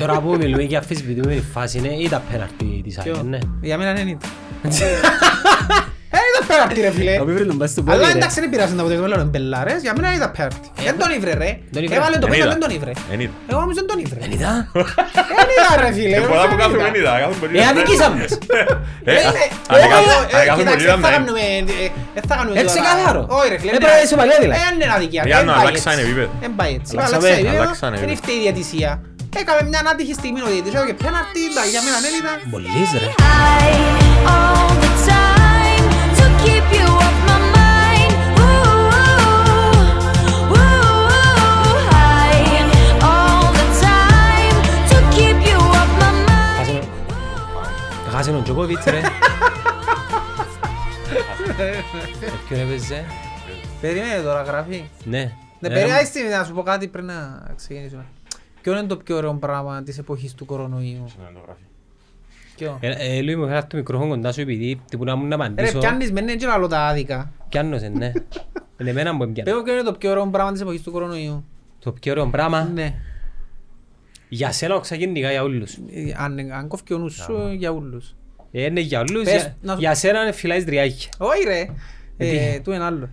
Τώρα 0.00 0.20
που 0.20 0.36
μιλούμε 0.36 0.62
για 0.62 0.78
αφισβητούμενη 0.78 1.44
φάση 1.54 1.78
είναι 1.78 1.88
ή 1.88 2.08
τα 2.08 2.22
πέναρτη 2.30 2.80
της 2.84 2.98
Ποιο; 3.02 3.14
ΑΕΚ, 3.14 3.24
ναι. 3.24 3.38
Για 3.60 3.76
μένα 3.78 3.92
δεν 3.92 4.06
ήταν. 4.08 4.30
Ε, 6.12 6.18
ήταν 6.34 6.46
πέναρτι 6.48 6.80
ρε 6.80 6.90
φίλε. 6.90 7.14
Ο 7.20 7.24
Πίπρης 7.24 7.46
τον 7.46 7.58
πάει 7.58 7.68
στο 7.68 7.82
πόδι, 7.82 7.96
Αλλά 7.96 8.06
ρε. 8.12 8.18
εντάξει 8.18 8.40
δεν 8.40 8.50
πειράζει 8.50 8.74
να 8.74 8.80
αποτελέσουμε 8.82 9.14
είναι 9.14 9.24
μπελάρες, 9.32 9.80
για 9.82 9.92
μένα 9.96 10.14
ήταν 10.18 10.30
πέναρτι. 10.36 10.68
Δεν 10.86 10.94
τον 10.98 11.10
ήβρε 11.16 11.32
ρε. 11.42 11.50
Τον 11.74 11.82
ήβρε. 11.84 11.96
Έβαλε 11.96 12.14
το 12.14 12.26
Δεν 12.26 12.30
πέντε, 12.30 12.42
είδα. 12.42 12.50
δεν 12.54 12.60
τον 12.64 12.70
ήβρε. 12.76 12.92
Εν 13.12 13.20
είδα. 13.24 13.32
Εγώ 13.50 13.60
νομίζω 13.64 13.78
δεν 13.82 13.88
τον 13.92 13.98
ήβρε. 14.04 14.18
Δεν 14.24 14.30
είδα. 14.36 14.52
Δεν 15.38 15.46
είδα 15.52 15.70
ρε 15.84 15.90
φίλε. 15.96 16.16
Ε, 16.16 16.20
πολλά 16.30 16.42
νομίζω 16.42 16.48
που 16.50 16.56
δεν 16.56 16.60
κάθομαι 16.62 16.82
είδα. 16.82 16.88
εν 16.92 16.96
είδα. 17.00 17.12
κάθομαι 17.22 17.38
πολύ 17.42 17.52
Ε, 17.56 17.60
είδα. 17.60 17.68
αδικήσαμε. 17.72 18.16
Ε, 19.04 19.12
Ε, 19.12 19.26
α- 19.28 19.34
ε, 19.40 19.46
αν 19.72 19.78
ε, 19.84 19.88
κάθομαι- 19.92 20.28
ε, 20.32 20.38
αν 20.40 20.44
κάθομαι 20.48 20.60
κοιτάξτε, 20.60 20.70
πολύ 20.70 20.82
είδα, 20.84 20.94
δεν 20.94 21.02
θα 21.04 21.08
ναι. 21.10 21.14
κάνουμε, 21.16 21.40
ε, 21.58 21.88
δεν 22.16 22.22
θα 22.28 22.34
κάνουμε 22.38 22.54
Ε, 22.60 22.62
τώρα- 22.62 22.72
ξεκάθαρο. 22.74 23.20
Όχι 23.38 23.46
ρε 23.52 23.58
φίλε. 23.60 23.70
Ε, 23.74 23.76
πρέπει 23.82 23.94
να 23.98 24.02
είσαι 24.04 24.16
παλιά, 24.20 24.36
δηλαδή. 24.44 24.60
Ε, 24.64 24.68
είναι 24.74 24.86
αδικία. 24.96 25.22
Για 25.30 25.36
Δεν 25.40 25.46
να 25.50 25.52
πάει 25.56 25.62
αλλάξανε 25.70 25.94
έτσι. 26.00 26.06
επίπεδο. 26.10 26.30
Δεν 26.44 26.52
πάει 26.58 26.72
έτσι. 26.78 26.90
Αλλάξαμε. 26.92 27.16
Αλλάξανε 27.16 27.40
επίπεδο. 27.42 27.62
Αλλάξανε 27.64 27.94
Δεν 28.02 28.08
επίπεδο. 28.08 28.22
φταίει 28.22 28.38
η 28.40 28.42
διατησία. 28.46 28.90
Έκαμε 29.36 29.68
μια 29.68 29.82
άτυχη 29.92 30.12
στιγμή 30.14 30.40
ο 30.42 30.46
διαιτητής. 30.46 30.72
Έκανε 30.74 30.92
πέναρτι, 30.92 31.40
εντάξει, 31.50 31.70
για 31.70 31.82
μένα 31.82 31.98
δεν 32.04 32.12
ήταν. 32.20 32.36
Μπολείς, 32.50 32.90
ρε. 33.02 33.08
all 34.34 34.72
the 34.84 34.90
time 35.10 35.84
to 36.18 36.24
keep 36.42 36.66
you 36.78 36.86
off 37.06 37.18
my 37.28 37.38
mind. 37.56 38.12
Ooh, 38.42 38.48
ooh, 40.54 41.78
high 41.94 42.48
all 43.10 43.46
the 43.58 43.66
time 43.86 44.56
to 44.90 44.96
keep 45.16 45.38
you 45.50 45.58
off 45.80 45.92
my 46.02 46.10
mind. 46.28 46.56
Χάσαμε- 46.58 46.88
Χάσαμε 48.12 48.34
τον 48.36 48.44
Τζοκόβιτς, 48.44 48.84
ρε. 48.84 48.98
Ε, 48.98 49.02
Ποιον 52.48 52.60
έπαιζε; 52.60 53.04
Περίμενε 53.80 54.22
τώρα, 54.22 54.42
γράφει. 54.42 54.84
Ναι. 55.04 55.32
Ναι, 55.58 55.68
Ε, 55.68 55.72
περίμενε 55.72 56.36
να 56.36 56.44
σου 56.44 56.52
πω 56.54 56.62
κάτι 56.62 56.88
πριν 56.88 57.04
να 57.04 57.42
ξεκινήσουμε. 57.56 58.04
Ποιο 58.62 58.72
είναι 58.78 58.86
το 58.86 58.96
πιο 58.96 59.16
ωραίο 59.16 59.34
πράγμα 59.34 59.82
της 59.82 59.98
εποχής 59.98 60.34
του 60.34 60.44
κορονοϊού; 60.44 61.04
Ποιο; 62.56 62.78
Ε, 62.80 63.16
ε, 63.16 63.22
Λουί 63.22 63.36
μου 63.36 63.46
φέρας 63.46 63.66
το 63.66 63.76
μικρόφωνο 63.76 64.08
κοντά 64.10 64.32
σου 64.32 64.40
επειδή 64.40 64.80
τύπου 64.90 65.04
να 65.04 65.16
μου 65.16 65.26
να 65.26 65.36
Ρε, 65.36 65.42
απαντήσω. 65.44 65.78
πιάνεις 65.78 66.12
με 66.12 66.20
ναι 66.20 66.34
και 66.36 66.46
λαλώ 66.46 66.66
τα 66.66 66.80
άδικα. 66.86 67.32
Πιάννωσε, 67.48 67.88
ναι. 67.88 68.12
Είναι 68.80 68.90
εμένα 68.90 69.16
που 69.16 69.22
εμπιάνω. 69.22 69.50
Πέω 69.50 69.62
ποιο 69.62 69.72
είναι 69.72 69.82
το 69.82 69.92
πιο 69.92 70.10
ωραίο 70.10 70.26
πράγμα 70.26 70.52
της 70.52 70.60
εποχής 70.60 70.82
του 70.82 70.90
κορονοϊού. 70.90 71.44
Το 71.78 71.92
πιο 71.92 72.12
ωραίο 72.12 72.26
πράγμα; 72.26 72.64
Ναι. 72.74 72.94
Για 74.28 74.52
σένα 74.52 74.74
όξα 74.74 74.94
γενικά 74.96 75.30
για 75.30 75.42
όλους. 75.42 75.74
Ε, 75.74 76.14
Αν, 76.16 76.38
αν 76.52 76.68
κόφει 76.68 76.94
ο 76.94 76.98
νους 76.98 77.14
σου 77.14 77.32
ε, 77.50 77.52
για 77.54 77.72
όλους. 77.72 78.14
Ε, 78.52 78.64
Είναι 78.64 78.80
για 78.80 79.00
όλους. 79.00 79.22
Πες, 79.24 79.32
για- 79.32 79.56
να 79.62 79.72
σου- 79.72 79.78
Για 79.80 79.94
σένα 79.94 80.22
είναι 80.22 80.32
φυλάεις 80.32 80.64
τριάκια. 80.64 81.08
Όχι 81.18 81.44
ρε. 81.44 81.60
Ε, 81.60 81.66
Ε, 82.16 82.54
τι; 82.56 82.60
του 82.60 82.72
είναι 82.72 82.84
άλλο. 82.84 83.08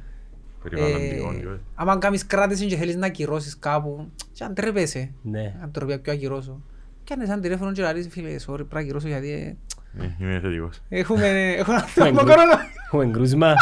Περιβαλλοντικό, 0.69 1.31
Ε, 1.31 1.35
και- 1.39 1.47
άμα 1.75 1.97
κάνεις 1.97 2.25
κράτηση 2.25 2.65
και 2.65 2.75
θέλεις 2.75 2.95
να 2.95 3.05
ακυρώσεις 3.05 3.59
κάπου, 3.59 4.11
και 4.33 4.43
αν 4.43 4.53
τρέπεσαι, 4.53 5.11
Ναι. 5.21 5.53
αν 5.63 5.71
τροπιά 5.71 5.99
πιο 5.99 6.13
ακυρώσω. 6.13 6.61
Και 7.03 7.13
αν 7.13 7.21
ένα 7.21 7.39
τηλέφωνο 7.39 7.71
και 7.71 7.81
λαλείς, 7.81 8.07
φίλε, 8.11 8.35
sorry, 8.35 8.45
πρέπει 8.55 8.73
να 8.73 8.79
ακυρώσω 8.79 9.07
γιατί 9.07 9.31
ε, 9.31 9.55
Ε, 10.03 10.09
Είμαι 10.19 10.39
θετικός. 10.39 10.79
έχουμε 10.89 11.27
έχουμε 11.59 11.75
ένα 11.75 11.83
Έχουμε 11.85 11.85
θέμα 11.87 12.09
γκρου- 12.23 12.27
κορονοϊού. 12.35 12.57
Έχουμε 12.85 13.05
γκρούσμα. 13.05 13.53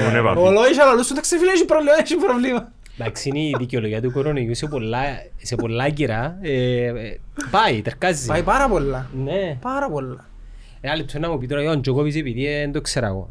Ήμουν 0.00 0.16
έπαθη. 0.16 0.38
Ο 0.38 0.50
Λόης 0.50 0.78
αλλά 0.78 1.02
σου 1.02 1.12
εντάξει 1.12 1.36
φίλε, 1.38 1.50
έχει 1.50 1.64
πρόβλημα, 1.64 1.92
έχει 2.00 2.16
πρόβλημα. 2.16 2.72
Εντάξει, 2.98 3.28
είναι 3.28 3.38
η 3.38 3.54
δικαιολογία 3.58 4.00
του 4.02 4.10
κορονοϊού 4.12 4.54
σε 4.54 4.66
πολλά, 4.66 5.02
σε 5.42 5.54
πολλά 5.54 5.88
κυρά. 5.90 6.38
ε, 6.40 6.84
ε, 6.86 7.18
Πάει, 7.50 7.82
τερκάζει. 7.82 8.26
Πάει 8.26 8.42
πάρα 8.42 8.68
πολλά. 8.68 9.06
Ναι. 9.24 9.58
Πάρα 9.60 9.88
πολλά. 9.90 10.24
Ένα 10.80 10.96
λεπτό 10.96 11.18
να 11.18 11.30
μου 11.30 11.38
πει 11.38 11.46
τώρα 11.46 11.60
για 11.62 11.70
τον 11.70 11.82
Τζοκόβιτς 11.82 12.16
επειδή 12.16 12.44
δεν 12.46 12.72
το 12.72 12.80
ξέρω 12.80 13.06
εγώ. 13.06 13.28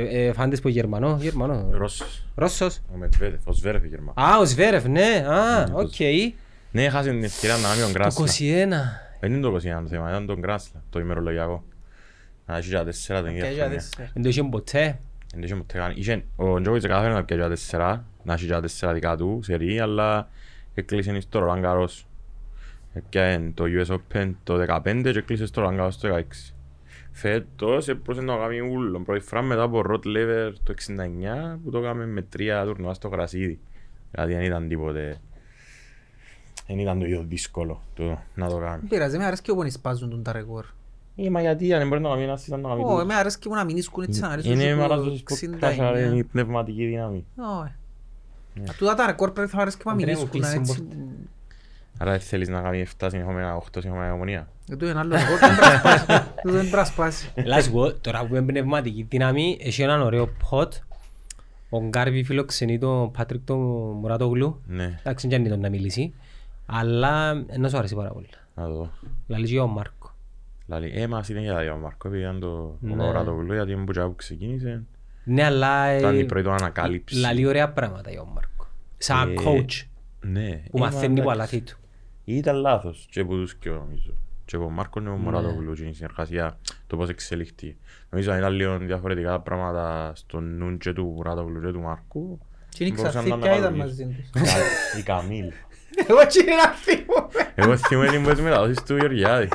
Ε, 0.00 0.26
ε, 0.26 0.32
Φάντες 0.32 0.60
που 0.60 0.68
Γερμανό, 0.68 1.18
Γερμανό. 1.20 1.68
Ρώσος. 1.72 2.24
Ρώσος. 2.34 2.80
Ο 2.94 2.96
Μεντβέντεφ, 2.96 3.46
ο 3.46 3.52
Ζβέρεφ 3.52 3.84
η 3.84 3.88
Γερμανία. 3.88 4.12
Α, 4.34 4.38
ο 4.38 4.44
Ζβέρεφ, 4.44 4.84
ναι. 4.84 5.24
Α, 5.28 5.68
οκ. 5.72 5.94
Ναι, 6.70 6.84
έχασε 6.84 7.10
την 7.10 7.24
ευκαιρία 7.24 7.56
να 7.56 7.68
κάνει 7.68 7.80
τον 7.80 7.92
το 7.92 7.98
Grand 7.98 8.11
Slam. 8.11 8.24
21. 8.26 9.18
Δεν 9.20 9.32
είναι 9.32 9.40
το 9.40 9.54
21 9.54 9.82
το 9.82 9.88
θέμα, 9.88 10.08
ήταν 10.08 10.26
τον 10.26 10.38
Grand 10.38 10.60
Slam, 10.60 10.82
το 10.90 10.98
ημερολογιακό. 11.00 11.64
Να 12.46 12.56
έχει 12.56 12.68
για 12.68 12.84
τέσσερα 12.84 13.22
την 13.22 13.30
Και 13.30 13.36
ίδια 13.36 13.50
για 13.50 13.62
χρονιά. 13.62 13.78
τέσσερα. 13.78 14.10
Δεν 14.14 14.22
το 14.22 14.28
είχε 14.28 14.42
ποτέ. 14.42 14.98
Δεν 15.34 15.42
είχε 15.42 15.54
ποτέ 15.54 15.78
κάνει. 15.78 15.94
Είχε- 15.96 16.24
Ο 16.36 16.44
Τζόκοβιτς 16.60 16.86
κατάφερε 16.86 17.12
να 17.14 17.24
πιάσει 17.24 17.40
για 17.40 17.50
τέσσερα, 17.50 18.04
να 18.22 18.32
έχει 18.32 18.44
για 18.44 18.60
τέσσερα 18.60 18.92
δικά 18.92 19.16
του, 19.16 19.40
σερί, 19.42 19.80
αλλά 19.80 20.28
έκλεισε 20.74 21.20
στο 21.20 21.46
Roland 21.48 21.64
Garros. 21.64 22.02
Έπιανε 22.94 23.50
το 23.54 23.64
US 23.66 23.94
Open 23.96 24.30
το 24.44 24.56
15 24.58 25.10
και 25.12 25.18
έκλεισε 25.18 25.46
στο 25.46 25.62
Roland 25.66 25.80
Garros 25.80 25.92
το 26.00 26.08
16. 26.14 26.54
Φέτος 27.20 27.88
έπρεπε 27.88 28.22
να 28.22 28.36
κάνει 28.36 28.60
ούλο. 28.60 29.00
Πρώτη 29.00 29.20
φορά 29.20 29.42
μετά 29.42 29.62
από 29.62 29.82
Rod 29.88 30.06
Laver 30.06 30.52
το 30.62 30.74
69 31.54 31.58
που 31.64 31.70
το 31.70 31.78
έκαμε 31.78 32.06
με 32.06 32.22
τρία 32.22 32.64
τουρνουά 32.64 32.94
στο 32.94 33.08
γρασίδι. 33.08 33.60
Δηλαδή 34.10 34.34
δεν 34.34 34.42
ήταν 34.42 34.68
τίποτε... 34.68 35.20
Δεν 36.66 36.78
ήταν 36.78 36.98
το 36.98 37.04
ίδιο 37.04 37.24
δύσκολο 37.28 37.82
το 37.94 38.18
να 38.34 38.48
το 38.48 38.58
κάνει. 38.58 38.78
Δεν 38.78 38.88
πειράζει, 38.88 39.18
με 39.18 39.24
αρέσκει 39.24 39.50
όπου 39.50 39.70
σπάζουν 39.70 40.10
τον 40.10 40.22
τα 40.22 40.32
ρεκόρ. 40.32 40.64
Ε, 41.16 41.30
μα 41.30 41.40
γιατί 41.40 41.74
αν 41.74 41.88
μπορεί 41.88 42.00
να 42.00 42.08
κάνει 42.08 42.22
ένας 42.22 42.46
ήταν 42.46 42.60
να 42.60 42.68
κάνει 42.68 42.82
Ω, 42.84 42.88
τούτο. 42.88 43.04
με 43.06 43.14
αρέσκει 43.14 43.48
που 43.48 43.54
να 43.54 43.64
μην 43.64 43.76
ίσκουν 43.76 44.02
έτσι 44.02 44.20
να 44.20 44.28
αρέσκουν 44.28 44.52
Είναι 44.52 44.64
και 44.64 44.74
μαραζός 44.74 45.22
που 45.22 45.34
podcast, 45.34 45.76
αλλά 45.78 46.00
είναι 46.00 46.14
69. 46.14 46.18
η 46.18 46.24
πνευματική 46.24 46.86
δύναμη. 46.86 47.26
Ω, 47.36 47.64
ε. 47.64 47.74
Τούτα 48.78 48.94
τα 48.94 49.06
ρεκόρ 49.06 49.30
πρέπει 49.30 49.56
να 49.56 49.62
αρέσκει 49.62 49.82
που 49.82 49.88
να 49.88 49.94
μην 49.94 50.04
Αντρέα 50.04 50.18
μου, 50.18 50.24
ίσκουν 50.24 50.40
κλείσει 50.40 50.56
έτσι. 50.56 50.88
Την 51.98 52.08
Άρα 52.08 52.10
δεν 52.10 52.20
θέλεις 52.20 52.48
να 52.48 52.60
κάνει 52.60 52.86
7 52.98 53.06
συνεχόμενα, 53.10 53.56
8 53.56 53.62
συνεχόμενα 53.78 54.12
ομονία. 54.12 54.48
Δεν 54.66 54.78
το 54.78 54.88
είναι 54.88 54.98
άλλο 54.98 55.16
ρεκόρ, 55.16 55.38
δεν 55.38 55.56
πρέπει 55.56 55.72
να 55.72 55.78
σπάσει. 55.78 56.04
Δεν 56.42 56.52
πρέπει 56.60 56.76
να 56.76 56.84
σπάσει. 56.84 57.30
Έλα 57.34 57.62
σου 57.62 57.70
πω, 57.72 57.92
τώρα 57.92 58.26
που 58.26 58.34
είναι 58.36 58.44
πνευματική 58.46 59.06
δύναμη, 59.08 59.58
έχει 59.60 59.82
έναν 59.82 60.00
ωραίο 60.00 60.28
pot. 60.50 60.68
Ο 61.70 61.80
Γκάρβι 61.88 62.24
φιλοξενεί 62.24 62.78
τον 62.78 63.10
Πάτρικ 63.10 63.40
τον 63.44 63.58
Μουρατόγλου. 63.92 64.60
Ναι, 64.66 64.98
Εντάξει, 64.98 65.28
δεν 65.28 65.40
είναι 65.40 65.48
τον 65.48 65.60
να 65.60 65.68
μιλήσει. 65.68 66.14
Αλλά 66.66 67.34
να 67.34 67.68
σου 67.68 67.76
αρέσει 67.78 67.94
πάρα 67.94 68.08
πολύ. 68.10 68.28
να 68.54 68.64
το 68.66 68.72
δω. 68.74 68.90
Λαλείς 69.26 69.50
για 69.50 69.62
ο 69.62 69.66
Μάρκο. 69.66 70.12
Λαλή, 70.66 70.92
ε, 70.94 71.06
μας 71.06 71.28
είναι 71.28 71.40
για 71.40 71.52
τα 71.54 71.60
δύο 71.60 71.76
Μάρκο, 71.76 72.08
επειδή 72.08 72.22
ήταν 72.22 72.40
το 72.40 72.76
Ναι. 72.80 73.02
ώρα 73.02 73.24
το 73.24 73.32
γλου, 73.32 73.52
γιατί 73.54 73.72
είναι 73.72 73.84
που 73.84 73.92
τζάμπου 73.92 74.14
ξεκίνησε. 74.16 74.82
Ναι, 75.24 75.44
αλλά... 75.44 75.98
Ήταν 75.98 76.14
ε, 76.14 76.18
η 76.18 76.24
πρώτη 76.24 76.44
του 76.44 76.50
ανακάλυψη. 76.52 77.16
Λαλεί 77.18 77.46
ωραία 77.46 77.70
πράγματα 77.72 78.10
για 78.10 78.20
ο 78.20 78.24
Μάρκο. 78.34 78.66
Σαν 78.98 79.30
Ε, 79.30 79.34
coach 79.44 79.86
Ναι. 80.20 80.62
που 80.70 80.76
ε, 80.76 80.80
μαθαίνει 80.80 81.14
μα, 81.14 81.22
που 81.22 81.28
εντάξει. 82.32 82.50
αλάθη 82.50 82.82
του. 82.82 82.90
Ήταν 82.92 82.94
λάθος 82.94 83.06
και 83.10 83.20
από 83.20 83.34
τους 83.34 83.54
και 83.54 83.70
νομίζω. 83.70 84.12
Και 84.44 84.56
από 84.56 84.64
ο 84.64 84.68
Μάρκος 84.70 85.02
και 85.02 85.08
ο 85.08 85.12
Ναι. 85.12 85.18
Μωράτογλου 85.18 85.72
και 85.72 85.82
η 85.84 85.92
συνεργασία, 85.92 86.58
το 86.86 86.96
πώς 86.96 87.08
εξελιχθεί. 87.08 87.76
Νομίζω 88.10 88.32
αν 88.32 88.38
ήταν 88.38 88.52
λίγο 88.52 88.78
διαφορετικά 88.78 89.30
τα 89.30 89.40
πράγματα 89.40 90.12
στο 90.14 90.40
νουν 90.40 90.78
και 90.78 90.92
του 90.92 91.04
Μωράτογλου 91.16 91.60
και 91.60 91.72
του 91.72 91.80
Μάρκου. 91.80 92.38
Και 92.68 92.84
είναι 92.84 92.94
μπορούσαν 92.96 93.28
να 93.28 93.36
ξαφνικά 93.36 93.56
ήταν 93.58 93.72
αναλογίσουν. 93.74 94.06
μαζί 94.06 94.30
τους. 94.32 94.42
Κα- 94.52 94.98
Η 94.98 95.02
Καμίλ. 95.02 95.52
Εγώ 96.08 96.20
έτσι 96.20 96.40
είναι 96.40 96.54
να 96.54 96.68
θυμούμαι. 96.68 97.52
Εγώ 97.54 97.76
θυμούμαι 97.76 98.08
την 98.10 98.24
πες 98.24 98.40
μεταδόσεις 98.40 98.82
του 98.82 98.96
Γεωργιάδη. 98.96 99.48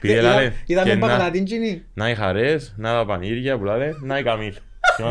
Πήγε 0.00 0.20
λάλε, 0.20 0.52
Είδαμε 0.66 0.88
και 0.90 0.94
να- 0.96 1.06
Παγδατίν 1.06 1.44
κοινή. 1.44 1.84
να 1.94 2.08
οι 2.10 2.14
χαρές, 2.14 2.74
να 2.76 2.92
τα 2.92 3.04
πανήρια 3.06 3.58
που 3.58 3.64
λάλε, 3.64 3.90
να 4.02 4.18
η 4.18 4.22
Καμίλ. 4.22 4.54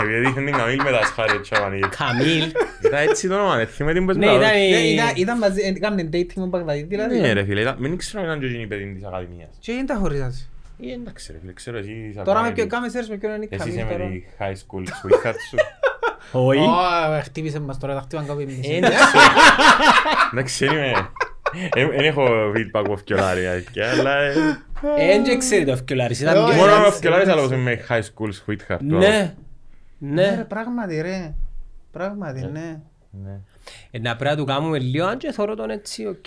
Θυμάσαι; 0.00 0.16
Επειδή 0.16 0.26
δείχνει 0.26 0.44
την 0.50 0.54
Καμίλ 0.60 0.80
με 0.84 0.90
τα 0.90 1.02
σχάρια 1.06 1.36
και 1.42 1.48
τα 1.54 1.60
πανήρια. 1.60 1.90
Καμίλ. 1.98 2.44
Ήταν 2.86 3.00
έτσι 3.08 3.28
το 3.28 3.34
όνομα, 3.34 3.56
δεν 3.56 3.66
θυμούμαι 3.66 3.94
την 3.94 4.06
πες 4.06 4.16
Ναι, 4.16 4.24
ήταν 4.26 4.38
μεταδόσεις. 4.38 4.70
Ναι, 4.70 4.78
η... 4.78 4.92
ήταν- 4.92 5.12
Ήταν 5.16 5.38
μαζί, 5.38 5.60
έκαναν 5.62 6.10
dating 6.12 6.32
με 6.34 6.46
Παγδατίν 6.48 6.88
δηλαδή. 6.88 7.20
Ναι 7.20 7.32
ρε 7.32 7.44
φίλε, 7.44 7.60
ήταν- 7.60 7.76
μην 7.78 7.96
ξέρω 7.98 8.18
αν 8.22 8.24
ήταν 8.28 8.40
και 8.40 8.46
εκείνη 8.46 8.62
η 8.62 8.66
παιδί 8.66 8.92
της 8.94 9.04
Ακαδημίας. 9.04 9.48
Και 9.60 9.72
είναι 9.72 9.84
τα 9.84 9.94
χωρίζας. 9.94 10.50
Ε, 10.86 10.92
εντάξει 10.92 11.32
ρε 11.32 11.38
φίλε, 11.40 11.52
ξέρω 11.52 11.76
εσύ 11.78 11.90
είσαι 12.10 12.22
Τώρα 12.24 12.40
με 12.40 12.48
ακόμα 12.48 12.52
ποιο 12.54 12.62
με- 12.64 12.68
κάμε 12.70 12.88
σέρς 12.88 13.08
με 13.08 13.16
ποιον 13.16 13.32
είναι 13.34 13.44
η 13.44 13.48
Εσύ 13.50 13.58
Καμίλ 13.58 13.74
είσαι 13.74 13.84
με 13.84 13.92
τώρα. 13.92 14.04
τη 14.10 14.22
high 14.38 14.56
school 14.62 14.84
sweetheart 15.00 15.40
σου. 15.50 15.56
Όχι. 16.32 16.60
Ω, 16.60 17.20
χτύπησε 17.22 17.60
μας 17.60 17.78
τώρα, 17.78 17.94
τα 17.94 18.00
χτύπαν 18.00 18.26
κάπου 18.26 18.40
εμείς. 18.40 18.68
Ε, 18.68 18.80
Εντάξει, 20.32 20.66
δεν 20.66 20.76
είμαι... 20.76 20.92
Δεν 21.74 22.04
έχω 22.04 22.26
feedback 22.54 22.80
από 22.84 22.96
φκιολάρι, 22.96 23.46
αλήθεια, 23.46 23.90
αλλά... 23.90 24.16
ε, 24.20 24.32
Ε, 24.98 25.20
Δεν 25.22 25.38
ξέρει 25.38 25.64
το 25.64 25.72
φκιολάρης. 25.72 26.20
Ήταν 26.20 26.36
Ε, 26.36 26.40
μια- 26.40 26.54
Μόνο 26.54 26.66
εντάξει, 26.70 26.84
με 26.84 26.90
φκιολάρι 26.94 27.30
αλλά 27.30 27.42
εντάξει. 27.42 27.54
είμαι 27.60 27.84
high 27.88 28.00
school 28.02 28.28
sweetheart. 28.46 28.78
του 28.78 28.96
Ναι. 28.96 29.34
Ναι, 30.02 30.30
ρε, 30.30 30.36
Ναι. 30.36 30.44
πράγματι 30.44 31.00
ρε. 31.00 31.34
Πράγματι, 31.90 32.40
ναι. 32.40 32.80
Ναι. 33.24 33.40
Ε, 33.90 33.98
Να 33.98 34.16
πρέπει 34.16 34.30
να 34.34 34.36
του 34.40 34.44
κάνουμε 34.44 34.78
λίγο, 34.78 35.06
αν 35.06 35.18
και 35.18 35.32
θεωρώ 35.32 35.54
τον 35.54 35.70
έτσι, 35.70 36.06
οκ. 36.06 36.26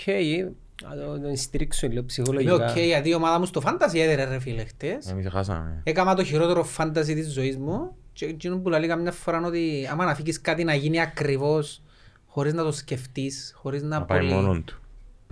Να 0.89 0.95
το- 0.95 1.19
τον 1.19 1.35
στηρίξουμε 1.35 1.89
λίγο 1.92 2.00
Είμαι 2.01 2.07
ψυχολογικά. 2.07 2.71
οκ, 2.71 2.77
γιατί 2.77 3.09
η 3.09 3.13
ομάδα 3.13 3.39
μου 3.39 3.45
στο 3.45 3.62
fantasy 3.62 4.00
έδερε 4.00 4.24
ρε 4.24 4.39
φίλε 4.39 4.65
χτες. 4.65 5.07
Εμείς 5.09 5.27
χάσαμε. 5.31 5.81
Έκανα 5.83 6.15
το 6.15 6.24
χειρότερο 6.24 6.63
fantasy 6.63 7.13
της 7.15 7.31
ζωής 7.33 7.57
μου 7.57 7.95
και 8.13 8.25
εκείνο 8.25 8.57
που 8.57 8.69
λέει 8.69 8.88
καμιά 8.88 9.12
φορά 9.12 9.38
είναι 9.38 9.48
ότι 9.48 9.88
άμα 9.92 10.06
να 10.06 10.15
φύγεις 10.15 10.42
κάτι 10.42 10.63
να 10.63 10.74
γίνει 10.74 11.01
ακριβώς 11.01 11.81
χωρίς 12.27 12.53
να 12.53 12.63
το 12.63 12.71
σκεφτείς, 12.71 13.53
χωρίς 13.56 13.81
να, 13.83 14.00
Να 14.00 14.06
πάει 14.06 14.19
πολύ... 14.19 14.31
μόνον 14.33 14.63
του. 14.63 14.80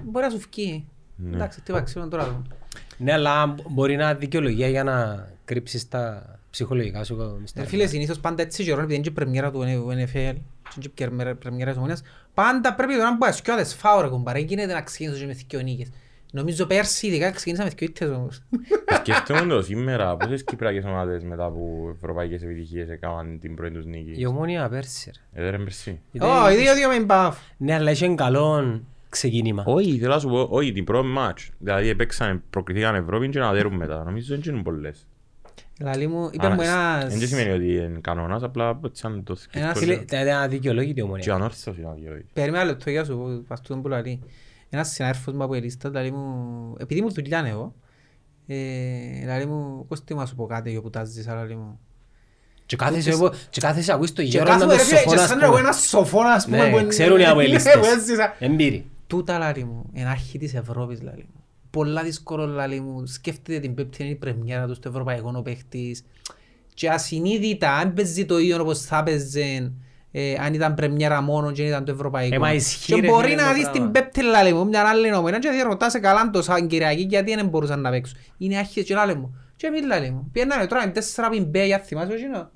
Μπορεί 0.03 0.25
να 0.25 0.31
σου 0.31 0.39
φύγει. 0.39 0.87
Ναι. 1.15 1.35
Εντάξει, 1.35 1.61
τι 1.61 1.73
ξέρω 1.83 2.07
τώρα. 2.07 2.41
Ναι, 2.97 3.13
αλλά 3.13 3.55
μπορεί 3.69 3.95
να 3.95 4.13
δικαιολογία 4.13 4.67
για 4.67 4.83
να 4.83 5.27
κρύψεις 5.45 5.87
τα 5.89 6.39
ψυχολογικά 6.51 7.03
σου. 7.03 7.41
Ε, 7.53 7.63
Φίλε, 7.65 7.87
συνήθως 7.87 8.19
πάντα 8.19 8.41
έτσι 8.41 8.63
καιρό, 8.63 8.77
επειδή 8.79 8.93
είναι 8.93 9.03
και 9.03 9.11
πρεμιέρα 9.11 9.51
του 9.51 9.59
NFL, 9.61 10.15
είναι 10.15 10.35
και 10.79 10.89
πρεμιέρα- 11.05 11.35
πρεμιέρα 11.35 11.69
της 11.69 11.77
ομονίας, 11.77 12.01
πάντα 12.33 12.73
πρέπει 12.75 12.93
τώρα 12.93 13.09
να 13.09 13.17
πω 13.17 13.25
ασκιώδες, 13.25 13.73
φάω 13.73 14.01
ρε 14.01 14.07
κουμπάρε, 14.07 14.39
γίνεται 14.39 14.73
να 14.73 14.81
ξεκινήσω 14.81 15.19
και 15.19 15.25
με 15.25 15.33
δυο 15.49 15.61
νίκες. 15.61 15.89
Νομίζω 16.33 16.65
πέρσι 16.65 17.07
ειδικά 17.07 17.31
ξεκίνησα 17.31 17.63
με 17.63 17.69
δυο 17.77 17.87
ήττες 17.89 18.09
όμως. 18.09 18.41
Σκέφτομαι 18.99 19.45
το 19.53 19.61
σήμερα, 19.61 20.17
πόσες 20.17 20.43
κυπριακές 20.43 20.83
ομάδες 20.85 21.23
μετά 21.23 21.45
από 21.45 21.91
ευρωπαϊκές 21.95 22.41
επιτυχίες 22.43 22.89
έκαναν 22.89 23.39
την 23.39 23.55
πρώτη 23.55 23.73
τους 23.73 23.85
νίκη. 23.85 24.13
Η 24.15 24.25
ομόνια 24.25 24.69
πέρσι. 24.69 25.11
ρε. 25.33 25.47
Ε, 25.47 25.51
δεν 25.51 25.63
πέρσι. 25.63 25.99
Ήταν- 26.11 26.43
Ω, 26.45 26.51
οι 26.51 26.55
δύο-δύο 26.55 26.87
με 26.89 26.99
μπαφ. 26.99 27.37
Ναι, 27.57 27.73
αλλά 27.73 27.91
είχε 27.91 28.15
καλόν 28.15 28.85
ξεκίνημα. 29.09 29.63
Όχι, 29.65 29.97
θέλω 29.99 30.13
να 30.13 30.19
σου 30.19 30.27
πω, 30.27 30.47
όχι, 30.49 30.71
την 30.71 30.83
πρώτη 30.83 31.07
μάτς. 31.07 31.49
Δηλαδή 31.59 31.89
έπαιξαν, 31.89 32.43
προκριθήκαν 32.49 32.95
Ευρώπη 32.95 33.29
και 33.29 33.39
να 33.39 33.51
δέρουν 33.51 33.73
μετά. 33.75 34.03
Νομίζω 34.03 34.27
δεν 34.29 34.39
γίνουν 34.39 34.63
πολλές. 34.63 35.07
Λαλή 35.83 36.07
μου, 36.07 36.29
είπε 36.31 36.49
μου 36.49 36.61
ένας... 36.61 37.17
Δεν 37.17 37.27
σημαίνει 37.27 37.49
ότι 37.51 37.73
είναι 37.75 37.99
κανόνας, 38.01 38.43
απλά 38.43 38.79
σαν 38.91 39.23
το 39.23 39.35
Ένας 39.51 39.77
Φίλε, 39.77 39.93
σκέφτος. 39.93 40.19
δηλαδή 40.19 40.29
αδικαιολόγητη 40.43 40.93
Και 40.93 41.01
ομονία. 41.01 41.33
ανόρθωση 41.33 41.81
να 41.81 41.91
διόει. 41.91 42.25
Περίμενα 42.33 42.63
λεπτό 42.63 42.89
για 42.89 43.03
σου 43.03 43.17
πω, 43.17 43.41
βαστούν 43.47 43.81
που 43.81 43.87
λαλεί. 43.87 44.19
Ένας 44.69 44.89
συνάδελφος 44.89 45.33
μου 45.33 45.43
από 45.43 45.53
ελίστα, 45.53 45.89
λαλεί 45.89 46.11
μου, 46.11 46.75
επειδή 46.79 47.01
μου 47.01 47.11
δουλειά 47.11 47.45
εγώ, 47.47 47.73
ε, 48.47 48.55
λαλεί 49.25 49.45
μου, 49.45 49.85
Κώστη 49.87 50.13
μου 50.13 50.19
να 50.19 50.25
σου 50.25 50.35
πω 50.35 50.45
κάτι 50.45 50.71
για 50.71 50.81
που 50.81 50.89
τα 50.89 51.03
ζήσα, 51.03 51.33
λαλεί 51.35 51.55
μου. 51.55 51.79
Και 52.65 52.75
κάθεσαι 52.75 53.09
εγώ- 53.09 53.33
και 53.49 53.61
κάθεσαι 53.61 53.91
ακούεις 53.93 54.13
το 54.13 54.21
Και 54.21 54.27
γέρο 54.27 54.43
να 54.43 54.49
κάθομαι 54.49 54.71
το 54.71 54.77
ρε 54.77 54.83
φίλε, 54.83 54.99
και 54.99 55.03
σοφό 55.09 55.15
να 55.21 55.27
σαν 55.27 55.41
εγώ 55.41 55.49
πούμε. 55.49 55.59
ένα 55.61 55.71
σοφό 55.71 56.23
να 56.23 56.43
πούμε. 56.43 56.57
που 56.57 56.63
Ναι, 56.63 56.69
είναι- 56.79 56.87
ξέρουν 56.87 57.17
οι 57.19 57.21
Ναι, 57.21 57.25
που 57.25 57.31
αποελίστες. 57.31 57.75
έζησα. 57.95 58.35
Εμπειροι. 58.39 58.85
Τούτα 59.07 59.37
λαλή 59.37 59.63
μου, 59.63 59.89
είναι 59.93 60.09
αρχή 60.09 60.37
της 60.37 60.53
Ευρώπης 60.53 61.01
λαλή 61.01 61.25
μου. 61.33 61.40
Πολλά 61.71 62.03
δύσκολο 62.03 62.45
λαλή 62.45 62.79
μου. 62.79 63.05
Σκέφτεται 63.05 63.59
την 63.59 63.73
πέμπτη 63.73 64.03
είναι 64.03 64.11
η 64.11 64.15
πρεμιέρα 64.15 64.67
του 64.67 64.73
στο 64.73 64.89
Ευρωπαϊκό 64.89 65.33
ο 65.35 65.41
παίχτης. 65.41 66.03
Και 66.73 66.89
ασυνείδητα, 66.89 67.73
αν 67.73 67.93
παίζει 67.93 68.25
το 68.25 68.39
ίδιο 68.39 68.61
όπως 68.61 68.81
θα 68.81 69.03
παίζε, 69.03 69.71
ε, 70.11 70.35
αν 70.39 70.53
ήταν 70.53 70.73
πρεμιέρα 70.73 71.21
μόνο 71.21 71.51
και 71.51 71.61
δεν 71.61 71.71
ήταν 71.71 71.85
το 71.85 71.91
Ευρωπαϊκό. 71.91 72.35
Ε, 72.35 72.37
μα 72.37 72.53
ισχύει, 72.53 72.93
και 72.93 73.01
ρε, 73.01 73.07
μπορεί 73.07 73.29
φίλε, 73.29 73.41
να 73.41 73.47
το 73.47 73.53
δεις 73.53 73.63
πράγμα. 73.63 73.81
την 73.81 73.91
πέμπτη 73.91 74.21
λαλή 74.21 74.53
μου, 74.53 74.67
μια 74.67 74.83
άλλη 74.83 75.09
νομένα 75.09 75.39
και 75.39 75.49
διαρωτάσαι 75.49 75.99
καλά 75.99 76.29
το 76.29 76.41
σαν 76.41 76.67
Κυριακή 76.67 77.01
γιατί 77.01 77.35
δεν 77.35 77.47
μπορούσαν 77.47 77.81
να 77.81 77.89
παίξουν. 77.89 78.17
Είναι 78.37 78.57
αρχή 78.57 78.83
και 78.83 78.93
λαλή 78.93 79.15
μου. 79.15 79.35
Και 79.55 79.67
εμείς 79.67 79.85
λαλή 79.85 80.11
μου. 80.11 80.29
Πιέναμε 80.31 80.67
τώρα 80.67 80.85
με 80.85 80.91
τέσσερα 80.91 81.29
πιμπέια, 81.29 81.79
θυμάσαι 81.79 82.13
εκείνο. 82.13 82.49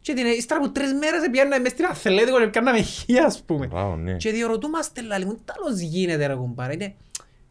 Και 0.00 0.12
την, 0.12 0.26
ύστερα 0.26 0.60
από 0.60 0.70
τρεις 0.72 0.92
μέρες 0.92 1.28
πιέναμε 1.30 1.58
μες 1.58 1.70
στην 1.70 1.84
Αθλέτικο 1.84 2.40
και 2.40 2.46
πιάναμε 2.46 2.80
χίλια 2.80 3.24
ας 3.24 3.42
πούμε. 3.42 3.66
Μπράβο, 3.66 3.96
ναι. 3.96 4.12
Και 4.12 4.30
διορωτούμαστε 4.30 5.02
λαλή 5.02 5.24
μου, 5.24 5.34
τι 5.34 5.52
άλλος 5.56 5.80
γίνεται 5.80 6.26
ρε 6.26 6.34
κουμπάρε. 6.34 6.72
Είναι 6.72 6.94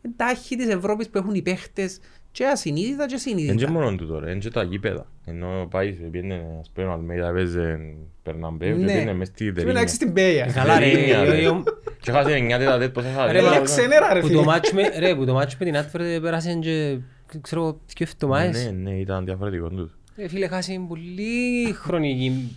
είναι 0.02 0.14
τα 0.18 0.26
άχη 0.26 0.56
της 0.56 0.68
Ευρώπης 0.68 1.10
που 1.10 1.18
έχουν 1.18 1.34
οι 1.36 1.42
παίχτες 1.42 2.00
και 2.32 2.46
ασυνείδητα 2.48 3.06
και 3.06 3.16
Δεν 3.24 3.32
είναι 3.38 3.42
συνείδητα. 3.48 3.72
μόνο 3.72 3.96
τούτο 3.96 4.20
ρε, 4.20 4.30
είναι 4.32 4.40
και 4.40 4.50
τα 4.50 4.64
γήπεδα. 4.64 5.06
Ενώ 5.26 5.68
πάει, 5.70 5.94
σε 5.94 6.02
πιένε, 6.04 6.58
ας 6.60 6.70
πούμε, 6.74 6.88
ο 6.88 6.92
Αλμέιδα 6.92 7.28
έπαιζε 7.28 7.80
Περναμπέου 8.24 8.78
και 8.78 8.84
Ναι. 8.84 8.94
πιένε 8.94 9.14
μες 9.14 9.28
στη 9.28 9.44
Και 9.44 9.50
να 9.50 9.56
Τερίνια. 9.56 9.82
έχεις 9.82 9.98
την 9.98 10.14
Πέια. 10.14 10.46
Καλά 10.54 10.80
ρε, 10.80 10.92
Τερίνια, 10.92 11.22
ο- 11.22 11.24
ρε. 11.24 11.48
ο- 11.48 11.64
Και 12.02 12.12
χάσε 12.12 12.32
εννιά 12.36 12.58
τέτα 12.58 12.92
πόσα 12.92 13.10
θα 13.10 13.32
Ρε, 13.32 13.40
δει. 13.40 13.46
μα- 13.46 13.54
Είναι 13.56 13.64
ξενέρα 13.64 14.14
ρε 14.14 14.20
που 14.20 14.28
το 14.28 14.34
φίλε. 14.34 14.46
μάτσο 14.46 14.76
με- 14.76 14.98
ρε, 15.00 15.16
που 15.16 15.26
το 15.26 15.34
μάτσο 15.34 15.58
με 15.60 15.66
την 15.66 15.78
Άτφερ 15.78 16.20
πέρασε 16.22 16.54
και 16.62 17.00
ξέρω 17.42 17.80
δύο 17.96 18.08
εβδομάδες. 18.14 18.64
Ναι, 18.66 18.72
ναι, 18.72 19.00
ήταν 19.00 19.26
διαφορετικό 19.26 19.70
τούτο. 19.70 19.90
Ρε 20.18 20.28
φίλε, 20.28 20.48
χάσει 20.48 20.86
πολύ 20.88 21.74
χρονική 21.74 22.56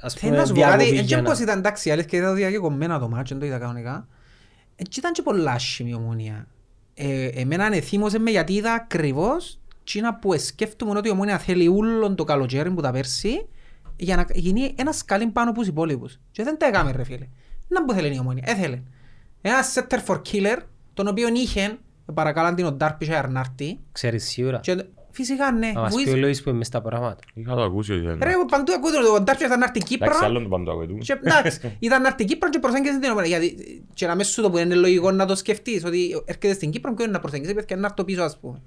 ας 0.00 0.14
Θέλω 0.14 0.32
να 0.34 0.42
πούμε 0.42 0.46
σου 0.48 0.54
πω 0.54 0.60
κάτι, 0.60 0.76
διακοπή 0.76 0.96
έτσι 0.98 1.04
για 1.06 1.16
να- 1.16 1.22
όπως 1.28 1.38
ήταν 1.40 1.58
εντάξει, 1.58 1.90
αλήθεια 1.90 2.08
και 2.10 2.16
ήταν 2.16 2.34
διακεκομμένα 2.34 2.98
το 2.98 3.08
μάτσο, 3.08 3.34
δεν 3.34 3.38
το 3.38 3.46
είδα 3.46 3.58
κανονικά. 3.58 4.08
Έτσι 4.76 4.98
ήταν 5.00 5.12
και 5.12 5.22
πολλά 5.22 5.52
άσχημη 5.52 5.90
η 5.90 5.94
ομόνια. 5.94 6.46
Ε, 7.02 7.26
εμένα 7.26 7.74
εθίμωσε 7.74 8.18
με 8.18 8.30
γιατί 8.30 8.52
είδα 8.52 8.72
ακριβώς 8.72 9.60
τσίνα 9.84 10.14
που 10.14 10.38
σκέφτομαι 10.38 10.98
ότι 10.98 11.08
η 11.08 11.10
ομόνια 11.10 11.38
θέλει 11.38 11.68
ούλον 11.68 12.14
το 12.14 12.24
καλοκαίρι 12.24 12.70
που 12.70 12.80
τα 12.80 12.90
πέρσι 12.90 13.48
για 13.96 14.16
να 14.16 14.26
γίνει 14.32 14.74
ένας 14.78 14.96
σκάλι 14.96 15.26
πάνω 15.26 15.50
από 15.50 15.58
τους 15.58 15.68
υπόλοιπους. 15.68 16.20
Και 16.30 16.42
δεν 16.42 16.58
τα 16.58 16.66
έκαμε 16.66 16.92
ρε 16.92 17.04
φίλε. 17.04 17.26
Να 17.68 17.84
που 17.84 17.92
θέλει 17.92 18.14
η 18.14 18.18
ομόνια, 18.18 18.42
έθελε. 18.46 18.82
Ένα 19.40 19.58
setter 19.74 19.98
for 20.06 20.20
killer, 20.30 20.58
τον 20.94 21.08
οποίο 21.08 21.28
είχε, 21.28 21.78
παρακάλαν 22.14 22.54
την 22.54 22.64
ο 22.64 22.76
Ντάρπισha 22.76 23.12
Αρνάρτη, 23.12 23.80
Ξέρεις 23.92 24.24
σίγουρα. 24.24 24.58
και 24.58 24.84
φυσικά 25.10 25.52
ναι, 25.52 25.72
Να 25.74 25.80
μας 25.80 25.88
πει 25.88 25.94
βοήθησε. 25.94 26.16
ο 26.16 26.18
Λόης 26.20 26.42
που 26.42 26.48
είναι 26.48 26.58
μες 26.58 26.66
στα 26.66 26.80
πράγματα. 26.80 27.16
Είχα 27.34 27.54
το 27.54 27.62
ακούσει 27.62 27.92
ότι 27.92 28.00
δεν... 28.00 28.18
Ρε, 28.22 28.32
παντού 28.50 28.72
ακούτε 28.72 28.98
ότι 28.98 29.06
ο 29.06 29.22
Ντάρπισha 29.22 29.44
ήταν 29.44 29.58
να 29.58 29.64
έρθει 29.64 29.78
Κύπρο, 29.78 30.06
Εντάξει, 30.06 30.24
άλλον 30.24 30.42
το 30.42 30.48
παντού 30.48 30.70
ακούει 30.70 30.86
του. 30.86 30.96
και 30.98 31.18
εντάξει, 31.24 31.76
ήταν 31.78 32.02
να 32.02 32.08
έρθει 32.08 32.24
Κύπρο 32.24 32.50
και 32.50 32.58
προσέγγισε 32.58 32.98
την 32.98 33.10
ομάδα. 33.10 33.26
Γιατί 33.26 33.56
και 33.94 34.06
να 34.06 34.14
μέσα 34.14 34.30
σου 34.30 34.42
το 34.42 34.50
που 34.50 34.58
είναι 34.58 34.74
λογικό 34.74 35.10
να 35.10 35.26
το 35.26 35.34
σκεφτείς, 35.34 35.84
ότι 35.84 36.22
έρχεται 36.24 36.54
στην 36.54 36.70
Κύπρο 36.70 36.94
και 36.94 37.02
είναι 37.02 37.12
να 37.12 37.20
προσεγγίσει, 37.20 37.54
παιδιά, 37.54 37.76
να 37.76 37.86
έρθει 37.86 38.04
πίσω, 38.04 38.22
ας 38.22 38.38
πούμε. 38.40 38.62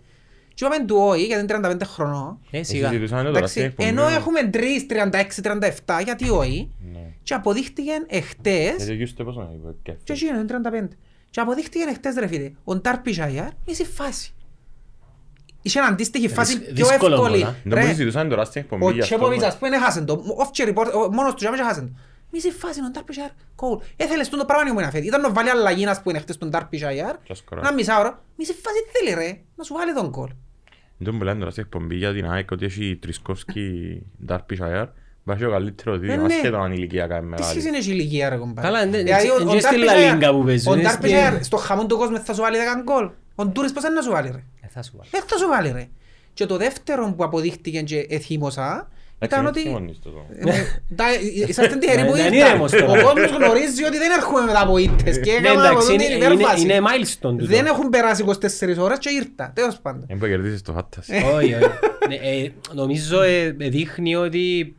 Και 0.54 0.66
είπαμε 0.66 0.86
του 0.86 0.96
όχι, 1.00 1.24
γιατί 1.26 1.54
είναι 1.54 1.68
35 1.68 1.82
χρονών. 1.86 2.40
Ε, 2.52 2.64
σιγά. 2.64 2.88
Συζητούσαμε 2.88 3.24
τώρα 3.24 3.48
στην 3.48 3.62
Εντάξει, 3.62 3.82
εκπομπή. 3.82 3.90
ενώ 3.90 4.08
έχουμε 4.16 4.50
3, 4.54 4.58
36, 4.88 5.42
37, 5.98 6.04
γιατί 6.04 6.30
όχι. 6.30 6.72
Ναι. 6.94 7.00
Και 7.24 7.34
αποδείχτηκε 7.34 7.92
εχτες, 8.08 8.70
Έτσι, 8.72 8.96
γιούστε 8.96 9.24
πόσο 9.24 9.42
είναι, 9.42 9.50
είπε, 9.54 9.76
και 9.84 9.92
και 10.04 10.14
εκεί 10.14 10.26
είναι 10.26 10.46
35. 10.48 10.88
Και 11.30 11.40
αποδείχτηκε 11.40 11.86
εχτες 11.90 12.16
ρε 12.16 12.28
φίλε, 12.28 12.52
ο 12.64 12.76
Ντάρπι 12.76 13.12
Ζαϊάρ 13.12 13.50
είσαι 13.66 13.84
φάση. 13.86 14.34
Είχε 15.66 15.80
ένα 15.80 15.88
αντίστοιχη 15.88 16.28
φάση 16.30 16.58
Δυσ- 16.58 16.74
πιο 16.74 16.86
δύσκολο 16.88 17.14
εύκολη. 17.16 17.32
πολλά. 17.40 17.56
Δεν 17.64 17.74
Ρε, 17.74 17.82
που 17.82 17.88
συζητούσαμε 17.88 18.30
τώρα 18.30 18.46
στην 18.46 18.62
εκπομπή 18.62 18.84
ο 18.86 18.90
γι' 18.92 19.00
αυτό, 19.02 19.16
Τσέποβιτς 19.16 19.42
μα. 19.42 19.48
ας 19.48 19.58
πούμε 19.58 19.76
έχασε 19.76 20.02
το. 20.02 20.24
Off 20.38 20.62
the 20.62 20.68
report, 20.70 20.92
ο- 20.94 21.12
μόνος 21.14 21.34
τους 21.34 21.42
και 21.50 21.52
έχασε 21.60 21.82
το. 21.82 21.90
Μη 22.32 22.40
σε 22.42 22.52
φάση 22.52 22.80
τον 22.82 22.92
Ντάρπι 22.92 23.14
κόλ. 23.56 23.78
Έθελες 23.96 24.30
τον 24.30 24.40
το 24.40 24.46
πράγμα 24.46 24.66
να 24.68 24.74
μου 24.74 24.80
να 24.80 24.90
φέρει. 24.90 25.06
Ήταν 25.06 25.22
να 25.22 25.32
βάλει 25.32 25.50
αλλαγής 25.50 25.86
να 25.86 26.02
πούμε 26.04 26.20
χτες 26.20 26.38
τον 26.38 26.50
Ντάρπι 26.50 26.78
Ζαϊάρ. 26.78 27.16
Και 27.24 27.34
σκοράρει. 27.36 27.68
Ένα 27.68 27.76
μισάωρο. 27.76 28.20
Μη 28.38 28.46
σε 28.46 28.54
φάση 28.54 28.76
τι 28.84 28.98
θέλει 28.98 29.26
ρε. 29.26 29.38
Να 29.56 29.64
σου 29.64 29.74
βάλει 29.74 29.94
τον 29.94 30.12
κόλ. 30.12 30.30
Δεν 30.98 31.16
μου 31.16 31.22
λένε 31.22 31.40
τώρα 31.40 31.52
στην 31.52 31.64
εκπομπή 31.64 31.96
για 31.96 32.14
την 32.14 32.30
ΑΕΚ 32.30 32.52
ότι 32.52 32.66
έχει 32.66 32.98
Τρισκόφσκι 33.02 34.02
Ντάρπι 34.26 34.56
Σαϊάρ. 34.56 34.88
Βάζει 35.24 35.46
ο 35.46 35.50
καλύτερο 35.52 35.94
Ε, 35.94 35.98
δίδυμο, 35.98 36.26
ναι. 36.26 36.34
ασχέτω 36.34 36.58
αν 36.58 36.72
η 36.72 36.76
ηλικία 36.78 37.08
κάνει 37.08 37.22
Τι 37.24 37.28
μεγάλη. 37.30 37.50
σχέση 37.50 37.68
είναι 37.68 37.78
η 37.78 37.84
ηλικία 37.86 38.30
ρε 38.30 38.36
κομπάρε; 38.36 38.68
Καλά, 38.68 38.82
εν- 38.82 38.92
Δηλαδή, 38.92 39.30
ο- 39.30 39.36
εν- 39.40 39.48
ο 39.48 39.52
και 39.52 39.60
στη 39.60 39.70
Ντάρπι 39.70 39.86
Λα 39.86 39.94
Ζαϊάρ- 39.94 40.14
Λίγκα 40.14 40.32
που 40.32 40.44
παίζουν, 40.44 40.72
Ο 40.72 40.76
είναι 40.76 40.84
Ντάρπι 40.84 41.08
στη- 41.08 41.10
Ζαϊάρ 41.18 41.44
στο 41.44 41.58
χαμόν 41.58 41.88
του 41.88 41.98
κόσμου 41.98 42.18
θα 42.18 42.34
σου 42.34 42.42
βάλει 42.42 42.58
10 42.58 42.82
γκολ. 42.84 43.10
Ο 43.36 43.46
Ντούρις 43.46 43.72
πώς 43.72 43.84
είναι 43.84 43.94
να 43.94 44.02
σου 44.02 44.12
βάλει 44.12 44.30
ρε; 44.32 44.44
Ε, 44.62 44.68
θα 44.70 44.84
σου 44.84 44.92
βάλω. 44.96 45.10
Δεν 45.12 45.22
θα 45.28 45.38
σου 45.38 45.48
βάλει 45.48 45.72
ρε. 45.72 45.88
Και 46.34 46.46
το 46.46 46.58
δεύτερο 46.58 47.14
που 47.18 47.24
αποδείχτηκε 47.24 47.82
και 47.82 48.06
εθύμωσα 48.10 48.88
ήταν 49.20 49.40
Εντάξει, 49.40 49.60
ότι... 49.60 49.70
μην 49.70 49.78
θυμώνεις 49.78 50.00
το 50.04 50.10
τώρα. 50.10 50.26
Ναι, 50.44 50.66
τα- 50.96 51.06
Είσαστε 51.48 51.76
τυχεροί 51.82 52.06
που 52.06 52.12
Να- 52.12 52.18
να 52.18 52.26
είναι 52.26 52.36
ήρθαν. 52.36 52.50
ήρεμος 52.50 52.72
τώρα. 52.72 52.86
Ο 52.86 53.04
κόσμος 53.14 53.32
γνωρίζει 53.32 53.84
ότι 53.84 53.98
δεν 53.98 54.12
έρχομαι 54.12 54.42
μετά 54.42 54.62
από 54.62 54.78
ήττες 54.78 55.20
και 55.20 55.32
Ναι, 55.32 55.38
έκανα 55.38 55.60
από 55.60 55.68
εντάξει, 55.70 55.86
τον 55.88 55.96
είναι- 55.96 56.04
την 56.06 56.16
είναι- 56.16 56.26
υπέρβαση. 56.34 56.62
είναι 56.64 56.80
milestone 56.80 57.38
τούτο. 57.38 57.46
Δεν 57.46 57.66
έχουν 57.66 57.90
περάσει 57.90 58.24
24 58.24 58.78
ώρες 58.80 58.98
και 58.98 59.10
ήρθα. 59.10 59.52
Τέλος 59.56 59.80
πάντων. 59.82 60.04
Δεν 60.08 60.18
μπορεί 60.18 60.32
να 60.32 60.38
κερδίσεις 60.38 60.62
το 60.62 60.72
φάτας. 60.74 61.08
Όχι, 61.36 61.54
όχι. 61.54 61.70
Ναι, 62.08 62.16
ε, 62.16 62.52
Νομίζω 62.74 63.22
ε, 63.22 63.50
δείχνει 63.50 64.16
ότι 64.16 64.76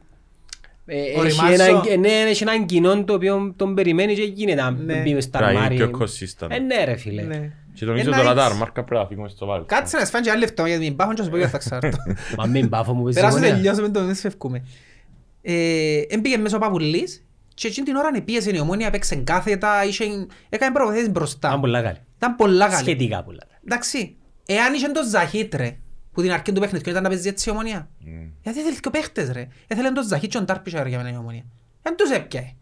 ε, 0.87 1.01
έχει 1.01 1.19
Οριμάζω. 1.19 1.53
έναν- 1.63 1.83
ε, 1.89 1.97
ναι, 1.97 2.09
έχει 2.09 2.43
έναν 2.43 2.67
κοινό 2.67 3.05
το 3.05 3.15
οποίο 3.15 3.53
τον 3.57 3.75
περιμένει 3.75 4.15
και 4.15 4.23
γίνεται 4.23 4.63
να 4.63 4.71
Ναι. 4.71 4.95
μπει 5.03 5.15
μες 5.15 5.25
στα 5.25 5.39
Πρέπει 5.39 5.53
να 5.55 5.59
είναι 5.65 5.75
αρμάρια. 5.75 5.99
πιο 5.99 6.07
consistent. 6.07 6.51
Ε, 6.51 6.59
ναι 6.59 6.85
ρε 6.85 6.97
φίλε. 6.97 7.27
Ναι. 7.93 7.99
Και 7.99 8.03
νομίζω 8.05 8.09
Ένα 8.09 8.23
τώρα 8.23 8.35
τα 8.35 8.41
έτσι. 8.43 8.53
αρμάρκα 8.53 8.85
πρέπει 8.85 9.01
να 9.03 9.07
φύγουμε 9.09 9.29
στο 9.29 9.47
βάλκο. 9.47 9.65
Κάτσε 9.67 9.97
να 9.97 10.05
σφάνε 10.05 10.25
και 10.25 10.31
άλλη 10.31 10.41
λεφτά 10.41 10.69
γιατί 10.69 10.85
μην 10.85 10.97
πάχουν 10.97 11.15
και 11.15 11.19
να 11.21 11.25
σου 11.27 11.31
πω 11.33 11.37
για 11.39 11.49
θα 11.49 11.59
ξάρτω. 11.59 11.97
Μα 12.39 12.47
μην 12.47 12.69
πάφω 12.69 12.95
μου 12.95 13.05
πες 13.05 13.15
Περάσουν 13.15 13.39
συμφωνία. 13.39 13.63
τελειώσουμε 13.63 13.89
το 13.99 14.05
δεν 14.05 14.15
σφευκούμε. 14.15 14.65
Ε, 15.43 16.01
Έμπηκε 16.09 16.39
μέσω 16.39 16.59
Παπουλής 16.59 17.25
και 17.55 17.67
εκείνη 17.67 17.87
την 17.87 17.97
ώρα 17.97 18.23
πίεσε 18.25 18.51
η 18.55 18.59
ομόνια, 18.59 18.87
έπαιξε 18.87 19.15
κάθετα, 19.17 19.85
είχε- 19.85 20.27
έκανε 20.49 20.73
προποθέσεις 20.73 21.11
μπροστά. 21.11 21.49
Ήταν 21.49 21.61
πολλά 21.61 21.83
καλή. 21.83 21.99
Ήταν 22.17 22.37
πολλά 22.37 22.67
καλή. 22.69 22.83
Σχετικά 22.85 23.23
πολλά 23.23 23.43
καλή. 23.49 23.61
Εντάξει, 23.67 24.17
εάν 24.47 24.75
είχε 24.75 24.89
τον 24.89 25.09
Ζαχίτ 25.09 25.55
ρε, 25.55 25.77
που 26.13 26.23
την 26.23 26.33
αρχή 26.33 26.53
του 26.53 26.61
παιχνιδιού 26.61 26.91
ήταν 26.91 27.03
να 27.03 27.09
παίζει 27.09 27.29
έτσι 27.29 27.49
η 27.49 27.53
ομονία. 27.53 27.89
Μμ. 27.99 28.11
Γιατί 28.43 28.61
θέλει 28.61 28.81
και 28.81 28.89
ο 28.89 28.91
παίχτες 28.91 29.31
ρε. 29.33 29.49
Έθελε 29.67 29.91
τον 29.91 30.07
Ζαχίτ 30.07 30.31
και 30.31 30.37
τον 30.37 30.47
Τάρπισσα 30.47 30.89
για 30.89 30.99
μένα 30.99 31.11
η 31.13 31.17
ομονία. 31.17 31.45
Δεν 31.83 31.97
τους 31.97 32.11
έπιαε. 32.11 32.53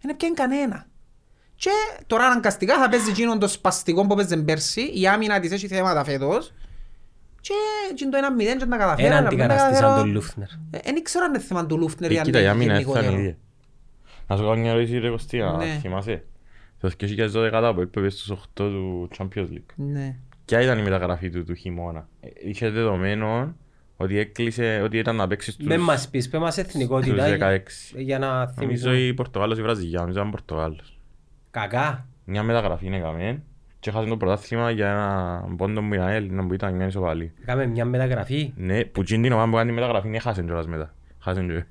Δεν 0.00 0.10
έπιαε 0.10 0.30
κανένα. 0.30 0.86
Και 1.62 1.70
τώρα 2.06 2.24
αναγκαστικά 2.26 2.78
θα 2.78 2.88
παίζει 2.88 3.10
εκείνον 3.10 3.38
το 3.38 3.48
σπαστικό 3.48 4.06
που 4.06 4.14
παίζει 4.14 4.44
πέρσι, 4.44 4.80
η 5.00 5.06
άμυνα 5.06 5.40
της 5.40 5.50
έχει 5.52 5.66
θέματα 5.66 6.04
φέτος. 6.04 6.52
Και 7.40 7.52
εκείνο 7.90 8.10
το 8.10 8.16
ένα 8.16 8.32
μηδέν 8.32 8.58
και 8.58 8.64
να 8.64 8.76
καταφέρω. 8.76 9.06
Έναν 9.08 9.22
να 9.24 9.28
μην 9.28 9.38
τα 9.38 9.44
αντικαταστήσαν 9.44 9.80
καταφέρω. 9.82 10.02
τον 10.02 10.12
Λούφνερ. 10.12 10.48
Ε, 10.70 10.78
Δεν 10.84 11.02
ξέρω 11.02 11.24
αν 11.24 11.34
είναι 11.34 11.42
θέμα 11.42 11.66
του 11.66 11.78
Λούφνερ 11.78 12.10
ή 12.10 12.14
Ε, 12.14 12.18
αν 12.18 12.24
Κοίτα, 12.24 12.38
η 12.38 12.42
είναι 12.42 12.50
άμυνα 12.50 12.74
έφτανε 12.74 12.92
γενικότερο. 12.98 13.20
ίδια. 13.22 13.36
Να 14.26 14.36
σου 14.36 14.42
κάνω 14.42 14.54
μια 14.56 14.70
ερώτηση 14.70 14.98
ρε 14.98 15.08
Κωστία, 15.10 15.54
Ναι. 15.58 15.78
θυμάσαι. 15.80 16.24
Το 16.80 16.88
2012 16.88 17.72
που 17.74 17.80
έπαιζε 17.80 18.08
στους 18.08 18.30
8 18.30 18.44
του 18.54 19.08
Champions 19.18 19.48
League. 19.52 19.72
Ναι. 19.74 20.16
Ποια 20.44 20.60
ήταν 20.60 20.78
η 20.78 20.82
μεταγραφή 20.82 21.30
του 21.30 21.44
του 21.44 21.54
χειμώνα; 21.54 22.08
Ε, 22.20 22.28
Είχε 22.48 22.70
δεδομένο 22.70 23.54
ότι 23.96 24.18
έκλεισε, 24.18 24.80
ότι 24.84 24.98
ήταν 24.98 25.16
να 25.16 25.26
παίξει 25.26 25.50
στους, 25.50 25.66
Δεν 25.66 25.80
μας 25.80 26.08
πεις, 26.08 26.28
πες 26.28 26.40
μας 26.40 26.58
εθνικότητα 26.58 27.14
στους 27.14 27.26
για- 27.26 27.48
16. 27.48 27.94
για 27.96 28.18
να 28.18 28.28
Νομίζω 28.28 28.50
θυμηθώ. 28.88 28.92
η 28.92 29.14
Πορτογάλος 29.14 29.56
ή 29.56 29.60
η 29.60 29.64
Βραζιλιά, 29.64 30.00
νομίζω 30.00 30.18
ήταν 30.18 30.30
Πορτογάλος. 30.30 30.96
Κακά. 31.52 32.06
Μια 32.24 32.42
μεταγραφή 32.42 32.86
είναι 32.86 32.98
καμένη 33.00 33.42
και 33.80 33.90
έχασε 33.90 34.08
το 34.08 34.16
πρωτάθλημα 34.16 34.70
για 34.70 34.88
ένα 34.90 35.44
πόντο 35.56 35.82
μου 35.82 35.94
Ιναέλ, 35.94 36.28
να 36.34 36.46
που 36.46 36.54
ήταν 36.54 36.74
μια 36.74 36.86
ισοπαλή. 36.86 37.32
Κάμε 37.44 37.66
μια 37.66 37.84
μεταγραφή. 37.84 38.52
Ναι, 38.56 38.84
που 38.84 39.00
εκείνη 39.00 39.22
την 39.22 39.32
ομάδα 39.32 39.50
που 39.50 39.56
κάνει 39.56 39.68
τη 39.68 39.74
μεταγραφή 39.74 40.08
έχασε 40.14 40.42
κιόλας 40.42 40.66
μετά. 40.66 40.94
Έχασε 41.20 41.42
και- 41.42 41.64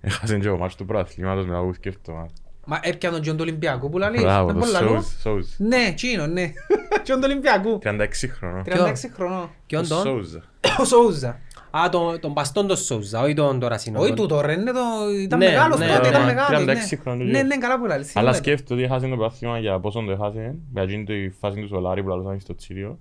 Έχασε 0.00 0.38
και 0.38 0.48
ο 0.48 0.58
μάτς 0.58 0.74
του 0.74 0.86
πρωταθλήματος 0.86 1.46
μετά 1.46 1.60
που 1.60 1.72
σκέφτομαι. 1.72 2.26
Μα 2.64 2.80
έπιανε 2.82 3.14
τον 3.14 3.22
Τζον 3.24 3.36
του 3.36 3.42
Ολυμπιακού 3.46 3.90
που 3.90 3.98
λαλείς. 3.98 4.22
Μπράβο, 4.22 4.46
Δεν 4.46 4.54
το 4.54 4.60
μπορεί 4.60 4.72
να 4.72 4.80
λαλώ. 4.80 4.90
Σόουζ, 5.00 5.06
Σόουζ. 5.20 5.46
Ναι, 5.58 5.92
τσίνο, 5.94 6.26
ναι. 6.26 6.52
Τζον 7.02 7.16
του 7.20 7.26
Ολυμπιακού. 7.30 7.78
36 7.82 8.06
χρονών. 8.38 8.62
36 8.66 8.92
χρονών. 9.14 9.50
Ποιον 9.66 9.88
τον; 9.88 9.98
Σόουζα. 10.00 10.42
Ο 10.80 10.84
Σόουζα. 10.84 11.40
Α, 11.70 11.88
τον, 11.88 12.20
τον 12.20 12.34
παστόν 12.34 12.66
τον 12.66 12.76
Σόουζα, 12.76 13.20
όχι 13.22 13.34
τον 13.34 13.58
τώρα 13.60 13.78
συνό. 13.78 14.00
Όχι 14.00 14.12
τούτο 14.14 14.40
ρε, 14.40 14.52
είναι 14.52 14.72
το... 14.72 14.80
ήταν 15.22 15.38
Ναι, 15.38 15.46
μεγάλος 15.46 15.78
ναι, 15.78 15.86
τότε, 15.86 16.00
ναι, 16.00 16.08
ήταν 16.08 16.20
ναι. 16.20 16.26
μεγάλος. 16.26 16.62
36 16.94 16.98
χρόνων, 17.02 17.26
Ναι, 17.26 17.32
ναι. 17.32 17.42
ναι, 17.42 17.56
καλά 17.58 17.78
που 17.80 17.86
λαλείς. 17.86 18.16
Αλλά 18.16 18.32
σίγουρα. 18.32 18.50
σκέφτομαι 18.52 18.80
ότι 18.82 18.90
έχασε 18.92 19.08
το 19.08 19.16
πρωτάθλημα 19.16 19.58
για 19.58 19.78
πόσο 19.80 20.00
το 20.06 20.10
έχασε, 20.10 20.54
για 20.72 20.82
εκείνη 20.82 21.04
τη 21.04 21.30
φάση 21.30 21.60
του 21.60 21.66
Σολάρη 21.66 22.02
που 22.02 22.08
λαλούσαν 22.08 22.40
στο 22.40 22.54
Τσίριο. 22.54 22.98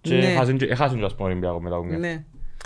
Και 0.00 0.14
Ναι. 0.14 0.26
έχασε 0.32 0.52
και- 0.52 0.64
έχασε 0.66 0.96
και 0.96 1.04
ας 1.04 1.14
πούμε 1.14 1.28
Ολυμπιακό 1.28 1.60
μετά 1.60 1.74
από 1.76 1.84
μια. 1.84 1.98
Ναι. 1.98 2.24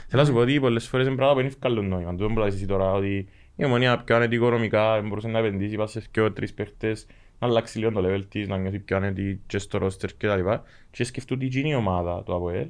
Θέλω 0.09 0.23
να 0.23 0.29
σου 0.29 0.33
πω 0.35 0.41
ότι 0.41 0.61
πολλές 0.61 0.89
φορές 0.89 1.07
είναι 1.07 1.15
πράγματα 1.17 1.35
που 1.41 1.45
είναι 1.45 1.55
ευκάλλον 1.55 1.89
νόημα. 1.89 2.11
Τούτο 2.11 2.27
που 2.35 2.39
λες 2.39 2.55
εσύ 2.55 2.67
τώρα 2.67 2.93
ότι 2.93 3.29
η 3.57 3.65
ομονία 3.65 3.99
πιο 3.99 4.17
ανετικονομικά 4.17 5.01
μπορούσε 5.01 5.29
να 5.29 5.39
επενδύσει 5.39 5.77
πάνω 5.77 5.89
σε 5.89 6.03
δυο 6.13 6.33
τρεις 6.33 6.55
παίχτες 6.55 7.07
να 7.39 7.47
αλλάξει 7.47 7.79
λίγο 7.79 7.93
το 7.93 8.03
level 8.07 8.23
της, 8.29 8.49
να 8.49 8.57
νιώθει 8.57 8.79
πιο 8.79 8.97
άνετη 8.97 9.41
και 9.47 9.59
στο 9.59 9.79
roster 9.83 10.09
και 10.17 10.27
τα 10.27 10.37
λοιπά. 10.37 10.63
Και 10.91 11.05
σκεφτούν 11.05 11.39
την 11.39 11.47
εκείνη 11.47 11.75
ομάδα 11.75 12.23
του 12.23 12.35
ΑΠΟΕΛ 12.35 12.67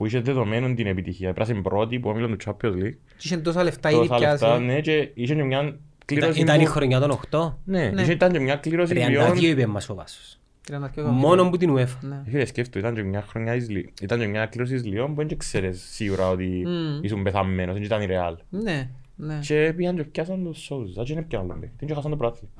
που 0.00 0.06
είχε 0.06 0.20
δεδομένο 0.20 0.74
την 0.74 0.86
επιτυχία. 0.86 1.32
Πράσινη 1.32 1.60
πρώτη 1.62 1.98
που 1.98 2.08
όμιλον 2.08 2.36
του 2.38 2.44
Champions 2.44 2.72
League. 2.74 2.94
Και 3.16 3.22
είχε 3.22 3.36
τόσα 3.36 3.62
λεφτά 3.64 3.90
ήδη 3.90 3.98
Τόσα 4.08 4.18
λεφτά, 4.18 4.46
πιάσει. 4.46 4.62
ναι, 4.64 4.80
και 4.80 5.10
είχε 5.14 5.34
και 5.34 5.42
μια 5.42 5.60
Ήταν, 5.60 5.78
κλήρωση 6.04 6.40
ήταν 6.40 6.60
η 6.60 6.64
που- 6.64 6.70
χρονιά 6.70 7.00
των 7.00 7.10
8. 7.30 7.58
Ναι, 7.64 7.88
Ναι. 7.94 8.02
είχε- 8.02 8.12
ήταν 8.12 8.32
και 8.32 8.38
μια 8.38 8.56
κλήρωση 8.56 8.94
32 8.96 9.32
ποιον... 9.32 9.50
είπε 9.50 9.66
μας 9.66 9.88
ο 9.88 9.94
Βάσος. 9.94 10.38
Τριάντα 10.66 10.88
και 10.88 11.00
Μόνο 11.02 11.50
που 11.50 11.56
την 11.56 11.76
UEFA. 11.76 11.98
Ναι. 12.00 12.22
Φίλε, 12.26 12.44
σκέφτου, 12.44 12.78
ήταν 12.78 12.94
και 12.94 13.02
μια 13.02 13.22
χρονιά 13.28 13.52
της 13.52 13.68
Λι- 13.70 14.00
ήταν 14.02 14.18
και 14.20 14.26
μια 14.26 14.46
κλήρωση 14.46 14.72
της 14.72 14.84
Λιόν 14.84 15.14
που 15.14 15.26
δεν 15.26 15.36
ξέρεις 15.38 15.82
σίγουρα 15.90 16.28
ότι 16.28 16.62
Μμμ. 16.66 16.98
ήσουν 17.02 17.22
πεθαμένος, 17.22 17.74
δεν 17.74 17.82
ήταν 17.82 18.02
η 18.02 18.06
Real. 18.10 18.34
Ναι, 18.50 18.90
ναι. 19.16 19.38
Και 19.42 19.72
πήγαν 19.76 19.96
και 19.96 20.04
πιάσαν 20.04 20.44
τους 20.44 20.58
σόους, 20.58 20.92
δεν 20.94 21.04
είναι 21.10 21.22
πιάνουν 21.22 21.48
τον 21.48 21.60
παίκτη, 21.60 21.86
και 21.86 21.94
χάσαν 21.94 22.10
το 22.10 22.16
πρωτάθλημα. 22.16 22.52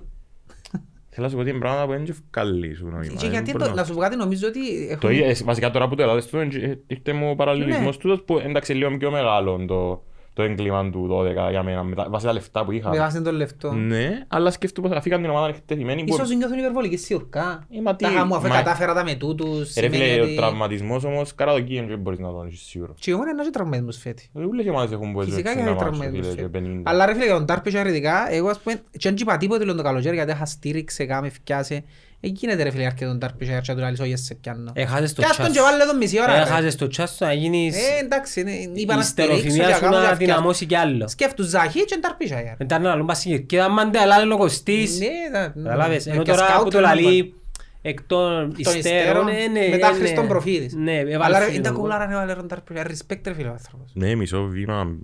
Θέλω 1.12 1.24
να 1.26 1.28
σου 1.28 1.34
πω 1.34 1.40
ότι 1.40 1.50
είναι 1.50 1.58
πράγματα 1.58 1.86
που 1.86 1.92
δεν 1.92 2.04
και 2.04 2.10
ευκαλεί 2.10 2.74
σου 2.74 2.84
νόημα. 2.86 3.04
Και 3.06 3.16
δεν 3.18 3.30
γιατί, 3.30 3.50
μπορώ 3.52 3.64
το- 3.68 3.74
να 3.74 3.84
σου 3.84 3.94
πω 3.94 4.00
κάτι, 4.00 4.16
νομίζω 4.16 4.48
ότι 4.48 4.60
Το 4.86 4.92
έχουν- 4.92 5.10
ίδιο, 5.10 5.24
ε, 5.24 5.34
βασικά 5.44 5.70
τώρα 5.70 5.88
που 5.88 5.94
το 5.94 6.02
ελάδες 6.02 6.26
του, 6.26 6.36
ε, 6.38 6.48
ήρθε 6.86 7.12
μου 7.12 7.30
ο 7.30 7.34
παραλληλισμός 7.34 7.96
Ναι. 7.96 8.02
τούτος 8.02 8.22
που 8.22 8.38
εντάξει 8.38 8.74
λίγο 8.74 8.96
πιο 8.96 9.10
μεγάλο 9.10 9.64
το, 9.68 10.02
το 10.40 10.50
έγκλημα 10.50 10.90
του 10.90 11.08
12 11.10 11.50
για 11.50 11.62
μένα, 11.62 11.82
με 11.82 11.94
τα- 11.94 12.06
βάσει 12.10 12.26
τα 12.26 12.32
λεφτά 12.32 12.64
που 12.64 12.72
είχα. 12.72 12.90
με 12.90 12.98
βάση 12.98 13.22
το 13.22 13.32
λεφτό. 13.32 13.72
Ναι, 13.72 14.24
αλλά 14.28 14.50
σκέφτομαι 14.50 14.88
πως 14.88 14.96
αφήκαν 14.96 15.20
την 15.20 15.30
ομάδα 15.30 15.48
εκτεθειμένη 15.48 16.04
που... 16.04 16.14
Ίσως 16.14 16.30
νιώθουν 16.36 16.58
υπερβολική 16.58 16.96
σιουρκά. 16.96 17.66
Ε, 17.76 17.80
μα 17.80 17.96
τι, 17.96 18.04
Τα 18.04 18.10
χαμού 18.10 18.34
αφού 18.36 18.48
μα- 18.48 18.54
κατάφερα 18.56 18.94
τα 18.94 19.04
με 19.04 19.14
τούτους. 19.14 19.74
Ρε 19.74 19.88
φίλε, 19.88 20.04
σημαίνει 20.04 20.20
ο 20.20 20.22
ότι- 20.24 20.34
τραυματισμός 20.36 21.04
όμως, 21.04 21.34
καραδοκίεν 21.34 21.86
δεν 21.86 21.98
μπορείς 21.98 22.18
να 22.18 22.28
τον 22.32 22.46
έχεις 22.46 22.60
σίγουρο. 22.60 22.94
Και 22.98 23.10
εγώ 23.10 23.20
είναι 23.22 23.50
τραυματισμούς 23.50 23.96
φέτη. 23.96 24.28
Ε, 24.34 24.44
Ούλες 24.44 24.64
οι 24.64 24.68
ομάδες 24.70 24.92
έχουν 24.92 25.12
που 25.12 25.20
Φυσικά 25.22 25.38
έτσι 25.38 25.52
και 25.52 25.64
να 25.64 25.70
είναι 25.70 25.70
μάξουν, 25.70 25.86
τραυματισμούς 25.98 26.26
φίλε, 26.34 26.42
και 26.48 26.58
φέτη. 26.58 26.68
50. 26.78 26.82
Αλλά 26.90 27.06
ρε 27.06 27.12
φίλε, 27.12 27.24
για 27.24 27.34
τον 27.34 27.46
Τάρπι 27.46 27.70
ειδικά, 27.86 28.32
εγώ 28.32 28.48
ας 28.48 28.58
πούμε, 28.60 28.82
και 28.98 29.08
αν 29.08 29.14
είπα 29.18 29.36
τίποτε 29.36 29.64
λίγο 29.64 29.76
το 29.76 29.82
καλοκαίρι, 29.82 30.14
γιατί 30.14 30.30
είχα 30.32 30.46
στήριξε, 30.46 31.04
κάμε, 31.04 31.28
φτιάσε. 31.28 31.84
Ε, 32.22 32.28
γίνεται 32.28 32.62
ρε 32.62 32.70
φίλε, 32.70 32.84
αρκετά 32.86 33.10
τον 33.10 33.18
Τάρπι 33.18 33.46
και 33.46 33.72
του 33.72 33.78
λαλείς, 33.78 34.00
όχι, 34.00 34.16
σε 34.16 34.34
πιάνω. 34.34 34.72
Έχασες 34.74 35.12
το 35.12 35.22
Και 35.22 35.28
ας 35.28 35.36
τον 35.36 35.44
τσάς 35.44 35.56
και 35.56 35.70
βάλε 35.70 35.84
τον 35.84 35.96
μισή 35.96 36.20
ώρα. 36.20 36.34
ρε. 36.34 36.40
Έχασες 36.40 36.76
το 36.76 36.86
τσάς 36.86 37.10
σου 37.10 37.24
να 37.24 37.32
γίνεις 37.32 37.76
Ε, 37.76 38.04
εντάξει, 38.04 38.40
είναι- 38.40 38.50
είπα 38.72 38.94
η 38.94 38.96
να 38.96 39.02
στηρίξω 39.02 39.34
και 39.42 39.48
στεροφημία 39.50 39.68
να 39.68 39.74
σου 39.74 39.80
κάνω 39.80 39.94
και 39.94 40.00
να 40.02 40.08
να 40.08 40.14
φτιάξω. 40.14 40.34
δυναμώσει 40.34 40.66
κι 40.66 40.74
άλλο. 40.76 41.08
Σκέφτου 41.08 41.42
Ζαχή 41.42 41.84
και 41.84 41.98
Τάρπι 42.00 42.26
Σαγιάρ. 42.28 42.54
Μετά 42.58 42.78
να 42.78 42.88
λαλούν 42.88 43.06
πας 43.06 43.18
στην 43.18 43.30
κερκίδα, 43.30 43.68
μάντε 43.68 43.98
αλλά 43.98 44.20
είναι 44.22 44.34
ο 44.34 44.36
Κωστής. 44.36 44.98
Ναι, 44.98 45.06
τα- 45.32 45.52
Καταλάβες, 45.62 46.06
ναι, 46.06 46.12
ενώ 46.12 46.22
και 46.22 46.30
τώρα 46.32 46.46
σκάουτ 46.46 46.64
που 46.64 46.70
το 46.70 46.78
είναι 46.78 46.86
λαλεί 46.86 47.34
εκ 47.82 48.02
των 48.02 48.38
των 48.38 48.54
υστέρων, 48.56 48.78
υστέρων, 48.78 49.28
ε, 49.28 49.46
ναι, 49.46 49.68
μετά 49.68 49.86
ε, 49.86 49.90
ναι. 49.90 49.96
Χριστόν 49.98 50.26
προφήτης. 50.28 50.74
Ναι, 50.74 50.98
έβαλε 50.98 51.24
Αλλά 51.24 51.38
ρε, 51.38 51.44
φίλο 51.44 51.54
είναι 51.56 51.64
τα 51.68 51.72
του. 51.74 51.78
κουλάρα 51.80 52.06
ρε 52.06 52.14
βάλε 52.14 52.34
τον 52.34 52.48
Τάρπι 52.48 52.74
Σαγιάρ, 52.74 52.86
respect 52.96 53.20
ρε 53.26 53.34
φίλε 53.34 53.48
ο 53.48 53.52
άνθρωπος. 53.52 53.90
Ναι, 53.94 54.14
μισό 54.14 54.42
βήμα. 54.42 54.96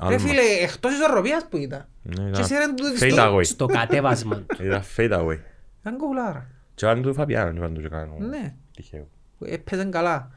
Ρε 0.00 0.06
άλμα. 0.06 0.18
φίλε, 0.18 0.40
εκτός 0.62 0.92
ισορροπίας 0.92 1.46
που 1.50 1.56
ήταν. 1.56 1.86
Ναι, 2.02 2.14
Και 2.24 2.28
ήταν 2.30 2.44
σύρεν 2.44 2.76
του 2.76 2.84
fade 3.00 3.10
στο- 3.10 3.34
away. 3.36 3.44
Στο 3.44 3.66
κατέβασμα 3.66 4.36
του. 4.36 4.64
Ήταν 4.64 4.82
fade 4.96 5.12
away. 5.12 5.38
Ήταν 5.80 5.96
κουλάρα. 5.98 6.46
Και 6.78 6.86
αν 6.86 7.02
του 7.02 7.14
Φαπιάνο, 7.14 7.58
και 7.58 7.64
αν 7.64 7.74
του 7.74 7.80
και 7.80 7.88
κάνω 7.88 8.14
Ναι. 8.18 8.54
τυχαίο. 8.76 9.08
Έπαιζαν 9.44 9.90
καλά. 9.90 10.30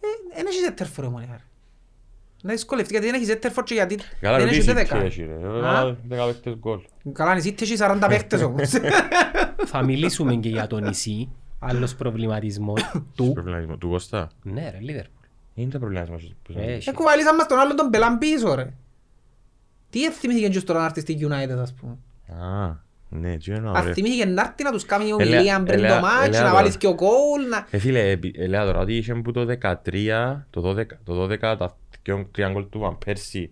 Ε, 0.00 0.38
Εν 0.40 0.46
έχεις 0.46 0.66
έττερφορ 0.66 1.04
όμως, 1.04 1.20
ρε. 1.30 1.36
Να 2.42 2.52
δυσκολευτεί 2.52 2.92
γιατί 2.92 3.06
δεν 3.06 3.14
έχεις 3.14 3.28
έττερφορ 3.28 3.64
και 3.64 3.74
γιατί 3.74 3.98
Καλά 4.20 4.38
δεν 4.38 4.46
έχεις 4.48 4.66
ρωτήσει 4.66 4.70
ούτε 4.70 4.82
τι 4.82 4.88
δεκά. 4.88 5.04
έχει 5.04 5.24
ρε. 5.24 5.32
Α; 5.34 5.56
Έβαλα 5.56 5.96
Δέκα 6.08 6.26
παίκτες 6.26 6.54
γκολ. 6.54 6.80
Καλά, 7.12 7.34
νησί 7.34 7.54
έχει 7.60 7.76
40 7.78 8.04
παίχτες 8.08 8.42
όμως. 8.42 8.70
Θα 9.72 9.82
μιλήσουμε 9.84 10.34
και 10.34 10.48
για 10.48 10.66
το 10.66 10.78
νησί. 10.80 11.28
Άλλος 11.58 11.94
προβληματισμός 11.94 12.92
του. 13.14 13.30
Προβληματισμό. 13.32 13.76
Του 13.76 13.88
Κώστα; 13.88 14.28
Ναι 14.42 14.70
ρε, 14.70 14.78
Λίβερπουλ. 14.80 15.24
Είναι 15.54 15.70
τα 15.70 15.78
προβληματισμός. 15.78 16.34
που 16.42 16.52
Ε, 16.56 16.62
είναι. 16.62 16.72
έχει. 16.72 16.88
Ε, 16.88 16.92
κουβαλήσαν 16.92 17.34
μας 17.34 17.46
τον 17.46 17.58
άλλον 17.58 17.76
τον 17.76 17.88
Μπελάν 17.88 18.18
πίσω, 18.18 18.54
ρε. 18.54 18.72
Τι 19.90 20.10
θυμήθηκε 20.10 20.48
και 20.48 20.60
τώρα 20.60 20.78
να 20.78 20.84
έρθει 20.84 21.00
στη 21.00 21.18
United, 21.20 21.58
ας 21.58 21.74
πούμε. 21.74 21.98
Α, 23.14 23.18
ναι, 23.18 23.36
τι 23.36 23.50
είναι 23.50 23.58
Αν 23.58 23.66
ωραίο. 23.66 23.92
θυμήθηκε 23.92 24.24
να 24.24 24.42
έρθει 24.42 24.62
να 24.62 24.70
τους 24.70 24.84
κάνει 24.84 25.04
μια 25.04 25.16
Ελέα- 25.18 25.36
ομιλία 25.38 25.62
πριν 25.62 25.78
το 25.78 25.84
ελέα- 25.84 26.00
μάτς, 26.00 26.26
ελέα 26.26 26.40
να 26.42 26.46
τώρα. 26.48 26.60
βάλεις 26.60 26.76
και 26.76 26.86
ο 26.86 26.94
γκολ, 26.94 27.48
να... 27.50 27.66
Ε, 27.70 27.78
φίλε, 27.78 28.10
επί- 28.10 28.38
ε, 28.38 28.46
λέω 28.46 28.64
τώρα 28.64 28.78
ότι 28.80 28.96
είχε 28.96 29.14
που 29.14 29.32
το 29.32 29.46
13, 29.60 30.46
το 30.50 30.60
12, 30.60 30.86
το 31.04 31.22
12 31.22 31.38
τα 31.58 31.76
δυο 32.02 32.28
τρία 32.32 32.48
γκολ 32.50 32.68
του 32.70 32.78
Βαν 32.78 32.98
Πέρσι 33.04 33.50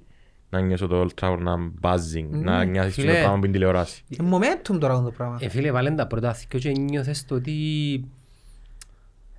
να 0.51 0.61
νιώσω 0.61 0.87
το 0.87 1.07
Old 1.07 1.21
Trafford 1.25 1.39
να 1.39 1.55
buzzing, 1.81 2.27
να 2.31 2.65
νιώθεις 2.65 2.95
και 2.95 3.01
το 3.03 3.07
φίλε. 3.09 3.19
πράγμα 3.21 3.39
που 3.39 3.45
είναι 3.45 3.53
τηλεόραση. 3.53 4.03
Ε, 4.11 4.17
momentum 4.31 4.79
τώρα 4.81 5.03
το 5.03 5.13
πράγμα. 5.17 5.39
Ε, 5.41 5.49
φίλε, 5.49 5.71
βάλεν 5.71 5.97
τα 5.97 6.07
πρώτα 6.07 6.33
θήκιο 6.35 6.59
και 6.59 6.71
νιώθες 6.71 7.25
το 7.25 7.35
ότι 7.35 7.55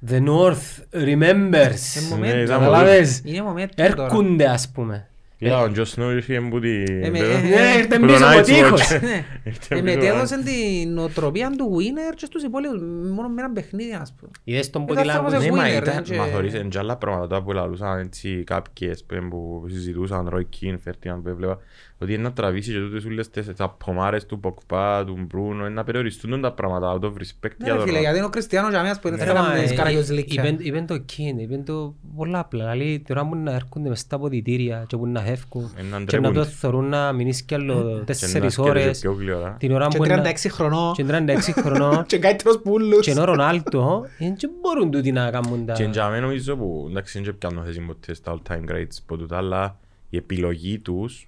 The 0.09 0.19
North 0.27 0.83
remembers. 0.93 1.81
Ε, 1.95 2.15
Ναι, 2.15 2.15
momentum. 2.15 2.43
ήταν 2.43 2.59
Καταλάβες; 2.59 3.21
Είναι 3.25 3.39
momentum 3.51 3.69
τώρα. 3.75 4.03
Έρχονται 4.05 4.45
ας 4.47 4.69
πούμε. 4.69 5.07
Είδα 5.43 5.59
ο 5.61 5.71
Τζο 5.71 5.85
Σνόου 5.85 6.09
ήρθε 6.09 6.39
που 6.49 6.59
τη... 6.59 6.69
Ε, 6.83 7.09
με- 7.09 7.09
που- 7.09 7.15
ε, 7.23 7.41
Ναι, 7.41 7.77
ήρθε 7.77 7.99
που 7.99 8.05
το 8.05 8.13
πίσω 8.13 8.25
από 8.25 8.39
Night's 8.39 8.45
τείχος. 8.45 8.81
Watch. 8.91 8.99
Ναι. 9.01 9.25
Ήρθε 9.43 9.75
Ε, 9.75 9.81
πίσω 9.81 9.83
μετέδωσε 9.83 10.35
από- 10.35 10.43
την 10.43 10.93
νοοτροπία 10.93 11.49
του 11.57 11.75
winner 11.77 12.13
και 12.15 12.25
στους 12.25 12.43
υπόλοιπους 12.43 12.81
μόνο 13.11 13.27
με 13.29 13.41
ένα 13.41 13.51
παιχνίδι, 13.51 13.93
ας 13.93 14.13
πούμε. 14.19 14.31
Είδες 14.43 14.69
τον 14.69 14.81
Ε, 14.81 14.85
body 14.87 14.95
θα 14.95 15.01
language. 15.01 15.05
θαύμαζε 15.07 15.37
Ναι, 15.37 15.51
μα 15.51 15.63
winner, 15.63 15.81
ήταν, 15.81 15.97
ε, 15.97 16.01
και- 16.01 16.15
μα 16.15 16.25
θωρείς, 16.25 16.53
εν 16.53 16.69
και 16.69 16.77
άλλα 16.77 16.97
πράγματα 16.97 17.27
τώρα 17.27 17.41
που 17.43 17.51
λαλούσαν 17.51 17.99
έτσι 17.99 18.43
κάποιες 18.45 19.03
που- 19.03 19.27
που 19.29 19.65
συζητούσαν, 19.69 20.27
Ρόι 20.29 20.45
Κίν, 20.45 20.79
Φερτίναν 20.79 21.21
που 21.21 21.29
έβλεπα, 21.29 21.57
ότι 22.01 22.13
είναι 22.13 22.21
να 22.23 22.33
τραβήσεις 22.33 22.73
και 22.73 22.79
τούτες 22.79 23.05
όλες 23.05 23.29
τις 23.29 23.45
τις 23.45 23.59
απομάρες 23.59 24.25
του 24.25 24.39
Ποκπά, 24.39 25.03
του 25.05 25.17
Μπρούνο, 25.27 25.59
είναι 25.65 25.69
να 25.73 25.83
περιοριστούν 25.83 26.41
τα 26.41 26.51
πράγματα, 26.51 26.93
out 26.99 27.03
of 27.05 27.09
respect 27.09 27.55
Ναι, 27.57 27.65
για 27.65 27.71
ρε 27.71 27.77
τον 27.77 27.81
φίλε, 27.81 27.95
Ρο. 27.95 28.01
γιατί 28.01 28.17
είναι 28.17 28.25
ο 28.25 28.29
Κριστιανός 28.29 28.69
για 28.71 28.81
μιας 28.81 28.99
που 28.99 29.07
είναι 29.07 29.17
Ρε, 29.17 29.23
θέμα 29.25 29.41
μα, 29.41 29.47
με 29.53 29.61
τις 29.61 29.71
ε, 29.71 29.75
Καραγιός 29.75 30.09
ε, 30.09 30.13
Λίκια. 30.13 30.43
είπεν- 30.43 30.65
Είπεν 30.65 30.85
το 30.85 30.97
Κιν, 30.97 31.39
είπεν 31.39 31.65
το 31.65 31.93
πολλά 32.15 32.39
απλά. 32.39 32.71
Δηλαδή, 32.71 32.99
την 32.99 33.17
ώρα 33.17 33.27
που 33.27 33.35
να 33.35 33.51
έρχονται 33.53 33.89
μες 33.89 33.99
στα 33.99 34.19
ποδητήρια 34.19 34.83
και 34.87 34.97
που 34.97 35.07
να 35.07 35.19
φεύγουν 35.21 35.69
Ε, 35.77 35.81
να 35.81 35.97
και 36.03 36.17
να 36.19 36.21
το 36.23 36.29
ντρέπονται. 36.29 36.43
θεωρούν 36.45 36.85
να 36.89 37.11
μείνεις 37.11 37.41
κι 37.41 37.53
άλλο 37.55 37.73
Και 37.87 37.93
να 37.97 38.03
τέσσερις 38.03 38.31
σκέφτεσαι 38.53 38.61
ώρες. 38.61 38.99
πιο 38.99 39.11
γλυόρα. 39.13 39.55
Την 39.59 39.71
ώρα 39.71 39.87
Και 39.87 39.97
που 39.97 40.05
να... 40.05 40.23
36 40.25 40.33
χρονών. 40.51 40.93
Και 40.93 41.05
36 41.09 41.37
χρονών. 41.61 42.03
Και 42.11 42.17
καλύτερος 42.19 42.59
πουλούς. 42.61 42.99
Και 43.05 43.11
ενώ 43.11 43.21
ο 43.21 43.25
Ρονάλτο, 43.25 44.05
δεν 44.17 44.35
μπορούν 44.61 44.91
τούτοι 44.91 45.11
να 45.11 45.29
κάνουν 45.31 45.65
τα... 45.65 45.73
Και 45.73 45.83
για 45.83 46.09
μένα 46.09 46.21
νομίζω 46.21 46.55
που, 46.55 46.85
εντάξει, 46.89 47.21
δεν 47.21 47.37
πιάνω 47.37 47.63
θέση 47.63 47.79
ποτέ 47.79 48.13
στα 48.13 48.33
all-time 48.35 48.71
greats 48.71 48.97
από 49.01 49.17
τούτα, 49.17 49.37
αλλά 49.37 49.77
η 50.09 50.17
επιλογή 50.17 50.79
τους, 50.79 51.27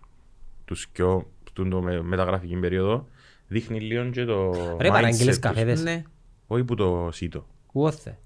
τους 0.65 0.88
πιο, 0.91 1.32
στον 1.50 1.70
το 1.70 1.82
με- 1.82 2.01
μεταγραφική 2.01 2.55
περίοδο, 2.55 3.08
δείχνει 3.48 3.79
λίγο 3.79 4.10
και 4.10 4.25
το 4.25 4.51
Ρε 4.79 4.88
παραγγείλες 4.89 5.36
mindset 5.36 5.39
τους. 5.41 5.51
καφέδες. 5.51 5.84
Ναι. 5.84 6.03
Όχι 6.48 6.63
που 6.63 6.75
το 6.75 7.10
σίτο. 7.12 7.48
Κουόθε. 7.67 8.17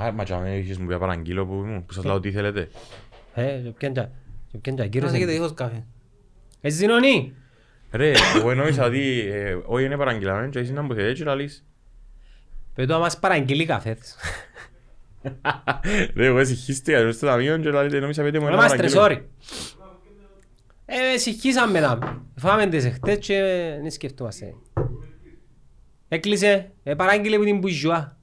Α, 0.00 0.12
μα 0.12 0.24
και 0.24 0.32
αν 0.34 0.46
είχες 0.58 0.78
μου 0.78 0.86
πει 0.86 0.98
παραγγείλω 0.98 1.46
που 1.46 1.52
ήμουν, 1.52 1.86
που 1.86 1.92
σας 1.92 2.04
λέω 2.04 2.20
τι 2.20 2.30
θέλετε. 2.30 2.68
Ε, 3.34 3.44
και 3.64 3.70
πιάνε 3.70 3.94
και- 3.94 4.08
και 4.52 4.58
πιάνε 4.58 4.82
και 4.82 4.88
κύριος 4.88 5.10
Μας 5.10 5.18
έχετε 5.20 5.32
εμπ- 5.32 5.40
δίχως 5.40 5.54
καφέ. 5.56 5.84
Ε, 6.60 6.68
Ζηνωνή! 6.70 7.32
Ρε, 7.90 8.12
εγώ 8.36 8.50
εννοήσα 8.50 8.84
ότι 8.84 9.20
ε, 9.32 9.56
όχι 9.66 9.84
είναι 9.84 9.96
παραγγείλαμε 9.96 10.48
και 10.48 10.58
εσύ 10.58 10.72
να 10.72 10.82
μου 10.82 10.94
θέλεις 10.94 11.18
και 11.18 11.24
λαλείς. 11.24 11.64
Πέτω 12.74 12.92
να 12.92 12.98
μας 12.98 13.18
παραγγείλει 13.18 13.66
καφέδες. 13.66 14.16
Ρε, 16.14 16.26
εγώ 16.26 16.44
συγχύστηκα 16.44 16.98
ενώ 16.98 17.12
στο 17.12 17.26
ταμείο 17.26 17.58
και 17.58 17.70
λαλείς, 17.70 18.00
νόμιζα 18.00 18.22
πέντε 18.22 18.38
μου 18.38 18.46
ένα 18.46 18.54
Είμαστε 18.54 18.76
παραγγείλω. 18.76 19.00
Τρεσόρι. 20.92 21.12
Ε, 21.14 21.18
συγχύσαμε 21.18 21.80
να. 21.80 21.98
Φάμε 22.36 22.66
τις 22.66 22.84
εχθές 22.84 23.18
και 23.26 23.38
δεν 23.82 23.90
σκεφτόμαστε. 23.90 24.54
Έκλεισε, 26.08 26.70
ε, 26.82 26.94
παράγγειλε 26.94 27.36
που 27.36 27.44
την 27.44 27.58
μπουζουά. 27.58 28.16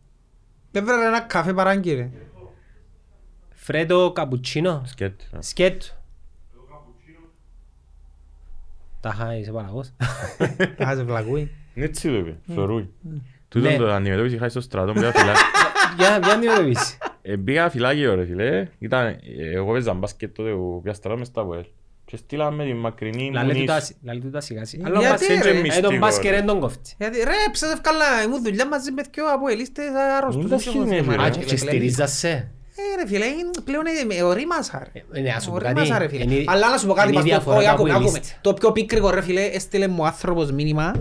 Δεν 0.72 0.86
βρε 0.86 0.94
ένα 1.06 1.22
καφέ 1.22 1.54
παράγγειλε. 1.54 2.10
Φρέτο 3.54 4.12
καπουτσίνο. 4.16 4.82
Σκέτ. 4.86 5.20
Σκέτ. 5.40 5.84
Τα 9.02 9.12
χάει 9.12 9.44
σε 9.44 9.52
παραγός. 9.52 9.94
Α, 10.84 10.96
σε 10.96 11.04
βλακούει. 11.04 11.52
Είναι 11.74 11.86
έτσι 11.86 12.08
το 12.10 12.16
είπε, 12.16 12.38
φλωρούι. 12.54 12.90
Τούτο 13.48 13.70
Ναι. 13.70 13.78
το 13.78 13.94
αντιμετώπισε 13.94 14.38
χάρη 14.38 14.50
στο 14.50 14.62
στρατό, 14.62 14.94
πήγα 14.94 15.12
φυλάκι. 15.12 15.40
Για 15.98 16.20
για 16.24 16.34
αντιμετωπίσεις. 16.34 16.98
Ε, 17.22 17.36
Πήγα 17.36 17.70
φυλάκιο 17.70 18.16
ρε 18.16 18.26
φίλε, 18.26 18.68
ήταν, 18.80 19.06
ε, 19.08 19.18
εγώ 19.54 19.72
παίζα 19.72 19.94
μπάσκετ 19.94 20.36
τότε 20.36 20.52
που 20.52 20.80
πήγα 20.84 20.94
στρατό 20.94 21.18
μες 21.18 21.28
στα 21.28 21.44
ΒΟΕΛ. 21.44 21.66
Και 22.12 22.18
στείλαμε 22.18 22.64
την 22.66 22.76
μακρινή 22.76 23.32
Λαλέ 23.34 23.54
του 23.54 23.60
Μουνής. 23.60 23.88
τα- 23.88 23.96
λαλέ 24.04 24.20
του 24.20 24.30
τα 24.30 24.42
σιγά 24.42 24.66
σιγά. 24.66 24.84
Γιατί, 24.90 25.06
Αλλά 25.06 25.18
μπας- 25.18 25.44
ρε; 25.44 25.50
ε, 25.58 25.62
μυστικό, 25.62 25.88
τον 25.88 25.98
μπάσκετ 25.98 26.30
ρε. 26.32 26.36
δεν 26.38 26.46
τον 26.46 26.60
κόφτει. 26.60 26.94
Γιατί 26.98 27.18
ρε, 27.18 27.32
ψάτε 27.52 27.80
καλά, 27.82 28.24
ήμουν 28.24 28.44
δουλειά 28.44 28.68
μαζί 28.68 28.92
με 28.92 29.02
δυο 29.14 29.34
αποελίστες 29.34 29.86
άρρωστους. 30.18 30.42
Είναι 30.42 30.50
τα 30.50 30.50
δεν 30.50 30.58
ξέρω 30.58 30.76
σχήνε, 30.86 30.96
θέμα, 30.96 31.12
φίλε. 31.12 31.24
ρε, 31.24 31.30
Α, 31.30 31.34
φίλε, 31.34 31.46
και 31.46 31.56
κλαίεις. 31.56 31.62
στηρίζασαι. 31.62 32.52
Ε, 32.76 33.02
ρε 33.02 33.08
φίλε, 33.08 33.26
είναι- 33.26 33.50
πλέον 33.64 33.84
είναι 34.04 34.24
ορίμασα 34.24 34.90
ρε. 34.94 35.00
Ε, 35.14 35.22
ναι, 35.22 35.32
να 35.34 35.40
σου 35.40 35.50
πω 35.50 35.56
Ορίμασα, 35.56 35.94
κάτι. 35.94 36.04
ρε 36.04 36.10
φίλε. 36.10 36.24
Είναι- 36.36 36.44
Αλλά 36.48 36.70
να 36.70 36.78
σου 36.78 36.88
πω 36.88 36.94
κάτι, 36.94 37.08
είναι 37.12 37.20
η 37.20 37.22
μας 37.22 37.24
το- 37.24 37.30
διαφορά 37.30 37.58
όχι, 37.58 37.66
του 37.66 37.72
άκουμε, 37.74 37.92
άκουμε. 37.92 38.08
αποελίστη. 38.08 38.36
Το 38.42 38.54
πιο 38.54 38.72
πίκρικο 38.72 39.10
ρε 39.10 39.22
φίλε, 39.22 39.42
έστειλε 39.46 39.88
μου 39.88 40.06
άνθρωπος 40.06 40.52
μήνυμα. 40.52 40.92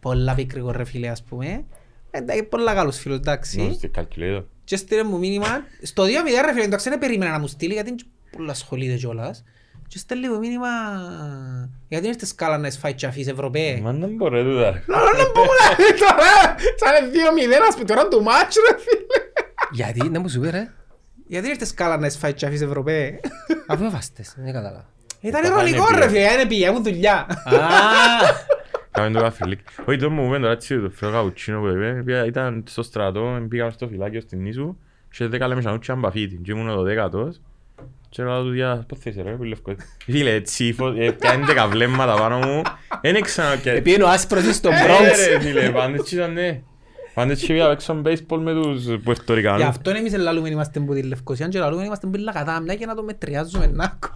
Πολλά 0.00 0.34
πίκρικο 0.34 0.70
ρε 0.72 0.84
φίλε, 0.84 1.08
ας 1.08 1.22
πούμε. 1.22 1.64
Εντάξει, 2.10 2.42
πολλά 2.42 2.74
καλούς 2.74 2.98
φίλους, 2.98 3.16
εντάξει. 3.18 3.56
Νομίζω 3.58 3.76
ότι 3.84 3.90
calculator. 3.96 4.44
Και 4.64 4.74
έστειλε 4.74 5.02
μου 5.04 5.18
μήνυμα. 5.18 5.46
Στο 5.82 6.04
2-0 6.04 6.42
ρε 6.46 6.52
φίλε, 6.52 6.64
εντάξει 6.64 6.88
δεν 6.88 6.98
περίμενα 6.98 7.30
να 7.30 7.38
μου 7.38 7.46
στείλει 7.46 7.72
γιατί 7.72 7.88
είναι 7.88 7.98
και 7.98 8.36
πολλά 8.36 8.50
ασχολείται 8.50 8.94
κιόλας. 8.96 9.44
Και 9.92 9.98
στέλνει 9.98 10.28
μου 10.28 10.38
μήνυμα. 10.38 10.68
Γιατί 11.88 12.04
είναι 12.04 12.14
στη 12.14 12.26
σκάλα 12.26 12.58
να 12.58 12.66
εσφάει 12.66 12.94
τσαφής 12.94 13.26
Ευρωπαίοι. 13.28 13.80
Μα 13.80 13.92
δεν 13.92 14.10
μπορεί 14.16 14.42
τούτα 14.42 14.70
ρε. 14.70 14.82
Να 14.86 14.96
να 14.96 15.24
πω 15.34 15.40
λέει 15.78 15.98
τώρα. 15.98 16.56
Σαν 16.80 17.10
2-0 17.12 17.66
ας 17.68 17.74
πούμε 17.74 17.84
τώρα 17.86 18.08
του 18.08 18.22
μάτσου 18.22 18.60
ρε 18.70 18.78
φίλε. 18.78 19.04
Γιατί, 19.72 20.08
να 20.10 20.20
μου 20.20 20.28
σου 20.28 20.40
πει 20.40 20.50
ρε. 20.50 20.70
Γιατί 21.26 21.46
είναι 21.46 21.54
στη 21.54 21.66
σκάλα 21.66 21.98
να 21.98 22.06
εσφάει 22.06 22.32
τσαφής 22.34 22.60
Ευρωπαίοι. 22.60 23.20
Αφού 23.66 23.90
βάστες, 23.90 24.34
δεν 24.36 24.52
κατάλαβα. 24.52 24.84
Ήταν 25.20 25.42
Παπά 25.42 25.54
ηρωνικό 25.54 25.86
είναι 25.90 25.98
ρε 25.98 26.06
πια. 26.10 26.20
φίλε, 26.28 26.32
είναι 26.40 26.46
πήγε, 26.48 26.70
μου 26.70 26.82
δουλειά. 26.82 27.14
Α, 27.44 27.58
Κάμε 28.90 29.10
το 29.10 29.20
καφριλίκ. 29.20 29.60
Όχι, 29.84 29.98
το 29.98 30.10
μου 30.10 30.30
τώρα 30.40 30.52
έτσι 30.52 30.80
το 30.80 30.90
φέρω 30.90 31.12
καπουτσίνο 31.12 31.60
που 31.60 31.66
είπε. 31.66 32.02
Πήγα- 32.04 32.24
Ήταν 32.24 32.64
στο 32.68 32.82
στρατό, 32.82 33.46
πήγαμε 33.48 33.70
στο 33.70 33.86
φυλάκιο 33.88 34.20
στην 34.20 34.40
Νήσου 34.42 34.76
και 35.10 35.26
δέκα 35.26 35.46
λέμε 35.48 35.60
σαν 35.60 35.74
ούτσια 35.74 35.94
μπαφίτη. 35.94 36.36
Και 36.44 36.52
ήμουν 36.52 36.68
ο 36.68 36.82
δέκατος. 36.82 37.40
Και 38.14 38.22
λέω 38.22 38.42
του 38.42 38.50
διά, 38.50 38.84
πώς 38.88 38.98
θες 38.98 39.14
ρε, 39.22 39.30
που 39.30 39.42
λευκό. 39.42 39.74
Φίλε, 40.04 40.40
τσίφο, 40.40 40.86
ε, 40.98 41.10
πιάνει 41.10 41.44
δέκα 41.44 41.68
βλέμματα 41.68 42.14
πάνω 42.14 42.38
μου. 42.38 42.62
Δεν 43.00 43.14
έξανα 43.14 43.56
πια. 43.56 43.72
Επίενε 43.72 44.04
ο 44.04 44.08
άσπρος 44.08 44.54
στον 44.54 44.72
Ε, 44.72 44.76
Bronx. 44.76 45.28
ρε, 45.30 45.40
φίλε, 45.40 45.70
πάντα 45.70 45.94
έτσι 45.94 46.14
ήταν, 46.14 46.32
ναι. 46.32 46.60
Πάντα 47.14 47.32
έτσι 47.32 47.46
πήγα 47.46 47.68
παίξω 47.68 48.02
baseball 48.04 48.38
με 48.38 48.52
τους 48.52 48.84
Γι' 48.84 48.98
Πουερτορικάνους. 48.98 49.64
αυτό 49.64 49.90
εμείς 49.90 50.12
ελαλούμε 50.12 50.48
είμαστε 50.48 50.80
που 50.80 50.94
τη 50.94 51.02
Λευκοσία 51.02 51.48
και 51.48 51.56
ελαλούμε 51.58 51.84
είμαστε 51.84 52.06
που 52.06 52.18
λακατάμια 52.18 52.74
για 52.74 52.86
να 52.86 52.94
το 52.94 53.02
μετριάζουμε 53.02 53.66
νάκο. 53.66 54.08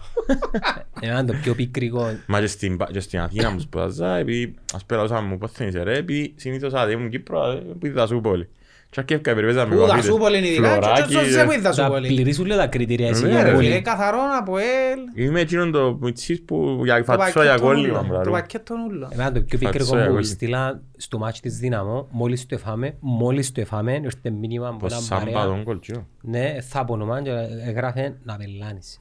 Ένα 0.99 1.25
το 1.25 1.33
πιο 1.41 1.55
πικρικό. 1.55 2.17
Μα 2.27 2.39
και 2.39 2.47
στην, 2.47 2.77
και 2.91 2.99
στην 2.99 3.19
Αθήνα 3.19 3.49
μου 3.49 3.59
σπουδάζα, 3.59 4.15
επειδή 4.17 4.55
ας 4.73 4.85
περάσαμε 4.85 5.27
μου 5.27 5.37
πώς 5.37 5.51
θέλεις 5.51 5.75
ρε, 5.83 5.97
επειδή 5.97 6.33
συνήθως 6.35 6.73
άτε 6.73 6.91
ήμουν 6.91 7.09
Κύπρο, 7.09 7.51
ε, 7.51 7.55
που 7.79 7.85
η 7.85 7.89
Δασούπολη. 7.89 8.49
Και 8.89 8.99
αρκεύκα 8.99 9.33
περιπέζα 9.33 9.65
με 9.67 9.75
Πού 9.75 9.81
παπίτες. 9.81 10.05
Δασούπολη 10.05 10.37
είναι 10.37 10.47
ειδικά 10.47 10.67
και 10.77 10.81
Φλωράκι, 10.85 11.13
και 11.15 11.31
σε 11.31 11.41
ε. 11.41 11.43
που 11.45 11.51
η 11.51 11.55
Τα 11.61 11.61
Δασούπολη. 11.71 12.07
πληρήσουν 12.07 12.45
όλα 12.45 12.57
τα 12.57 12.67
κριτήρια 12.67 13.07
εσύ 13.09 13.23
Ναι, 13.23 13.29
για 13.29 13.43
ρε, 13.43 13.51
πόλη. 13.53 13.65
Φίλε 13.65 13.79
καθαρό 13.81 14.17
από 14.39 14.57
ελ. 14.57 15.23
Είμαι 15.25 15.39
εκείνον 15.39 15.71
το 15.71 15.97
μητσής 16.01 16.41
που 16.41 16.81
για 16.83 16.97
Το 16.97 17.03
φατσό 17.03 17.41
για 17.41 17.49
πακέτο 17.51 17.65
κόλλημα. 17.65 17.99
ούλο, 17.99 18.07
Το 18.07 18.13
μπράβο. 18.13 18.31
πακέτο 18.31 18.75
ούλο. 18.89 19.09
Εμένα 19.11 19.31
το 19.31 19.41
πιο 19.41 19.57
πικρικό 19.57 19.83
Φατσόια, 19.83 20.05
που 20.05 20.11
κόλλη. 20.11 20.25
στείλα 20.25 20.81
στο 20.97 21.17
μάτσι 21.17 21.41
της 21.41 21.57
Δύναμο, 21.57 22.07
μόλις 22.11 22.45
το 22.45 22.55
εφάμε, 22.55 22.95
μόλις 22.99 23.51
το 23.51 23.61
εφάμε, 23.61 23.93
ήρθε 24.03 24.29
μήνυμα 24.29 24.67
από 24.67 24.77
Πως 24.77 24.91
έναν 24.91 25.03
σαν 25.03 25.17
παρέα. 25.19 25.33
παδόν 25.33 25.63
κολτσίο. 25.63 26.07
Ναι, 26.21 26.55
θα 26.61 26.79
απονομα 26.79 27.21
και 27.21 27.31
έγραφε 27.67 28.17
να 28.23 28.35
πελάνεις. 28.37 28.99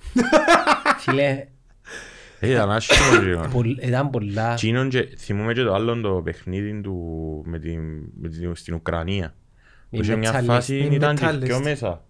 Φίλε, 0.98 1.44
Ε, 2.40 2.50
Ήταν 2.50 2.70
άσχημο 2.70 3.20
εκείνο. 3.20 3.48
πολλ- 3.54 3.84
ήταν 3.86 4.10
πολλά. 4.10 4.52
Εκείνον 4.52 4.88
και 4.88 5.08
θυμούμαι 5.18 5.52
και 5.52 5.62
το 5.62 5.74
άλλο 5.74 6.00
το 6.00 6.10
παιχνίδι 6.24 6.80
του 6.80 6.94
με 7.46 7.58
την, 7.58 7.80
με 8.20 8.28
την, 8.28 8.54
στην 8.54 8.74
Ουκρανία. 8.74 9.34
Η 9.96 9.98
Που 9.98 10.04
είχε 10.04 10.16
μια 10.16 10.40
Metalist. 10.40 10.44
φάση 10.44 10.74
Η 10.76 10.88
ήταν 10.92 11.16
και 11.16 11.26
Metalist. 11.30 11.40
πιο 11.44 11.60
μέσα. 11.60 12.00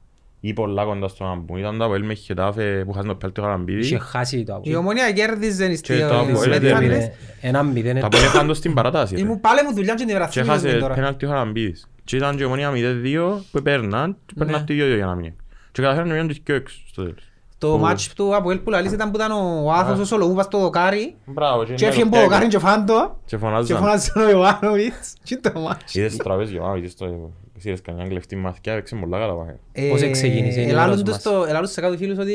Ή 0.40 0.52
πολλά 0.52 0.85
κοντά 0.85 1.09
στον 1.09 1.31
άμπου. 1.31 1.57
Ήταν 1.57 1.78
το 1.78 1.85
Αποέλ 1.85 2.05
με 2.05 2.14
Χετάφε 2.14 2.83
που 2.87 2.93
χάσαν 2.93 3.09
το 3.09 3.14
πέλτο 3.14 3.40
Είχε 3.40 3.50
Χαραμπίδη. 3.50 3.99
χάσει 3.99 4.45
το 4.45 4.52
Η 4.52 4.57
Αποέλ. 4.57 4.75
ομονία 4.76 5.12
κέρδιζε 5.12 5.69
Και 5.69 5.75
στη 5.76 5.99
το 5.99 6.07
Αποέλ 6.19 6.33
Μετάλλες. 6.49 6.57
έδερνε. 6.57 7.14
Ένα 7.40 7.62
μηδέν. 7.62 8.00
Τα 8.00 8.07
Αποέλ 8.07 8.25
είχαν 8.25 8.47
το 8.47 8.55
στην 8.55 8.75
παράταση. 8.75 9.14
ρε. 9.14 9.21
Ήμουν 9.21 9.40
πάλι 9.40 9.62
μου 9.62 9.75
δουλειά 9.75 9.95
και 9.95 9.99
την 9.99 10.09
Και 10.09 10.14
βραθύνη 10.14 10.47
έχασε 10.49 10.73
τώρα. 10.78 10.95
πέναλτι 10.95 11.25
ο 11.25 11.28
Χαραμπίδης. 11.28 11.88
Και 12.05 12.16
ήταν 12.16 12.37
και 12.37 12.43
η 12.43 12.47
ομονία 12.47 12.71
0-2 12.71 13.45
που 13.50 13.62
παίρναν 13.62 14.16
και 14.26 14.33
παίρναν 14.37 14.50
Ναι. 14.55 14.61
αυτό 14.61 14.66
το 14.66 14.73
ίδιο 14.73 14.95
για 14.97 15.07
να 15.07 15.14
μην. 15.14 15.33
Και 15.73 15.83
καταφέραν 15.83 16.09
να 16.09 16.14
μείνουν 16.14 16.28
τους 16.28 16.38
και 16.38 16.52
έξω 16.52 16.78
στο 16.88 17.02
τέλος. 17.02 17.19
Το 17.59 17.69
Που- 17.71 17.78
μάτς 17.78 18.12
του 18.12 18.37
Αποέλ 18.37 18.59
που 18.59 18.71
λαλείς 18.71 18.93
ήταν 18.93 19.11
που 19.11 19.16
ήταν 19.16 19.31
ο 19.33 19.73
Άθος 19.73 19.99
ο 19.99 20.05
Σολογούπας 20.05 20.45
στο 20.45 20.59
δοκάρι 20.59 21.14
Μπράβο. 21.25 21.64
και 21.64 21.87
έφυγε 21.87 22.02
από 22.02 22.14
το 22.16 22.21
δοκάρι 22.23 22.47
και 22.47 22.59
φάντο 22.59 22.95
Και 23.26 23.37
και 23.37 23.37
φωνάζαν. 23.37 23.76
φωνάζει 23.78 24.11
ο 24.19 24.31
Γιοβάνοβιτς 24.31 25.15
και 25.23 25.37
το 25.37 25.61
μάτς. 25.61 25.95
Είδες 25.95 26.11
τις 26.11 26.23
τραβές 26.23 26.50
για 26.50 26.61
μάμη, 26.61 26.78
είδες 26.78 26.95
το... 26.97 27.31
Εσύ 27.57 27.69
είδες 27.69 27.81
κανένα 27.81 28.09
κλεφτή 28.09 28.37
μαθηκιά, 28.37 28.73
έπαιξε 28.73 28.97
πολλά 28.97 29.19
καλά 29.19 29.35
μάχε. 29.35 29.59
Πώς 29.91 30.03
Ε, 30.03 30.11
ξεκίνησε 30.11 30.61
η 30.61 30.63
ελάλουν 30.69 30.69
ενημέρωση 30.69 31.03
τους 31.03 31.13
μας. 31.13 31.21
στο- 31.21 31.45
ελάλουν 31.49 31.69
σε 31.69 31.81
κάτω 31.81 31.97
φίλους 31.97 32.19
ότι... 32.19 32.35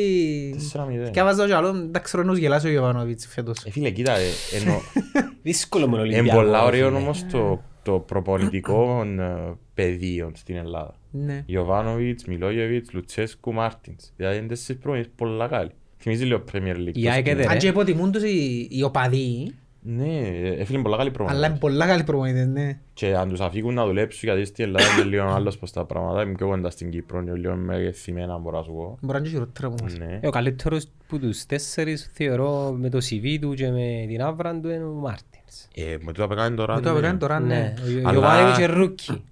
4-0. 0.73 1.09
Και 1.11 1.19
άβαζα 1.19 1.47
και 1.47 1.53
άλλο, 1.53 1.67
εντάξει 1.67 2.17
ρε 2.17 2.23
νους 2.23 2.37
γελάσει 2.37 2.67
ο 2.67 2.71
Γιοβάνοβιτς 2.71 3.27
φέτος. 3.27 3.63
Ε, 3.65 3.71
φίλε, 3.71 3.89
κοίτα, 3.89 4.11
ε, 4.17 4.25
ενώ 4.61 4.81
Δύσκολο 5.43 5.87
με 5.89 5.97
τον 5.97 6.05
είναι 6.05 6.13
Ολυμπιακό. 6.15 6.41
πολλά 6.41 6.63
ωραίο 6.63 6.87
φίλε. 6.87 6.97
όμως 6.99 7.25
το, 7.31 7.61
το 7.83 7.99
προπονητικό 7.99 9.03
ε, 9.19 9.53
πεδίο 9.73 10.31
στην 10.35 10.55
Ελλάδα. 10.55 10.95
Ναι. 11.11 11.43
Γιοβάνοβιτς, 11.45 12.25
Μιλόγεβιτς, 12.25 12.93
Λουτσέσκου, 12.93 13.53
Μάρτινς. 13.53 14.11
Δηλαδή 14.15 14.37
είναι 14.37 14.47
τέσσερις 14.47 14.81
προπονητές 14.81 15.11
πολλά 15.15 15.47
καλοί. 15.47 15.69
Θυμίζει 15.97 16.23
λίγο 16.25 16.43
Premier 16.51 16.75
League. 16.75 16.93
Η 16.93 17.09
ΑΕΚ 17.09 17.23
το 17.25 17.29
έδερε. 17.31 17.51
Αν 17.51 17.57
και 17.57 17.67
υποτιμούν 17.67 18.11
τους 18.11 18.23
οι 18.23 18.67
οι 18.71 18.83
οπαδοί, 18.83 19.51
Ναι, 19.83 20.17
ε, 20.17 20.63
φίλε, 20.65 20.81
πολλά 20.81 20.97
καλοί 20.97 21.11
αλλά 21.17 21.47
είναι 21.47 21.57
προπονητές. 21.57 21.57
πολλά 21.59 21.85
καλοί 21.87 22.03
προπονητές, 22.03 22.47
ναι. 22.47 22.79
Και 22.93 23.15
αν 23.15 23.29
τους 23.29 23.39
αφήγουν 23.39 23.73
να 23.73 23.85
δουλέψουν, 23.85 24.29
γιατί 24.29 24.45
στην 24.45 24.63
Ελλάδα 24.65 24.85
είναι 24.95 25.03
λίγο 25.09 25.23
άλλος 25.23 25.57
πως 25.57 25.71
τα 25.71 25.85
πράγματα, 25.85 26.21
είμαι 26.23 26.33
πιο 26.33 26.47
κοντά 26.47 26.69
στην 26.69 26.89
Κύπρο, 26.89 27.19
είναι 27.19 27.33
λίγο 27.35 27.55
μεγεθυμένα 27.55 28.37
μπορώ 28.37 28.57
να 28.57 28.63
σου 28.63 28.71
πω. 28.71 28.97
Μπορεί 29.01 29.13
να 29.13 29.17
είναι 29.17 29.27
και 29.27 29.33
χειρότερα 29.33 29.67
από 29.67 29.83
μας. 29.83 29.97
Ναι. 29.97 30.19
Ε, 30.21 30.27
Ο 30.27 30.29
καλύτερος 30.29 30.87
που 31.07 31.19
τους 31.19 31.45
τέσσερις 31.45 32.09
θεωρώ 32.13 32.71
με 32.79 32.89
το 32.89 32.97
CV 32.97 33.37
του 33.41 33.53
και 33.53 33.69
με 33.69 34.05
την 34.07 34.21
αύρα 34.21 34.59
του 34.59 34.69
είναι 34.69 34.83
ο 34.83 34.91
Μάρτινς. 34.93 35.67
Ε, 35.75 35.97
με 36.01 36.11
το 36.11 36.23
απεκάνε 36.23 36.55
τώρα. 36.55 36.75
Με 36.75 36.81
το 36.81 36.87
ναι. 36.91 36.97
απεκάνε 36.97 37.17
τώρα, 37.17 37.39
ναι. 37.39 37.47
Ναι, 37.47 37.73
ο 38.01 38.07
Αλλά- 38.07 38.13
Γιοβάνοβιτς 38.13 38.57
είναι 38.57 38.65
rookie. 38.73 39.23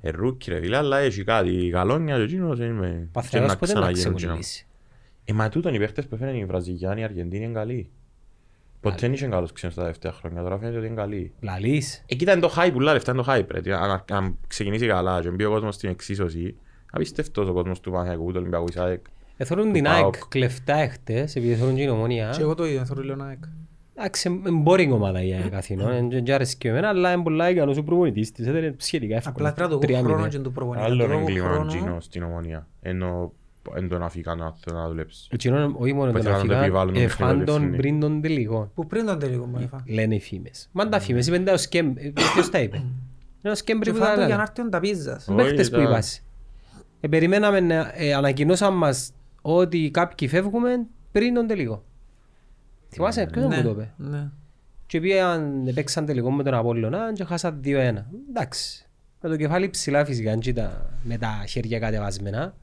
Ε, 0.00 0.10
rookie 0.10 0.50
ρε 0.50 0.60
φίλε, 0.60 0.76
αλλά 0.76 0.98
έχει 0.98 1.24
κάτι 1.24 1.68
γαλόνια 1.68 2.16
και 2.16 2.22
εκείνος 2.22 2.58
είναι 2.58 2.68
με... 2.72 3.08
Παθιανός 3.12 3.56
ποτέ 3.56 3.72
να 3.72 3.78
ξαναγίνουν 3.80 4.00
εκείνο. 4.14 4.16
ξεκολλήσει. 4.16 4.66
Ε, 5.24 5.32
μα 5.32 5.48
τούτον 5.48 5.74
οι 5.74 5.78
παίχτες 5.78 6.06
που 6.06 6.14
έφεραν 6.14 6.34
οι 6.36 6.44
Βραζιλιάνοι, 6.44 7.00
οι 7.00 7.04
Αργεντίνοι 7.04 7.44
είναι 7.44 7.52
καλοί. 7.54 7.88
Ποτέ 8.90 8.96
δεν 9.00 9.12
είχε 9.12 9.26
καλός 9.26 9.52
ξένος 9.52 9.74
τα 9.74 9.80
τελευταία 9.82 10.12
χρόνια, 10.12 10.42
τώρα 10.42 10.58
φαίνεται 10.58 10.76
ότι 10.78 10.86
είναι 10.86 10.94
καλοί. 10.96 11.32
Λαλείς. 11.40 12.04
Ε, 12.06 12.14
κοίτα, 12.14 12.32
είναι 12.32 12.40
το 12.40 12.52
hype, 12.56 12.70
πουλά 12.72 12.92
λεφτά 12.92 13.12
είναι 13.12 13.22
το 13.22 13.32
hype, 13.32 13.46
ρε. 13.62 13.74
Αν, 13.74 14.04
αν 14.10 14.38
ξεκινήσει 14.46 14.86
καλά 14.86 15.20
και 15.20 15.30
μπει 15.30 15.44
ο 15.44 15.50
κόσμος 15.50 15.74
στην 15.74 15.88
εξίσωση, 15.90 16.56
απίστευτος 16.90 17.48
ο 17.48 17.52
κόσμος 17.52 17.80
του 17.80 17.90
Παναγιακού, 17.90 18.26
του 18.30 18.36
Ολυμπιακού, 18.38 18.64
της 18.64 18.76
ΑΕΚ. 18.76 19.00
Εθώρουν 19.36 19.66
Του 19.66 19.72
την 19.72 19.82
ΠΑΟΚ. 19.84 20.14
ΑΕΚ 20.14 20.14
κλεφτά 20.28 20.74
εχθές, 20.76 21.36
επειδή 21.36 21.52
εθώρουν 21.52 21.74
την 21.74 21.88
ομονία. 21.88 22.30
Και 22.36 22.42
εγώ 22.42 22.54
το 22.54 22.66
ίδιο, 22.66 22.84
θέλω 22.84 23.02
λίγο 23.02 23.16
να 23.16 23.30
έκ. 23.30 23.38
Εντάξει, 23.96 24.28
είναι 24.28 24.62
boring 24.66 24.90
ομάδα 24.90 25.22
η 25.22 25.32
ΑΕΚ 25.34 25.54
Αθηνών, 25.54 26.10
δεν 26.10 26.30
αρέσει 26.32 26.56
και 26.56 26.68
εμένα, 26.68 26.88
αλλά 26.88 27.12
είναι 27.12 27.22
πολλά 27.22 27.50
ικανός 27.50 27.76
ο 27.76 27.82
προπονητής 27.82 28.32
της, 28.32 28.46
έδερε 28.46 28.74
σχετικά 28.76 29.16
εύκολα. 29.16 29.48
Απλά 29.48 29.52
πρέπει 29.66 29.72
να 29.74 29.78
Τρία 29.78 29.96
το 29.98 30.02
χρόνο 30.02 30.16
μηδέν. 30.16 30.30
και 30.30 30.38
του 30.38 30.52
προπονητή. 30.52 30.84
Άλλο 30.84 31.04
Αν 31.04 31.10
το 31.10 31.16
έγκλημα 31.18 31.48
χρόνο- 31.48 31.66
Τζίνος 31.66 32.04
στην 32.04 32.22
ομονία, 32.22 32.66
ενώ 32.80 33.32
εν 33.76 33.88
τον 33.88 34.02
αφήκαν 34.02 34.38
να 34.38 34.52
θέλει 34.64 34.76
να 34.76 34.88
δουλέψει. 34.88 35.28
Εκείνον, 35.30 35.74
όχι 35.78 35.92
μόνο 35.92 36.06
Που 36.12 36.18
τον 36.18 36.20
ήθελαν 36.20 36.38
να 36.40 36.46
το 36.46 36.52
αφήκαν, 36.52 36.62
επιβάλλουν 36.62 36.94
τον 36.94 37.02
εφάν 37.02 37.28
παιχνίδι 37.28 37.44
τον 37.46 37.56
ευθύνη. 37.62 37.76
πριν 37.76 38.00
τον 38.00 38.20
τελικό. 38.20 38.70
Που 38.74 38.86
πριν 38.86 39.06
τον 39.06 39.18
τελικό 39.18 39.46
μου 39.46 39.58
έφα. 39.62 39.82
Λένε 39.86 40.14
οι 40.14 40.20
φήμες. 40.20 40.68
Μα 40.72 40.88
τα 40.88 41.00
φήμες, 41.00 41.26
είπεν 41.26 41.44
τα 41.44 41.52
ο 41.52 41.56
Σκέμ, 41.56 41.92
ε, 41.96 42.12
ποιος 42.32 42.50
τα 42.50 42.60
είπε; 42.60 42.76
Είναι 43.42 43.52
ο 43.52 43.54
Σκέμπρι 43.54 43.84
Και 43.84 43.92
που 43.92 43.98
τα 43.98 44.04
φάντο 44.04 44.16
για 44.26 44.26
να 44.28 44.34
έλεγε. 44.34 44.42
έρθει 44.50 44.60
ο 44.60 44.68
Νταπίζας. 44.68 45.28
Όχι, 45.28 45.36
Παίχτες 45.36 45.70
που 45.70 45.76
ήταν- 45.76 45.90
είπασαι. 45.90 46.20
Ε, 47.00 47.08
περιμέναμε, 47.08 47.60
να- 47.60 47.92
ε, 47.94 48.14
ανακοινώσαν 48.14 48.74
μας 48.76 49.12
ότι 49.42 49.90
κάποιοι 49.92 50.28
φεύγουμε 50.28 50.86
πριν 51.12 51.34
τον 51.34 51.46
τελικό. 51.46 51.82
Θυμάσαι, 52.88 53.26
ποιος 53.32 53.44
Ναι, 53.48 53.56
μου 53.56 53.62
το 53.62 53.70
είπε; 53.70 53.92
ναι. 53.96 54.28
Και 54.86 55.00
πήγαν, 55.00 55.70
παίξαν 55.74 56.06
τελικό 56.06 56.30
με 56.32 56.42
τον 56.42 56.54
Απόλλωνα 56.54 57.12
και 57.12 57.24
χάσαν 57.24 57.60
2-1. 57.64 58.06
Εντάξει. 58.28 58.86
Με 59.20 59.28
το 59.28 59.36
κεφάλι 59.36 59.70
ψηλά 59.70 60.04
φυσικά, 60.04 60.32
αν 60.32 60.38
κοίτα, 60.40 60.90
με 61.02 61.16
τα 61.18 61.44
χέρια 61.48 61.78
κατεβασμένα. 61.78 62.54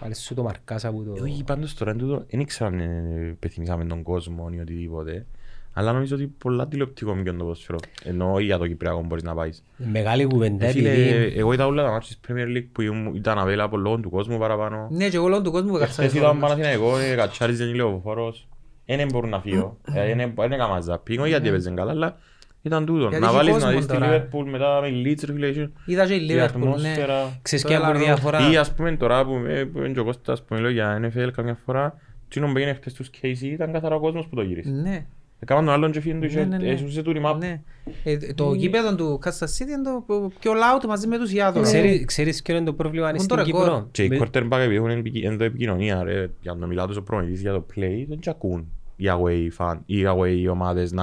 Πάλι 0.00 0.14
σου 0.16 0.34
το 0.34 0.42
μαρκάς 0.42 0.84
από 0.84 1.02
το... 1.02 1.14
Ε, 1.16 1.20
Όχι, 1.20 1.44
πάντως 1.44 1.74
τώρα 1.74 1.90
εν 1.90 1.98
τούτο, 1.98 2.24
δεν 2.30 2.40
ήξερα 2.40 2.70
αν 2.70 2.80
ε, 2.80 3.36
πεθυμίσαμε 3.38 3.84
τον 3.84 4.02
κόσμο 4.02 4.48
ή 4.52 4.60
οτιδήποτε. 4.60 5.26
Αλλά 5.72 5.92
νομίζω 5.92 6.14
ότι 6.16 6.26
πολλά 6.26 6.68
τηλεοπτικό 6.68 7.12
είναι 7.12 7.22
και 7.22 7.30
το 7.30 7.36
ποδοσφαιρό. 7.36 7.78
Ενώ 8.04 8.32
όχι 8.32 8.44
για 8.44 8.58
το 8.58 8.66
Κυπριακό 8.66 9.02
μπορείς 9.02 9.22
να 9.24 9.34
πάεις. 9.34 9.62
Μεγάλη 9.76 10.24
κουβέντα, 10.24 10.66
Ε, 10.66 10.70
Φίλε, 10.70 10.90
επειδή... 10.90 11.38
εγώ 11.38 11.52
είδα 11.52 11.66
όλα 11.66 11.84
τα 11.84 11.90
μάτια 11.90 12.08
της 12.08 12.20
Premier 12.28 12.56
League 12.56 12.66
που 12.72 12.82
ήμουν- 12.82 13.14
ήταν 13.14 13.38
available 13.40 13.78
λόγω 13.78 13.96
του 14.00 14.10
κόσμου 14.10 14.38
παραπάνω. 14.38 14.88
Ναι, 14.90 15.08
και 15.08 15.16
εγώ 15.16 15.28
λόγω 15.28 15.42
του 15.42 15.50
κόσμου 15.50 15.68
που 15.70 15.76
έκατσα. 15.76 16.02
Χθες 16.02 16.14
είδα 16.14 16.26
τον 16.26 16.40
Παναθηναϊκό, 16.40 16.98
ε, 16.98 17.14
κατσάριζε 17.14 17.64
η 17.64 17.74
Λεωφόρος. 17.74 18.48
Δεν 18.86 19.08
μπορούν 19.12 19.30
να 19.30 19.40
φύγω. 19.40 19.76
Ε, 19.92 20.14
Δεν 20.34 20.52
έκανα 20.52 20.80
ζαπίνγκ, 20.80 21.20
όχι 21.20 21.28
γιατί 21.28 21.48
έπαιζε 21.48 21.70
καλά, 21.70 21.90
αλλά 21.90 22.18
ήταν 22.68 22.86
τούτο. 22.86 22.98
Γιατί 23.08 23.18
Να 23.18 23.26
έχει 23.26 23.36
βάλεις 23.36 23.52
κόσμο 23.52 23.66
να 23.68 23.72
δεις 23.76 23.86
τη 23.86 23.92
τώρα. 23.92 24.28
Liverpool 24.30 24.44
μετά 24.50 24.80
με 24.80 24.88
Leeds, 24.88 25.22
ρε 25.26 25.32
φίλε, 25.32 25.46
είχε 25.46 25.70
Είδα 25.86 26.06
και 26.06 26.14
η 26.14 26.24
η 26.24 26.26
Liverpool, 26.30 26.34
ναι. 26.36 26.42
ατμόσφαιρα. 26.42 27.38
Ξέρεις 27.42 27.64
Το 27.64 27.68
ποια 27.70 27.78
είναι 27.78 27.86
η 27.86 27.90
έλαβε. 27.90 28.04
διαφορά. 28.04 28.50
Ή 28.50 28.56
ας 28.56 28.74
πούμε 28.74 28.96
τώρα 28.96 29.24
που 29.24 29.34
ε, 29.48 29.64
που 29.64 29.78
είναι 29.78 29.88
και 29.92 30.00
ο 30.00 30.04
Κώστας 30.04 30.42
που 30.44 30.54
μιλώ 30.54 30.68
για 30.70 31.00
NFL 31.02 31.28
καμιά 31.34 31.58
φορά, 31.64 31.98
τσίνον 32.28 32.52
πήγαινε 32.52 32.74
χτες 32.74 32.92
στους 32.92 33.10
KC, 33.22 33.40
ήταν 33.42 33.72
καθαρά 33.72 33.94
ο 33.94 34.00
κόσμος 34.00 34.26
που 34.28 34.34
το 34.36 34.42
γύρισε. 34.42 34.70
Ναι. 34.70 35.06
Έκαναν 35.40 35.64
τον 35.64 35.74
άλλον 35.74 35.90
και 35.90 36.00
φύγουν 36.00 36.20
του 36.20 36.28
Ναι, 36.34 36.44
ναι, 36.44 36.56
ναι. 36.56 36.68
έσουσε 36.68 37.02
του 37.02 37.12
remap. 37.16 37.36
Ναι. 37.38 37.60
Ε, 38.04 38.16
Το 38.34 38.52
γήπεδο 38.54 38.94
του 38.94 39.20
Kansas 39.24 39.28
City 39.64 39.68
είναι 39.68 39.82
το 39.82 40.30
πιο 40.40 40.52
loud 40.52 40.86
μαζί 40.88 41.06
με 41.06 41.18
τους 41.18 41.30
Seattle. 41.34 41.60
Ξέρεις- 41.62 42.04
Ξέρεις 42.04 42.42
ποιο 42.42 42.56
είναι 42.56 42.64
το 42.64 42.72
πρόβλημα 42.72 43.06
Έχουν 43.08 43.18
στην 43.20 43.36
το 43.36 43.42
ρεκόρ. 43.42 43.60
Κύπρο; 43.62 43.88
Και 43.90 44.02
οι 44.02 44.08
Με- 44.08 44.18
quarterback 44.18 44.58
επειδή 44.58 44.74
έχουν 44.74 44.90
επικοι- 44.90 45.24
ενδοεπικοινωνία 45.24 46.02
ρε, 46.02 46.30
για 46.40 46.54
να 46.54 46.66
μιλάω 46.66 46.86
τόσο 46.86 47.02
προμηθείς 47.02 47.40
για 47.40 47.52
το 47.52 47.66
play, 47.76 48.04
δεν 48.08 48.18
και 48.18 48.30
ακούν 48.30 48.66
οι 48.96 49.04
away 49.08 49.48
fan, 49.58 49.76
οι 49.86 49.96
away 50.06 50.50
ομάδες 50.52 50.92
να, 50.92 51.02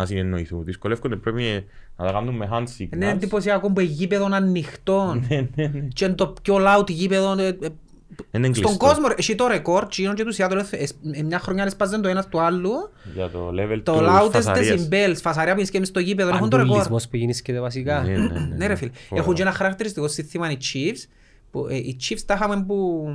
να 0.00 0.06
συνεννοηθούν. 0.06 0.64
Δυσκολεύονται 0.64 1.16
πρέπει 1.16 1.64
να 1.96 2.04
τα 2.06 2.12
κάνουν 2.12 2.34
με 2.34 2.48
hand 2.52 2.62
signals. 2.64 2.88
Είναι 2.94 3.10
εντυπωσιακό 3.10 3.72
που 3.72 3.80
είναι 3.80 3.90
γήπεδο 3.90 4.28
ανοιχτό 4.32 5.20
Ναι, 5.28 5.48
ναι, 5.54 5.66
ναι. 5.66 5.80
και 5.94 6.04
είναι 6.04 6.14
το 6.14 6.34
πιο 6.42 6.56
loud 6.60 6.88
γήπεδο 6.90 7.32
ε, 7.38 7.46
ε, 7.48 7.52
Είναι 8.30 8.46
στον 8.46 8.52
κλειστό. 8.52 8.76
κόσμο. 8.76 9.08
ρε. 9.08 9.14
Έχει 9.18 9.34
το 9.34 9.46
ρεκόρ, 9.46 9.86
τσίνον 9.86 10.14
και 10.14 10.24
τους 10.24 10.36
Seattle, 10.40 10.60
ε, 10.70 10.84
ε, 11.18 11.22
μια 11.22 11.38
χρονιά 11.38 11.64
έσπαζαν 11.64 12.02
το 12.02 12.08
ένας 12.08 12.28
του 12.28 12.40
άλλου. 12.40 12.70
Για 13.14 13.28
το 13.30 13.48
level 13.48 13.80
Το 13.82 13.92
του 13.92 13.98
loudest 14.08 14.30
φασαρίας. 14.32 14.88
decibels, 14.90 15.16
φασαρία 15.20 15.54
που 15.54 15.62
είναι 15.72 15.84
στο 15.84 16.00
γήπεδο, 16.00 16.28
έχουν 16.28 16.48
το 16.50 16.56
ρεκόρ. 16.56 16.68
Παντουλισμός 16.70 17.08
που 17.08 17.16
γίνησκεται 17.16 17.60
βασικά. 17.60 18.02
Ναι, 18.02 18.10
ναι, 18.16 18.18
ναι. 18.18 18.54
Ναι 18.56 18.66
ρε 18.66 18.74
φίλε. 18.74 18.90
Φοβερό. 18.92 19.22
Έχουν 19.22 19.34
και 19.34 19.42
ένα 19.42 19.52
χαρακτηριστικό 19.52 20.08
σύστημα 20.08 20.50
οι 20.50 20.56
Chiefs. 20.60 21.08
που, 21.50 21.66
ε, 21.70 21.76
Οι 21.76 21.96
Chiefs 22.08 22.20
τα 22.26 22.34
είχαμε 22.34 22.64
που... 22.66 23.08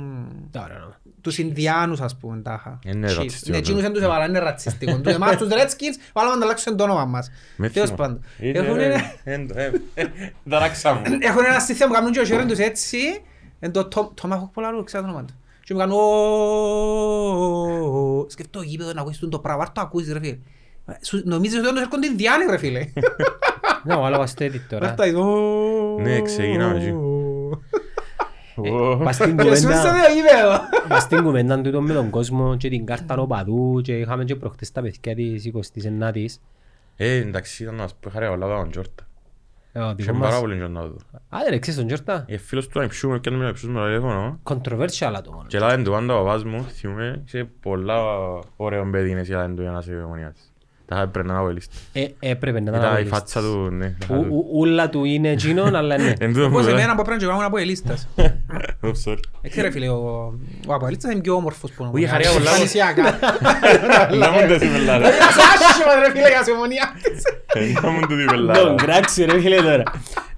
Τώρα, 0.50 0.78
νο. 0.78 1.03
Τους 1.24 1.38
Ινδιάνους 1.38 2.00
ας 2.00 2.16
πούμε 2.16 2.40
τα 2.42 2.56
είχα. 2.60 2.78
Είναι 2.84 3.06
Chiefs. 3.10 3.16
ρατσιστικό, 3.16 3.50
Ναι, 3.50 3.56
ναι. 3.56 3.58
εκείνους 3.58 3.82
δεν 3.82 3.92
τους 3.92 4.02
έβαλαν, 4.02 4.28
είναι 4.28 4.38
ρατσιστικό. 4.38 5.00
Τους 5.00 5.14
εμάς 5.14 5.36
τους 5.36 5.48
Redskins 5.48 5.96
βάλαμε 6.12 6.36
να 6.36 6.44
αλλάξουν 6.44 6.76
το 6.76 6.84
όνομα 6.84 7.04
μας. 7.04 7.30
Με 7.56 7.68
Τέλος 7.68 7.88
θυμό. 7.88 8.00
πάντων. 8.00 8.24
Είτε, 8.38 8.58
Έχουν 8.58 8.74
ρε, 8.74 8.84
ένα- 8.84 9.12
εν 9.24 9.48
το- 9.48 9.54
ε, 9.58 9.72
ε, 9.94 10.04
Ταράξα 10.50 10.94
μου. 10.94 11.02
Έχουν 11.28 11.44
ένα 11.44 11.60
σύστημα 11.60 11.88
που 11.88 11.94
κάνουν 11.94 12.12
και 12.12 12.20
ο 12.20 12.24
χέρον 12.24 12.46
τους 12.46 12.58
έτσι. 12.58 12.98
Εν 13.60 13.72
το 13.72 13.88
Tom- 13.94 14.10
Tomahawk 14.22 14.48
πολλά 14.52 14.70
λόγω, 14.70 14.82
ξέρω 14.84 15.02
το 15.02 15.08
όνομα 15.08 15.24
του. 15.24 15.34
Και 15.64 15.74
μου 15.74 15.80
κάνουν 15.80 15.96
«Ω, 15.98 16.04
Σκεφτώ 18.28 18.62
γήπεδο 18.62 18.92
να 18.92 19.00
ακούσεις 19.00 19.28
το 19.30 19.38
πράγμα, 19.38 19.72
το 19.72 19.80
ακούσεις 19.80 20.12
ρε 20.12 20.18
φίλε. 20.18 20.38
Σου- 21.02 21.22
Νομίζεις 21.24 21.58
ότι 21.58 21.68
όντως 21.68 21.82
έρχονται 21.82 22.06
Ινδιάνοι 22.06 22.44
ρε 22.50 22.58
φίλε. 22.58 22.88
Ναι, 23.84 23.94
ο 23.94 24.04
άλλο 24.04 24.26
στο 24.26 24.44
edit 24.44 24.60
τώρα. 24.68 24.88
Αυτά 24.88 25.04
εδώ. 25.04 25.24
Ναι, 26.00 26.20
ξεκινάμε 26.22 26.78
εκεί. 28.62 28.68
Ω. 28.74 28.96
Πας 29.04 29.14
στην 29.14 29.36
Και 29.36 29.42
σου 29.42 29.48
κουβέντα- 29.62 29.74
ήρθε 29.74 29.88
το 29.90 30.12
ιδέο. 30.18 30.58
πας 30.88 31.02
στην 31.02 31.22
κουβέντα 31.22 31.60
τούτο 31.60 31.80
με 31.80 31.92
τον 31.94 32.10
κόσμο 32.10 32.56
και 32.56 32.68
την 32.68 32.86
κάρτα 32.86 33.16
νοπαδού 33.16 33.80
και 33.82 33.98
είχαμε 33.98 34.24
και 34.24 34.36
προχτές 34.36 34.72
τα 34.72 34.80
παιδιά 34.82 35.14
της 35.14 35.50
29ης. 35.54 36.34
Ε, 36.96 37.14
εντάξει, 37.16 37.62
ήταν 37.62 37.74
να 37.74 37.82
μας 37.82 37.94
πει 37.94 38.10
χαρά 38.10 38.30
όλα 38.30 38.56
τον 38.60 38.70
Τζόρτα. 38.70 39.04
Ε, 39.72 39.78
ο 39.80 39.84
Είχε 39.84 39.94
δικός 39.96 40.18
πάρα 40.18 40.30
μας- 40.30 40.40
πολύ 40.40 40.56
να 40.68 40.80
δω. 40.80 40.96
Α, 41.28 41.38
δεν 41.48 41.60
ξέρεις 41.60 41.78
τον 41.80 41.86
Τζόρτα. 41.88 42.24
Ε, 42.28 42.36
φίλος 42.36 42.68
του 42.68 42.78
ανιψού 42.78 43.20
και 43.20 43.30
να 43.30 43.52
ψούς 43.52 43.68
με 43.68 43.78
το 43.78 43.84
τηλέφωνο. 43.84 44.38
Controversial 44.42 45.12
άτομο. 45.16 45.44
Και 45.46 45.58
λάδεν 45.58 45.84
του 45.84 45.90
πάντα 45.90 46.14
ο 46.14 46.24
παπάς 46.24 46.44
μου, 46.44 46.62
θυμούμαι, 46.64 47.22
είσαι 47.26 47.48
πολλά 47.60 47.96
ωραίο 48.56 48.90
παιδί 48.90 49.10
είναι 49.10 49.20
εσύ 49.20 49.30
λάδεν 49.32 49.56
του 49.56 49.62
για 49.62 49.70
να 49.70 49.80
σε 49.80 49.94
ομονιάσεις. 49.94 50.52
Τα 50.86 50.96
είχα 50.96 51.08
πρέπει 51.08 51.28
να 51.28 51.40
είναι 51.40 51.52
λίστα. 51.52 51.72
Ε, 51.92 52.06
έπρεπε 52.18 52.60
να 52.60 52.70
ήταν 52.70 52.74
Ήταν 52.74 52.84
η 52.84 52.86
απολύστης. 52.92 53.18
φάτσα 53.18 53.40
του, 53.40 53.68
ναι. 53.70 53.86
τα 53.86 53.96
είχα 54.04 54.14
Ου- 54.16 54.22
του. 54.22 54.28
ου- 54.34 54.46
Ούλα 54.60 54.88
του 54.88 55.04
είναι 55.04 55.28
εκείνον, 55.30 55.74
αλλά 55.76 55.96
ναι. 55.98 56.12
Εν 56.20 56.32
τούτο 56.32 56.48
μου 56.48 56.54
Όπως 56.54 56.64
λέει. 56.66 56.74
εμένα 56.74 56.94
που 56.94 57.02
πρέπει 57.02 57.24
να 57.24 57.28
κάνω 57.30 57.46
από 57.46 57.56
ελίστας. 57.58 58.08
Oh, 58.16 58.22
sorry. 59.04 59.18
Έτσι 59.42 59.60
ρε 59.60 59.70
φίλε, 59.70 59.88
ο 59.88 60.32
ο 60.66 60.74
Αποελίστας 60.74 61.12
είναι 61.12 61.20
πιο 61.20 61.34
όμορφος 61.34 61.70
που 61.72 61.90
Ui, 61.94 62.04
χαρία 62.08 62.30
πολλά. 62.32 62.50
Πανησιακά. 62.50 63.02
Να 64.20 64.30
μου 64.30 64.48
το 64.48 64.58
συμπελάρα. 64.58 65.08
Είσαι 65.08 65.40
άσχημα 65.68 65.94
ρε 66.04 66.10
φίλε 66.10 66.28
για 66.28 66.42
σεμονιάτης. 66.44 67.22
Να 67.82 67.90
μου 67.90 68.00
το 68.00 68.06
Τον 68.06 68.16
διπελάρα. 68.18 68.74
κράξει 68.74 69.24
ρε 69.24 69.40
φίλε 69.40 69.56
τώρα. 69.62 69.82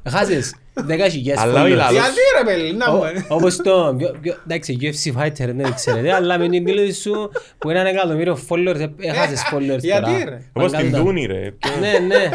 Χάσες 0.08 0.54
δέκα 0.84 1.08
χιλιάδες 1.08 1.42
Αλλά 1.42 1.62
όχι 1.62 1.72
followers. 1.72 1.76
λάθος. 1.76 1.92
Γιατί 1.92 2.18
ρε 2.38 2.44
παιδί, 2.44 2.72
να 2.76 2.90
μου. 2.90 2.98
Ω- 2.98 3.34
Όπως 3.34 3.56
το, 3.56 3.94
πιο- 3.98 4.14
πιο- 4.20 4.36
εντάξει, 4.44 4.78
UFC 4.80 5.20
fighter 5.22 5.50
δεν 5.54 5.74
ξέρετε, 5.74 6.12
αλλά 6.12 6.38
με 6.38 6.48
την 6.48 6.64
δήλωση 6.64 6.92
σου 6.92 7.30
που 7.58 7.70
έναν 7.70 7.86
εκατομμύριο 7.86 8.38
followers, 8.48 8.78
ε, 8.80 8.86
έχασες 9.08 9.42
followers 9.52 9.78
γιατί, 9.90 10.12
τώρα. 10.12 10.24
ρε; 10.28 10.42
Όπως 10.52 10.70
την 10.72 10.80
Μαγκάντα. 10.80 11.04
Τούνη 11.04 11.26
ρε. 11.26 11.54
Ναι, 11.80 11.98
ναι, 12.06 12.30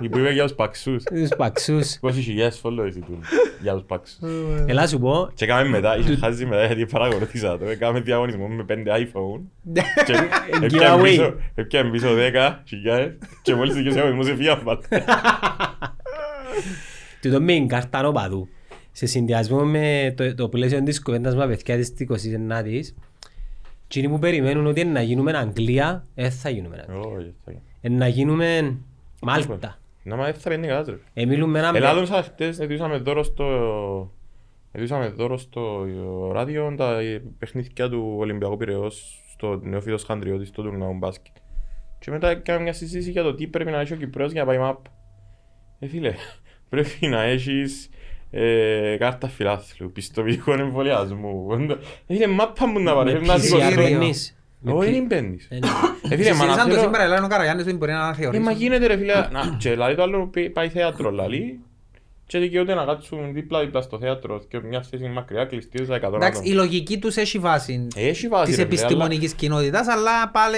Η 0.00 0.08
που 0.10 0.18
είπε 0.18 0.32
για 0.32 0.42
τους 0.42 0.54
παξούς. 0.54 1.02
τους 1.02 1.28
παξούς. 1.36 1.96
Πόσοι 2.00 2.20
χιλιάδες 2.20 2.60
followers 2.64 2.96
η 2.96 3.00
Τούνη. 3.00 3.20
Για 3.62 3.72
τους 3.72 3.84
παξούς. 3.86 4.18
Ελά 4.66 4.86
σου 4.86 4.98
πω, 4.98 5.30
Και 5.34 5.44
έκαμε 5.44 5.68
μετά, 5.68 5.96
είχε 5.96 6.16
χάσει 6.16 6.46
μετά 6.46 6.64
γιατί 6.66 6.86
παρακολουθήσα 6.86 7.58
το. 7.58 7.64
Έκαμε 7.68 8.00
διαγωνισμό 8.00 8.46
με 8.48 8.62
πέντε 8.64 8.90
iPhone. 8.94 9.40
Και 10.04 10.12
έπιαμε 10.64 11.00
Giveaway. 11.00 11.04
πίσω- 11.04 11.34
έπιαμε 11.54 11.90
πίσω 11.90 12.12
δέκα 12.14 12.62
χιλιάδες 12.68 13.12
και 13.42 13.54
μόλις 13.54 13.74
δικαιώσει 13.74 13.98
ο 13.98 14.04
κόσμος 17.22 17.34
έφυγε 17.34 17.38
απ' 17.38 17.38
τούτο 17.38 17.40
με 17.40 17.52
την 17.52 17.68
κάρτα 17.68 18.02
νοπαδού, 18.02 18.48
σε 18.92 19.06
συνδυασμό 19.06 19.64
με 19.64 20.14
το, 20.16 20.34
το 20.34 20.48
πλαίσιο 20.48 20.82
της 20.82 21.02
κουβέντας 21.02 21.34
με 21.34 21.40
τα 21.40 21.46
παιδιά 21.46 21.76
της 21.76 21.94
29ης, 22.08 22.94
εκείνοι 23.84 24.08
που 24.08 24.18
περιμένουν 24.18 24.66
ότι 24.66 24.80
είναι 24.80 24.90
να 24.90 25.02
γίνουμε 25.02 25.38
Αγγλία, 25.38 26.06
δεν 26.14 26.30
θα 26.30 26.50
γίνουμε 26.50 26.84
Αγγλία. 26.88 27.10
Όχι, 27.10 27.34
θα 27.44 27.50
γίνει. 27.50 27.62
Είναι 27.80 27.96
να 27.96 28.08
γίνουμε 28.08 28.78
Μάλτα. 29.22 29.78
Να 30.02 30.16
μα 30.16 30.24
δεν 30.24 30.34
θα 30.34 30.48
πέντε 30.48 30.66
καλά 30.66 30.84
ρε. 30.88 30.98
Ε, 31.14 31.26
μιλούμε 31.26 31.58
ένα... 31.58 31.72
Ελλάδον 31.74 32.06
σας 32.06 32.26
χτες 32.26 32.58
ετούσαμε 32.58 32.96
δώρο 32.96 33.22
στο... 33.22 34.12
Ετούσαμε 34.72 35.08
δώρο 35.08 35.36
στο 35.36 35.86
ράδιο 36.32 36.74
τα 36.76 36.98
παιχνίδια 37.38 37.88
του 37.88 38.14
Ολυμπιακού 38.18 38.56
Πειραιώς 38.56 39.22
στο 39.32 39.60
νεοφύτος 39.62 40.04
Χαντριώτης 40.04 40.48
στο 40.48 40.62
τουρνάου 40.62 40.94
μπάσκετ. 40.94 41.36
Και 41.98 42.10
μετά 42.10 42.28
έκανα 42.28 42.60
μια 42.60 42.72
συζήτηση 42.72 43.10
για 43.10 43.22
το 43.22 43.34
τι 43.34 43.46
πρέπει 43.46 43.70
να 43.70 43.80
έχει 43.80 43.92
ο 43.92 43.96
Κυπρέος 43.96 44.32
για 44.32 44.40
να 44.40 44.46
πάει 44.46 44.58
μαπ. 44.58 44.84
Ε 45.78 45.86
φίλε, 45.86 46.14
πρέπει 46.68 47.06
να 47.06 47.22
έχεις 47.22 47.88
ε, 48.30 48.96
κάρτα 48.98 49.28
φιλάθλου, 49.28 49.92
πιστοποιητικό 49.92 50.52
εμβολιασμού. 50.52 51.46
Ε 52.06 52.14
φίλε, 52.14 52.26
μάπα 52.26 52.66
μου 52.66 52.80
να 52.80 52.94
πάρει, 52.94 53.06
Με 53.06 53.12
πρέπει 53.12 53.26
να 53.26 53.34
PCR 53.34 53.40
σηκωθώ. 53.40 53.74
μπαίνεις. 53.74 54.32
Με 54.60 54.72
Όχι, 54.72 54.84
πι- 54.90 54.94
δεν 54.94 55.06
μπαίνεις. 55.06 55.46
Ε, 55.50 55.54
ναι. 55.58 55.68
Ε 56.14 56.16
φίλε, 56.16 56.34
μα 56.34 56.44
να 56.44 56.52
Συζήτησαν 56.52 56.64
το 56.68 56.70
θέλω... 56.70 56.80
σήμερα, 56.80 57.06
λέει 57.08 57.18
ο 57.24 57.26
Καραγιάννης 57.28 57.66
ότι 57.66 57.74
μπορεί 57.76 57.90
να 57.92 57.96
Ε, 57.96 58.00
μα 58.00 58.06
αναθεωρήσει. 58.06 58.52
γίνεται 58.54 58.86
ρε 58.86 58.96
φίλε, 58.96 59.12
να, 59.30 59.56
και 59.58 59.70
δηλαδή 59.70 59.94
το 59.94 60.02
άλλο 60.02 60.26
πει- 60.26 60.50
πάει 60.50 60.68
θέατρο 60.68 61.10
λαλεί 61.10 61.60
και 62.28 62.38
δικαιούται 62.38 62.74
να 62.74 62.84
κάτσουν 62.84 63.32
δίπλα-δίπλα 63.32 63.80
στο 63.80 63.98
θέατρο 63.98 64.42
και 64.48 64.60
μια 64.60 64.82
θέση 64.82 65.08
μακριά 65.08 65.44
κλειστή 65.44 65.84
στα 65.84 65.96
100 65.96 66.12
Εντάξει, 66.14 66.40
η 66.44 66.50
άτομα. 66.50 66.54
λογική 66.64 66.98
τους 66.98 67.16
έχει 67.16 67.38
βάση 67.38 67.86
Έχει 67.96 68.28
βάση 68.28 68.44
της 68.50 68.56
ρε 68.56 68.62
φίλε, 68.64 68.74
αλλά- 68.76 68.84
επιστημονικής 68.86 69.34
κοινότητας, 69.34 69.88
αλλά 69.88 70.28
πάλι... 70.30 70.56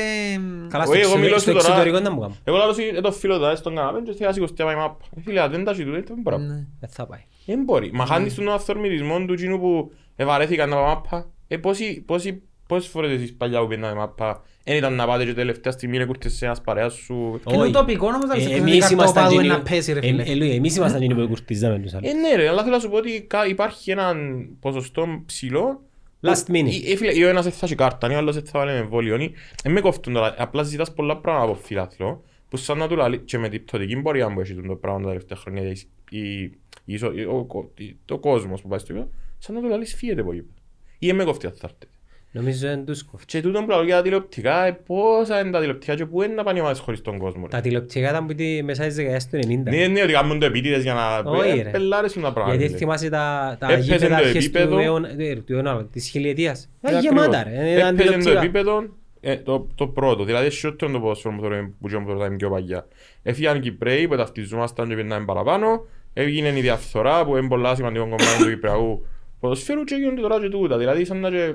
Καλά, 0.69 0.85
Όχι, 0.85 1.03
στο 1.03 1.09
εγώ 1.11 1.17
μιλώ 1.19 1.35
εξωτερικό- 1.35 1.39
στο 1.39 1.51
σου 1.51 1.53
τώρα- 1.53 1.69
εξωτερικό 1.69 1.99
δεν 2.01 2.13
μου 2.15 2.21
κάνω. 2.21 2.37
Εγώ 2.45 2.57
λαλώ 2.57 2.75
ε, 2.97 3.01
το 3.01 3.13
φίλο 3.13 3.39
τάδες 3.39 3.59
στον 3.59 3.75
καναπέ 3.75 4.01
και 4.01 4.13
θέλει 4.13 4.27
να 4.27 4.33
σηκωστεί 4.33 4.61
να 4.61 4.67
πάει 4.67 4.77
μάπα. 4.77 5.05
Ε, 5.17 5.21
Φίλε, 5.21 5.41
αν 5.41 5.51
δεν 5.51 5.65
τα 5.65 5.75
σηκωτούν, 5.75 6.05
δεν 6.07 6.17
μπορεί. 6.23 6.37
Ναι. 6.37 6.67
Δεν 6.81 6.91
θα 6.91 7.07
πάει. 7.07 7.21
Δεν 7.47 7.63
μπορεί. 7.65 7.91
Μα 7.93 8.07
χάνεις 8.07 8.35
τον 8.35 8.49
αυθορμητισμό 8.49 9.25
του 9.25 9.35
κοινού 9.35 9.59
που 9.61 9.93
ευαρέθηκαν 10.17 10.69
να 10.69 10.75
πάει 10.77 10.85
μάπα. 10.85 11.31
Ε, 11.49 11.57
πόσοι- 11.57 12.01
πόσοι- 12.07 12.43
Πόσες 12.71 12.91
φορές 12.91 13.11
εσείς 13.11 13.35
παλιά 13.35 13.61
που 13.61 13.67
πήγαινατε 13.67 13.95
μάπα, 13.95 14.43
δεν 14.65 14.77
ήταν 14.77 14.95
να 14.95 15.07
πάτε 15.07 15.25
και 15.25 15.33
τελευταία 15.35 15.73
στιγμή 15.73 15.99
να 15.99 16.07
κουρτες 16.07 16.33
σε 16.33 16.45
ένας 16.45 16.61
παρέας 16.61 16.95
σου. 16.95 17.15
Είναι 17.15 17.61
Όχι. 17.61 17.69
ουτοπικό 17.69 18.07
όμως 18.07 18.25
να 18.25 18.33
Ε, 18.33 18.37
πιστεύεις 18.37 18.61
εμείς 18.61 18.85
ότι 18.85 18.93
ήμασταν 18.93 18.97
καρτόπαδο 19.15 19.27
εκείνοι- 19.27 19.45
είναι 19.47 19.57
να 19.57 19.63
πέσει 19.63 19.93
ρε 19.93 19.99
ε, 19.99 20.03
φίλε. 20.03 20.23
ε, 20.23 20.35
Λουί, 20.35 20.51
εμείς 20.51 20.77
ήμασταν 20.77 21.03
εκείνοι 21.03 21.21
που 21.21 21.29
κουρτίζαμε 21.29 21.79
τους 21.79 21.93
Ε, 21.93 21.97
άλλους. 21.97 22.13
ναι 22.13 22.35
ρε, 22.37 22.49
αλλά 22.49 22.63
θέλω 22.63 22.75
να 22.75 22.81
σου 22.81 22.89
πω 22.91 22.97
ότι 22.97 23.23
κα- 23.23 23.47
υπάρχει 23.47 23.91
έναν 23.91 24.47
ποσοστό 24.61 25.23
ψηλό 25.27 25.83
Last 26.23 26.51
minute. 26.51 26.85
Ε, 26.87 26.93
ε, 26.93 26.97
φίλε, 26.97 27.15
ή 27.19 27.23
ο 27.25 27.29
ένας 27.29 27.43
δεν 27.45 27.53
θα 27.53 27.67
έχει 27.67 27.75
κάρτα, 27.75 28.11
ή 28.11 28.15
ο 28.15 28.17
άλλος 28.17 28.35
δεν 28.35 28.45
θα 28.45 28.59
βάλει 28.59 28.71
εμβόλιο. 28.79 29.17
ή- 29.17 29.33
Ε, 29.65 29.69
με 29.69 29.81
κόφτουν 29.81 30.13
τώρα. 30.13 30.35
Απλά 30.39 30.63
ζητάς 30.63 30.93
πολλά 30.95 31.17
πράγματα 31.17 31.53
από 31.53 31.61
φιλάθλο, 31.63 32.25
που 32.49 32.57
σαν 32.57 32.79
να 32.79 32.89
του 32.89 32.97
λαλεί, 32.97 33.19
και 33.19 33.39
με 33.39 33.49
την 33.49 33.65
πτωτική 33.65 33.97
πορεία 33.97 34.33
που 34.33 34.41
έχει 34.41 34.55
το 34.55 34.75
πράγμα 34.75 35.01
τα 35.01 35.07
τελευταία 35.07 35.39
χρόνια, 35.39 35.63
η- 35.63 35.77
η- 36.11 36.43
η- 36.43 36.53
ισο- 36.85 37.13
η- 37.19 37.25
ο- 37.25 37.47
ο- 37.55 37.71
η- 37.77 37.97
το 38.05 38.19
κόσμος 38.19 38.61
που 38.63 38.69
πάει 38.69 38.79
στο 38.79 38.93
γήπεδο, 38.93 39.11
σαν 39.39 39.55
να 39.55 39.61
του 39.61 39.69
λαλείς 39.69 39.95
φύγετε 39.95 40.21
από 40.21 40.33
γήπεδο. 40.33 40.55
Ή 40.99 41.09
ε, 41.09 41.13
με 41.13 41.25
κόφτει 41.25 41.47
αν 41.47 41.53
θα 41.53 41.61
έρθετε. 41.63 41.87
Νομίζω 42.33 42.69
δεν 42.69 42.85
τους 42.85 43.03
κόφτει. 43.05 43.27
Και 43.27 43.41
τούτον 43.41 43.65
που 43.65 43.71
λέω 43.71 43.83
για 43.85 43.97
τα 43.97 44.03
τηλεοπτικά, 44.03 44.67
ε, 44.67 44.79
πόσα 44.87 45.41
είναι 45.41 45.51
τα 45.51 45.59
τηλεοπτικά 45.61 45.95
και 45.95 46.07
πού 46.07 46.23
είναι 46.23 46.35
να 46.35 46.43
πάνε 46.43 46.59
οι 46.59 46.61
ομάδες 46.61 46.79
χωρίς 46.79 47.01
τον 47.01 47.19
κόσμο. 47.19 47.43
ρε; 47.43 47.49
Τα 47.49 47.61
τηλεοπτικά 47.61 48.09
ήταν 48.11 48.27
που 48.27 48.35
τη- 48.35 48.63
μέσα 48.63 48.83
στις 48.83 48.95
δεκαετίες 48.95 49.27
του 49.27 49.37
90. 49.37 49.71
Ναι, 49.71 49.87
ναι, 49.87 50.03
ότι 50.03 50.13
κάνουν 50.13 50.39
το 50.39 50.47
επίτηδες 50.47 50.83
για 50.83 50.95
να 50.95 51.31
Όχι, 51.31 51.59
ε, 51.59 51.63
ρε. 51.63 51.71
πελάρες 51.71 52.13
τα 52.13 52.21
πράγματα. 52.21 52.51
Γιατί 52.51 52.65
φίλε. 52.67 52.77
θυμάσαι 52.79 53.09
τα, 53.09 53.57
τα 53.61 53.73
Έπαιζε 53.73 53.93
γήπεδα 53.93 54.09
το 54.09 54.15
αρχές 54.15 54.33
του 54.33 54.39
επίπεδο. 54.59 54.79
αιώνα, 54.79 55.09
ε, 55.19 55.35
του 55.35 55.53
αιώνα, 55.53 55.85
της 55.85 56.09
χιλιετίας. 56.09 56.71
Ήταν 56.83 56.97
Ακριβώς. 56.97 57.25
γεμάτα 57.25 57.43
ρε, 57.45 57.51
ήταν 57.71 57.95
Έπαιζε 57.95 57.95
το 57.95 58.17
τηλεοπτικά. 58.19 58.41
επίπεδο, 58.41 58.85
ε, 59.21 59.37
το, 59.37 59.67
το 59.75 59.87
πρώτο, 59.87 60.25
δηλαδή 60.25 60.51
σιότερο 60.51 60.93
το 60.93 61.01
ποδόσφαιρο 61.01 61.35
που 61.35 61.41
θεωρώ 61.41 61.71
που 61.81 61.89
και 61.89 61.97
τώρα 62.07 62.27
είμαι 62.27 62.37
πιο 62.37 62.51
παγιά. 62.51 62.87
Έφυγαν 63.23 63.57
οι 63.57 63.61
Κυπρέοι 63.61 64.09
που 64.09 64.17
ταυτιζόμασταν 64.17 64.89
και 64.89 64.95
πήγαιναν 64.95 65.25
παραπάνω, 65.25 65.87
έγινε 66.13 66.49
η 66.49 66.61
διαφθορά 66.61 67.25
που 67.25 67.37
είναι 67.37 67.49
πολλά 67.49 67.75
σημαντικό 67.75 68.03
κομμάτι 68.05 68.43
του 68.43 68.49
Κυπριακού 68.49 69.07
ποδοσφαίρου 69.41 69.85
και 69.85 69.95
γίνονται 69.95 70.21
τώρα 70.21 70.41
και 70.41 70.49
τούτα. 70.49 70.79
Δηλαδή 70.79 71.05
σαν 71.05 71.21
να 71.21 71.31
και 71.31 71.55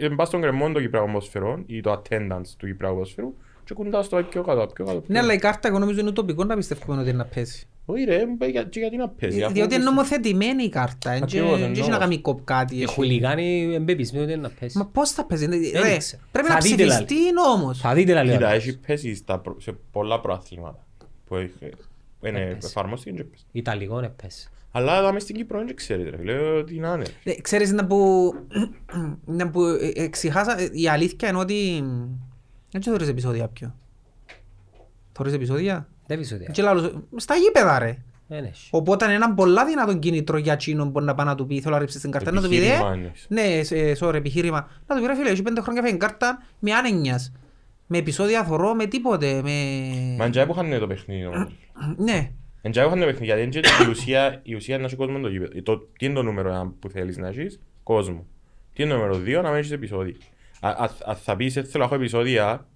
ε, 0.00 0.08
πας 0.08 0.28
στον 0.28 0.40
κρεμό 0.40 0.72
το 0.72 0.80
Κυπριακό 0.80 1.06
ποδοσφαίρο 1.06 1.62
ή 1.66 1.80
το 1.80 1.92
attendance 1.92 2.46
του 2.58 2.66
Κυπριακού 2.66 2.94
ποδοσφαίρου 2.94 3.34
και 3.64 3.74
κοντά 3.74 4.02
στο 4.02 4.22
πιο 4.30 4.42
κάτω, 4.42 4.66
πιο 4.74 4.84
κάτω. 4.84 5.02
Ναι, 5.06 5.18
αλλά 5.18 5.32
η 5.32 5.38
κάρτα 5.38 5.68
εγώ 5.68 5.78
νομίζω 5.78 6.00
είναι 6.00 6.08
ουτοπικό 6.08 6.44
να 6.44 6.56
πιστεύουμε 6.56 7.00
ότι 7.00 7.08
είναι 7.08 7.18
να 7.18 7.24
πέσει. 7.24 7.66
Όχι 7.86 8.04
ρε, 8.04 8.24
ε, 8.38 8.46
για- 8.46 8.62
και 8.62 8.78
γιατί 8.80 8.96
να 8.96 9.08
παίζει. 9.08 9.42
αφού- 9.42 9.54
Διότι 9.54 9.74
είναι 9.74 9.84
νομοθετημένη 9.84 10.62
η 10.62 10.68
κάρτα. 10.68 11.10
Δεν 11.12 11.22
Ακριβώς, 11.22 11.60
έχει 11.60 11.78
να 11.78 11.84
εννοώ. 11.84 11.98
κάνει 11.98 12.18
κοπ 12.20 12.44
κάτι. 12.44 12.76
Οι 12.76 12.82
έχει. 12.82 12.92
χουλιγάνοι 12.94 13.74
εμπεπισμένοι 13.74 14.24
ότι 14.24 14.32
είναι 14.32 14.42
να 14.42 14.50
πέσει. 14.60 14.78
Μα 14.78 14.86
πώς 14.86 15.10
θα 15.10 15.24
παίζει. 15.24 15.46
Δεν 15.46 15.82
Ρε, 15.82 15.94
ήξερα. 15.94 16.22
Πρέπει 16.32 16.48
Θα 16.48 16.54
να 16.54 16.60
δείτε, 16.60 16.84
λάλη. 16.84 17.04
ψηφιστεί 17.04 17.28
όμως. 17.54 17.78
Θα 17.80 17.94
δείτε 17.94 18.12
λαλή. 18.12 18.30
Κοίτα, 18.30 18.46
ώρα. 18.46 18.54
έχει 18.54 18.78
πέσει 18.78 19.14
στα 19.14 19.38
προ- 19.38 19.60
σε 19.60 19.76
πολλά 19.92 20.20
προαθλήματα 20.20 20.86
που 21.26 21.36
έχει- 21.36 21.52
είναι 22.26 22.40
Έπαιζε. 22.40 22.66
εφαρμόστηκε 22.66 23.10
και 23.16 23.20
έπαιζε. 23.22 23.42
Ιταλικό 23.52 23.98
είναι 23.98 24.12
πέσει. 24.22 24.48
Αλλά 24.76 24.98
εδώ 24.98 25.12
μες 25.12 25.22
στην 25.22 25.34
Κύπρο 25.36 25.64
δεν 25.64 25.74
ξέρετε 25.76 26.10
ρε, 26.16 26.22
λέω 26.22 26.64
τι 26.64 26.78
να 26.78 26.92
είναι. 26.92 27.04
Ε, 27.24 27.40
Ξέρεις 27.40 27.72
να 27.72 27.86
που, 27.86 28.32
να 29.38 29.50
που 29.50 29.62
ε, 29.64 29.90
εξηχάσα, 29.94 30.60
ε, 30.60 30.68
η 30.72 30.88
αλήθεια 30.88 31.28
είναι 31.28 31.38
ότι 31.38 31.84
δεν 32.70 32.80
ξέρω 32.80 32.96
θωρείς 32.96 33.08
επεισόδια 33.08 33.48
πιο. 33.48 33.74
Θωρείς 35.12 35.32
επεισόδια; 35.32 35.88
Δεν 36.06 36.18
πεις 36.18 36.32
ότι 36.32 36.48
Και 36.52 36.62
λάλλον, 36.62 37.04
στα 37.16 37.34
γήπεδα 37.34 37.78
ρε. 37.78 37.96
δεν 38.26 38.44
έχει. 38.44 38.68
Οπότε 38.72 39.04
είναι 39.04 39.14
ένα 39.14 39.34
πολλά 39.34 39.64
δυνατόν 39.66 39.98
κίνητρο 39.98 40.38
για 40.38 40.52
εκείνον 40.52 40.92
που 40.92 41.00
να 41.00 41.14
πάει 41.14 41.26
να 41.26 41.34
του 41.34 41.46
πει 41.46 41.60
θέλω 41.60 41.74
να 41.74 41.80
ρίψεις 41.80 42.00
την 42.00 42.10
κάρτα. 42.10 42.30
Να 42.32 42.42
του 42.42 42.48
πει 42.48 42.56
Επιχείρημα 42.56 42.88
ε, 42.90 42.92
εννοείς. 42.92 43.26
ναι, 43.28 43.62
σε- 43.62 43.96
sorry, 44.00 44.14
επιχείρημα. 44.14 44.68
Να 44.86 44.94
του 44.96 45.00
πει 45.00 45.06
ρε 45.06 45.14
φίλε, 45.16 45.30
έχει 45.30 45.42
πέντε 45.42 45.60
χρόνια 45.60 45.82
φέρει 45.82 45.96
κάρτα 45.96 46.42
με 46.58 46.72
άνενιας. 46.72 47.32
Με 47.86 47.98
επεισόδια 47.98 48.44
θωρώ, 48.44 48.74
με 48.74 48.86
τίποτε, 48.86 49.42
με... 49.42 49.50
Μα 50.18 50.24
εντζάι 50.24 50.46
που 50.46 50.52
είχαν 50.52 50.78
το 50.80 50.86
παιχνίδι 50.86 51.26
όμως. 51.26 51.52
Ναι. 51.96 52.30
Εντζάι 52.66 52.84
που 52.84 52.88
είχαν 52.90 53.00
το 53.00 53.06
παιχνίδι, 53.06 53.24
γιατί 53.24 53.58
εντζάι 53.58 53.86
η 53.86 53.90
ουσία, 53.90 54.40
η 54.42 54.54
ουσία 54.54 54.74
είναι 54.74 54.82
να 54.82 54.88
έχει 54.88 54.96
κόσμο 54.96 55.18
το 55.20 55.28
γήπεδο. 55.28 55.62
Το, 55.62 55.78
τι 55.98 56.04
είναι 56.06 56.14
το 56.14 56.22
νούμερο 56.22 56.48
ένα 56.48 56.72
που 56.80 56.88
θέλεις 56.88 57.16
να 57.16 57.28
έχεις, 57.28 57.60
κόσμο. 57.82 58.26
Τι 58.74 58.82
είναι 58.82 58.92
το 58.92 58.96
νούμερο 58.98 59.18
δύο, 59.18 59.42
να 59.42 59.48
μην 59.48 59.58
έχεις 59.58 59.70
επεισόδια. 59.70 60.14
Α- 60.60 60.68
α- 60.68 60.90
Αν 61.04 61.16
θα 61.16 61.36
πεις 61.36 61.56
«Ε, 61.56 61.62
θέλω 61.62 61.78
να 61.78 61.84
έχω 61.84 61.94
επεισόδια 61.94 62.66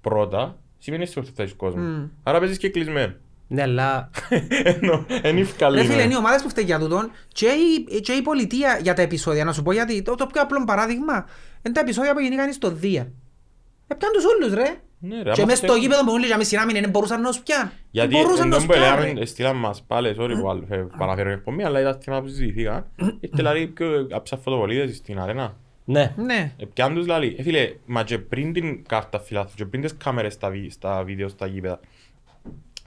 πρώτα, 0.00 0.58
σημαίνει 0.78 1.06
ότι 1.16 1.30
θα 1.34 1.42
έχεις 1.42 1.54
κόσμο. 1.54 1.82
Μμ. 1.82 2.06
Άρα 2.22 2.38
παίζεις 2.38 2.58
και 2.58 2.68
κλεισμένο. 2.70 3.14
Ναι, 3.48 3.62
αλλά 3.62 4.10
Ενώ, 4.80 5.06
εν 5.22 5.38
ευκαλή. 5.38 5.76
Ρε 5.80 5.84
φίλε, 5.84 6.02
είναι 6.02 6.12
οι 6.12 6.16
ομάδες 6.16 6.42
που 6.42 6.48
φταίει 6.48 6.64
για 6.64 6.78
τούτον 6.78 7.10
και 7.28 7.46
η, 7.46 8.00
και 8.00 8.12
η 8.12 8.22
πολιτεία 8.22 8.78
για 8.82 8.94
τα 8.94 9.02
επεισόδια. 9.02 9.44
Να 9.44 9.52
σου 9.52 9.62
πω 9.62 9.72
γιατί 9.72 10.02
το, 10.02 10.14
το 10.14 10.26
πιο 10.26 10.42
απλό 10.42 10.64
παράδειγμα 10.66 11.26
είναι 11.62 11.74
τα 11.74 11.80
επεισόδια 11.80 12.12
που 12.14 12.20
γίνηκαν 12.20 12.52
στο 12.52 12.70
Δία. 12.70 13.12
Έπιαν 13.86 14.12
τους 14.12 14.24
όλους 14.24 14.54
ρε. 14.54 14.74
Ναι, 15.08 15.16
ρε, 15.22 15.22
Και 15.22 15.40
άμα 15.40 15.44
μες 15.46 15.58
στο 15.58 15.66
φταίει- 15.66 15.80
γήπεδο 15.82 16.04
που 16.04 16.10
μου 16.10 16.18
λέει 16.18 16.26
για 16.26 16.36
μισή 16.36 16.56
να 16.56 16.64
μην 16.66 16.76
είναι 16.76 16.86
μπορούσαν 16.88 17.20
να 17.20 17.28
τους 17.28 17.38
πιάν. 17.40 17.70
Γιατί 17.90 18.14
μπορούσαν 18.14 18.48
να 18.48 18.56
εντός 18.56 18.56
τους 18.56 18.66
που 18.66 18.72
πιάν, 18.82 18.98
λέμε, 19.00 19.18
ρε. 19.18 19.24
στείλαν 19.26 19.56
μας 19.56 19.82
πάλι, 19.86 20.14
sorry 20.18 20.34
που 20.40 20.48
άλλο- 20.50 20.66
ε, 20.68 20.86
παραφέρω 20.98 21.30
εκπομπή, 21.30 21.62
αλλά 21.62 21.80
ήταν 21.80 21.98
θέμα 22.00 22.20
που 22.20 22.28
συζητήθηκαν. 22.28 22.86
Ήρθε 22.96 23.36
δηλαδή 23.36 23.66
πιο 23.66 24.06
αψά 24.12 24.36
φωτοβολίδες 24.36 24.96
στην 24.96 25.18
αρένα. 25.20 25.56
Ναι. 25.84 26.14
Ναι. 26.16 26.52
Ε, 26.56 26.64
Πιάν 26.74 26.94
τους 26.94 27.06
λαλεί, 27.06 27.34
ε, 27.38 27.42
φίλε, 27.42 27.72
μα 27.86 28.02
και 28.02 28.18
πριν 28.18 28.52
την 28.52 28.84
κάρτα 28.86 29.18
φιλάθλου 29.20 29.54
και 29.56 29.64
πριν 29.64 29.82
τις 29.82 29.96
κάμερες 29.96 30.32
στα, 30.32 30.50
βι- 30.50 30.70
στα 30.72 31.02
βίντεο 31.04 31.28
στα 31.28 31.46
γήπεδα, 31.46 31.80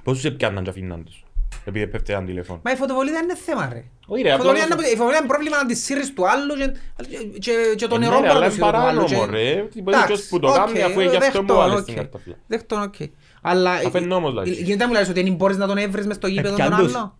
πώς 0.04 0.14
τους 0.16 0.26
επιάνναν 0.26 0.64
και 0.64 0.70
αφήναν 0.70 1.04
τους, 1.04 1.24
επειδή 1.66 1.88
πέφτει 1.88 2.14
ένα 2.14 2.24
τηλέφωνο. 2.26 2.62
Μα 2.64 2.72
η 2.72 2.76
φωτοβολία 2.76 3.14
δεν 3.14 3.24
είναι 3.24 3.36
θέμα 3.36 3.70
ρε. 3.74 3.84
Όχι 4.08 4.22
ρε, 4.22 4.28
Η 4.30 4.32
απλά... 4.32 4.44
φωτοβολία 4.44 4.64
είναι- 4.76 4.86
η 4.88 4.90
φωτοβολία 4.90 5.18
είναι 5.18 5.28
πρόβλημα 5.28 5.58
να 5.58 5.66
τη 5.66 5.76
σύρεις 5.76 6.14
του 6.14 6.30
άλλου 6.30 6.54
και- 6.56 7.38
και- 7.40 7.74
και 7.76 7.88
το 7.88 7.96
Ε, 7.96 7.98
νερό 8.00 8.20
ναι, 8.20 8.28
ρε, 8.28 8.34
μπορεί 8.34 8.38
αλλά 8.38 8.40
να 8.40 8.40
το 8.40 8.46
είναι 8.46 8.50
σύρει 8.50 8.60
του 8.62 8.78
άλλου. 8.78 8.82
παράνομο, 9.06 9.26
και- 9.26 9.32
ρε. 9.32 9.68
Τι 9.72 9.82
μπορεί 9.82 9.98
Εντάξει, 9.98 10.14
ποιος 10.14 10.28
που 10.28 10.40
το 10.40 10.48
οκ, 10.48 10.56
κάνει, 10.56 10.82
αφού 10.82 11.00
είναι 11.00 11.10
γι' 11.10 11.16
αυτό 11.18 11.40
που 11.40 11.48
δέχτον, 11.48 11.56
βάλες 11.58 11.80
οκ. 11.80 11.86
την 11.86 11.96
κάρτα 11.96 12.18
φιλάθλου. 12.20 12.44
Δέχτον, 12.48 12.82
οκ. 12.82 12.96
Αλλά 13.42 13.72
Αφού 13.72 13.98
είναι 13.98 14.06
νόμος, 14.06 14.30
δηλαδή. 14.30 14.52
γίνεται 14.52 14.84
να 14.84 14.88
μου 14.88 14.94
λες 14.94 15.10
ότι 15.10 15.24
δεν 15.24 15.34
μπορείς 15.34 15.58
να 15.58 15.68
τον 15.68 15.78
έβρεις 15.78 16.06
μες 16.08 16.16
στο 16.16 16.28
γήπεδο 16.28 16.56
τον 16.56 16.68
πιάν 16.68 16.80
τους. 16.84 16.96
άλλο. 16.96 17.18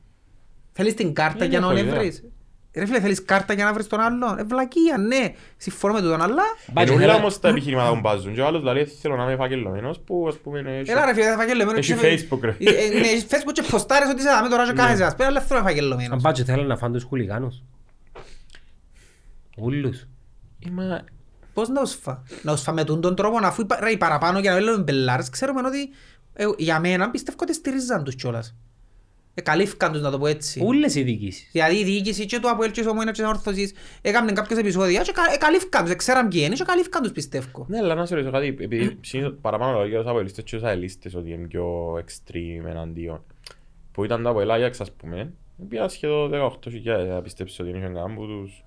Θέλεις 0.72 0.94
την 0.94 1.14
κάρτα 1.14 1.38
Δεν 1.38 1.50
για 1.50 1.60
να 1.60 1.66
έχω 1.66 1.76
τον 1.76 1.86
ιδέα. 1.86 1.96
έβρεις. 2.00 2.24
Ρε 2.80 2.86
φίλε, 2.86 3.00
θέλεις 3.00 3.26
κάρτα 3.26 3.54
για 3.54 3.66
να 3.66 3.74
βρεις 3.74 3.88
τον 3.88 4.00
άλλον; 4.00 4.38
Ε, 4.38 4.44
βλακεία, 4.44 4.98
ναι. 4.98 5.34
Συμφωνώ 5.58 5.94
με 5.94 6.02
τούτον, 6.02 6.22
αλλά... 6.22 6.44
Μπάτσε, 6.74 6.94
Είναι 6.94 7.04
όλα 7.04 7.12
θέλα- 7.12 7.22
όμως 7.24 7.40
τα 7.40 7.48
επιχειρήματα 7.50 7.90
που 7.94 8.00
μπάζουν 8.00 8.34
και 8.34 8.42
ο 8.42 8.46
άλλος 8.46 8.64
λέει 8.64 8.86
θέλω 8.86 9.16
να 9.16 9.24
είμαι 9.24 9.36
φακελωμένος 9.36 10.00
που 10.00 10.26
ας 10.28 10.38
πούμε 10.38 10.60
είναι... 10.60 10.82
Έλα 10.86 11.06
ρε 11.06 11.14
φίλε, 11.14 11.26
θα 11.26 11.36
φαγγελωμένο. 11.38 11.78
Έχει 11.78 11.94
Facebook, 12.02 12.40
ρε. 12.42 12.50
Ε, 12.60 12.70
ε, 12.70 13.00
Ναι, 13.00 13.08
έχει 13.08 13.26
Facebook 13.30 13.52
και 13.54 13.62
ποστάρεις 13.70 14.10
ότι 14.10 14.20
είσαι 14.20 14.30
δάμε 14.30 14.50
τώρα 14.50 14.66
και 14.66 14.74
κάθεσαι. 14.74 15.04
Ας 15.04 15.16
πούμε, 15.16 15.28
αλλά 15.28 15.40
θέλω 15.42 15.60
να 15.60 15.66
Αν 15.66 15.72
φαγγελωμένος. 15.74 16.22
πάτσο 16.22 16.44
θέλουν 16.44 16.68
να 16.68 16.78
φάνε 16.78 16.94
τους 16.94 17.04
χουλιγάνους. 17.04 17.64
Ούλους. 19.58 20.08
Είμαι... 20.60 21.04
Πώς 21.54 21.70
να 21.70 21.82
τους 21.82 21.94
φά. 22.02 22.22
Να 22.42 22.52
τους 22.54 22.62
φά 22.62 22.72
με 22.72 22.84
τούν 22.84 23.02
τον 23.02 23.16
τρόπο, 23.16 23.38
αφού 23.44 23.62
οι 23.62 23.66
πα- 23.66 23.80
ρε, 23.82 23.90
οι 23.90 23.98
παραπάνω 23.98 24.40
για 24.40 24.52
να 24.54 24.60
λέμε 24.60 24.78
μπελάρες, 24.78 25.30
ξέρουμε 25.30 25.62
ότι 25.68 25.90
ε, 26.34 26.46
για 26.58 26.80
μένα 26.80 27.10
πιστεύω 27.10 27.38
ότι 27.42 27.54
στηρίζαν 27.54 28.04
τους 28.04 28.16
κιόλας. 28.16 28.56
Εκαλύφκαν 29.40 29.92
τους 29.92 30.02
να 30.02 30.12
το 30.12 30.20
πω 30.20 30.28
έτσι. 30.28 30.64
Ούλες 30.64 30.96
οι 30.96 31.04
διοικήσεις. 31.04 31.50
Δηλαδή 31.52 31.76
η 31.76 31.84
διοίκηση 31.84 32.26
και 32.26 32.40
του 32.40 32.50
Αποέλ 32.50 32.72
και 32.72 32.82
του 32.82 32.88
Ομόινα 32.92 33.12
και 33.12 33.22
της 33.22 33.30
Όρθωσης 33.30 33.74
έκαναν 34.02 34.36
κάποιες 34.36 34.60
επεισόδια 34.60 35.02
και 35.02 35.10
εκα- 35.10 35.34
εκαλύφκαν 35.34 35.86
τους, 35.86 35.96
ξέραν 35.96 36.28
ποιοι 36.28 36.42
είναι 36.46 36.56
και 36.56 36.62
εκαλύφκαν 36.62 37.02
τους 37.04 37.12
πιστεύω. 37.12 37.66
Ναι, 37.70 37.78
αλλά 37.78 37.96
να 37.96 38.06
σε 38.06 38.14
ρωτήσω 38.16 38.32
κάτι, 38.34 38.48
επειδή 38.48 38.98
συνήθως 39.02 39.34
παραπάνω 39.42 39.80
λόγια 39.80 40.00
τους 40.00 40.08
αποελίστες 40.10 40.44
και 40.44 40.56
τους 40.56 40.66
αελίστες 40.66 41.16
ότι 41.16 41.32
είναι 41.32 41.48
πιο 41.48 41.94
extreme 41.94 42.66
εναντίον. 42.68 43.24
Που 43.92 44.04
ήταν 44.04 44.24
τα 44.24 44.30
αποελ 44.30 44.52
Άγιαξ, 44.52 44.82
ας 44.82 44.92
πούμε, 44.92 45.34
πήγα 45.70 45.88
σχεδόν 45.88 46.32
18.000, 46.32 47.08
να 47.08 47.22
πιστέψεις 47.22 47.60
ότι 47.60 47.70
είναι 47.70 47.80
κανέναν 47.80 48.16
που 48.16 48.26
τους 48.26 48.64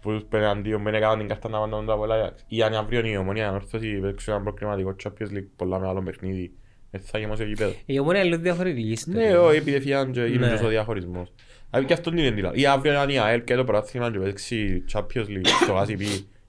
που 0.00 0.10
τους 0.10 0.24
πένε 0.28 0.46
αντίον, 0.46 0.82
δεν 0.82 0.94
έκαναν 0.94 1.18
την 1.18 1.28
κάρτα 1.28 1.48
να 1.48 1.58
πάνε 1.58 1.84
το 1.86 1.92
αποελ 1.92 2.10
Άγιαξ. 2.10 2.44
Ή 2.48 2.62
αν 2.62 2.74
αύριο 2.74 3.06
η 3.06 3.16
ομονία 3.16 3.48
αν 3.48 3.54
ορθώσει 3.54 3.98
παίξει 4.00 4.30
ένα 4.30 4.40
προκριματικό 4.40 4.96
Champions 5.04 5.32
League 5.36 5.48
πολλά 5.56 5.78
μεγάλο 5.78 6.02
παιχνίδι, 6.02 6.52
δεν 6.98 7.06
θα 7.10 7.18
γεμώσει 7.18 7.44
γήπεδο. 7.44 7.72
Η 7.86 7.98
ομόνια 7.98 8.20
είναι 8.20 8.30
λίγο 8.30 8.42
διαφορετική 8.42 8.88
ιστορία. 8.90 9.28
Ναι, 9.30 9.36
όχι, 9.36 9.56
επειδή 9.56 9.76
έφυγαν 9.76 10.12
και 10.12 10.20
γίνουν 10.24 10.48
Ναι. 10.48 10.54
τόσο 10.56 10.68
διαχωρισμός. 10.68 11.32
Δηλαδή 11.70 11.86
και 11.88 11.92
αυτόν 11.94 12.14
την 12.14 12.24
εντύλα. 12.24 12.50
Ή 12.54 12.66
αύριο 12.66 13.00
αν 13.00 13.08
η 13.08 13.18
ΑΕΛ 13.18 13.44
και 13.44 13.54
το 13.54 13.64
πρωτάθλημα 13.64 14.10
και 14.10 14.18
παίξει 14.18 14.84
Champions 14.92 15.26
League 15.28 15.46
στο 15.62 15.76
ΑΣΥΠ, 15.76 16.00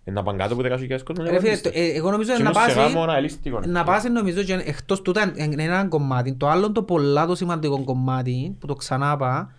να 0.03 0.23
πάνε 0.23 0.37
κάτω 0.37 0.53
από 0.53 0.63
10.000 0.63 1.03
κόσμος. 1.03 1.29
Ρε 1.29 1.39
φίλε, 1.39 1.57
το- 1.57 1.71
ε, 1.73 1.85
εγώ 1.85 2.11
νομίζω 2.11 2.35
Και 2.35 2.43
να 2.43 2.49
όμως 2.49 2.61
σε 2.63 2.67
πάσει... 2.75 2.79
γάμο 2.79 2.99
ένα 3.03 3.17
ελίστικο. 3.17 3.59
Να 3.65 3.83
πάσει 3.83 4.09
νομίζω 4.09 4.43
και 4.43 4.53
εκτός 4.65 5.01
τούτα 5.01 5.33
είναι 5.35 5.63
ένα 5.63 5.85
κομμάτι. 5.85 6.33
Το 6.33 6.47
άλλο 6.49 6.71
το 6.71 6.83
πολλά 6.83 7.25
το 7.25 7.35
σημαντικό 7.35 7.83
κομμάτι 7.83 8.55
που 8.59 8.67
το 8.67 8.73
ξανά 8.73 9.11
είπα, 9.15 9.53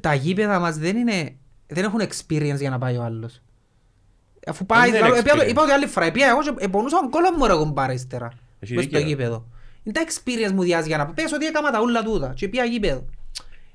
τα 0.00 0.14
γήπεδα 0.14 0.58
μας 0.58 0.76
δεν 0.78 0.96
είναι, 0.96 1.34
δεν 1.66 1.84
έχουν 1.84 2.00
experience 2.00 2.58
για 2.58 2.70
να 2.70 2.78
πάει 2.78 2.96
ο 2.96 3.02
άλλος. 3.02 3.40
Αφού 4.46 4.66
πάει, 4.66 4.90
Δεν 4.90 5.00
είναι 5.00 5.08
είπα- 5.08 5.18
είπα 5.18 5.30
το- 5.36 5.40
experience. 5.42 5.48
είπα 5.50 5.62
ότι 5.62 5.70
άλλη 5.70 5.86
φορά, 5.86 6.06
είπα 6.06 6.26
εγώ 6.28 6.42
και 6.42 6.64
επονούσα 6.64 6.98
τον 7.00 7.10
κόλλο 7.10 7.32
μου 7.38 7.46
ρε 7.46 7.52
κομπάρε 7.52 7.92
ύστερα. 7.92 8.30
Έχει 8.60 8.74
Μες 8.74 8.84
στο 8.84 8.92
δίκιο. 8.98 9.08
γήπεδο. 9.08 9.46
Είναι 9.86 9.94
τα 9.94 10.04
experience 10.06 10.52
μου 10.52 10.62
διάζει 10.62 10.88
για 10.88 10.96
να 10.96 11.06
πες 11.06 11.32
ότι 11.32 11.46
έκανα 11.46 11.70
τα 11.70 11.80
ούλα 11.80 12.02
τούτα 12.02 12.32
και 12.36 12.48
πήγα 12.48 12.64
γήπεδο. 12.64 13.04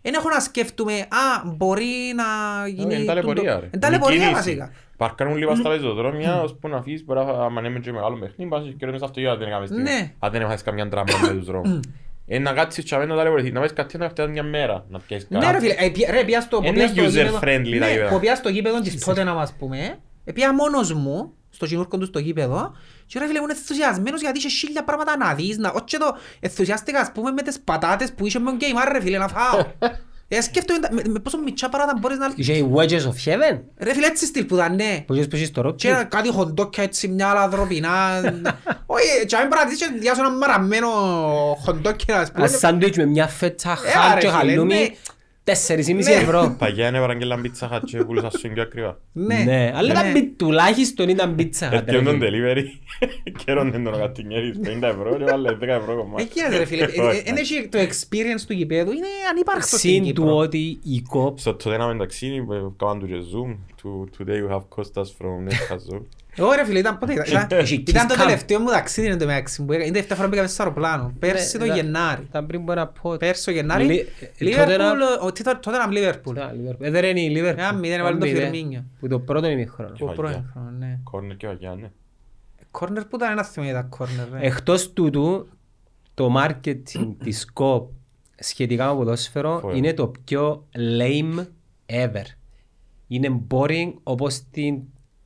Δεν 0.02 0.14
έχω 0.14 0.30
να 0.30 0.40
σκέφτομαι, 0.40 0.94
α, 0.94 1.46
μπορεί 1.46 2.14
να 2.16 2.24
γίνει... 2.68 2.96
Είναι 2.96 3.06
ταλαιπωρία 3.06 3.60
ρε. 3.60 3.66
Είναι 3.66 3.80
ταλαιπωρία 3.80 4.18
κίνηση. 4.18 4.34
βασικά. 4.34 4.72
Παρκάρουν 4.98 5.38
λίγα 5.38 5.56
στα 5.56 5.70
πεζοδρόμια, 5.70 6.42
ώσπου 6.42 6.68
να 6.68 6.78
αφήσεις, 6.78 7.06
μπορεί 7.06 7.20
να 7.26 7.32
αν 7.32 7.66
είναι 7.66 7.80
και 7.80 7.92
μεγάλο 7.92 8.18
παιχνίδι, 8.18 8.50
πας 8.52 8.64
και 8.78 8.86
μέσα 8.86 9.06
αυτό 9.06 9.20
για 9.20 9.30
να 9.30 9.36
δεν 9.36 9.48
έκαμε 9.48 9.66
στιγμή. 9.66 9.84
Ναι. 9.84 10.12
Αν 10.20 10.32
δεν 10.32 10.42
έχεις 10.42 10.62
καμιά 10.62 10.90
τράμα 10.90 11.14
με 11.22 11.28
τους 11.34 11.46
δρόμους. 11.46 11.80
Ε, 12.28 12.40
να 12.40 12.54
κάτσεις 12.54 12.84
και 12.84 12.96
να 12.96 13.16
ταλαιπωρηθείς, 13.16 13.52
να 13.52 13.60
πας 13.60 13.74
κάτι 13.74 13.98
να 13.98 14.10
φτιάχνεις 14.10 14.42
μια 14.42 14.50
μέρα, 14.50 14.86
να 14.90 15.00
πιάσεις 15.00 15.28
Ναι 15.30 15.40
κάτι. 15.40 15.52
ρε 15.52 15.60
φίλε, 15.60 15.76
ε, 15.86 15.90
πια- 15.90 16.12
ρε 16.12 16.24
πια 16.24 16.42
στο 16.42 16.60
Είναι 16.64 16.68
που 16.70 16.74
πια 16.74 16.88
στο 16.88 17.04
user 17.04 17.10
γήπεδο- 17.10 17.38
friendly 17.38 17.80
τα 17.80 17.86
Ναι, 17.86 17.92
γήπεδα. 17.92 18.10
που 18.10 18.20
πια 18.20 18.36
στο 18.36 18.50
γήπεδο 18.50 18.80
της 18.82 19.04
τότε 19.06 19.24
να 19.24 19.34
μας 19.34 19.54
πούμε, 19.60 19.98
ε, 20.24 20.32
πια 20.32 20.54
μόνος 20.54 20.94
μου, 20.94 21.34
στο 21.50 21.66
κοινούρκο 21.66 21.98
του 21.98 22.06
στο 22.06 22.20
γήπεδο, 22.20 22.72
και 23.12 23.20
ρε 23.20 23.26
φίλε 23.26 23.38
ήμουν 23.38 23.50
ενθουσιασμένος 23.50 24.22
γιατί 24.22 24.38
είχε 24.38 24.50
χίλια 24.50 24.84
πράγματα 24.84 25.18
να 25.18 25.34
δεις, 25.34 25.58
να... 25.58 25.70
όχι 25.70 25.84
και 25.86 25.98
το 25.98 26.18
ενθουσιάστηκα 26.40 27.00
ας 27.00 27.12
πούμε 27.12 27.32
με 27.32 27.42
τις 27.42 27.60
πατάτες 27.60 28.14
που 28.14 28.26
είχε 28.26 28.40
με 28.40 28.46
τον 28.46 28.56
γκέιμαρ 28.56 28.92
ρε 28.92 29.02
φίλε 29.02 29.18
να 29.18 29.28
φάω. 29.28 29.62
Ε, 30.34 30.42
σκέφτομαι 30.42 30.80
τα- 30.80 30.90
με, 30.94 31.02
με 31.08 31.20
πόσο 31.20 31.38
μητσά 31.38 31.70
πράγματα 31.70 31.98
μπορείς 32.00 32.18
να... 32.18 32.32
Είχε 32.36 32.54
οι 32.54 32.72
Wedges 32.76 32.90
of 33.02 33.26
Heaven. 33.26 33.60
Ρε 33.78 33.94
φίλε 33.94 34.06
έτσι 34.06 34.26
στυλ 34.26 34.46
που 34.46 34.56
ήταν 34.56 34.76
ναι. 34.76 35.04
Που 35.08 35.14
είχες 35.14 35.28
που 35.28 35.36
είχες 35.36 35.48
στο 35.48 35.68
rock. 35.68 35.76
Και 35.76 35.88
ένα 35.88 36.04
κάτι 36.04 36.30
χοντόκια 36.32 36.84
έτσι 36.84 37.08
μια 37.08 37.28
άλλα 37.28 37.48
δροπινά. 37.50 38.22
Όχι, 38.96 39.26
και 39.26 39.36
αν 39.36 39.48
παρατήσεις 39.48 39.88
και 39.88 39.94
διάσω 40.00 40.22
ένα 40.26 40.32
μαραμένο 40.38 40.88
χοντόκια 41.66 42.20
ας 42.20 42.32
πούμε. 42.32 42.46
Ένα 42.46 42.58
σάντουιτς 42.58 42.98
με 42.98 43.06
μια 43.06 43.28
φέτσα 43.28 43.72
Ε, 43.72 43.90
χάλ 43.90 44.14
ρε, 44.14 44.20
και 44.20 44.28
φίλε, 44.28 44.42
ναι. 44.42 44.48
χαλούμι. 44.52 44.98
Τέσσερις 45.52 45.88
ή 45.88 45.94
μισή 45.94 46.10
Ναι. 46.10 46.16
ευρώ. 46.16 46.56
Παγιά 46.58 46.88
είναι 46.88 47.00
παραγγέλαν 47.00 47.42
πίτσα 47.42 47.68
χατ 47.68 47.84
και 47.86 48.04
πουλούσα 48.04 48.30
σου 48.30 48.40
είναι 48.44 48.54
πιο 48.54 48.64
ακριβά. 48.64 49.00
Ναι, 49.12 49.72
αλλά 49.76 49.92
ήταν 49.92 50.14
πι- 50.14 50.38
τουλάχιστον 50.38 51.10
ήταν 51.10 51.36
πίτσα. 51.36 51.68
Hut, 51.68 51.72
ρε 51.90 51.98
Έρχεται 51.98 52.04
τον 52.04 52.20
φίλε. 52.20 52.54
delivery 52.54 52.64
και 53.46 53.52
ρώνε 53.52 53.80
τον 53.80 53.98
κατηνιέρης 53.98 54.60
50 54.64 54.82
ευρώ 54.82 55.18
και 55.18 55.24
βάλε 55.24 55.58
10 55.62 55.62
ευρώ 55.62 55.96
κομμάτι. 55.96 56.24
Εκεί 56.24 56.40
είναι 56.48 56.58
ρε 56.58 56.66
φίλε, 56.66 56.84
Ε, 56.84 56.88
ε, 56.88 57.22
εν 57.26 57.36
έχει 57.38 57.68
το 57.68 57.80
experience 57.80 58.42
του 58.48 58.54
γηπέδου, 58.54 58.92
είναι 58.92 59.08
ανύπαρκτο 59.32 59.66
στην 59.78 59.80
Συν 59.80 60.02
του 60.02 60.22
Κύπρο. 60.22 60.36
ότι 60.38 60.80
η 60.84 61.02
κόπ 61.10 61.40
Στο 61.40 61.54
τότε 61.56 61.76
ένα 61.76 61.88
μεταξύ, 61.88 62.28
ε, 62.28 62.56
κάναν 62.78 63.00
του 63.00 63.08
και 63.08 63.14
zoom. 63.34 63.58
To- 63.84 64.22
Today 64.24 64.40
we 64.48 64.54
have 64.56 64.66
Kostas 64.76 65.10
from 65.18 65.48
Nesca 65.48 65.76
Zoom. 66.38 66.46
Ωραία 66.48 66.66
φίλε, 66.66 66.80
ήταν 66.80 66.98
πότε 66.98 67.14
ήταν. 67.14 67.26
Ήταν- 67.28 67.60
Έχει 67.60 67.74
Ήταν 67.88 68.08
το 68.08 68.14
kiss 68.14 68.18
cam. 68.18 68.22
τελευταίο 68.26 68.60
μου 68.60 68.70
ταξίδι 68.70 69.08
εν 69.08 69.18
τω 69.20 69.26
μεταξύ 69.26 69.66
που 69.66 69.72
έκανα. 69.72 69.86
Είναι 69.88 69.94
δεύτερη 69.98 70.14
φορά 70.16 70.24
που 70.26 70.30
πήγαμε 70.32 70.48
στο 70.50 70.64
αεροπλάνο. 70.64 71.14
Πέρσι 71.20 71.58
το 71.58 71.66
ήταν- 71.66 71.78
Γενάρη. 71.78 72.22
ήταν 72.30 72.46
πριν 72.48 72.62
από 72.62 72.72
ένα 72.72 72.88
πόδι. 72.88 73.18
Πέρσι 73.18 73.46
το 73.46 73.52
Γενάρη. 73.52 73.84
Λι- 73.86 74.00
ε, 74.40 74.44
Λίβερπουλ, 74.44 74.74
Tottenham- 74.76 75.26
ο- 75.26 75.32
τι 75.32 75.44
το- 75.44 75.60
τότε 75.60 75.78
ήταν 75.78 75.92
Λίβερπουλ. 75.92 76.36
Τα, 76.36 76.54
Liverpool. 76.56 76.76
Ε, 76.80 76.90
δεν 76.90 77.04
είναι 77.18 77.22
η 77.22 77.32
Liverpool. 77.36 77.58
Ένα 77.58 77.74
μηδέν, 77.74 78.00
έβαλε 78.00 78.18
το 78.18 78.26
Ένα 78.26 78.34
μηδέν. 78.34 78.52
Φιρμίνιο. 78.54 78.84
Που 79.00 79.08
το 79.08 79.20
πρώτο 79.20 79.48
ημίχρονο. 79.48 79.92
Ο 80.00 80.06
Βαγιά. 80.06 80.16
πρώην 80.22 80.46
χρόνο, 80.52 80.70
ναι. 80.80 81.00
Κόρνερ 81.04 81.38
και 81.38 81.48
βαγιά, 81.48 81.76
ναι. 81.76 81.92
Κόρνερ 82.72 83.06
που 83.06 83.16
ήταν 83.16 83.32
ένα 83.32 83.44
θέμα 83.44 83.66
για 83.66 83.76
τα 83.76 83.82
κόρνερ. 83.82 84.26
ρε. 84.32 84.40
Εκτός 84.48 84.94
τούτου, 84.94 85.48
το 86.14 86.34
marketing 86.38 87.16
της 87.24 87.52
κόπ 87.54 87.90
σχετικά 88.40 88.88
με 88.88 88.96
ποδόσφαιρο 88.96 89.52
Φοβερό. 89.60 89.78
είναι 89.78 89.94
το 89.94 90.12
πιο 90.26 90.68
lame 91.00 91.46
ever. 91.86 92.26
Είναι 93.08 93.40
boring 93.52 93.94
όπως 94.04 94.42
την 94.52 94.80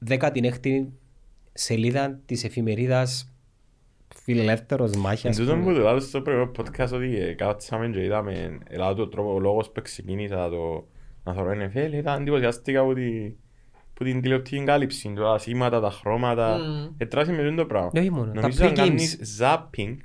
16η 0.08 0.86
σελίδα 1.53 2.19
της 2.25 2.43
εφημερίδας 2.43 3.29
φιλελεύθερος 4.15 4.91
Εν 4.91 4.99
μάχης. 4.99 5.38
τούτον 5.38 5.63
που 5.63 5.73
το 5.73 5.79
λέω 5.79 5.99
στο 5.99 6.21
πρώτο 6.21 6.51
podcast 6.63 6.89
ότι 6.93 7.17
ε, 7.19 7.34
κάτσαμε 7.34 7.88
και 7.89 8.03
είδαμε 8.03 8.58
ελά 8.69 8.93
το 8.93 9.08
τρόπο, 9.08 9.34
ο 9.34 9.39
λόγος 9.39 9.71
που 9.71 9.81
ξεκίνησα 9.81 10.49
το 10.49 10.88
να 11.23 11.34
θωρώ 11.34 11.51
NFL 11.51 11.91
ήταν 11.93 12.21
εντυπωσιαστικά 12.21 12.79
από 12.79 12.93
τη- 12.93 13.34
που 13.93 14.03
την 14.03 14.21
τηλεοπτική 14.21 14.63
κάλυψη, 14.63 15.13
τα 15.15 15.38
σήματα, 15.38 15.79
τα 15.81 15.89
χρώματα, 15.91 16.58
Μμμ. 16.58 16.93
ετράσει 16.97 17.31
με 17.31 17.49
τούτο 17.49 17.65
πράγμα. 17.65 17.91
Όχι 17.95 18.10
μόνο, 18.12 18.31
τα 18.31 18.41
Νομίζω 18.41 18.65
αν 18.65 18.71
pre-games. 18.71 18.75
κάνεις 18.75 19.39
zapping 19.41 19.97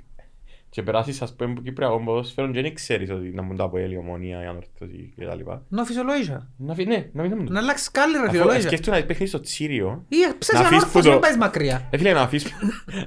και 0.73 0.81
περάσεις 0.83 1.21
ας 1.21 1.35
πούμε 1.35 1.51
από 1.51 1.61
Κυπριακό 1.61 2.01
ποδόσφαιρο 2.05 2.51
και 2.51 2.61
δεν 2.61 2.73
ξέρεις 2.73 3.09
ότι 3.11 3.31
να 3.33 3.41
μου 3.41 3.55
τα 3.55 3.63
αποέλει 3.63 3.93
η 3.93 3.97
ομονία, 3.97 4.43
η 4.43 4.45
ανορθώση 4.45 5.13
και 5.17 5.25
τα 5.25 5.35
λοιπά. 5.35 5.63
Νο 5.69 5.83
φυσιολογία. 5.85 6.49
Να 6.57 6.73
φύ- 6.73 6.87
ναι, 6.87 7.09
να 7.13 7.21
μην 7.23 7.33
μου 7.37 7.45
το. 7.45 7.51
Να 7.53 7.59
αλλάξεις 7.59 7.91
κάλλη 7.91 8.13
ρε 8.13 8.19
Αφού 8.19 8.29
φυσιολογία. 8.31 8.61
σκέφτομαι 8.61 8.99
να 8.99 9.05
παίχνεις 9.05 9.29
στο 9.29 9.39
Τσίριο, 9.39 10.05
Ή 10.07 10.15
ψες 10.37 10.53
Να 10.53 10.59
έναν 10.59 10.73
αφήσεις 10.73 10.83
που 10.91 10.97
όρθος 10.97 11.11
το- 11.11 11.11
να 11.17 11.19
πάεις 11.19 11.37
μακριά. 11.37 11.87
ε, 11.89 11.97
φίλε, 11.97 12.13
να 12.13 12.21
αφήσεις 12.21 12.51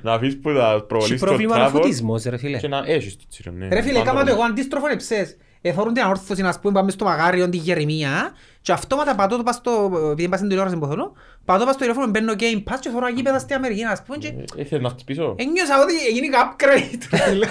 να 0.03 0.13
αφήσεις 0.13 0.41
που 0.41 0.53
τα 0.53 0.73
Έχει 0.73 0.85
προβολείς 0.87 1.19
στο 1.19 1.27
πρόβλημα 1.27 1.55
Trafford 1.55 1.59
αναφωτισμός 1.59 2.23
ρε 2.25 2.37
φίλε. 2.37 2.59
και 2.59 2.69
να 2.69 2.83
έχεις 2.87 3.17
το 3.17 3.25
Τσίριο, 3.29 3.53
ναι. 3.53 3.69
Ρε 3.69 3.81
φίλε, 3.83 3.93
Πάντα 3.99 4.05
κάμα 4.05 4.19
το 4.21 4.25
πολύ. 4.27 4.37
εγώ 4.39 4.43
αντίστροφο 4.51 4.87
είναι 4.87 4.97
ψες. 4.97 5.37
Εθώρουν 5.67 5.93
την 5.95 6.03
ανόρθωση, 6.03 6.43
ας 6.43 6.61
πούμε, 6.61 6.73
πάμε 6.75 6.91
στο 6.91 7.05
Μαγάριο, 7.05 7.49
τη 7.49 7.57
Γερεμία 7.57 8.33
και 8.65 8.73
αυτόματα 8.73 9.15
πατώ 9.15 9.37
το 9.37 9.43
πας 9.43 9.55
στο, 9.55 9.91
επειδή 10.13 10.29
πας 10.29 10.39
στην 10.39 10.49
τηλεόραση 10.51 10.77
που 10.79 10.87
θέλω, 10.87 11.13
πατώ 11.45 11.65
πας 11.65 11.75
στο 11.75 11.83
τηλέφωνο, 11.83 12.07
μπαίνω 12.11 12.33
Game 12.39 12.63
Pass 12.73 12.79
και 12.81 12.89
θωρώ 12.89 13.09
γήπεδα 13.09 13.39
στην 13.39 13.57
Αμερική, 13.57 13.85
ας 13.85 14.03
πούμε, 14.03 14.17
και 14.19 14.27
Ε, 14.27 14.61
ε, 14.61 14.65
θέλεις 14.65 14.85
να 14.85 14.89
χτυπήσω. 14.91 15.35
ένιωσα 15.39 15.83
ότι 15.83 15.95
έγινε 16.11 16.27
upgrade. 16.45 17.09
ρε 17.11 17.19
φίλε. 17.19 17.47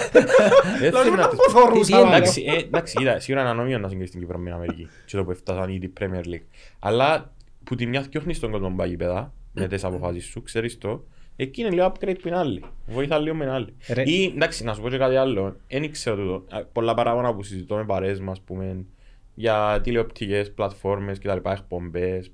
Ε, 0.82 0.90
Λαλό, 0.90 0.98
θέλει 1.02 1.10
να 1.16 1.22
να 1.22 1.28
τους- 1.28 1.38
πω 1.38 1.50
θωρούσα, 1.50 1.96
Τι- 1.96 2.02
βάλε. 2.02 2.16
Εντάξει, 2.16 2.44
ε, 2.46 2.56
εντάξει, 2.58 2.94
είδα, 3.00 3.20
σίγουρα 3.20 3.42
είναι 3.42 3.50
ανομία 3.52 3.78
να 3.78 3.88
συγκριθεί 3.88 4.08
στην 4.08 4.20
Κύπρο 4.20 4.38
με 4.38 4.44
την 4.44 4.54
Αμερική 4.54 4.88
και 5.06 5.16
το 5.16 5.24
που 5.24 5.30
έφτασαν 5.30 5.68
ήδη 5.68 5.92
Premier 6.00 6.24
League. 6.34 6.44
Αλλά 6.78 7.32
που 7.64 7.74
τη 7.74 7.86
μιας 7.86 8.06
διώχνεις 8.06 8.40
τον 8.40 8.50
κόσμο 8.50 8.74
πάει 8.76 8.88
γήπεδα 8.88 9.32
με 9.52 9.66
τις 9.68 9.84
αποφάσεις 9.84 10.24
σου, 10.24 10.42
ξέρεις 10.42 10.78
το, 10.78 11.04
εκεί 11.36 11.60
είναι 11.60 11.70
λίγο 11.70 11.86
upgrade 11.92 12.16
που 12.22 12.28
είναι 12.28 12.38
άλλη. 12.38 12.64
Βοήθα 12.86 13.18
λίγο 13.18 13.34
με 13.34 13.44
την 13.44 13.52
άλλη. 13.52 13.74
Ρε. 13.92 14.02
Ή, 14.06 14.32
εντάξει, 14.34 14.64
να 14.64 14.74
σου 14.74 14.80
πω 14.80 14.88
και 14.88 14.98
κάτι 14.98 15.16
άλλο, 15.16 15.56
δεν 15.68 15.82
ήξερα 15.82 16.16
τούτο. 16.16 16.56
Α, 16.56 16.64
Πολλά 16.72 16.94
παράπονα 16.94 17.34
που 17.34 17.42
συζητώ 17.42 17.74
με 17.76 17.84
παρέες 17.84 18.20
μας, 18.20 18.40
πούμε, 18.40 18.84
για 19.34 19.80
τηλεοπτικές 19.82 20.52
πλατφόρμες 20.52 21.18
και 21.18 21.26
τα 21.28 21.34
λοιπά, 21.34 21.52
εκπομπές. 21.52 22.30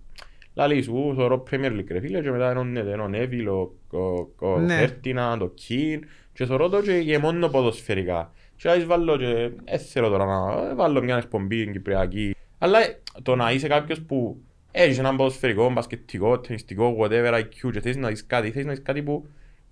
Λαλείς, 0.55 0.89
ου, 0.89 1.13
θωρώ 1.17 1.43
Premier 1.51 1.71
League 1.73 1.87
ρε 1.91 2.01
φίλε 2.01 2.21
και 2.21 2.31
μετά 2.31 2.51
ενώνεται 2.51 2.93
ο 3.01 3.09
Νέβιλ, 3.09 3.49
ο- 3.49 3.75
ο- 3.91 4.47
ο 4.47 4.59
Ναι. 4.59 4.77
Φέρτιναντ, 4.79 5.43
ο 5.43 5.49
Κιν 5.49 6.05
και 6.33 6.45
θωρώ 6.45 6.69
το 6.69 6.83
και 6.83 7.03
και 7.03 7.19
μόνο 7.19 7.49
ποδοσφαιρικά. 7.49 8.33
Και 8.57 8.69
ας 8.69 8.85
βάλω 8.85 9.17
και, 9.17 9.51
δεν 9.65 9.79
θέλω 9.79 10.09
τώρα 10.09 10.25
να 10.25 10.69
ε, 10.71 10.75
βάλω 10.75 11.03
μια 11.03 11.17
εκπομπή 11.17 11.71
κυπριακή. 11.71 12.35
Αλλά 12.59 12.79
ε, 12.83 13.01
το 13.23 13.37
να 13.37 13.53
είσαι 13.53 13.69
κάποιος 13.69 14.01
που 14.03 14.41
Έχεις 14.73 14.99
έναν 14.99 15.17
ποδοσφαιρικό, 15.17 15.71
μπασκετικό, 15.73 16.41
ταινιστικό, 16.41 16.97
whatever, 17.01 17.35
IQ 17.35 17.71
και 17.73 17.81
θέλεις 17.81 17.97
να 17.97 18.09
δεις 18.09 18.27
κάτι, 18.27 18.51
θέλεις 18.51 18.67
να 18.67 18.73
δεις 18.73 18.83
κάτι 18.83 19.03
που 19.03 19.27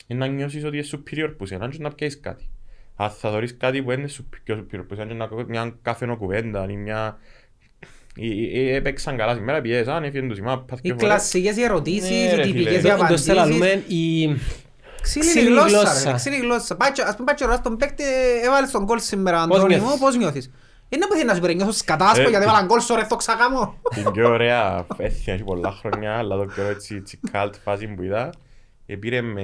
είναι 0.06 0.26
να 0.26 0.32
νιώσεις 0.32 0.64
ότι 0.64 0.76
είναι 0.76 0.86
superior 0.90 1.34
που 1.38 1.46
σένα 1.46 1.68
και 1.68 1.76
να 1.80 1.90
πιάσεις 1.90 2.20
κάτι. 2.20 2.50
Αν 3.00 3.10
θα 3.10 3.30
δωρείς 3.30 3.56
κάτι 3.56 3.82
που 3.82 3.90
είναι 3.90 4.08
superior- 4.08 4.40
πιο 4.44 4.56
superior 4.58 4.84
που 4.88 4.94
σένα 4.94 5.06
και 5.08 5.14
να 5.14 5.44
μια 5.48 5.74
καφενοκουβέντα 5.82 6.66
ή 6.70 6.76
μια... 6.76 7.18
ή- 8.14 8.26
ή- 8.28 8.50
ή 8.52 8.70
Έπαιξαν 8.74 9.16
καλά 9.16 9.34
σήμερα, 9.34 9.60
πιέσαν, 9.60 9.94
αν 9.94 10.04
έφυγαν 10.04 10.28
τους 10.28 10.38
η 10.38 10.42
μάπα. 10.42 10.74
Οι 10.76 10.80
και 10.80 10.88
φορές. 10.92 11.04
κλασσικές 11.04 11.56
οι 11.56 11.62
ερωτήσεις, 11.62 12.10
Ναι, 12.10 12.16
οι 12.16 12.34
ρε, 12.34 12.42
τυπικές 12.42 12.64
φίλε. 12.66 12.70
οι 12.70 12.76
Εντός 12.76 12.92
απαντήσεις. 12.92 13.26
θέλουμε 13.26 13.82
η... 13.86 14.36
Ξύλινη 15.02 15.30
Ξύλινη 15.30 15.50
γλώσσα, 15.50 15.68
γλώσσα. 15.78 16.10
ρε, 16.10 16.16
ξύλινη 16.16 16.42
γλώσσα. 16.42 16.76
Πάει 16.76 16.92
και- 16.92 17.02
Ας 17.02 17.12
πούμε 17.12 17.24
πάει 17.24 17.34
και 17.34 17.44
ρωτάς 17.44 17.62
τον 17.62 17.76
παίκτη, 17.76 18.02
ε, 18.04 18.46
έβαλες 18.46 18.70
τον 18.70 18.84
γκολ 18.84 18.98
σήμερα, 19.00 19.46
Πώς 19.46 19.58
Αντώνη 19.58 19.74
μου, 19.74 19.80
νιώθεις; 19.80 20.00
πώς 20.00 20.16
νιώθεις; 20.16 20.50
Είναι 20.88 21.06
που 21.06 21.12
θέλεις 21.12 21.26
να 21.28 21.34
σου 21.34 21.40
πει, 21.40 21.54
νιώθω 21.54 21.72
σκατάσκο 21.72 22.20
Ε, 22.20 22.28
γιατί 22.28 22.36
τι- 22.36 22.42
έβαλαν 22.42 22.66
γκολ 22.66 22.80
στο 22.80 22.94
ρε 22.94 23.06
το 23.08 23.16
ξακάμω. 23.16 23.80
Την 23.94 24.10
πιο 24.12 24.28
ωραία 24.30 24.86
έφυγε 24.96 25.32
έχει 25.32 25.42
πολλά 25.44 25.70
χρόνια, 25.72 26.12
αλλά 26.16 26.36
το 26.36 26.44
πιο 26.44 26.64
έτσι, 26.66 26.94
έτσι 26.94 27.20
καλτ 27.32 27.54
φάση 27.64 27.86
που 27.86 28.02
είδα. 28.02 28.30
Επήρε 28.90 29.20
με, 29.20 29.42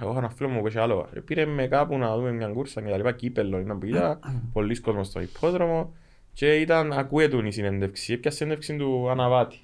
εγώ 0.00 0.10
είχα 0.10 0.18
ένα 0.18 0.28
φίλο 0.28 0.48
μου 0.48 0.60
που 0.60 0.66
είχε 0.66 0.80
άλλο, 0.80 1.08
επήρε 1.14 1.46
με 1.46 1.66
κάπου 1.66 1.98
να 1.98 2.16
δούμε 2.16 2.32
μια 2.32 2.48
κούρσα 2.48 2.82
και 2.82 2.90
τα 2.90 2.96
λοιπά, 2.96 3.12
κύπελλο 3.12 3.58
ήταν 3.58 3.78
που 3.78 3.86
είδα, 3.86 4.18
πολλοί 4.52 4.80
κόσμος 4.80 5.06
στο 5.06 5.20
υπόδρομο 5.20 5.94
και 6.32 6.54
ήταν, 6.54 6.92
ακούε 6.92 7.28
του 7.28 7.46
η 7.46 7.50
συνέντευξη, 7.50 8.12
έπιασε 8.12 8.36
συνέντευξη 8.36 8.76
του 8.76 9.10
Αναβάτη. 9.10 9.58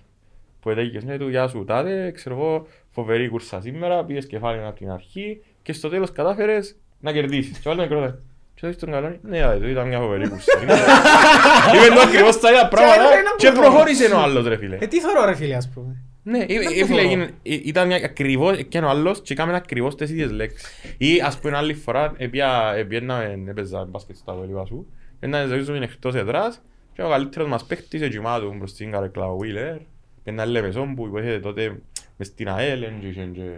Που 0.60 0.70
έλεγες 0.70 1.04
ναι 1.04 1.18
του, 1.18 1.28
γεια 1.28 1.48
σου 1.48 1.64
τάδε, 1.64 2.10
ξέρω 2.10 2.34
εγώ, 2.34 2.66
φοβερή 2.90 3.28
κούρσα 3.28 3.60
σήμερα, 3.60 4.04
πήγες 4.04 4.26
κεφάλι 4.26 4.64
από 4.64 4.76
την 4.76 4.90
αρχή 4.90 5.42
και 5.62 5.72
στο 5.72 5.88
τέλος 5.88 6.12
κατάφερες 6.12 6.76
να 7.00 7.12
κερδίσεις. 7.12 7.58
Και 7.58 7.68
βάλτε 7.68 7.82
με 7.82 7.88
κρότα. 7.88 8.18
Και 8.54 8.66
το 8.66 8.72
στον 8.72 8.90
καλόνι, 8.90 9.18
ναι, 9.22 9.42
αλλά 9.42 9.58
του 9.58 9.68
ήταν 9.68 9.88
μια 9.88 9.98
φοβερή 9.98 10.28
κούρσα. 10.28 10.52
Είπε 10.62 11.86
του 11.94 12.00
ακριβώς 12.00 12.40
τα 12.40 12.50
ίδια 12.50 12.68
πράγματα 12.68 13.08
ρε, 13.14 13.22
να 13.22 13.30
και 13.36 13.50
πω. 13.50 13.60
προχώρησε 13.60 14.14
ο 14.14 14.18
άλλος 14.18 14.46
ρε 14.46 14.56
φίλε. 14.56 14.78
Ε, 14.80 14.86
τι 14.86 15.00
θωρώ 15.00 15.24
ρε 15.24 15.34
φίλε 15.34 15.54
ας 15.54 15.70
πούμε. 15.74 16.02
Ναι, 16.24 16.38
ε, 16.38 16.46
Δεν 16.46 16.60
ε, 16.60 16.64
το 16.64 16.70
φίλε, 16.70 16.84
θωρώ. 16.84 16.98
έγινε- 17.00 17.30
ε, 17.42 17.54
ήταν 17.64 17.86
μια- 17.86 18.00
ακριβώς 18.04 18.62
και 18.68 18.78
ο 18.78 18.88
άλλος 18.88 19.20
και 19.22 19.32
έκαμε 19.32 19.54
ακριβώς 19.54 19.94
τις 19.96 20.10
ίδιες 20.10 20.30
λέξεις. 20.30 20.68
Ή 20.98 21.20
ας 21.24 21.38
πούμε 21.38 21.56
άλλη 21.56 21.74
φορά, 21.74 22.14
επία- 22.16 22.74
επιέναμε, 22.76 23.42
έπαιζα 23.48 23.84
μπάσκετ 23.84 24.16
στα 24.16 24.34
βολίβα 24.34 24.64
σου, 24.66 24.86
ένα 25.20 25.46
ζαίζουμε 25.46 25.78
εκτός 25.78 26.14
εδράς 26.14 26.62
και 26.94 27.02
ο 27.02 27.08
καλύτερος 27.08 27.48
μας 27.48 27.64
παίχτης 27.64 28.00
εγιμά 28.02 28.40
του 28.40 28.54
μπρος 28.58 28.70
στην 28.70 28.90
καρεκλά 28.90 29.26
ο 29.26 29.36
Βίλερ, 29.36 29.76
ένα 30.24 30.44
λεβεσόν 30.44 30.94
που 30.94 31.06
υποθέτε 31.06 31.38
τότε 31.40 31.78
μες 32.16 32.26
στην 32.26 32.48
ΑΕΛ 32.48 32.80
και 33.00 33.06
είχε- 33.06 33.30
και 33.32 33.50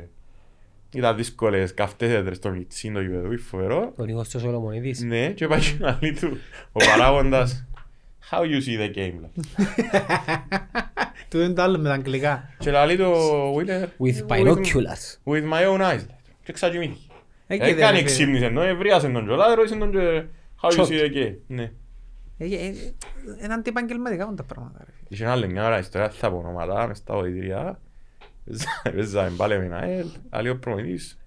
ήταν 0.99 1.17
δύσκολες 1.17 1.75
καυτές 1.75 2.11
έδρες 2.13 2.37
στο 2.37 2.51
Μιτσίν 2.51 2.95
το 2.95 3.01
γηπεδούι, 3.01 3.37
φοβερό. 3.37 3.93
Ο 3.97 4.05
Νίκος 4.05 4.35
ο 4.35 4.39
Σολομονίδης. 4.39 5.03
Ναι, 5.03 5.29
και 5.29 5.47
πάει 5.47 5.61
και 5.61 5.75
να 5.79 5.99
λέει 6.03 6.13
του 6.13 6.39
ο 6.73 6.85
παράγοντας 6.85 7.67
How 8.31 8.41
you 8.43 8.61
see 8.67 8.79
the 8.79 8.95
game, 8.97 9.15
λέει. 9.21 9.33
Του 11.29 11.41
είναι 11.41 11.53
το 11.53 11.63
άλλο 11.63 11.79
με 11.79 11.89
τα 11.89 11.95
αγγλικά. 11.95 12.51
Και 12.59 12.71
λέει 12.71 12.97
του 12.97 13.05
ο 13.05 13.53
Βίλερ 13.55 13.89
With 13.99 14.27
binoculars. 14.29 15.17
With 15.25 15.53
my 15.53 15.65
own 15.67 15.81
eyes. 15.81 15.97
λέει. 16.07 16.17
Και 16.45 16.53
ξαγιμήθηκε. 16.53 17.01
Εκεί 17.47 17.65
δεν 17.65 17.73
Έκανε 17.77 17.91
ρε, 17.91 17.97
φίλε. 17.97 18.03
ξύπνησε 18.03 18.45
ενώ 18.45 18.63
ευρίασε 18.63 19.09
τον 19.09 19.25
τζολά, 19.25 19.55
ρώτησε 19.55 19.77
τον 19.77 19.91
και 19.91 20.25
how 20.63 20.71
you 20.71 20.81
Shot. 20.81 20.87
see 20.87 21.01
the 21.01 21.15
game. 21.17 21.37
Ναι. 21.47 21.73
Ε, 22.39 22.45
ε, 22.45 22.67
ε, 22.67 22.73
Είναι 23.45 23.55
αντιπαγγελματικά 23.55 24.33
τα 24.37 24.43
πράγματα 24.43 24.79
ρε 24.79 24.91
φίλε. 24.93 25.07
Είχε 25.09 25.27
άλλη 25.27 25.49
μια 25.49 25.67
ώρα 25.67 25.79
ιστορία, 25.79 26.11
θα 26.11 26.31
πω 26.31 26.37
ονόματα, 26.37 26.87
μες 26.87 26.99
στα 26.99 27.15
οδητήρια. 27.15 27.81
Παίζαμε 28.83 29.33
πάλι 29.37 29.59
με 29.59 29.65
ένα 29.65 29.85
ΕΛ, 29.85 30.07
άλλη 30.31 30.49
ο 30.49 30.59
προμηθής. 30.59 31.19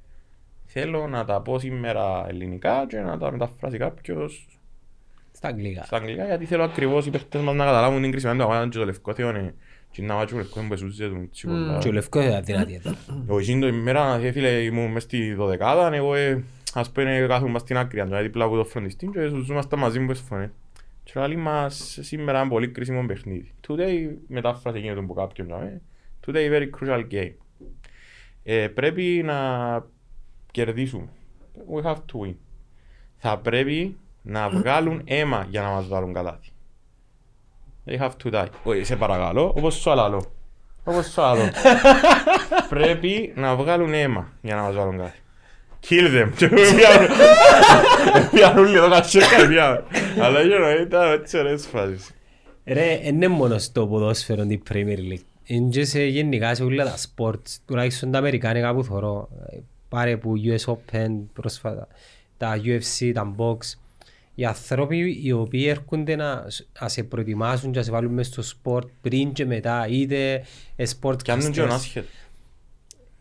Θέλω 0.66 1.08
να 1.08 1.26
τα 1.26 1.42
πω 1.42 1.60
σήμερα 1.60 2.26
ελληνικά 2.28 2.86
και 2.90 3.00
να 3.00 3.18
τα 3.18 3.32
μεταφράσει 3.32 3.78
κάποιος 3.78 4.48
Στα 5.38 5.48
αγγλικά. 5.48 5.84
στα 5.84 5.98
αγγλικά 5.98 6.26
γιατί 6.26 6.46
θέλω 6.46 6.64
ακριβώς 6.64 7.06
οι 7.06 7.10
παίχτες 7.10 7.42
μας 7.42 7.56
να 7.56 7.66
καταλάβουν 7.66 8.02
την 8.02 8.12
κρίση. 8.12 8.28
Αν 8.28 8.38
το 8.38 8.44
αγώνα 8.44 8.68
και 8.68 8.78
το 8.78 8.86
λευκό 8.86 9.14
θεώνε 9.14 9.54
και 9.92 10.02
να 10.02 10.16
βάτσουν 10.16 10.38
λευκό 10.38 10.62
που 10.68 10.74
εσούζε 10.74 11.08
του 11.08 11.30
τσι 11.32 11.48
πολλά. 11.48 11.78
Και 11.78 11.88
ο 11.88 11.92
Λευκός 11.92 12.26
ήταν 12.26 12.44
δυνατή 12.44 12.74
εδώ. 12.74 12.96
Εγώ 13.28 13.40
εκείνη 13.40 13.62
το 13.62 13.68
ημέρα, 13.68 14.16
ε, 14.16 14.32
φίλε, 14.32 14.50
ήμουν 14.50 14.92
μες 14.92 15.04
στη 15.04 15.34
δωδεκάδα, 15.34 15.96
εγώ 15.96 16.16
ε, 16.16 16.44
ας 16.74 16.92
πούμε 16.92 17.26
κάθομαι 17.28 17.60
στην 17.60 17.78
άκρη, 17.78 18.00
αν 18.00 18.18
δίπλα 18.22 18.46
από 18.46 18.56
το 18.56 18.66
φροντιστή 18.66 19.08
και 19.08 19.28
ζούσασταν 19.28 19.80
μαζί 19.80 20.00
μου 20.00 20.08
πες 20.08 20.20
φωνές. 20.20 20.50
Και 21.04 21.20
λέει 21.20 21.36
μας, 21.36 21.98
σήμερα 22.02 22.40
είναι 22.40 22.50
πολύ 22.50 22.68
κρίσιμο 22.68 23.06
παιχνίδι. 23.06 23.52
Today, 23.68 24.16
μετάφραση 24.28 24.80
γίνεται 24.80 25.00
από 25.00 25.14
κάποιον, 25.14 25.52
ε, 25.52 25.82
today 26.26 26.52
very 26.52 26.70
crucial 26.80 27.04
game. 27.12 27.34
Ε, 28.44 28.68
πρέπει 28.68 29.22
να 29.26 29.36
κερδίσουμε. 30.52 31.08
We 31.74 31.84
have 31.84 31.96
to 31.96 32.26
win. 32.26 32.36
Θα 33.18 33.38
πρέπει 33.38 33.98
να 34.28 34.50
βγάλουν 34.50 35.02
αίμα 35.06 35.46
για 35.50 35.62
να 35.62 35.68
μας 35.70 35.88
βάλουν 35.88 36.14
καλάθι. 36.14 36.50
They 37.86 37.98
have 38.00 38.12
to 38.24 38.34
die. 38.34 38.48
Όχι, 38.64 38.84
σε 38.84 38.96
παρακαλώ, 38.96 39.54
όπως 39.58 39.76
σου 39.76 39.92
άλλο. 39.92 40.26
Όπως 40.84 41.06
σου 41.06 41.22
άλλο. 41.22 41.42
Πρέπει 42.70 43.34
να 43.36 43.56
βγάλουν 43.56 43.94
αίμα 43.94 44.32
για 44.42 44.56
να 44.56 44.62
μας 44.62 44.76
βάλουν 44.76 44.98
κάτι. 44.98 45.20
Kill 45.90 46.24
them. 46.24 46.30
Και 46.36 46.48
πιάνουν- 46.48 47.10
Πιάνουν 48.32 48.66
λίγο 48.66 48.90
κατσέκα 48.90 49.48
πια. 49.48 49.84
Αλλά 50.22 50.42
γύρω 50.42 50.70
ήταν 50.82 51.12
έτσι 51.12 51.38
ωραίες 51.38 51.68
φάσεις. 51.68 52.12
Ρε, 52.66 53.00
είναι 53.04 53.28
μόνο 53.28 53.58
στο 53.58 53.88
ποδόσφαιρο 53.88 54.46
την 54.46 54.62
Premier 54.72 54.98
League. 55.14 55.24
Είναι 55.44 55.70
και 55.70 55.86
σε 55.86 56.04
γενικά 56.04 56.56
σε 56.56 56.64
όλα 56.64 56.84
τα 56.84 56.96
sports, 56.98 57.56
τουλάχιστον 57.68 58.12
τα 58.12 58.18
αμερικάνικα 58.18 58.74
που 58.74 58.84
θωρώ. 58.84 59.30
Ε, 59.52 59.58
Πάρε 59.90 60.18
που 60.18 60.34
US 60.44 60.74
Open 60.74 61.10
πρόσφατα, 61.34 61.88
τα 62.38 62.62
UFC, 62.64 63.12
τα 63.14 63.36
box. 63.38 63.58
Οι 64.40 64.46
άνθρωποι 64.46 65.20
οι 65.24 65.32
οποίοι 65.32 65.66
έρχονται 65.68 66.16
να, 66.16 66.46
σ- 66.50 66.68
να 66.82 66.88
σε 66.90 67.04
προετοιμάσουν 67.04 67.72
και 67.72 67.78
να 67.78 67.84
σε 67.84 67.92
βάλουν 67.92 68.14
μες 68.14 68.28
στο 68.28 68.44
sport 68.64 68.84
πριν 69.02 69.32
και 69.32 69.46
μετά, 69.46 69.88
είτε 69.88 70.46
ε, 70.76 70.86
sport 71.02 71.24
Κι 71.24 71.32
αν 71.32 71.40
είναι 71.40 71.50
και 71.50 71.62
ο 71.62 71.68
άσχετο. 71.68 72.08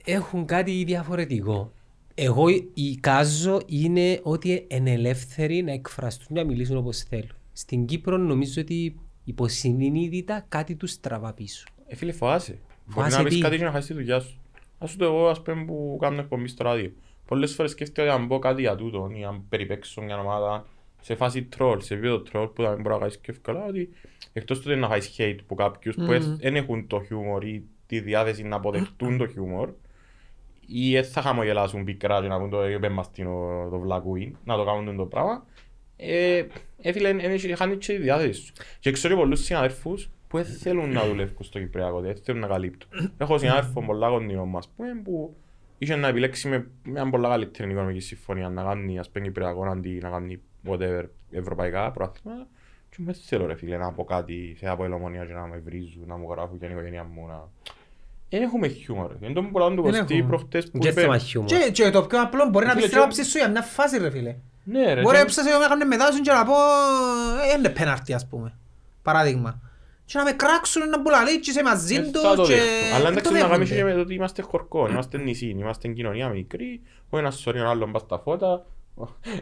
έχουν 0.04 0.44
κάτι 0.44 0.84
διαφορετικό. 0.84 1.72
Εγώ 2.14 2.44
εικάζω 2.74 3.60
είναι 3.66 4.20
ότι 4.22 4.66
είναι 4.68 4.92
ελεύθεροι 4.92 5.62
να 5.62 5.72
εκφραστούν 5.72 6.26
και 6.26 6.42
να 6.42 6.44
μιλήσουν 6.44 6.76
όπως 6.76 6.98
θέλουν. 6.98 7.30
Στην 7.52 7.86
Κύπρο 7.86 8.16
νομίζω 8.16 8.60
ότι 8.62 8.96
υποσυνείδητα 9.24 10.44
κάτι 10.48 10.74
τους 10.74 11.00
τραβά 11.00 11.32
πίσω. 11.32 11.64
Ε, 11.86 11.94
φίλε, 11.96 12.12
φοβάσαι. 12.12 12.52
Μπορεί 12.52 12.94
Φοβάσαι 12.94 13.16
να 13.16 13.22
πεις 13.24 13.34
τι; 13.34 13.40
κάτι 13.40 13.56
και 13.56 13.64
να 13.64 13.70
χάσεις 13.70 13.86
τη 13.86 13.92
δουλειά 13.94 14.20
σου. 14.20 14.40
Ας 14.78 14.90
σου 14.90 14.96
το 14.96 15.04
εγώ, 15.04 15.28
ας 15.28 15.42
πούμε, 15.42 15.64
που 15.64 15.98
κάνω 16.00 16.20
εκπομπή 16.20 16.48
στο 16.48 16.64
ράδιο. 16.64 16.92
Πολλές 17.26 17.54
φορές 17.54 17.70
σκέφτομαι 17.70 18.08
ότι 18.08 18.16
αν 18.20 18.28
πω 18.28 18.38
κάτι 18.38 18.60
για 18.60 18.76
τούτο 18.76 19.10
ή 19.14 19.24
αν 19.24 19.44
περιπέξω 19.48 20.02
μια 20.02 20.18
ομάδα 20.20 20.66
σε 21.06 21.14
φάση 21.14 21.48
troll, 21.58 21.76
σε 21.80 21.94
επίπεδο 21.94 22.22
troll 22.32 22.50
που 22.54 22.62
δεν 22.62 22.72
μπορεί 22.74 22.88
να 22.88 22.98
κάνεις 22.98 23.18
και 23.18 23.30
εύκολα, 23.30 23.64
ότι 23.66 23.88
εκτός 24.32 24.60
του 24.60 24.76
να 24.76 24.88
κάνεις 24.88 25.14
hate 25.18 25.38
που 25.46 25.54
κάποιους 25.54 25.94
που 25.94 26.02
Μμμ. 26.02 26.36
δεν 26.38 26.56
έχουν 26.56 26.86
το 26.86 27.02
χιούμορ 27.06 27.44
ή 27.44 27.64
τη 27.86 28.00
διάθεση 28.00 28.42
να 28.42 28.56
αποδεχτούν 28.56 29.16
το 29.18 29.26
χιούμορ 29.26 29.68
ή 30.66 30.92
δεν 30.92 31.04
θα 31.04 31.20
χαμογελάσουν 31.22 31.84
πικρά 31.84 32.20
και 32.20 32.28
να 32.28 32.38
πούν 32.38 32.50
το 32.50 32.68
είπε 32.68 32.88
μας 32.88 33.10
τι 33.10 33.22
είναι 33.22 33.30
ο- 33.30 33.68
το 33.70 33.78
βλακούιν, 33.78 34.36
να 34.44 34.56
το 34.56 34.64
κάνουν 34.64 34.96
το 34.96 35.04
πράγμα. 35.04 35.46
Ε, 35.96 36.42
ε, 36.82 36.92
φίλε, 36.92 37.08
εν- 37.08 37.20
εν- 37.20 37.56
χάνει 37.56 37.76
και 37.76 37.92
τη 37.92 37.98
διάθεση 38.02 38.40
σου. 38.44 38.52
Και 38.80 38.90
ξέρω 38.90 39.16
πολλούς 39.16 39.40
συναδέρφους 39.44 40.10
που 40.28 40.36
δεν 40.36 40.46
θέλουν 40.46 40.92
να 40.92 41.06
δουλεύουν 41.06 41.44
στο 41.44 41.58
Κυπριακό, 41.58 42.00
δεν 42.00 42.16
θέλουν 42.16 42.40
να 42.40 42.46
καλύπτουν. 42.46 42.90
Έχω 43.18 43.38
συνάδελφο 43.38 43.82
πολλά 43.82 44.08
κοντινό 44.08 44.44
μας 44.46 44.68
που, 44.76 44.84
που 45.04 45.36
είχε 45.78 45.96
να 45.96 46.08
επιλέξει 46.08 46.48
με 46.48 46.66
μια 46.84 47.10
πολλά 47.10 47.28
καλύτερη 47.28 47.70
οικονομική 47.70 48.00
συμφωνία 48.00 48.48
να 48.48 48.62
κάνει 48.62 48.98
ας 48.98 49.10
πούμε 49.10 49.24
Κυπριακό 49.24 49.64
αντί 49.64 49.98
να 50.02 50.08
κάνει 50.10 50.40
whatever 50.68 51.04
ευρωπαϊκά 51.30 51.90
προάθληματα. 51.90 52.46
Και 52.90 52.96
με 52.98 53.12
θέλω 53.12 53.46
ρε 53.46 53.54
φίλε 53.54 53.76
να 53.76 53.92
πω 53.92 54.04
κάτι 54.04 54.56
σε 54.58 54.68
από 54.68 54.84
ελομονία 54.84 55.24
και 55.24 55.32
να 55.32 55.46
με 55.46 55.62
βρίζουν, 55.64 56.02
να 56.06 56.16
μου 56.16 56.26
γράφουν 56.30 56.58
και 56.58 56.66
η 56.66 56.68
οικογένεια 56.70 57.04
μου 57.04 57.26
να... 57.26 57.48
Δεν 58.30 58.42
έχουμε 58.42 58.68
χιούμορ. 58.68 59.10
Δεν 59.20 59.34
τον 59.34 59.50
πολλά 59.50 59.68
του 59.74 59.82
Δεν 59.82 59.92
Κωστή 59.92 60.14
έχουμε. 60.14 60.28
προχτές 60.28 60.70
που 60.70 60.78
Και 60.78 60.88
είπε... 60.88 61.00
θέμα 61.00 61.18
χιούμορ. 61.18 61.48
Και, 61.48 61.70
και 61.72 61.90
το 61.90 62.02
πιο 62.02 62.20
απλό 62.22 62.48
μπορεί 62.48 62.66
να 62.66 62.70
Φίλε, 62.72 62.82
πεις 62.82 62.90
την 62.90 62.98
και- 62.98 63.04
άποψη 63.04 63.24
σου 63.24 63.38
για 63.38 63.50
μια 63.50 63.62
φάση 63.62 63.98
ρε 63.98 64.10
φίλε. 64.10 64.36
Ναι 64.64 64.94
ρε. 64.94 65.00
Μπορεί 65.00 65.14
και- 65.16 65.22
να 65.22 65.28
ψάσεις 65.28 65.50
εγώ 65.52 65.60
να 65.60 65.68
κάνω 65.68 65.86
μετάδοση 65.86 66.20
και 66.20 66.32
να 66.32 66.44
πω 66.44 66.52
«Ε, 67.54 67.58
είναι 67.58 67.68
πέναρτη 67.68 68.12
ας 68.14 68.26
πούμε. 68.26 68.54
Παράδειγμα. 69.02 69.60
Και 70.04 70.18
να 70.18 70.24
με 70.24 70.32
κράξουν 70.32 70.88
να 70.88 71.00
μπουλαλεί 71.00 71.40
και 71.40 71.50
είσαι 71.50 71.62
μαζί 71.62 71.94
Ε, 71.94 72.00
τους 72.00 72.20
θα 72.22 72.34
το 72.34 72.42
και... 72.42 72.54
δέχτω. 72.54 72.94
Αλλά 72.94 73.04
δεν 73.04 73.12
εντάξει 73.12 73.32
το 73.32 73.38
να 73.38 73.48
κάνεις 73.48 73.68
δέχονται. 73.68 73.74
και 73.76 73.84
με 73.84 73.92
το 73.92 74.00
ότι 74.00 74.14
είμαστε 74.14 74.42
χορκό, 74.42 74.88
είμαστε 74.88 75.18
νησί, 75.18 75.46
είμαστε 75.48 75.88
κοινωνία 75.88 76.28
μικρή, 76.28 76.80
ο 77.10 77.18
ένας 77.18 77.38
σωρεί 77.38 77.60
ο 77.60 77.68
άλλον 77.68 77.92
πας 77.92 78.02
στα 78.02 78.18
φώτα. 78.18 78.66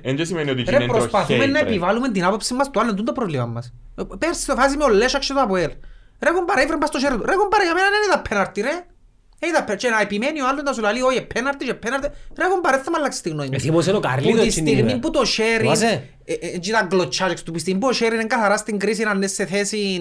Εν 0.03 0.17
και 0.17 0.25
σημαίνει 0.25 0.51
ότι 0.51 0.63
Ρε 0.63 0.77
είναι 0.77 0.87
προσπαθούμε 0.87 1.45
hate, 1.45 1.49
να 1.49 1.61
ρε. 1.63 1.67
επιβάλλουμε 1.69 2.11
την 2.11 2.25
άποψη 2.25 2.55
μας 2.55 2.71
του 2.71 2.81
άλλου, 2.81 2.91
τούτο 2.91 3.03
το 3.03 3.13
πρόβλημα 3.13 3.47
μας. 3.47 3.73
Ε, 3.99 4.03
Πέρσι 4.19 4.47
το 4.47 4.55
φάση 4.55 4.77
με 4.77 4.85
ο 4.85 4.89
Λέσσακ 4.89 5.21
και 5.25 5.33
το 5.33 5.41
Αποέλ. 5.41 5.71
Ρε 6.21 6.31
κομπάρε, 6.31 6.63
έφερε 6.63 6.77
πας 6.79 6.89
στο 6.89 6.99
χέρι 6.99 7.17
του. 7.17 7.25
Ρε 7.27 7.35
κομπάρε, 7.35 7.65
για 7.65 7.75
μένα 7.75 7.87
δεν 7.91 8.01
είδα 8.09 8.23
πέναρτη 8.29 8.61
ρε. 8.61 8.85
Ε, 9.39 9.47
είδα 9.47 9.65
πέ- 9.65 9.79
Και 9.79 9.89
να 9.89 10.01
επιμένει 10.01 10.41
ο 10.41 10.49
άλλος 10.49 10.63
να 10.63 10.73
σου 10.73 10.81
λέει 10.81 11.01
όχι 11.01 11.23
πέναλτι 11.23 11.65
και 11.65 11.75
πέναλτι. 11.75 12.09
Ρε 12.39 12.45
κουμπάρε, 12.49 12.79
θα 12.79 12.91
μ' 12.91 12.95
αλλάξει 12.95 13.23
τη 13.23 13.29
γνώμη 13.29 13.49
μου. 13.49 13.55
Ε, 13.55 13.59
θύμωσε 13.59 13.91
ο 13.91 13.95
Που 13.95 14.01
Καρλίτος 14.01 14.41
τη 14.41 14.47
εκείνη 14.47 14.67
στιγμή 14.67 14.81
ημέρα. 14.81 14.99
που 14.99 15.11
το 15.11 15.21
σιέριν, 15.21 15.59
Θυμάσαι; 15.61 16.09
ε, 16.25 16.33
ε, 16.33 16.37
έτσι 16.55 16.71
τα 16.71 16.83
γκλωτσάκες 16.83 17.43
του, 17.43 17.51
που 17.51 17.57
τη 17.57 17.61
στιγμή 17.63 17.81
που 17.81 17.89
το 17.91 17.97
σιέριν 18.01 18.13
είναι 18.13 18.25
καθαρά 18.25 18.57
στην 18.57 18.79
κρίση 18.79 19.03
να 19.03 19.11
είναι 19.11 19.27
σε 19.27 19.47
θέση 19.47 20.01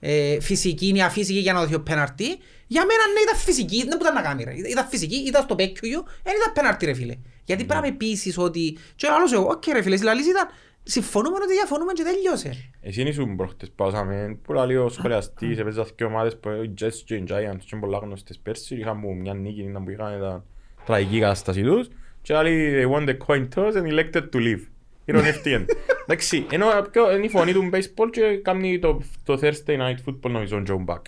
ε, 0.00 0.40
φυσική 0.40 0.92
ή 0.96 1.00
αφύσικη 1.02 1.38
για 1.38 1.52
να 1.52 1.60
δοθεί 1.60 1.74
ο 1.74 1.80
πέναλτι, 1.80 2.26
για 2.66 2.84
μένα 2.86 3.02
ναι 3.14 3.20
ήταν 3.26 3.36
φυσική, 3.38 3.76
δεν 3.88 3.96
μπορούταν 3.98 4.14
να 4.14 4.20
κάνει 4.20 4.44
ρε. 4.44 4.52
Ήταν 4.70 4.86
φυσική, 4.88 5.16
ήταν 5.16 5.42
στο 5.42 5.54
πέκκιο, 5.54 6.04
δεν 6.22 6.34
ήταν 6.40 6.52
πέναλτι 6.52 6.86
ρε 6.86 6.94
φίλε. 6.94 7.14
Γιατί 7.46 7.64
πρέπει 7.64 7.80
να 7.82 7.90
με 7.90 7.94
πείσεις 7.96 8.38
ότι, 8.38 8.78
και 8.96 9.06
ο 9.06 9.14
άλλος 9.14 9.32
εγώ, 9.32 9.46
οκ 9.50 9.66
ρε 9.72 9.82
φίλε, 9.82 9.94
η 9.96 10.00
λαλής 10.00 10.26
ήταν, 10.26 10.46
συμφωνούμε 10.82 11.36
ότι 11.42 11.52
διαφωνούμε 11.52 11.92
και 11.92 12.02
τελειώσε. 12.02 12.50
Εσύ 12.80 13.02
ήσουν 13.02 13.36
προχτές 13.36 13.70
πάσαμε 13.76 14.38
που 14.42 14.52
λέει 14.52 14.76
ο 14.76 14.88
σχολιαστής 14.88 15.58
έπαιζα 15.58 15.86
δύο 15.96 16.06
ομάδες 16.06 16.36
που 16.36 16.48
οι 16.48 16.74
Jets 16.80 16.94
και 17.04 17.14
οι 17.14 17.24
Giants 17.28 17.58
και 17.58 17.68
είναι 17.72 17.80
πολλά 17.80 17.98
γνωστές 17.98 18.38
πέρσι 18.38 18.76
είχαν 18.76 18.96
μου 19.00 19.14
μια 19.14 19.34
νίκη 19.34 19.60
ήταν 19.60 19.84
που 19.84 19.90
είχαν 19.90 20.20
τα 20.20 20.44
τραγική 20.86 21.18
κατάσταση 21.20 21.62
τους 21.62 21.88
και 22.22 22.34
λέει 22.34 22.72
they 22.84 22.96
won 22.96 23.08
the 23.08 23.16
coin 23.26 23.48
toss 23.54 23.72
and 23.72 23.86
elected 23.92 24.22
to 24.32 24.36
leave. 24.38 24.60
Ηρωνεύτηκαν. 25.04 25.66
Εντάξει, 26.06 26.46
ενώ 26.50 26.66
πιο- 26.90 27.16
είναι 27.16 27.24
η 27.24 27.28
φωνή 27.28 27.52
του 27.52 27.70
baseball 27.72 28.08
και 28.10 28.36
κάνει 28.42 28.78
το, 28.78 29.00
το 29.24 29.38
Thursday 29.42 29.76
night 29.78 29.96
football 30.08 30.30
νομίζω 30.30 30.56
ο 30.56 30.62
Joe 30.66 30.92
Buck. 30.94 31.02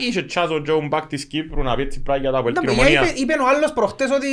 Είχε 0.00 0.22
τσάζ 0.22 0.50
ο 0.50 0.62
Joe 0.66 0.88
Buck 0.94 1.02
της 1.08 1.26
Κύπρου 1.26 1.62
να 1.62 1.74
πει 1.76 1.82
έτσι 1.82 2.02
πράγματα 2.02 2.38
από 2.38 2.48
Ναι, 2.48 2.54
την 2.54 2.66
παιδιά, 2.66 2.80
ομονία. 2.82 3.00
είπε, 3.00 3.20
είπε 3.20 3.32
ο 3.42 3.48
άλλος 3.48 3.72
προχτές 3.72 4.10
ότι 4.10 4.28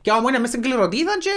και 0.00 0.10
άμα 0.10 0.28
είναι 0.28 0.38
μέσα 0.38 0.50
στην 0.52 0.62
κληρωτίδα 0.62 1.12
και 1.18 1.30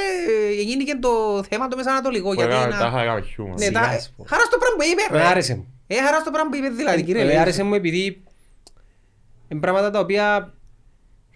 ε, 0.59 0.61
γίνηκε 0.61 0.95
το 0.95 1.43
θέμα 1.49 1.67
το 1.67 1.75
μεσανατολικό. 1.75 2.27
Που 2.29 2.33
Γιατί 2.33 2.53
έκαμε- 2.53 2.73
να- 2.73 2.79
Τα 2.79 2.87
είχα 2.87 3.05
κάνει 3.05 3.21
χιούμορ. 3.25 3.57
Ναι, 3.59 3.71
τα- 3.71 3.83
Σιγά, 3.83 4.01
πω. 4.17 4.25
χαρά 4.27 4.43
στο 4.43 4.57
πράγμα 4.57 4.77
που 4.77 4.83
είπε. 4.91 5.01
Με 5.11 5.17
ρε. 5.17 5.25
άρεσε 5.25 5.55
μου. 5.55 5.73
Ε, 5.87 5.95
χαρά 5.95 6.19
στο 6.19 6.31
πράγμα 6.31 6.49
που 6.49 6.55
είπε 6.57 6.69
δηλαδή 6.69 7.03
κύριε. 7.03 7.21
Ε, 7.21 7.25
λέει. 7.25 7.37
άρεσε 7.37 7.63
μου 7.63 7.73
επειδή 7.73 8.23
είναι 9.47 9.59
πράγματα 9.59 9.89
τα 9.91 9.99
οποία 9.99 10.53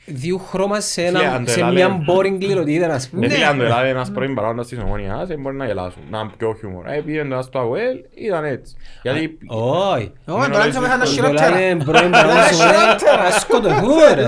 διού 0.05 0.39
χρώμα 0.39 0.79
σε, 0.79 1.05
Φίλε, 1.05 1.19
ένα, 1.19 1.33
αν 1.33 1.45
το 1.45 1.51
σε 1.51 1.59
έλαβε- 1.59 1.75
μια 1.75 1.99
boring 2.07 2.37
κληροτίδα, 2.39 2.93
ας 2.93 3.03
Ναι, 3.11 3.19
πούμε. 3.19 3.33
φίλε, 3.33 3.45
αν 3.45 3.57
το 3.57 3.63
έλαβε 3.63 3.89
ένας 3.89 4.11
πρώην 4.11 4.35
παράγοντας 4.35 4.67
της 4.67 4.79
ομονιάς, 4.79 5.29
ε, 5.29 5.37
μπορεί 5.37 5.55
να 5.55 5.65
γελάσουν, 5.65 6.01
να 6.09 6.19
είναι 6.19 6.29
πιο 6.37 6.55
χιούμορ. 6.59 6.87
Ε, 6.87 7.01
πήγαινε 7.05 7.29
τώρα 7.29 7.41
στο 7.41 7.59
ΑΟΕΛ, 7.59 7.97
ήταν 8.15 8.43
έτσι. 8.45 8.75
Γιατί 9.01 9.37
Όχι. 9.47 10.11
Ω, 10.27 10.33
τώρα 10.51 10.67
ίσως 10.67 10.81
μέσα 10.81 10.97
τα 10.97 11.03
Το 11.03 11.09
χειρότερα. 11.11 11.49
λένε 11.59 11.83
πρώην 11.83 12.11
παράγοντας 12.11 12.55
σου, 12.55 12.63
ρε, 12.67 13.27
ας 13.27 13.39
σκοτωθούμε, 13.41 14.13
ρε. 14.15 14.25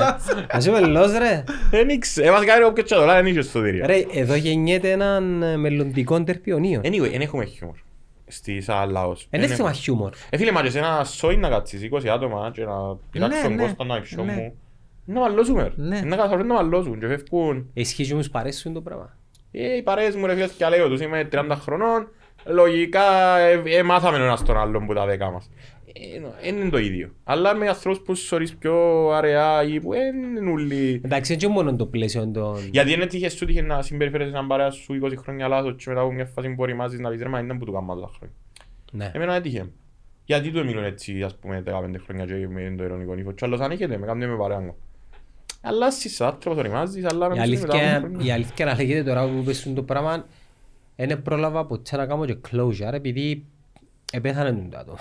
Ας 0.49 0.65
είμαι 0.65 0.79
λος, 0.79 1.11
ρε. 1.17 1.43
δεν 1.71 1.89
ήξερε, 1.89 2.27
ε, 2.27 2.31
βασικά 2.31 2.55
είναι 2.55 2.65
όποιος 2.65 2.87
και 2.89 2.95
το 2.95 3.05
λέει, 3.05 3.15
δεν 3.15 3.25
είχε 3.25 3.41
σωτηρία. 3.41 3.85
Ρε, 3.87 4.05
εδώ 4.13 4.35
γεννιέται 4.35 4.91
έναν 4.91 5.43
ε, 5.43 5.57
μελλοντικό 5.57 6.23
τερπιονίο. 6.23 6.81
Anyway, 6.83 7.09
δεν 7.11 7.21
έχουμε 7.21 7.45
χιούμορ 7.45 7.75
στις 8.27 8.69
άλλαος. 8.69 9.27
Είναι 9.29 9.47
θέμα 9.47 9.71
χιούμορ. 9.71 10.11
Ε, 10.29 10.37
φίλε, 10.37 10.51
μα 10.51 10.61
και 10.61 10.69
σε 10.69 10.77
ένα 10.77 11.03
σόι 11.03 11.37
να 11.37 11.49
κάτσεις 11.49 11.81
20 11.91 12.07
άτομα 12.07 12.51
και 12.53 12.63
να 12.65 12.73
πειράξουν 13.11 13.41
τον 13.43 13.53
ναι, 13.55 13.61
Κώστα 13.61 13.85
να 13.85 13.95
εξώ 13.95 14.23
ναι. 14.23 14.31
μου. 14.33 14.53
Να 15.05 15.19
μαλλώσουμε. 15.19 15.71
Ναι. 15.75 16.01
Να 16.01 16.15
καθαρούν 16.15 16.47
να 16.47 16.53
μαλλώσουν 16.53 16.99
και 16.99 17.07
φεύγουν. 17.07 17.69
Ισχύει 17.73 18.05
και 18.07 18.13
όμως 18.13 18.29
παρέσουν 18.29 18.73
το 18.73 18.81
πράγμα. 18.81 19.17
Ε, 19.51 19.75
οι 19.75 19.81
παρέες 19.81 20.15
μου 20.15 20.25
ρε 20.25 20.33
φίλες 20.33 20.51
και 20.51 20.65
λέω 20.67 20.87
τους 20.89 21.01
είμαι 21.01 21.27
30 21.31 21.45
χρονών. 21.59 22.07
Λογικά 22.45 23.37
ε, 23.37 23.61
ε, 23.65 23.83
μάθαμε 23.83 24.17
ένας 24.17 24.43
τον 24.43 24.57
άλλον 24.57 24.85
που 24.85 24.93
τα 24.93 25.05
δέκα 25.05 25.31
μας. 25.31 25.49
Ε, 26.15 26.19
νο- 26.19 26.33
Δεν 26.43 26.57
είναι 26.57 26.69
το 26.69 26.77
ίδιο. 26.77 27.09
Αλλά 27.23 27.55
με 27.55 27.67
ανθρώπους 27.67 28.01
που 28.01 28.15
σωρείς 28.15 28.55
πιο 28.55 29.07
αραιά 29.09 29.63
ή 29.63 29.79
που 29.79 29.91
δεν 29.91 30.15
είναι 30.23 30.51
όλοι... 30.51 31.01
Εντάξει, 31.05 31.33
έτσι 31.33 31.47
μόνο 31.47 31.75
το 31.75 31.85
πλαίσιο 31.85 32.27
των... 32.27 32.57
Γιατί 32.71 32.93
είναι 32.93 33.05
τύχες 33.05 33.33
σου 33.33 33.45
τύχε 33.45 33.61
να 33.61 33.81
συμπεριφέρεσαι 33.81 34.29
έναν 34.29 34.47
παρέα 34.47 34.69
σου 34.69 34.99
20 35.03 35.11
χρόνια 35.17 35.47
λάθος 35.47 35.75
και 35.77 35.83
μετά 35.87 36.01
από 36.01 36.11
μια 36.11 36.25
φάση 36.25 36.49
που 36.49 36.55
οριμάζεις 36.61 36.99
να 36.99 37.09
πεις 37.09 37.21
ρε 37.21 37.29
μα 37.29 37.39
είναι 37.39 37.57
που 37.57 37.65
του 37.65 37.71
κάνουμε 37.71 38.01
τα 38.01 38.09
χρόνια. 38.17 38.35
Ναι. 38.91 39.11
Εμένα 39.13 39.33
δεν 39.33 39.41
τύχε. 39.41 39.69
Γιατί 40.25 40.51
του 40.51 40.59
έμειναν 40.59 40.83
έτσι 40.83 41.21
ας 41.21 41.35
πούμε 41.35 41.63
15 41.67 41.71
χρόνια 42.05 42.25
και 42.25 42.47
με 42.47 42.73
το 42.77 42.83
ειρωνικό 42.83 43.17
ύφος. 43.17 43.33
Και 43.35 43.45
άλλος 43.45 43.59
ανέχεται, 43.59 43.97
με 43.97 44.05
κάνουν 44.05 44.29
με 44.29 44.37
παρέα 44.37 44.59
μου. 44.59 44.75
Αλλά 45.65 45.87
εσύ 45.87 46.23
άνθρωπος 46.23 46.59
οριμάζεις, 46.59 47.05
αλλά 47.05 47.25
Η 47.25 47.29
να 47.29 47.35
μην 47.47 47.59
μετά 47.59 47.73
αλήθεια, 47.73 47.97
από 47.97 48.07
χρόνια. 48.07 48.25
η 48.25 48.31
αλήθεια 48.31 48.65
να 48.65 48.75
λέγεται 48.75 49.03
τώρα 49.03 49.27
που 49.27 49.43
πες 49.43 49.71
το 49.75 49.83
πράγμα 49.83 50.25
δεν 50.95 51.21
πρόλαβα 51.21 51.65
ποτέ 51.65 51.97
να 51.97 52.05
κάνω 52.05 52.25
και 52.25 52.37
closure 52.51 52.93
επειδή 52.93 53.45
επέθανε 54.13 54.49
τον 54.51 54.69
το 54.69 54.77
άτομο. 54.77 54.97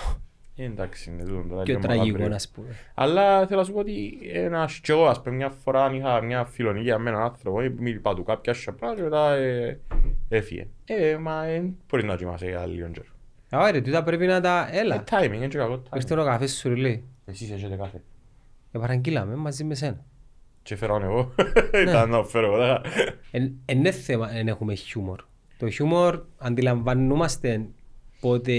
Ε, 0.57 0.65
Εντάξει, 0.65 1.11
είναι 1.11 1.23
τούτο 1.25 1.49
τώρα. 1.49 1.62
Πιο 1.62 1.75
λίγο 1.75 1.81
τραγικός 1.87 2.11
μακάβριο. 2.11 2.29
να 2.29 2.41
πούμε. 2.55 2.77
Αλλά 2.95 3.47
θέλω 3.47 3.59
να 3.61 3.67
σου 3.67 3.73
πω 3.73 3.79
ότι 3.79 4.19
ένας 4.33 4.79
κι 4.79 4.91
εγώ, 4.91 5.07
ας 5.07 5.23
πούμε, 5.23 5.35
μια 5.37 5.51
φορά 5.51 5.91
είχα 5.95 6.21
μια 6.21 6.45
φιλονίκια 6.45 6.99
με 6.99 7.11
έναν 7.11 7.23
άνθρωπο, 7.23 7.61
ε, 7.61 7.69
μη 7.79 7.91
είπα 7.91 8.15
του 8.15 8.23
κάποια 8.23 8.55
σαπρά 8.55 8.95
και 8.95 9.03
μετά 9.03 9.33
ε, 9.35 9.81
έφυγε. 10.29 10.67
Ε, 10.85 11.17
μα 11.17 11.45
ε, 11.45 11.73
μπορείς 11.89 12.07
να 12.07 12.17
κοιμάσαι 12.17 12.47
για 12.49 12.67
λίγο 12.67 12.89
καιρό. 12.89 13.07
Α, 13.65 13.71
ρε, 13.71 13.81
τούτα 13.81 14.03
πρέπει 14.03 14.27
να 14.27 14.41
τα... 14.41 14.69
Ε, 14.73 14.79
Έλα, 14.79 15.05
timing, 15.11 15.33
είναι 15.35 15.47
και 15.49 15.59
κακό 15.59 15.75
timing. 15.91 15.97
ήρθε 15.97 16.21
ο 16.21 16.25
καφές 16.25 16.57
σου 16.57 16.71
λέει. 16.77 17.05
Εσείς 17.25 17.51
έχετε 17.51 17.77
κάθε. 17.77 18.03
Ε, 18.73 18.79
παραγγείλαμε 18.79 19.35
μαζί 19.35 19.65
με 19.65 19.75
σένα. 19.75 20.05
Και 20.65 20.77
φέρω 20.77 21.01
εγώ. 21.05 21.35
Ναι. 21.73 21.81
Ήταν 21.91 22.11
να 22.11 22.25
φέρω 22.25 22.47
εγώ. 22.47 22.57
τα- 22.59 22.83
Εν 23.31 23.53
είναι 23.67 23.91
θέμα 23.91 24.27
αν 24.27 24.49
έχουμε 24.49 24.75
χιούμορ. 24.75 25.21
Το 25.59 25.71
χιούμορ 25.71 26.23
αντιλαμβανόμαστε 26.39 27.67
πότε 28.21 28.53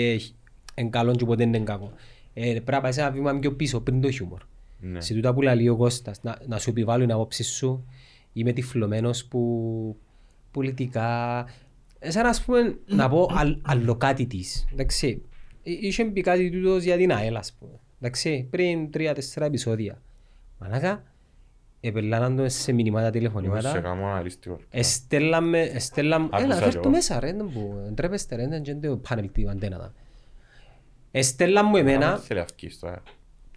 είναι 0.76 0.90
καλό 0.90 1.16
και 1.16 1.26
πότε 1.26 1.44
είναι 1.44 1.60
κακό. 1.60 1.94
Ε, 2.34 2.42
πρέπει 2.52 2.72
να 2.72 2.82
πάει 2.82 2.92
σε 2.92 3.02
ένα 3.02 3.12
βήμα 3.12 3.40
πιο 3.40 3.52
πίσω 3.56 3.82
πριν 3.82 4.02
το 4.02 4.12
χιούμορ. 4.12 4.40
Ναι. 4.80 5.02
Σε 5.02 5.14
τούτα 5.14 5.34
που 5.34 5.42
λέει 5.42 5.68
ο 5.68 5.76
Κώστας, 5.76 6.20
να, 6.24 6.38
να 6.48 6.58
σου 6.60 6.70
επιβάλλω 6.70 7.04
την 7.04 7.14
άποψη 7.14 7.44
σου, 7.44 7.86
είμαι 8.34 8.52
τυφλωμένος 8.52 9.26
που 9.26 9.98
πολιτικά, 10.52 11.40
ε, 12.00 12.12
σαν 12.12 12.24
να 12.24 12.30
ας 12.30 12.44
πούμε, 12.44 12.78
να 12.86 13.10
πω 13.10 13.30
αλ, 13.34 13.58
άλλο 13.62 13.96
κάτι 13.96 14.26
της, 14.26 14.68
εντάξει. 14.74 15.22
Ε, 15.64 15.72
Είχε 15.82 16.04
μπει 16.04 16.22
κάτι 16.22 16.50
τούτος 16.50 16.84
για 16.84 16.98
την 16.98 17.12
ΑΕΛ, 17.14 17.36
ας 17.36 17.54
πούμε, 17.60 17.80
εντάξει, 18.00 18.48
πριν 18.50 18.92
τρία-τέσσερα 18.92 19.46
επεισόδια. 19.46 20.02
Μανάκα, 20.60 21.04
επελάναν 21.88 22.36
το 22.36 22.50
σε 22.50 22.72
μηνυμάτα 22.72 23.06
Σε 23.06 23.12
τηλεφωνήματα, 23.12 23.80
κάνω 23.80 24.02
ένα 24.02 24.16
αριστικό. 24.16 24.60
εστέλαμε, 24.70 25.60
εστέλαμε, 25.62 26.26
Άκουσα 26.32 26.44
έλα 26.44 26.56
κι 26.56 26.62
φέρ' 26.64 26.74
το 26.74 26.80
εγώ. 26.80 26.90
μέσα 26.90 27.20
ρε, 27.20 27.34
δεν 27.34 27.52
που, 27.54 27.90
ντρέπεστε 27.94 28.36
ρε, 28.36 28.48
δεν 28.48 28.64
είναι 28.66 28.88
το 28.88 28.98
πάνελ 28.98 29.32
του 29.32 29.50
αντένα. 29.50 29.78
τα. 29.78 29.94
Εστέλαν 31.12 31.66
μου 31.70 31.76
εμένα, 31.76 32.12
Δεν 32.12 32.20
θέλει 32.22 32.40
αυκής 32.40 32.80
τώρα. 32.80 33.04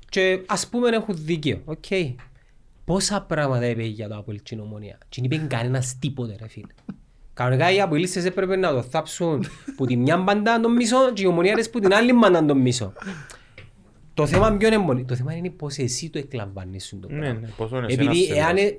και 0.08 0.42
ας 0.46 0.66
πούμε 0.68 0.88
έχουν 0.88 1.14
δίκαιο, 1.18 1.60
οκ. 1.64 1.84
Πόσα 2.84 3.22
πράγματα 3.22 3.66
είπε 3.66 3.82
για 3.82 4.08
το 4.08 4.16
Αποέλ 4.16 4.42
την 4.42 4.60
Ομόνοια. 4.60 4.98
Και 5.08 5.20
δεν 5.28 5.30
είπε 5.40 5.46
κανένας 5.46 5.96
τίποτε 5.98 6.36
ρε 6.40 6.48
φίλε. 6.48 6.66
Κανονικά 7.34 7.72
οι 7.72 7.80
Αποελίστες 7.80 8.24
έπρεπε 8.24 8.56
να 8.56 8.70
το 8.70 8.82
θάψουν 8.82 9.44
που 9.76 9.86
τη 9.86 9.96
μια 9.96 10.16
μπαντά 10.16 10.60
τον 10.60 10.72
μισό 10.72 11.12
και 11.12 11.22
οι 11.22 11.26
ομονιάρες 11.26 11.70
που 11.70 11.78
την 11.80 11.94
άλλη 11.94 12.12
μπαντά 12.12 12.44
τον 12.44 12.58
μισό. 12.58 12.92
Το 14.22 14.26
θέμα 14.26 14.52
ποιο 14.52 14.66
είναι 14.66 14.78
μόνο. 14.78 15.04
Το 15.04 15.14
θέμα 15.14 15.34
είναι 15.34 15.50
πώς 15.50 15.76
εσύ 15.76 16.10
το 16.10 16.18
εκλαμβάνεις 16.18 16.86
σου 16.86 16.98
το 17.00 17.08
Ναι, 17.10 17.18
πράγμα. 17.18 17.40
ναι, 17.40 17.46
πόσο 17.56 17.76
είναι 17.76 17.86
εσένα 17.86 18.02
Επειδή 18.10 18.24
σε 18.24 18.34
εάν... 18.34 18.46
βάζει. 18.54 18.62
ε- 18.66 18.78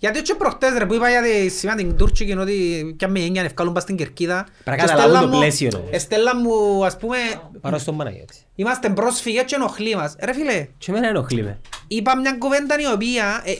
Γιατί 0.00 0.18
έτσι 0.18 0.34
προχτές 0.36 0.78
ρε 0.78 0.86
που 0.86 0.94
είπα 0.94 1.08
για 1.10 1.22
τη 1.22 1.48
σημαία 1.48 1.74
την 1.74 1.96
Τούρκικη 1.96 2.32
ότι 2.32 2.54
κι 2.98 3.04
αν 3.04 3.10
με 3.10 3.20
έννοια 3.20 3.40
να 3.40 3.46
ευκάλουν 3.46 3.72
πας 3.72 3.82
στην 3.82 3.96
Κερκίδα 3.96 4.46
Πρέπει 4.64 4.70
να 4.70 4.74
και 4.76 4.80
καταλάβουν 4.80 5.10
στέλναν 5.10 5.30
το 5.30 5.36
μου- 5.36 5.42
πλαίσιο, 5.42 5.70
ρε. 5.90 5.96
Εστέλναν 5.96 6.36
μου 6.42 6.84
ας 6.84 6.96
πούμε 6.96 7.16
Πάρω 7.60 7.78
στον 7.78 7.96
Παναγιώτη. 7.96 8.34
είμαστε 8.54 8.88
πρόσφυγες 8.88 9.44
και 9.44 9.54
ενοχλεί 9.54 9.96
μας. 9.96 10.16
Ρε 10.24 10.32
φίλε, 10.34 10.66
Και 10.78 10.90
εμένα 10.90 11.08
ενοχλεί 11.08 11.42
με. 11.42 11.60
είπα 11.88 12.16
μια 12.20 12.32
κουβέντα 12.38 12.74
η 12.80 12.92
οποία 12.94 13.42
ε, 13.44 13.52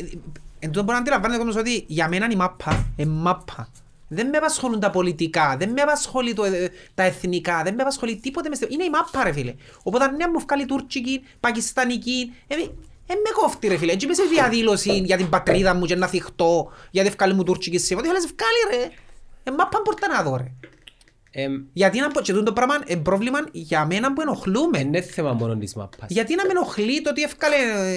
εν 0.59 0.71
τούτο 0.71 0.81
μπορεί 0.81 0.93
να 0.93 0.99
αντιλαμβάνεται 0.99 1.41
ο 1.43 1.45
κόσμος 1.45 1.63
ότι 1.63 1.85
για 1.87 2.09
μένα 2.09 2.27
η 2.33 2.37
μάπα 2.37 2.87
είναι 2.97 3.11
μάπα. 3.11 3.69
Δεν 4.09 4.29
με 4.29 4.37
απασχολούν 4.37 4.81
τα 4.81 4.91
πολιτικά, 4.91 5.57
δεν 5.59 5.71
με 5.71 5.81
απασχολεί 5.83 6.33
το, 6.35 6.45
ε, 6.45 6.71
τα 6.95 7.03
εθνικά, 7.03 7.61
δεν 7.65 7.75
με 7.75 7.83
απασχολεί 7.83 8.17
τίποτε. 8.17 8.49
μες 8.49 8.59
στο- 8.59 8.67
Είναι 8.71 8.85
η 8.85 8.91
μάπα 8.91 9.25
ρε 9.25 9.33
φίλε. 9.33 9.55
Οπότε 9.83 10.05
αν 10.05 10.17
ναι 10.17 10.29
μου 10.29 10.39
βγάλει 10.41 10.65
τουρκική, 10.67 11.25
πακιστανική, 11.41 12.33
ε, 12.47 12.55
ε, 12.55 13.15
με 13.15 13.31
κόφτει 13.41 13.69
ρε 13.69 13.77
φίλε. 13.77 13.93
Έτσι 13.93 14.07
είπες 14.07 14.19
διαδήλωση 14.33 14.93
για 14.93 15.17
την 15.17 15.29
πατρίδα 15.29 15.75
μου 15.75 15.85
και 15.87 15.95
να 15.97 16.07
θυχτώ, 16.07 16.73
γιατί 16.91 17.11
βγάλει 17.11 17.35
μου 17.35 17.43
τουρκική 17.43 17.79
σήμα. 17.79 18.01
Τι 18.03 18.07
θέλεις 18.09 18.23
βγάλει 18.27 18.83
ρε. 18.83 18.91
Ε, 19.45 19.51
μάπα 19.51 19.81
μπορείτε 19.85 20.07
να 20.07 20.23
δω 20.23 20.37
ρε. 20.37 20.51
Εμ, 21.31 21.53
Γιατί 21.73 22.01
να 22.01 22.09
πω, 22.09 22.21
και 22.21 22.33
τούτο 22.33 22.45
το 22.45 22.53
πράγμα 22.53 22.75
είναι 22.87 23.01
πρόβλημα 23.01 23.39
για 23.53 23.87
μένα 23.87 24.13
που 24.13 24.21
ενοχλούμε. 24.21 24.79
Είναι 24.79 25.01
θέμα 25.01 25.33
μόνο 25.33 25.57
της 25.57 25.75
μάπας. 25.75 26.09
Γιατί 26.11 26.35
να 26.35 26.45
με 26.45 26.51
ενοχλεί 26.51 27.03
το 27.03 27.11
ότι 27.11 27.23
έφκαλε, 27.23 27.57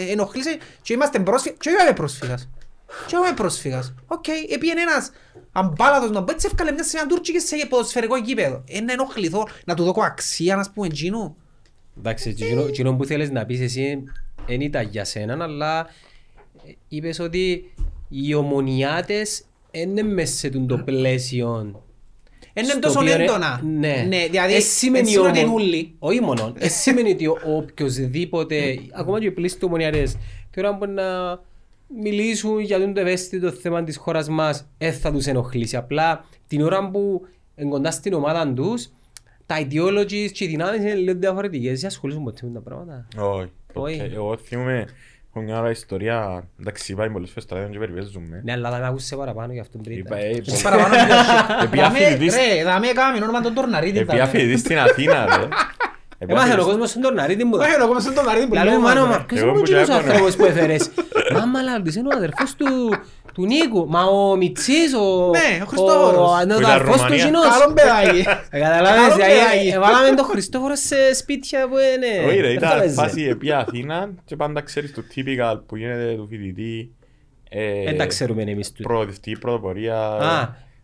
ενοχλήσε 0.09 0.57
και 0.81 0.93
είμαστε 0.93 1.19
πρόσφυγες. 1.19 1.57
Και 1.61 1.69
εγώ 1.69 1.83
είμαι 1.83 1.93
πρόσφυγας. 1.93 2.49
Και 3.07 3.15
εγώ 3.15 3.25
είμαι 3.25 3.33
πρόσφυγας. 3.35 3.93
Οκ, 4.07 4.25
επίεν 4.53 4.77
ένας 4.77 5.11
αμπάλατος 5.51 6.11
να 6.11 6.23
πω, 6.23 6.31
έτσι 6.31 6.47
έφκαλε 6.51 6.71
μια 6.71 6.83
σημαία 6.83 7.05
τουρκική 7.05 7.39
σε 7.39 7.55
ποδοσφαιρικό 7.69 8.17
γήπεδο. 8.17 8.63
Ε, 8.67 8.79
να 8.81 8.91
ενοχληθώ, 8.93 9.47
να 9.65 9.75
του 9.75 9.83
δώσω 9.83 9.93
αξία, 9.97 10.55
να 10.55 10.65
πούμε, 10.73 10.87
εκείνου. 10.87 11.35
Εντάξει, 11.97 12.29
εκείνο- 12.29 12.65
εκείνο 12.67 12.95
που 12.95 13.05
θέλεις 13.05 13.31
να 13.31 13.45
πεις 13.45 13.59
εσύ 13.59 14.03
δεν 14.47 14.61
ήταν 14.61 14.87
για 14.87 15.05
σένα, 15.05 15.43
αλλά 15.43 15.79
ε, 16.65 16.71
είπες 16.87 17.19
ότι 17.19 17.73
οι 18.09 18.33
ομονιάτες 18.33 19.43
είναι 19.71 20.01
μέσα 20.03 20.33
σε 20.35 20.49
τούτο 20.49 20.75
το 20.75 20.83
πλαίσιο. 20.83 21.81
Είναι 22.53 22.67
στο 22.67 22.79
τόσο 22.79 22.99
οποίο, 22.99 23.11
ε, 23.11 23.23
έντονα. 23.23 23.61
Ναι. 23.63 24.05
Ναι, 24.07 24.27
δηλαδή, 24.29 24.53
Ε, 24.53 24.59
σημαίνει 24.59 24.99
έτσι 25.09 25.19
είναι 25.19 25.27
ότι 25.29 25.39
όμως- 25.39 25.61
είναι 25.61 25.63
ούλοι. 25.63 25.95
Όχι 25.99 26.21
μόνο. 26.21 26.53
Ε, 26.57 26.67
σημαίνει 26.67 27.11
ότι 27.11 27.27
ο 27.27 27.37
οποιοσδήποτε, 27.45 28.79
ακόμα 28.93 29.19
και 29.19 29.25
οι 29.25 29.31
πλήστοι 29.31 29.65
ομονιάτες, 29.65 30.17
τώρα 30.55 30.71
μπορεί 30.71 30.91
να 30.91 31.03
μιλήσουν 32.01 32.59
για 32.59 32.93
το 32.93 32.99
ευαίσθητο 32.99 33.51
θέμα 33.51 33.83
της 33.83 33.97
χώρας 33.97 34.29
μας, 34.29 34.67
δεν 34.77 34.93
θα 34.93 35.11
τους 35.11 35.25
ενοχλήσει. 35.25 35.75
Απλά 35.77 36.25
την 36.47 36.61
ώρα 36.61 36.89
που 36.89 37.27
είναι 37.55 37.69
κοντά 37.69 37.91
στην 37.91 38.13
ομάδα 38.13 38.53
τους, 38.53 38.89
τα 39.45 39.55
ideologies 39.59 40.29
και 40.31 40.43
οι 40.43 40.47
δυνάμεις 40.47 40.81
είναι 40.81 40.93
λίγο 40.93 41.19
διαφορετικές. 41.19 41.71
Εσύ 41.71 41.85
ασχολείσαι 41.85 42.19
ποτέ 42.23 42.39
με 42.47 42.51
τα 42.53 42.59
πράγματα. 42.59 43.07
Όχι. 43.17 43.51
Όχι. 43.73 43.97
ποτέ. 43.97 44.11
Εγώ 44.15 44.37
θυμούμαι 44.37 44.85
έχω 45.35 45.43
μια 45.45 45.59
ώρα 45.59 45.69
ιστορία, 45.69 46.47
εντάξει 46.59 46.91
είπα 46.91 47.09
πολλές 47.11 47.29
φορές 47.29 47.45
τώρα 47.45 47.61
δεν 47.61 47.71
και 47.71 47.77
περιπέζουμε. 47.77 48.41
Ναι, 48.43 48.51
αλλά 48.51 48.71
θα 48.71 48.77
με 48.79 48.87
ακούσες 48.87 49.17
παραπάνω 49.17 49.53
γι' 49.53 49.59
αυτό 49.59 49.77
πριν. 49.77 49.97
Είπα, 49.97 50.17
ε, 50.17 50.27
Έχεις 50.29 50.53
πο- 50.53 50.69
παραπάνω 50.69 50.93
leadership. 51.01 51.63
Επί 51.63 51.77
Δάμε- 51.77 52.01
αφιλητής- 52.03 52.35
Ρε, 52.35 52.63
δάμε 52.63 52.87
έκαμε 52.87 53.17
όνομα 53.23 53.41
τον 53.41 53.53
Τορναρίτη. 53.53 53.97
Επί 53.97 54.05
δάμε. 54.07 54.21
αφιλητής 54.21 54.59
στην 54.59 54.77
Αθήνα 54.79 55.25
ρε. 55.25 55.47
Επί 56.23 56.31
Έμαθαν 56.31 56.49
ο 56.49 56.51
αφιλητής- 56.51 56.71
κόσμος 56.71 56.89
στον 56.89 57.01
Τορναρίτη 57.01 57.43
μου. 57.43 57.57
Όχι, 57.61 57.71
εγώ 57.81 57.91
είμαι 57.91 57.99
στον 57.99 58.13
Τορναρίτη 58.13 58.47
που 58.47 58.53
Λαλό 58.53 58.69
λέω, 58.69 58.79
μου, 58.79 58.85
μάνα 58.87 59.01
ρε. 59.01 59.07
μου, 59.07 59.25
ποιος 59.27 59.39
Εγώ 59.39 59.49
είναι 59.49 59.57
ο 59.57 59.61
που 59.61 59.65
κύριος 59.67 59.85
και 59.87 59.91
έπαιρνα. 59.93 60.09
άνθρωπος 60.11 60.35
που 60.35 60.45
έφερες. 60.45 60.91
Άμα 61.41 61.61
λάλλοντες 61.61 61.95
είναι 61.95 62.07
ο 62.13 62.17
αδερφός 62.17 62.55
του, 62.55 62.67
του 63.33 63.45
Νίκου. 63.45 63.85
Μα 63.89 64.03
ο 64.03 64.35
Μιτσής, 64.35 64.93
ο... 64.93 65.29
Ναι, 65.37 65.49
ο 65.63 65.65
Χριστόφορος. 65.65 66.29
Ο, 66.31 66.45
ναι, 66.45 66.53
Που 66.53 66.53
ο 66.53 66.59
ήταν 66.59 66.71
αδερφός 66.71 66.95
του 66.95 67.01
Ρουμανία. 67.03 67.25
Γινός. 67.25 67.47
Καλό 67.57 67.73
παιδάκι. 67.73 68.19
Ε, 68.49 68.59
Καταλάβες, 68.59 69.01
Καλό 69.01 69.13
δηλαδή, 69.15 69.33
παιδάκι. 69.33 69.67
ε, 69.67 69.79
βάλαμε 69.79 70.15
τον 70.15 70.25
Χριστόφορο 70.25 70.75
σε 70.75 71.13
σπίτια 71.13 71.59
που 71.69 71.75
είναι... 71.93 72.27
Όχι 72.27 72.39
ρε, 72.39 72.47
δεν 72.47 72.55
ήταν 72.55 72.69
φάλεζε. 72.69 72.93
φάση 72.93 73.21
επί 73.23 73.51
Αθήνα 73.51 74.09
και 74.25 74.35
πάντα 74.35 74.61
ξέρεις 74.61 74.93
το 74.93 75.01
typical 75.15 75.59
που 75.67 75.75
γίνεται 75.75 76.13
του 76.15 76.27
φοιτητή. 76.29 76.91
ε, 77.49 77.83
Δεν 77.83 77.97
τα 77.97 78.05
ξέρουμε 78.05 78.41
εμείς 78.41 78.71
του. 78.71 78.81
Προοδευτική 78.83 79.39
πρωτοπορία. 79.39 79.97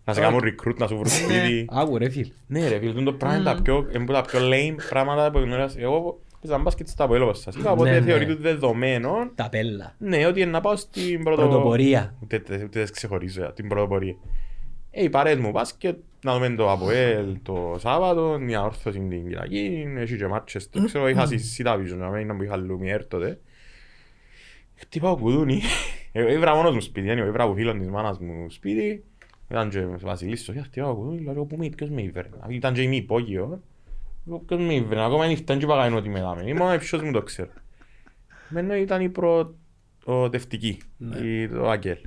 Α. 0.07 0.13
Να 0.13 0.13
σε 0.13 0.21
κάνουν 0.21 0.39
recruit, 0.43 0.75
να 0.77 0.87
σου 0.87 0.93
βρουν 0.95 1.09
σπίτι. 1.09 1.65
Άκου 1.69 1.97
ρε 1.97 2.09
φίλ. 2.09 2.31
Ναι 2.47 2.67
ρε 2.67 2.79
φίλε, 2.79 2.93
τούτο 2.93 3.13
πράγμα 3.13 3.35
είναι 3.37 3.45
τα 3.45 3.61
πιο, 3.61 3.87
είναι 3.95 4.05
που 4.05 4.11
τα 4.13 4.21
πιο 4.21 4.39
lame 4.43 4.75
πράγματα 4.89 5.31
που 5.31 5.37
γνωρίζεις. 5.39 5.77
Εγώ 5.81 6.19
παίζα 6.41 6.57
μπάσκετ 6.57 6.87
στα 6.87 7.03
αποέλ 7.03 7.21
όπως 7.21 7.39
σας 7.39 7.55
είπα, 7.55 7.63
Ναι, 7.63 7.69
οπότε 7.71 7.99
ναι. 7.99 8.05
θεωρείται 8.05 8.33
δεδομένο 8.35 9.31
Τα 9.35 9.49
πέλα. 9.49 9.95
ναι, 9.97 10.25
ότι 10.25 10.41
είναι 10.41 10.51
να 10.51 10.61
πάω 10.61 10.75
στην 10.75 11.23
πρωτο- 11.23 11.41
Πρωτοπορία. 11.41 12.15
Ούτε 12.23 12.35
ούτε- 12.35 12.63
ούτε 12.63 12.79
δεν 12.83 12.91
ξεχωρίζω 12.91 13.41
για 13.41 13.53
την 13.53 13.67
πρωτοπορία. 13.67 14.15
Ε, 14.91 15.03
οι 15.03 15.09
παρέες 15.09 15.37
μου 15.37 15.51
μπάσκετ, 15.51 15.97
να 16.23 16.33
δούμε 16.33 16.49
το 16.49 16.71
ΑΠΟΕΛ 16.71 17.37
το 17.43 17.75
Σάββατο, 17.79 18.37
μια 18.41 18.63
όρθωση 18.63 18.99
την 18.99 19.23
Κυριακή, 19.23 19.85
έχει 19.97 20.17
και 20.17 20.27
μάτσες, 20.27 20.69
το 20.69 20.83
ξέρω, 20.85 21.09
είχα 21.09 21.25
στη 21.25 21.39
Cityvision, 21.57 21.97
να 21.97 22.09
μην 22.09 22.37
που 22.37 22.43
είχα 22.43 22.55
Λουμιέρ 22.57 23.05
τότε. 23.07 23.39
Χτυπάω 24.75 25.17
κουδούνι, 25.17 25.61
εγώ 26.11 26.29
ήβρα 26.29 26.55
μόνος 26.55 26.73
μου 26.73 26.81
σπίτι, 26.81 27.07
anyway, 27.11 27.27
ήβρα 27.27 27.43
από 27.43 27.53
φίλον 27.53 27.79
της 27.79 27.89
μάνας 27.89 28.19
μου 28.19 28.49
σπίτι, 28.49 29.03
ήταν 29.51 29.69
και 29.69 29.79
ο 29.79 29.97
Βασιλής 30.01 30.43
Σοφία, 30.43 30.63
χτυπάω 30.63 30.95
κουδούνι, 30.95 31.21
λέω, 31.23 31.45
πού 31.45 31.55
με, 31.57 31.69
ποιος 31.69 31.89
με 31.89 32.01
ήβρε, 32.01 32.29
ήταν 32.49 32.73
και 32.73 32.81
η 32.81 32.87
μη 32.87 32.95
υπόγειο, 32.97 33.61
λέω, 34.25 34.37
ποιος 34.47 34.59
με 34.59 34.73
ήβρε, 34.73 35.03
ακόμα 35.03 35.21
δεν 35.23 35.31
ήρθαν 35.31 35.59
και 35.59 35.65
παγάνε 35.65 35.95
ότι 35.95 36.09
με 36.09 36.19
δάμε, 36.21 36.43
ήμουν 36.45 36.77
ποιος 36.79 37.01
μου 37.01 37.11
το 37.11 37.21
ξέρω. 37.21 37.49
Μένω 38.49 38.75
ήταν 38.75 39.01
η 39.01 39.11
προοδευτική, 40.03 40.77
η- 41.23 41.47
το 41.47 41.69
Άγγελ. 41.69 41.97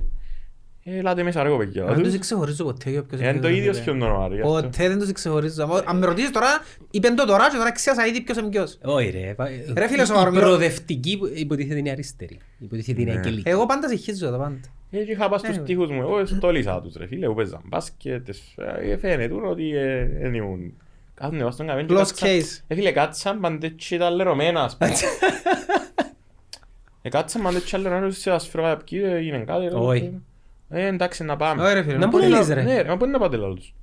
Ε, 0.83 0.97
Ελάτε 0.97 1.23
μέσα 1.23 1.43
ρε 1.43 1.49
κοπέκια. 1.49 1.85
Δεν 1.85 2.03
τους 2.03 2.17
ξεχωρίζω 2.19 2.63
ποτέ 2.63 2.89
για 2.89 3.03
ποιος 3.03 3.21
Είναι 3.21 3.33
το 3.33 3.39
ποιος 3.39 3.51
ίδιο 3.51 3.63
είναι. 3.63 3.73
σχεδόν 3.73 4.01
όνομα 4.01 4.27
ρε. 4.27 4.35
γι' 4.35 4.41
αυτό. 4.41 4.53
Ποτέ 4.53 4.87
δεν 4.87 4.99
τους 4.99 5.11
ξεχωρίζω. 5.11 5.63
Αν- 5.63 5.83
Αν 5.85 5.97
με 5.97 6.05
ρωτήσεις 6.05 6.31
τώρα, 6.31 6.47
είπεν 6.91 7.15
το 7.15 7.25
τώρα 7.25 7.49
και 7.51 7.57
τώρα 7.57 7.71
ξέχασα 7.71 8.05
ήδη 8.07 8.21
ποιος 8.21 8.37
είναι 8.37 8.49
ποιος. 8.49 8.77
Όχι 8.83 9.09
ρε. 9.09 9.33
πα- 9.33 9.47
Ρε 9.77 9.87
φίλε, 9.87 10.05
σοβαρό, 10.05 10.27
Η 10.29 10.31
μιλώ- 10.31 10.43
προοδευτική 10.45 11.17
που 11.17 11.29
υποτίθεται 11.33 11.79
είναι 11.79 11.89
αριστερή. 11.91 12.39
Υποτίθεται 12.59 13.01
είναι 13.01 13.11
Ναι. 13.11 13.17
αγγελική. 13.17 13.49
Εγώ 13.49 13.65
πάντα 13.65 13.87
συγχύζω 13.87 14.31
τα 14.31 14.37
πάντα. 14.37 14.59
Ε, 14.91 15.03
και 15.03 15.11
είχα 15.11 15.29
πάει 15.29 15.39
στους 15.39 15.57
Ναι. 15.57 15.63
τοίχους 15.63 15.89
μου, 15.91 16.01
εγώ 16.01 16.25
στόλισα 16.25 16.81
τους 16.81 16.95
ρε 16.95 17.07
φίλε, 17.07 17.27
που 17.27 17.33
παίζαν 17.35 17.61
μπάσκετ, 17.65 18.29
ε, 18.81 18.97
φαίνεται 18.97 19.33
ότι 19.33 19.75
ε, 19.75 20.05
δεν 20.21 20.33
ήμουν. 20.33 20.73
Κάθουνε 21.13 21.43
βάστον 21.43 21.67
καβέν 21.67 21.87
και 21.87 21.93
Close 21.93 21.97
κάτσαν- 21.97 22.29
case. 22.29 22.63
Ε, 22.67 22.75
φίλε, 22.75 22.91
κάτσαν 22.91 23.39
παντέτσι 23.39 23.97
τα 23.97 24.09
λερωμένα, 24.09 24.63
ας 24.63 24.77
πούμε. 24.77 24.91
Ε, 27.01 27.09
κάτσαν 27.09 27.41
παντέτσι 27.41 27.71
τα 27.71 27.77
λερωμένα, 27.77 28.11
σε 28.11 28.31
ασφρόγα 28.31 28.67
για 28.67 28.77
ποιοι, 28.77 29.01
ε, 29.03 29.15
έγινε 29.15 29.37
κάτι. 29.37 29.63
ρε. 29.67 29.73
Όχι. 29.75 30.21
Ε, 30.69 30.85
εντάξει, 30.87 31.23
να 31.23 31.35
πάμε. 31.37 31.61
Ωραία, 31.61 31.73
ρε 31.73 31.83
φίλε. 31.83 31.97
Να 31.97 32.05
μου 32.05 32.11
μπορεί 32.11 32.27
λέει, 32.27 32.39
λες, 32.39 32.47
ρε. 32.47 32.61
Ναι, 32.63 32.81
ρε, 32.81 32.87
μα 32.87 32.97
πού 32.97 33.03
είναι 33.03 33.13
να 33.13 33.19
πάτε 33.19 33.37
λάλο 33.37 33.53
τους. 33.53 33.73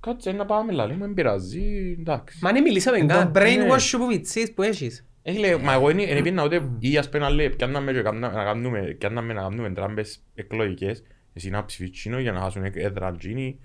Κάτσε 0.00 0.32
να 0.32 0.46
πάμε 0.46 0.72
λάλη, 0.72 0.92
μα 0.92 0.98
δεν 1.06 1.14
πειράζει, 1.14 1.96
εντάξει. 2.00 2.38
Μα 2.42 2.52
ναι 2.52 2.60
μιλήσαμε 2.60 2.98
Το 2.98 3.06
καν. 3.06 3.32
brainwash 3.34 3.80
σου 3.80 3.98
που 3.98 4.06
μητσείς 4.06 4.52
που 4.52 4.62
έχεις. 4.62 5.05
Ε, 5.28 5.32
φίλε, 5.32 5.58
μα 5.58 5.72
εγώ 5.72 5.86
δεν 5.86 5.96
πήγαινα 5.96 6.44
ούτε 6.44 6.68
ή 6.78 6.98
ας 6.98 7.08
πούμε 7.08 7.22
να 7.24 7.30
λέει 7.30 7.50
πιάνναμε 7.50 7.92
και 7.92 8.02
κάννα- 8.02 8.32
να 8.32 8.44
κάνουμε, 8.44 8.80
πιάνναμε 8.98 9.32
να 9.32 9.40
κάνουμε 9.42 9.70
τράμπες 9.70 10.20
εκλογικές 10.34 11.02
εσύ 11.32 11.50
να 11.50 11.64
ψηφίτσινο 11.64 12.18
για 12.18 12.32
να 12.32 12.40
χάσουν 12.40 12.62
έδρα 12.74 13.12
τζίνι 13.16 13.58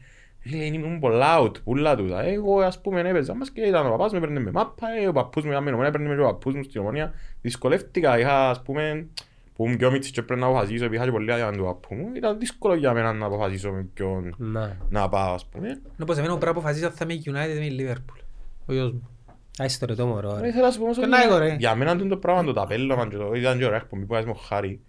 Ε, 0.43 0.49
Φίλε, 0.49 0.63
ήμουν 0.63 0.99
πολλά 0.99 1.39
out, 1.41 1.61
πουλά 1.63 1.95
τούτα. 1.95 2.23
Εγώ 2.23 2.59
ας 2.59 2.81
πούμε 2.81 2.99
έπαιζα 3.09 3.33
μας 3.35 3.51
και 3.51 3.61
ήταν 3.61 3.85
ο 3.85 3.89
παπάς 3.89 4.11
μου 4.11 4.17
έπαιρνε 4.17 4.39
με 4.39 4.51
μάπα, 4.51 4.87
ε, 5.01 5.07
ο 5.07 5.11
παππούς 5.11 5.43
μου 5.43 5.51
ήταν 5.51 5.63
με 5.63 5.69
ομονία, 5.69 5.87
έπαιρνε 5.87 6.07
με 6.07 6.15
και 6.15 6.21
ο 6.21 6.25
παππούς 6.25 6.55
μου 6.55 6.63
στην 6.63 6.81
ομονία. 6.81 7.13
Δυσκολεύτηκα, 7.41 8.19
είχα 8.19 8.49
ας 8.49 8.61
πούμε, 8.61 9.07
που 9.55 9.65
ήμουν 9.65 9.77
πιο 9.77 9.91
μίτσις 9.91 10.11
και 10.11 10.21
πρέπει 10.21 10.41
να 10.41 10.47
αποφασίσω, 10.47 10.75
επειδή 10.85 10.95
είχα 10.95 11.05
και 11.05 11.11
πολύ 11.11 11.31
άδεια 11.31 11.51
του 11.51 11.63
παππού 11.63 11.95
μου. 11.95 12.11
Ήταν 12.15 12.39
δύσκολο 12.39 12.73
για 12.75 12.93
μένα 12.93 13.13
να 13.13 13.25
αποφασίσω 13.25 13.71
με 13.71 13.87
ποιον 13.93 14.35
Να. 14.37 14.77
να 14.89 15.09
πάω 15.09 15.33
ας 15.33 15.45
πούμε. 15.45 15.81
Να 15.97 16.05
πως 16.05 16.17
εμένα 16.17 16.33
που 16.33 16.39
πρέπει 16.39 16.55
να 16.55 16.59
αποφασίσω 16.61 16.85
αν 16.85 16.91
θα 16.91 17.05
είμαι 17.09 17.21
United 17.25 17.61
ή 17.61 17.67
είμαι 17.71 17.93
Liverpool. 17.93 18.23
Ο 18.65 18.73
γιος 18.73 18.91
μου. 18.91 19.09
Άιστο 19.57 19.85
ρε 19.85 19.95
το 19.95 20.05
μωρό 20.05 20.35
Ρε, 20.35 20.41
ρε. 20.41 20.47
Ήθελα 20.47 20.65
να 20.65 20.71
σου 20.71 20.77
πω 20.77 20.83
όμως 20.83 20.95
Και 20.97 21.01
ότι 21.01 21.11
να 21.11 21.23
εγώ, 21.23 21.37
ρε. 21.37 21.55
για 21.59 21.75
μένα 21.75 21.97
τούτο 21.97 22.17
πράγμα 22.17 22.43
το 22.43 22.53
ταπέλωμα 22.53 23.07
και 23.07 23.15
το 23.17 23.31
ήταν 23.33 23.57
και 23.57 23.65
ωραία 23.65 23.77
εκπομπή 23.77 24.05
που 24.05 24.15
μου 24.25 24.35
χάρη. 24.35 24.81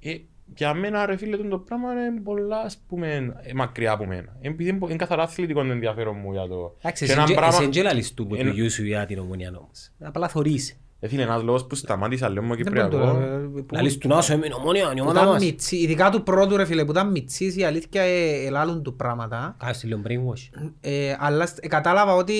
Ε, 0.00 0.14
Για 0.56 0.74
μένα 0.74 1.06
ρε 1.06 1.16
φίλε 1.16 1.36
τούτο 1.36 1.58
πράγμα 1.58 1.92
είναι 1.92 2.20
πολλά 2.20 2.58
ας 2.60 2.78
πούμε 2.88 3.34
ε, 3.42 3.52
μακριά 3.54 3.92
από 3.92 4.06
μένα. 4.06 4.36
Επειδή 4.40 4.68
είναι 4.70 4.78
πο- 4.78 4.86
είναι 4.88 4.96
καθαρά 4.96 5.22
αθλητικό 5.22 5.62
το 5.64 5.70
ενδιαφέρον 5.72 6.16
μου 6.18 6.32
για 6.32 6.46
το... 6.46 6.76
Εντάξει, 6.78 7.04
Και 7.04 7.10
εσύ 7.10 7.12
έναν 7.12 7.26
και- 7.26 7.34
πράγμα- 7.34 7.58
εσύ 7.60 7.68
και 7.68 7.82
λαλείς 7.82 8.14
του 8.14 8.26
που 8.26 8.34
Ένα- 8.34 8.50
του 8.50 8.56
γιου 8.56 8.70
σου 8.70 8.84
για 8.84 9.06
την 9.06 9.18
ομονία 9.18 9.48
όμως. 9.58 9.90
Απλά 10.00 10.28
θωρείς. 10.28 10.80
Ε, 11.00 11.08
φίλε, 11.08 11.22
ένας 11.22 11.42
λόγος 11.42 11.66
που 11.66 11.74
σταμάτησα 11.74 12.28
λέω 12.28 12.42
μου 12.42 12.54
Δεν 12.56 12.72
μπορώ 12.72 12.88
Κυπριακός. 12.88 13.12
τώρα, 13.12 13.26
ε, 13.34 13.36
που- 13.38 13.66
Λαλείς 13.72 13.98
του 13.98 14.08
να 14.08 14.20
σου 14.22 14.32
έμεινε 14.32 14.54
ομονία, 14.54 14.90
η 14.92 14.94
που 14.94 15.00
ομάδα 15.02 15.20
ήταν 15.20 15.32
μας. 15.32 15.42
μιτσί- 15.44 15.80
Ειδικά 15.82 16.10
του 16.10 16.22
πρώτου 16.22 16.56
ρε 16.56 16.64
φίλε 16.64 16.84
που 16.84 16.90
ήταν 16.90 17.10
μιτσής 17.10 17.56
η 17.56 17.64
αλήθεια 17.64 18.02
ε, 18.02 18.44
ελάλουν 18.46 18.82
του 18.82 18.96
πράγματα. 18.96 19.56
Κάτσε 19.58 19.86
λίγο 19.86 20.00
brainwash. 20.06 20.70
Ε, 20.80 21.16
αλλά 21.18 21.46
σ- 21.46 21.64
ε, 21.64 21.68
κατάλαβα 21.68 22.14
ότι 22.14 22.34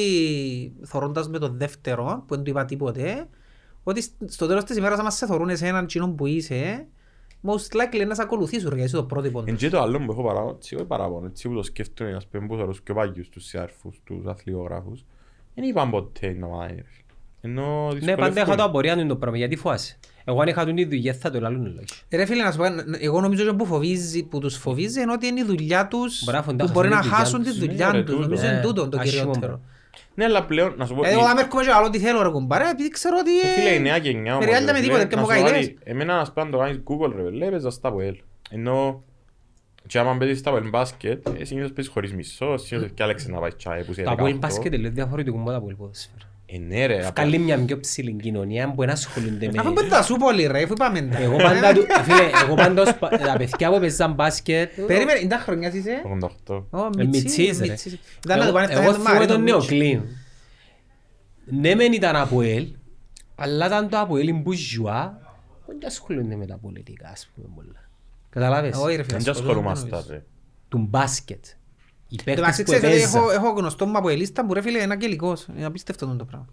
θωρώντας 0.84 1.28
με 1.28 1.38
το 1.38 1.48
δεύτερο 1.48 2.24
που 2.26 2.34
δεν 2.34 2.44
του 2.44 2.50
είπα 2.50 2.64
τίποτε 2.64 3.28
ότι 3.82 4.02
σ- 4.02 4.12
στο 4.26 4.46
τέλος 4.46 4.64
της 4.64 4.76
ημέρας 4.76 4.98
άμα 4.98 5.10
σε 5.10 5.26
θωρούν 5.26 5.48
εσέναν 5.48 5.86
κοινό 5.86 6.08
που 6.10 6.26
είσαι 6.26 6.86
most 7.46 7.76
likely 7.76 8.06
να 8.06 8.14
σε 8.14 8.22
ακολουθήσουν 8.22 8.68
ρε, 8.68 8.74
γιατί 8.74 8.90
είσαι 8.90 8.96
το 9.00 9.04
πρότυπο 9.06 9.42
Εν 9.46 9.56
και 9.56 9.68
το 9.68 9.80
άλλο 9.80 9.98
που 9.98 10.12
έχω 10.12 10.22
παράπονο, 10.22 10.54
έτσι, 10.56 10.74
όχι 10.74 10.84
παράπονο, 10.84 11.26
έτσι 11.26 11.48
που 11.48 11.54
το 11.54 11.62
σκέφτομαι, 11.62 12.12
ας 12.14 12.26
πούμε, 12.26 12.46
που 12.46 12.54
θεωρώ 12.56 12.74
πιο 12.84 12.94
πάγιους 12.94 13.28
τους 13.28 13.44
συνάρφους, 13.44 14.00
τους 14.04 14.26
αθλητογράφους, 14.26 15.04
δεν 15.54 15.64
είπαν 15.64 15.90
ποτέ 15.90 16.36
να 16.38 16.46
μάθει, 16.46 16.74
ρε 16.74 16.82
φίλε. 16.86 17.04
Ενώ 17.46 17.62
Ναι, 17.64 17.88
πάντα 17.88 17.94
δυσκολεύκονται. 17.94 18.40
είχα 18.40 18.54
το 18.56 18.62
απορία 18.62 18.96
του 18.96 19.06
το 19.06 19.16
πράγμα. 19.16 19.36
Γιατί 19.38 19.56
φοβάσαι. 19.56 19.98
Εγώ 20.24 20.40
αν 20.40 20.48
είχα 20.48 20.64
του 20.66 20.74
τη 20.74 20.84
δουλειά 20.84 21.14
θα 21.14 21.30
το 21.30 21.40
λαλούν 21.40 21.62
λόγια. 21.64 21.84
Ρε 22.10 22.24
φίλε 22.24 22.42
να 22.42 22.50
σου 22.52 22.58
πω, 22.58 22.64
ε, 22.64 22.72
εγώ 23.00 23.20
νομίζω 23.20 23.46
ότι 23.48 23.56
που, 23.56 23.66
φοβίζει, 23.66 24.22
που 24.24 24.38
τους 24.38 24.56
φοβίζει 24.56 25.00
είναι 25.00 25.12
ότι 25.12 25.26
είναι 25.26 25.40
η 25.40 25.44
δουλειά 25.44 25.86
τους 25.88 26.24
Μπορεί 26.24 26.36
να 26.36 26.42
φωντα- 26.42 26.64
που 26.64 26.70
μπορεί 26.70 26.88
να 26.88 26.96
χάσουν 26.96 27.10
τη 27.10 27.16
χάσουν 27.16 27.42
τη 27.42 27.50
δουλειά 27.50 27.66
τους. 27.66 27.68
δουλειά 27.68 27.86
Ναι, 27.92 27.98
ρε, 27.98 28.02
τους. 28.04 28.14
τούτο. 28.14 28.22
Νομίζω 28.28 28.46
είναι 28.46 28.54
Ναι, 28.54 28.60
τούτο 28.62 28.88
το 28.88 28.98
άσχημο 29.00 29.10
κυριότερο. 29.22 29.40
πράγμα. 29.40 29.60
Ναι, 30.14 30.24
αλλά 30.24 30.44
πλέον, 30.44 30.74
να 30.76 30.86
σου 30.86 30.94
πω, 30.94 31.04
Ε, 31.04 31.08
η- 31.08 31.12
Εγώ 31.12 31.22
θα 31.22 31.34
με 31.34 31.40
έρχομαι 31.40 31.62
και 31.64 31.70
άλλο 31.70 31.90
τι 31.90 31.98
θέλω 31.98 32.22
ρε 32.22 32.28
κουμπάρε 32.28 32.68
επειδή 32.70 32.88
ξέρω 32.88 33.16
ότι 33.20 33.40
Ε, 33.40 33.46
Φίλε, 33.60 33.68
η 33.70 33.74
ε, 33.74 33.78
νέα 33.78 33.96
γενιά 33.96 34.34
όμως, 34.34 34.46
ριάλτα 34.46 34.72
με 34.72 34.78
ρε, 34.78 34.84
τίποτε, 34.84 34.98
φίλε, 34.98 35.08
και 35.10 35.14
να 35.16 35.20
μου 35.20 35.26
σου 35.30 35.34
πω 35.36 35.40
κάνει 35.42 35.52
κάτι, 35.56 35.64
λες. 35.66 35.74
Εμένα 35.84 36.18
ας 36.20 36.32
πούμε 36.32 36.44
αν 36.46 36.50
το 36.52 36.58
κάνεις 36.58 36.80
Google 36.84 37.12
ρε, 37.16 37.30
λέει 37.30 37.48
παίζα 37.50 37.70
στα 37.70 37.88
ΑΠΟΕΛ. 37.88 38.16
Ενώ 38.50 39.02
και 39.86 39.98
άμα 39.98 40.16
παίζεις 40.16 40.38
στα 40.38 40.50
ΑΠΟΕΛ 40.50 40.68
μπάσκετ, 40.68 41.26
ε, 41.40 41.44
συνήθως 41.44 41.72
παίζεις 41.72 41.92
χωρίς 41.92 42.12
μισό, 42.14 42.56
συνήθως 42.56 42.90
και 42.94 43.02
άλεξε 43.02 43.30
να 43.30 43.38
πάει 43.38 43.50
τσάι 43.56 43.84
που 43.84 43.90
είσαι 43.92 44.02
Το 44.02 44.10
Αποέλ 44.10 44.32
18. 44.34 44.38
μπάσκετ 44.38 44.74
είναι 44.74 44.88
διαφορετικό 44.88 45.36
από 45.40 45.50
το 45.50 45.56
Αποέλ 45.56 45.74
ποδόσφαιρο. 45.74 46.24
Ε, 46.48 46.58
ναι 46.58 46.86
ρε, 46.86 47.06
απ' 47.06 47.16
Βγάλει 47.16 47.38
μια 47.38 47.64
πιο 47.64 47.80
ψηλή 47.80 48.12
κοινωνία 48.12 48.70
που 48.70 48.80
δεν 48.80 48.90
ασχολούνται 48.90 49.46
αφού 49.58 49.68
με... 49.68 49.74
πέντε 49.74 49.88
τα 49.88 50.02
σου 50.02 50.16
πολύ 50.16 50.46
ρε, 50.46 50.62
αφού 50.62 50.72
είπαμε 50.72 51.02
τα. 51.02 51.18
Εγώ 51.18 51.36
πάντα 51.36 51.72
του... 51.74 51.86
Φίλε, 52.02 52.30
εγώ 52.44 52.54
πάντα 52.54 52.82
ως 52.82 52.94
πα- 52.94 53.08
τα 53.08 53.34
παιδιά 53.36 53.70
που 53.70 53.78
παίζαν 53.80 54.12
μπάσκετ... 54.12 54.80
Περίμενε, 54.86 55.18
είναι 55.18 55.28
τα 55.28 55.38
χρονιάς 55.38 55.74
είσαι. 55.74 56.02
88. 56.48 56.62
Ω, 56.70 56.78
Ε, 56.78 56.88
μιτσής, 56.96 57.22
μιτσής, 57.22 57.58
ρε. 57.60 57.66
μιτσής. 57.68 57.98
Ήταν 58.24 58.38
να 58.38 58.46
του 58.46 58.52
πάνε 58.52 58.72
Εγώ 58.72 58.82
στα 58.82 58.92
θυμούμαι 58.92 59.12
Μάρι, 59.12 59.26
τον 59.26 59.34
τον 59.36 59.42
Μίτσι. 59.42 59.74
Νεοκλήν. 59.76 60.02
Ναι 61.44 61.74
μεν 61.74 61.92
ήταν 61.92 62.16
Αποέλ, 62.16 62.66
αλλά 63.34 63.66
ήταν 63.66 63.88
το 63.88 63.98
Αποέλ 63.98 64.34
μπουζουά, 64.34 65.20
δεν 65.66 65.78
και 65.78 65.86
ασχολούνται 65.86 66.36
με 66.36 66.46
τα 66.46 66.56
πολιτικά, 66.62 67.08
ας 67.08 67.28
πούμε, 67.34 67.48
πολλά. 67.54 67.88
Καταλάβες, 68.30 68.76
Όχι 68.76 68.96
ρε 68.96 69.02
φίλε, 69.02 69.16
Δεν 69.16 69.24
και 69.24 69.30
ασχολούμαι, 69.30 69.50
ασχολούμαστε 69.70 69.88
νομίζω. 69.90 70.12
ρε. 70.12 70.22
του 70.68 70.78
μπάσκετ. 70.78 71.44
Οι 72.08 72.16
Εν 72.18 72.18
τω 72.18 72.24
παίκτες 72.24 72.36
μεταξύ, 72.40 72.62
που 72.62 72.70
ξέρεις 72.70 72.86
ότι 72.86 72.96
έπαιζαν. 73.02 73.20
έχω- 73.22 73.30
έχω 73.30 73.50
γνωστό 73.50 73.86
μου 73.86 73.96
από 73.98 74.08
ελίστα 74.08 74.46
που 74.46 74.54
ρε 74.54 74.60
φίλε 74.62 74.82
είναι 74.82 74.92
αγγελικός. 74.92 75.46
Είναι 75.56 75.64
απίστευτο 75.64 76.16
το 76.16 76.24
πράγμα. 76.24 76.46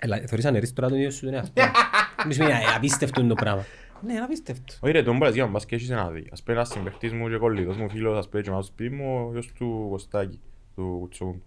Έλα, 0.00 0.16
θεωρείς 0.16 0.44
ανερείς 0.44 0.72
τώρα 0.72 0.88
τον 0.88 0.96
ίδιο 0.98 1.10
σου 1.10 1.24
τον 1.24 1.34
εαυτό. 1.34 1.62
Μη 2.26 2.34
σου 2.34 2.42
είναι 2.42 2.58
απίστευτο 2.76 3.26
το 3.26 3.34
πράγμα. 3.34 3.64
Ναι, 4.06 4.12
είναι 4.12 4.22
απίστευτο. 4.22 4.74
Όχι 4.80 4.92
ρε, 4.92 5.02
τον 5.02 5.16
μπορείς 5.16 5.34
για 5.34 5.46
μπάσκετ 5.46 5.78
έχεις 5.78 5.90
ένα 5.90 6.08
δει. 6.10 6.26
Ας 6.32 6.42
πούμε 6.42 6.56
ένας 6.56 6.68
συμπαιχτής 6.68 7.12
μου 7.12 7.28
και 7.28 7.36
κολλητός 7.36 7.76
μου 7.76 7.90
φίλος, 7.90 8.18
ας 8.18 8.28
πούμε 8.28 8.42
και 8.42 8.50
μας 8.50 8.66
σπίτι 8.66 8.94
μου, 8.94 9.26
ο 9.26 9.32
γιος 9.32 9.52
του 9.52 9.86
Κωστάκη, 9.90 10.40
του 10.74 10.96
Κουτσοκούν. 11.00 11.42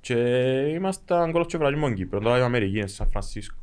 Και 0.00 0.14
ήμασταν 0.74 1.32
κόλλος 1.32 1.46
και 1.46 1.58
βράδυ 1.58 1.76
μόνο 1.76 1.94
Κύπρο, 1.94 2.20
τώρα 2.20 2.36
είμαι 2.36 2.44
Αμερική, 2.44 2.78
είναι 2.78 2.86
Σαν 2.86 3.08
Φρανσίσκο. 3.10 3.56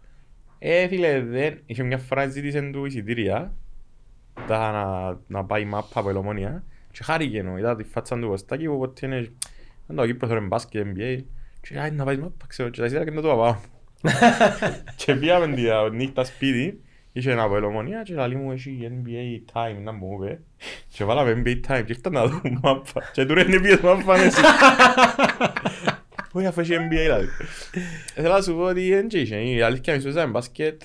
Ε, 0.59 0.87
φίλε, 0.87 1.21
δεν, 1.21 1.59
είχε 1.65 1.83
μια 1.83 1.97
φορά 1.97 2.27
ζήτησε 2.27 2.61
του 2.73 2.85
εισιτήρια, 2.85 3.53
τα 4.47 4.71
να, 4.71 5.17
να 5.27 5.45
πάει 5.45 5.65
μάπα 5.65 5.99
από 5.99 6.09
Ελομόνια, 6.09 6.63
και 6.95 7.03
χάρηκε 7.03 7.37
ενώ, 7.37 7.57
είδα 7.57 7.75
τη 7.75 7.83
φάτσα 7.83 8.19
του 8.19 8.27
Κωστάκη 8.27 8.67
που 8.67 8.77
ποτέ 8.77 9.05
είναι, 9.05 9.31
δεν 9.87 9.95
το 9.95 10.05
Κύπρος 10.05 10.29
θέλει 10.29 10.45
μπάσκετ, 10.45 10.85
NBA, 10.85 11.23
και 11.61 11.79
«Άι, 11.79 11.91
να 11.91 12.03
πάει 12.03 12.17
μάπα, 12.17 12.45
ξέρω, 12.47 12.69
και 12.69 12.79
τα 12.79 12.85
εισιτήρια 12.85 13.11
και 13.11 13.15
να 13.15 13.21
το 13.21 13.35
πάω. 13.35 13.55
Και 15.05 15.15
πήγαμε 15.15 15.55
τη 15.55 15.61
νύχτα 15.95 16.23
σπίτι, 16.23 16.81
είχε 17.11 17.31
ένα 17.31 17.43
από 17.43 17.55
Ελομονία 17.55 18.03
και 18.03 18.13
λέει 18.13 18.35
μου 18.35 18.51
έχει 18.51 18.91
NBA 18.91 19.53
time 19.53 19.77
να 19.83 19.91
μου 19.91 20.23
είπε 20.23 20.39
και 20.87 21.03
βάλαμε 21.03 21.41
NBA 21.45 21.49
time 21.49 21.83
και 21.85 21.93
ήρθα 21.93 22.09
να 22.09 22.27
δω 22.27 22.41
μάπα 22.61 23.09
και 23.11 23.25
του 23.25 23.33
ρε 23.33 23.41
είναι 23.41 23.59
πιες 23.59 23.79
μάπα 23.79 24.15
εσύ. 24.15 24.41
Όχι 26.31 26.45
αφού 26.45 26.59
έχει 26.59 26.75
NBA 26.75 26.89
δηλαδή. 26.89 27.27
Θέλω 28.13 28.33
να 28.33 28.41
σου 28.41 28.55
πω 28.55 28.61
ότι 28.61 28.89
δεν 28.89 29.07
είχε, 29.11 29.35
η 29.35 29.61
αλήθεια 29.61 29.93
είναι 29.93 30.09
ότι 30.09 30.31
μπάσκετ 30.31 30.81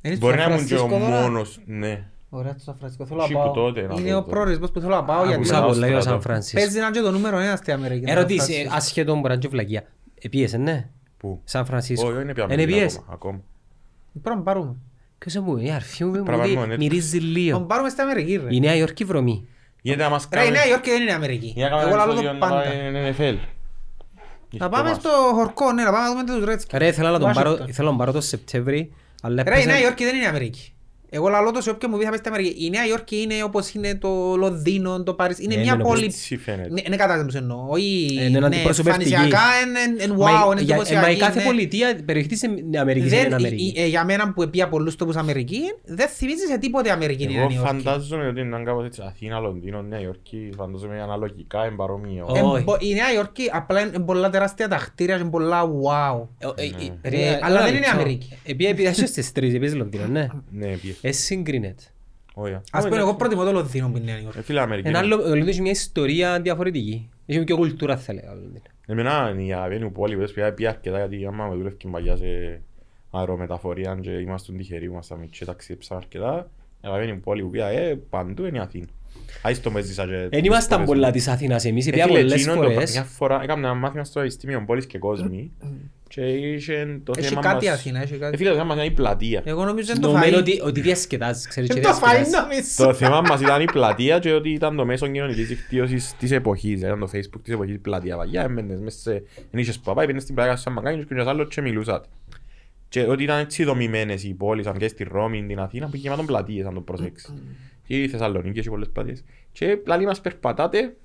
Είναι 0.00 0.14
στο 0.14 0.26
μπορεί 0.26 0.36
να 0.36 0.44
ήμουν 0.44 0.66
και 0.66 0.74
ο 0.74 0.78
Φρανσίσκο 0.78 1.10
τώρα; 1.10 1.20
μόνος, 1.20 1.60
ναι. 1.64 2.08
Ωραία, 2.36 2.52
στο 2.52 2.60
Σαν 2.62 2.74
Φρανσίσκο 2.78 3.06
θέλω 3.06 3.18
να 3.18 3.24
Εσύ 3.24 3.32
που 3.32 3.38
πάω. 3.40 3.52
τότε 3.52 3.80
να 3.82 3.94
Είναι 4.00 4.10
δω 4.10 4.16
ο 4.18 4.22
το. 4.22 4.28
προορισμός 4.30 4.70
που 4.70 4.80
θέλω 4.80 4.94
να 4.94 5.04
πάω 5.04 5.18
γιατί 5.18 5.34
Ακούσα 5.34 5.60
να 5.60 5.66
πολλά 5.66 5.86
για 5.86 5.94
το 5.96 6.00
στρατό. 6.02 6.20
Σαν 6.20 6.30
Φρανσίσκο. 6.30 6.58
παίζει 6.60 6.78
να 6.78 6.86
είναι 6.86 6.96
και 6.96 7.02
το 7.02 7.10
νούμερο 7.10 7.38
ένα 7.38 7.56
στη 7.56 7.72
Αμερική. 7.72 8.10
Ερωτήσει, 8.10 8.38
Σαν 8.38 8.48
Φρανσίσκο. 8.48 8.76
ασχέτω 8.76 9.12
μπορεί 9.14 9.26
να 9.26 9.32
είναι 9.32 9.42
και 9.42 9.48
βλακεία. 9.48 9.82
Επίεσαι, 10.20 10.56
ναι; 10.56 10.88
Πού; 11.16 11.40
Σαν 11.44 11.64
Φρανσίσκο. 11.66 12.08
Όχι, 12.08 12.20
είναι 12.22 12.32
πια 12.34 12.44
Είναι 12.44 12.52
Αμερική 12.52 12.78
πιες. 12.78 12.94
ακόμα, 12.96 13.12
ακόμα. 13.14 13.40
Πρέπει 14.22 14.36
να 14.36 14.42
πάρουμε. 14.42 14.74
Ποιος 15.18 15.36
μου, 15.44 15.56
η 15.56 15.70
αρφή 15.70 16.04
μου 16.04 16.22
Πράγμα 16.22 16.46
μου 16.46 16.52
μόνο 16.52 16.62
δει- 16.64 16.72
έτσι. 16.72 16.78
μυρίζει 16.88 17.18
Τον 17.18 17.28
λίγο. 17.28 17.60
πάρουμε 17.60 17.88
στην 17.88 18.02
Αμερική 18.02 18.36
ρε. 18.36 18.54
Η 18.54 18.60
Νέα 18.60 18.74
Υόρκη 18.76 19.04
βρωμή. 19.04 19.46
Γιατί 19.82 20.00
να 20.00 20.08
μας 20.08 20.28
Ρε 20.32 20.40
η 20.40 20.42
κάνουν... 20.42 20.52
Νέα 20.52 20.66
Υόρκη 20.66 20.90
δεν 20.90 21.02
είναι 21.02 21.12
Αμερική. 21.12 21.52
Για 21.56 21.68
να 21.68 21.80
Εγώ 21.80 21.90
κάνουμε 21.90 21.96
λαλώ 21.98 22.12
επεισόδιο 22.12 22.38
το 22.40 22.46
να 22.46 22.50
πάντα. 22.52 22.62
πάμε 22.70 23.14
NFL. 23.18 23.36
Να 24.58 24.68
πάμε 24.68 24.92
στο 24.92 25.08
χορκό, 25.34 25.72
ναι, 25.72 25.82
να 25.82 25.92
πάμε 25.92 26.04
να 26.04 26.10
δούμε 26.10 26.24
τους 26.24 26.54
Redskins. 26.54 26.78
Ρε, 26.78 26.86
ήθελα 26.86 27.10
να 27.10 27.18
τον 27.18 27.32
πάρω, 27.32 27.50
Washington. 27.52 27.68
ήθελα 27.68 27.84
να 27.84 27.88
τον 27.88 27.96
πάρω 27.98 28.12
το 28.12 28.20
Σεπτέμβρη, 28.20 28.92
αλλά 29.22 29.42
Ρε, 29.42 29.50
η 29.50 29.52
έπαιζε- 29.52 29.66
Νέα 29.70 29.80
Υόρκη 29.80 30.04
δεν 30.04 30.16
είναι 30.16 30.26
Αμερική. 30.26 30.73
Εγώ 31.16 31.28
λαλώ 31.28 31.50
το 31.50 31.60
σε 31.60 31.70
όποιον 31.70 31.90
μου 31.94 31.98
πει 31.98 32.04
θα 32.04 32.10
πάει 32.10 32.18
στην 32.18 32.32
Αμερική. 32.32 32.64
Η 32.64 32.70
Νέα 32.70 32.86
Υόρκη 32.86 33.16
είναι 33.20 33.42
όπως 33.44 33.72
είναι 33.74 33.94
το 33.94 34.36
Λονδίνο, 34.36 35.02
το 35.02 35.14
Παρίσι. 35.14 35.42
Είναι 35.44 35.54
Ναι, 35.54 35.60
μια 35.60 35.76
ναι, 35.76 35.82
πόλη... 35.82 36.04
Έτσι 36.04 36.36
φαίνεται. 36.36 36.68
Ναι, 36.68 36.80
ναι, 36.88 36.96
κατάλαβα 36.96 37.28
τι 37.28 37.36
εννοώ. 37.36 37.66
Όχι, 37.68 38.16
Ε, 38.20 38.24
είναι 38.24 38.38
ναι, 38.38 38.46
αντιπροσωπευτική. 38.46 39.12
εμφανισιακά 39.12 39.42
είναι 39.66 40.04
είναι 40.04 40.14
Μα 40.14 40.26
wow, 40.26 40.46
η- 40.46 40.50
είναι 40.52 40.60
για- 40.60 40.74
εντυπωσιακή. 40.74 41.04
Μα 41.06 41.10
η 41.10 41.16
κάθε 41.16 41.38
ναι. 41.38 41.44
πολιτεία 41.44 41.98
περιοχή 42.04 42.28
της 42.28 42.40
Αμερικής 42.80 43.10
Δεν- 43.10 43.18
είναι 43.18 43.28
η- 43.30 43.34
Αμερική. 43.34 43.72
η- 43.76 43.80
ε, 43.82 43.86
Για 43.86 44.04
μένα 44.04 44.32
που 44.32 44.50
πήγα 44.50 44.68
πολλούς 44.68 44.96
τόπους 44.96 45.16
Αμερική, 45.16 45.60
δεν 45.84 46.08
θυμίζει 46.08 46.46
σε 46.50 46.58
τίποτε 46.58 46.90
Αμερική 46.90 47.22
η 47.22 47.26
Νέα 47.26 47.42
Εγώ 47.42 47.50
Υόρκη. 47.52 47.66
φαντάζομαι 47.66 48.26
ότι 48.26 48.40
είναι 48.40 48.62
κάπως 48.64 48.84
έτσι 48.84 49.02
Αθήνα, 49.06 49.38
Λονδίνο, 49.38 49.82
Νέα 49.82 50.00
Υόρκη, 50.00 50.50
φαντάζομαι 50.56 51.02
αναλογικά 51.02 51.66
είναι 51.66 51.76
παρόμοιο. 51.76 52.26
Ω. 52.28 52.36
Ε, 52.36 52.40
Όχι. 52.40 52.62
μπο- 52.62 52.76
Η 52.80 52.94
Νέα 52.94 53.12
Υόρκη 53.14 53.50
απλά 53.52 53.80
είναι 53.80 53.98
πολλά 53.98 54.30
τεράστια 54.30 54.68
τα 54.68 54.76
κτίρια 54.76 55.16
και 55.18 55.24
πολλά 55.24 55.62
wow. 55.64 56.26
Ε, 56.38 56.62
ε, 56.62 56.66
ε, 56.66 57.08
Ρε, 57.10 57.16
ρε, 57.16 57.38
αλλά 57.42 57.56
ένα 57.56 57.64
δεν 57.64 57.74
είναι 57.74 57.78
λεπτό. 57.86 57.90
Αμερική. 58.00 58.38
Επειδή 58.44 58.68
επειδή 58.70 58.88
είσαι 58.88 59.06
στις 59.06 59.32
τρεις, 59.32 59.48
επειδή 59.54 59.66
είσαι 59.66 59.74
Λονδίνο, 59.76 60.06
ναι. 60.06 60.26
Ναι, 60.50 60.66
πιε. 60.66 60.94
Ε, 61.06 61.12
συγκρίνεται. 61.12 61.82
Όχι. 62.34 62.56
Ας 62.72 62.84
πούμε 62.84 62.96
εγώ 62.96 63.14
προτιμώ 63.14 63.44
το 63.44 63.52
Λονδίνο 63.52 63.88
που 63.90 63.96
είναι 63.96 64.10
η 64.10 64.14
Νέα 64.14 64.22
Υόρκη. 64.22 64.38
Ε, 64.38 64.42
φίλε 64.42 64.60
Αμερική. 64.60 64.88
Ένα 64.88 65.02
είναι. 65.04 65.14
άλλο, 65.14 65.22
ο 65.22 65.26
Λονδίνος 65.26 65.48
έχει 65.48 65.60
μια 65.60 65.70
ιστορία 65.70 66.40
διαφορετική. 66.40 67.08
Έχει 67.26 67.44
και 67.44 67.54
κουλτούρα 67.54 67.96
θα 67.96 68.12
έλεγα. 68.12 68.30
ο 68.30 68.34
Λονδίνος. 68.34 68.62
Εμένα 68.86 69.30
είναι 69.32 69.42
η 69.42 69.52
αγαπημένη 69.52 69.84
μου 69.84 69.92
πόλη 69.92 70.16
που 70.16 70.32
πήγα 70.34 70.52
πήγα 70.52 70.68
αρκετά 70.68 70.98
γιατί 70.98 71.26
άμα 71.26 71.46
με 71.46 71.54
δούλευκε 71.56 71.88
παλιά 71.88 72.16
σε 72.16 72.60
αερομεταφορία 73.10 73.98
και 74.00 74.10
ήμασταν 74.10 74.56
τυχεροί, 74.56 74.84
ήμασταν 74.84 75.18
μικροί, 75.18 75.46
ταξίδεψαν 75.46 75.96
αρκετά. 75.96 76.50
Η 76.80 76.86
αγαπημένη 76.86 77.12
μου 77.12 77.20
πόλη 77.20 77.42
που 77.42 77.50
πήγα 77.50 77.68
ε, 77.68 78.00
παντού 78.10 78.44
είναι 78.44 78.58
η 78.58 78.60
Αθήνα. 78.60 78.86
Άις 79.42 79.60
το 79.60 79.70
με 79.70 79.80
ζήσα 79.80 80.06
και... 80.06 80.28
Εν 80.30 80.44
ήμασταν 80.44 80.78
φορές. 80.78 80.86
πολλά 80.94 81.10
της 81.10 81.28
Αθήνας 81.28 81.64
εμείς, 81.64 81.86
Ε, 81.86 81.90
πήγα 81.90 82.04
φίλε, 82.04 82.18
πολλές 82.18 82.32
εκείνον 82.40 82.56
το- 82.64 82.70
φορές. 82.70 82.92
Μια 82.92 83.02
φορά 83.04 83.42
έκανα 83.42 83.68
ένα 83.68 83.74
μάθημα 83.76 84.04
στο 84.04 84.20
Αριστήμιο 84.20 84.64
Πόλης 84.66 84.86
και 84.86 84.98
Κόσμη 84.98 85.52
και 86.08 86.20
είχε 86.26 87.00
το 87.04 87.12
Έχει 87.16 87.28
θέμα 87.28 87.40
κάτι 87.40 87.66
μας... 87.66 87.74
Αθήνα, 87.74 88.00
έχει 88.02 88.14
Ε, 88.14 88.16
κάτι. 88.16 88.36
φίλε, 88.36 88.48
το 88.48 88.54
θέμα 88.54 88.66
μας 88.66 88.76
ήταν 88.76 88.86
η 88.88 88.94
πλατεία. 88.94 89.42
Εγώ 89.44 89.64
νομίζω 89.64 89.92
είναι 89.92 90.00
το 90.00 90.12
Νομένω 90.12 90.36
φαΐ. 90.36 90.40
ότι, 90.40 90.60
ότι 90.64 90.80
διασκεδάζεις, 90.80 91.46
ξέρεις 91.48 91.70
και 91.70 91.78
Είναι 91.78 91.86
το 91.88 91.94
φαΐ 91.94 92.00
διασκεδάζεις. 92.00 92.32
νομίζω. 92.32 92.84
Το 92.86 92.94
θέμα 92.94 93.20
μας 93.20 93.40
ήταν 93.40 93.60
η 93.62 93.64
πλατεία 93.64 94.18
και 94.18 94.32
ότι 94.32 94.50
ήταν 94.50 94.76
το 94.76 94.84
μέσο 94.84 95.06
κοινωνικής 95.08 95.48
δικτύωσης 95.48 96.14
της 96.18 96.30
εποχής. 96.30 96.80
Ήταν 96.80 96.98
το 96.98 97.08
facebook 97.12 97.40
της 97.42 97.54
εποχής 97.54 97.78
πλατεία 97.80 98.16
παγιά. 98.16 98.42
Έμπαινες 98.42 98.80
μέσα 98.80 98.98
σε... 98.98 99.12
Εν 99.50 99.58
είχες 99.60 99.78
παπά, 99.78 100.00
πήγαινες 100.00 100.22
στην 100.22 100.34
πλατεία 100.34 100.56
σαν 100.56 100.72
μαγκάνι 100.72 101.04
και 101.04 101.14
ένας 101.14 101.26
άλλος 101.26 101.48
και 101.54 101.60
μιλούσατε. 101.60 102.08
Και 102.88 103.02
ότι 103.06 103.22
ήταν 103.22 103.38
έτσι 103.38 103.64
δομημένες 103.64 104.24
οι 104.24 104.34
πόλεις, 104.34 104.66
αν 104.66 104.76
και 104.78 104.88
στη 104.88 105.04
Ρώμη, 105.04 105.46
την 105.46 105.58
Αθήνα, 105.58 105.84
που 105.86 105.90
είχε 105.96 106.02
γεμάτον 106.04 106.26
πλατείες, 106.26 106.66
αν 106.66 106.74
το 106.74 106.80
προσέξεις. 106.80 107.34
Και 107.86 108.02
η 108.02 108.08
Θεσσαλονίκη 108.08 108.58
έχει 108.58 108.68
πολλές 108.68 108.88
πλατείες. 108.92 109.24
Και 109.52 109.66
πλαλή 109.66 110.04
μας 110.06 110.20
περπατάτε, 110.20 110.96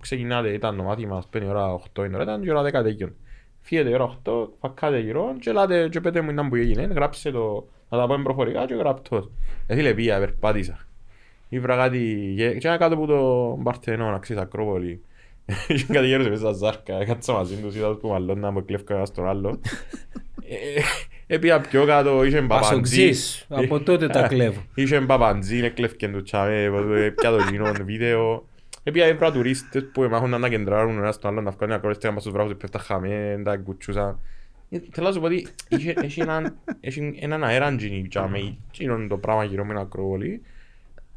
ξεκινάτε, 0.00 0.48
ήταν 0.52 0.76
το 0.76 0.82
μάθημα, 0.82 1.16
ας 1.16 1.26
πούμε, 1.30 1.44
η 1.44 1.48
ώρα 1.48 1.72
8 1.94 2.04
είναι 2.04 2.14
ώρα, 2.14 2.22
ήταν 2.22 2.40
και 2.40 2.46
η 2.48 2.50
ώρα 2.50 2.62
10 2.62 2.82
τέκειον. 2.82 3.14
Φύγετε 3.62 3.88
η 3.90 3.92
ώρα 3.94 4.18
8, 4.24 4.32
φακάτε 4.60 4.98
γύρω 4.98 5.34
και 5.40 5.52
λέτε 5.52 5.88
και 5.88 6.00
πέτε 6.00 6.20
μου 6.20 6.30
ήταν 6.30 6.48
που 6.48 6.54
έγινε, 6.56 6.82
γράψε 6.82 7.30
το, 7.30 7.66
να 7.88 7.98
τα 7.98 8.06
πούμε 8.06 8.22
προφορικά 8.22 8.66
και 8.66 8.74
γραπτός. 8.74 9.30
Ε, 9.66 9.74
φίλε, 9.74 9.94
πήγα, 9.94 10.18
περπάτησα. 10.18 10.78
Ήβρα 11.48 11.76
κάτι, 11.76 11.98
γε- 12.34 12.58
και 12.58 12.68
ένα 12.68 12.76
κάτω 12.76 12.94
από 12.94 13.06
το 13.06 13.54
Μπαρτενώνα, 13.62 14.18
ξέρεις, 14.18 14.42
Ακρόπολη. 14.42 15.00
Είχε 15.68 15.92
κάτι 15.92 16.06
γέρος 16.06 16.28
μέσα 16.28 16.40
στα 16.40 16.52
ζάρκα, 16.52 17.04
κάτσα 17.04 17.32
μαζί 17.32 17.54
τους, 17.54 17.74
είδα 17.76 17.88
τους 17.88 17.98
που 18.00 18.08
μαλλώνα, 18.08 18.52
που 18.52 18.58
εκλέφκα 18.58 18.94
ένας 18.94 19.12
τον 19.12 19.28
άλλο. 19.28 19.60
Ε, 20.48 20.80
Έπια 21.26 21.60
πιο 21.60 21.84
κάτω, 21.84 22.24
είχε 22.24 22.40
παπαντζή. 22.40 22.68
Πασοξής, 22.68 23.46
από 23.48 23.80
τότε 23.80 24.06
τα 24.06 24.26
κλέβω. 24.28 24.60
Είχε 24.74 25.00
παπαντζή, 25.00 25.58
εκλέφκε 25.64 26.08
του 26.08 26.22
τσάμε, 26.22 26.70
έπια 27.04 27.30
το 27.30 27.38
γίνον 27.50 27.84
βίντεο. 27.84 28.44
Έπια 28.84 29.04
έβρα 29.06 29.32
τουρίστες 29.32 29.84
που 29.92 30.02
μάχονταν 30.02 30.40
να 30.40 30.48
κεντράρουν 30.48 30.98
ένας 30.98 31.18
τον 31.18 31.30
άλλον, 31.30 31.44
να 31.44 31.50
βγάλουν 31.50 31.74
ακρόες, 31.74 31.96
στέγαν 31.96 32.14
πας 32.14 32.24
στους 32.24 32.34
βράχους, 32.36 32.54
πέφτα 32.56 32.78
χαμέ, 32.78 33.40
τα 33.44 33.56
κουτσούσαν. 33.56 34.18
Ε, 34.70 34.78
Θέλω 34.92 35.06
να 35.06 35.12
σου 35.12 35.20
πω 35.20 35.26
ότι 35.26 35.46
είχε- 35.68 35.94
έχει 36.02 36.20
έναν- 36.20 36.54
έχει 36.80 37.18
έναν 37.20 37.44
αέραν 37.44 37.76
τζινί, 37.76 38.06
τσάμε, 38.08 38.56
εκείνον 38.72 39.08
το 39.08 39.16
πράγμα 39.16 39.44
γύρω 39.44 39.64
με 39.64 39.72
την 39.74 39.82
Ακρόπολη, 39.82 40.42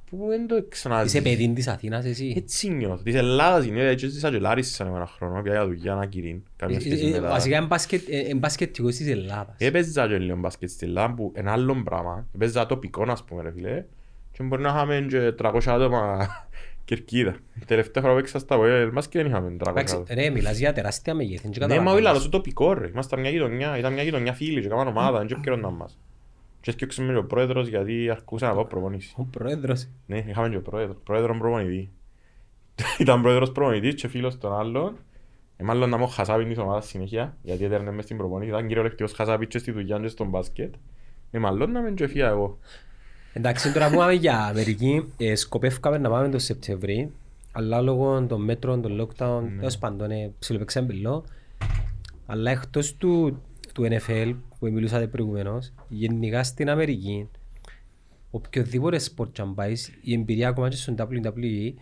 που 0.09 0.25
δεν 0.29 0.47
το 0.47 0.55
Είσαι 0.55 0.65
ξαναζείς. 0.69 1.21
παιδί 1.21 1.53
της 1.55 1.67
Αθήνας 1.67 2.05
εσύ. 2.05 2.33
Έτσι 2.37 2.69
νιώθω. 2.69 3.03
Της 3.03 3.15
Ελλάδας 3.15 3.65
είναι, 3.65 3.87
έτσι 3.87 4.07
ζήσα 4.07 4.29
και 4.31 4.37
Λάρισα 4.39 4.85
ένα 4.85 5.05
χρόνο, 5.05 5.41
πια 5.41 5.51
για 5.53 5.65
δουλειά 5.65 5.93
να 5.95 6.05
κυρίν. 6.05 6.43
Καμία 6.55 6.79
σχέση 6.79 7.05
Ε, 7.05 7.09
με 7.09 7.17
ε, 7.17 7.21
τα... 7.21 7.27
Βασικά 7.29 7.57
είναι 7.57 7.65
μπάσκετ- 7.65 8.09
ε, 8.09 8.17
είναι 8.17 8.33
μπασκετικός 8.39 8.95
της 8.95 9.07
Ελλάδας. 9.09 9.55
Έπαιζα 9.57 10.07
και 10.07 10.17
λίγο 10.17 10.37
μπάσκετ 10.37 10.69
στην 10.69 10.87
Ελλάδα 10.87 11.13
που 11.13 11.33
είναι 11.37 11.51
άλλο 11.51 11.81
πράγμα. 11.83 12.25
Έπαιζα 12.35 12.65
τοπικό, 12.65 13.05
ας 13.11 13.23
πούμε, 13.23 13.41
ρε 13.41 13.51
φίλε. 13.51 13.83
Και 14.31 14.43
μπορεί 14.43 14.61
να 14.61 14.69
είχαμε 14.69 15.05
και 15.09 15.31
300 15.31 15.71
άτομα 15.73 16.27
κερκίδα. 16.85 17.35
Τελευταία 17.65 18.03
φορά 18.03 18.13
που 18.13 18.19
έξα 18.19 18.39
στα 18.39 18.57
Βοέλ 18.57 18.91
μπάσκετ 18.91 19.21
δεν 19.21 19.31
είχαμε 19.31 19.55
300 19.59 19.69
Εντάξει, 19.69 19.95
άτομα. 19.95 20.21
ρε, 20.21 20.29
μιλάς 20.29 20.57
για 20.57 20.73
τεράστια 20.73 21.13
μεγέθη. 21.13 21.41
δεν 21.41 21.51
Ναι, 21.51 21.57
μα 21.57 21.67
καταλαβαίνεις. 21.67 21.99
όχι, 21.99 22.07
αλλά 22.09 22.19
στο 22.19 22.29
τοπικό 22.29 22.73
ρε. 22.73 22.87
Ήμασταν 22.87 23.19
μια 23.19 23.29
γειτονιά, 23.29 23.77
ήταν 23.77 23.93
μια 23.93 24.03
γειτονιά 24.03 24.33
φίλοι 24.33 24.61
και 24.61 24.67
κάναμε 24.67 24.89
ομάδα, 24.89 25.17
δεν 25.17 25.27
επικαιρώνταν 25.31 25.73
μας. 25.73 25.99
Και 26.61 26.69
έφτιαξαμε 26.69 27.11
και 27.11 27.17
ο 27.19 27.25
πρόεδρος 27.25 27.67
γιατί 27.67 28.09
αρκούσα 28.09 28.47
να 28.47 28.53
πάω 28.53 28.65
προπονήσεις. 28.65 29.13
Ο 29.17 29.23
πρόεδρος. 29.31 29.87
Ναι, 30.05 30.23
είχαμε 30.27 30.49
και 30.49 30.59
πρόεδρο, 30.59 30.95
πρόεδρο 31.03 31.37
προπονητή. 31.37 31.91
Ήταν 32.99 33.21
πρόεδρος 33.21 33.51
προπονητής 33.51 33.95
και 33.95 34.07
φίλος 34.07 34.37
των 34.37 34.53
άλλων. 34.53 34.95
Ε, 35.57 35.63
μάλλον 35.63 35.89
να 35.89 35.97
μου 35.97 36.07
χασάπιν 36.07 36.47
της 36.47 36.57
ομάδας 36.57 36.87
συνέχεια, 36.87 37.37
γιατί 37.41 37.63
έτερνε 37.63 37.91
μες 37.91 38.03
στην 38.03 38.17
προπονήση. 38.17 38.49
Ήταν 38.49 38.67
κυριολεκτικός 38.67 39.11
χασάπιν 39.13 39.47
και 39.47 39.57
στη 39.57 39.71
δουλειά 39.71 39.99
και 39.99 40.07
στον 40.07 40.27
μπάσκετ. 40.29 40.73
Ε, 41.31 41.39
μάλλον 41.39 41.71
να 41.71 41.81
μην 41.81 41.95
και 41.95 42.07
φύγα 42.07 42.27
εγώ. 42.27 42.59
Εντάξει, 43.37 43.71
τώρα 43.71 43.89
που 43.89 43.95
πάμε 43.95 44.13
για 44.13 44.37
Αμερική, 44.39 45.13
ε, 45.17 45.35
σκοπεύκαμε 45.35 45.97
να 45.97 46.09
πάμε 46.09 46.29
το 46.29 46.39
Σεπτεμβρί, 46.39 47.11
αλλά 47.51 47.81
λόγω 47.81 48.25
των 48.25 48.41
μέτρων, 48.43 48.81
των 48.81 49.01
lockdown, 49.01 49.43
τέλος 49.57 49.77
πάντων, 49.77 50.11
ε, 50.11 50.31
ψιλοπαίξαμε 50.39 50.87
πυλό. 50.87 51.25
Αλλά 52.25 52.51
εκτός 52.51 52.95
του, 52.95 53.41
του 53.73 53.87
NFL 53.89 54.35
που 54.59 54.71
μιλούσατε 54.71 55.07
προηγουμένως, 55.07 55.73
γενικά 55.87 56.43
στην 56.43 56.69
Αμερική, 56.69 57.29
οποιοδήποτε 58.31 58.97
sport 58.99 59.31
και 59.31 59.41
αν 59.41 59.55
πάεις, 59.55 59.91
η 60.01 60.13
εμπειρία 60.13 60.47
ακόμα 60.47 60.69
και 60.69 60.75
στον 60.75 60.95
WWE, 60.99 61.73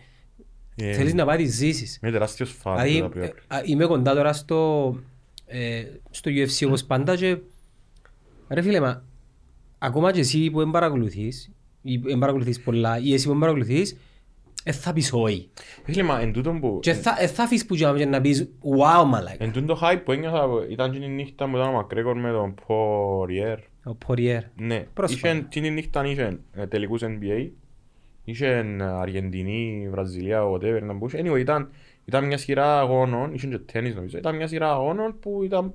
Ε, 0.76 0.92
θέλεις 0.92 1.14
να 1.14 1.24
πάει 1.24 1.36
τις 1.36 1.54
ζήσεις. 1.54 1.98
Είμαι 2.02 2.12
τεράστιος 2.12 2.50
φαν 2.52 2.82
Δηλαδή, 2.82 3.08
του 3.08 3.18
ε, 3.18 3.28
WWE. 3.28 3.32
α, 3.46 3.60
είμαι 3.64 3.86
κοντά 3.86 4.14
τώρα 4.14 4.32
στο, 4.32 4.88
ε, 5.46 5.84
στο 6.10 6.30
UFC 6.34 6.66
όπως 6.66 6.84
πάντα 6.84 7.16
και 7.16 7.38
ρε 8.48 8.62
φίλε 8.62 8.80
μα, 8.80 9.04
ακόμα 9.84 10.12
και 10.12 10.20
εσύ 10.20 10.50
που 10.50 10.58
δεν 10.58 10.70
παρακολουθείς 10.70 11.50
ή 11.82 11.96
δεν 11.96 12.18
παρακολουθείς 12.18 12.60
πολλά 12.60 12.98
ή 12.98 13.12
εσύ 13.12 13.24
που 13.24 13.30
δεν 13.30 13.40
παρακολουθείς 13.40 13.96
ε, 14.66 14.72
θα 14.72 14.92
πεις 14.92 15.12
όχι. 15.12 15.50
Φίλε, 15.84 16.02
μα 16.02 16.20
εν 16.20 16.32
τούτον 16.32 16.60
που... 16.60 16.78
Και 16.82 16.92
θα, 16.92 17.16
ε, 17.18 17.26
θα 17.26 17.42
αφήσεις 17.42 17.66
που 17.66 17.74
και 17.74 18.06
να 18.06 18.20
πεις 18.20 18.48
wow 18.78 19.04
μαλάκα. 19.06 19.44
Εν 19.44 19.52
τούτον 19.52 19.66
το 19.66 19.80
hype 19.82 20.00
που 20.04 20.12
ένιωθα, 20.12 20.46
ήταν 20.68 20.92
και 20.92 21.04
η 21.04 21.08
νύχτα 21.08 21.50
που 21.50 21.56
ήταν 21.56 21.68
ο 21.68 21.72
Μακρέκορ 21.72 22.18
με 22.18 22.30
τον 22.30 22.54
Poirier. 22.66 23.56
Ο 23.84 23.96
Poirier. 24.06 24.40
Ναι, 24.56 24.86
Πρόσφατα. 24.94 25.28
είχε, 25.28 25.46
την 25.48 25.72
νύχτα 25.72 26.06
είχε 26.06 26.38
ε, 26.52 26.66
τελικούς 26.66 27.02
NBA, 27.04 27.48
είχε 28.24 28.46
ε, 28.46 28.82
Αργεντινή, 28.82 29.88
Βραζιλία, 29.90 30.42
whatever 30.50 30.82
να 30.82 30.92
μπούσε. 30.92 31.22
Anyway, 31.24 31.38
ήταν, 31.38 31.70
ήταν 32.04 32.24
μια 32.24 32.38
σειρά 32.38 32.78
αγώνων, 32.78 33.34
είχε 33.34 33.46
και 33.46 33.58
τέννις 33.58 33.94
νομίζω, 33.94 34.18
ήταν 34.18 34.36
μια 34.36 34.46
σειρά 34.46 34.72
αγώνων 34.72 35.18
που 35.20 35.40
ήταν, 35.44 35.74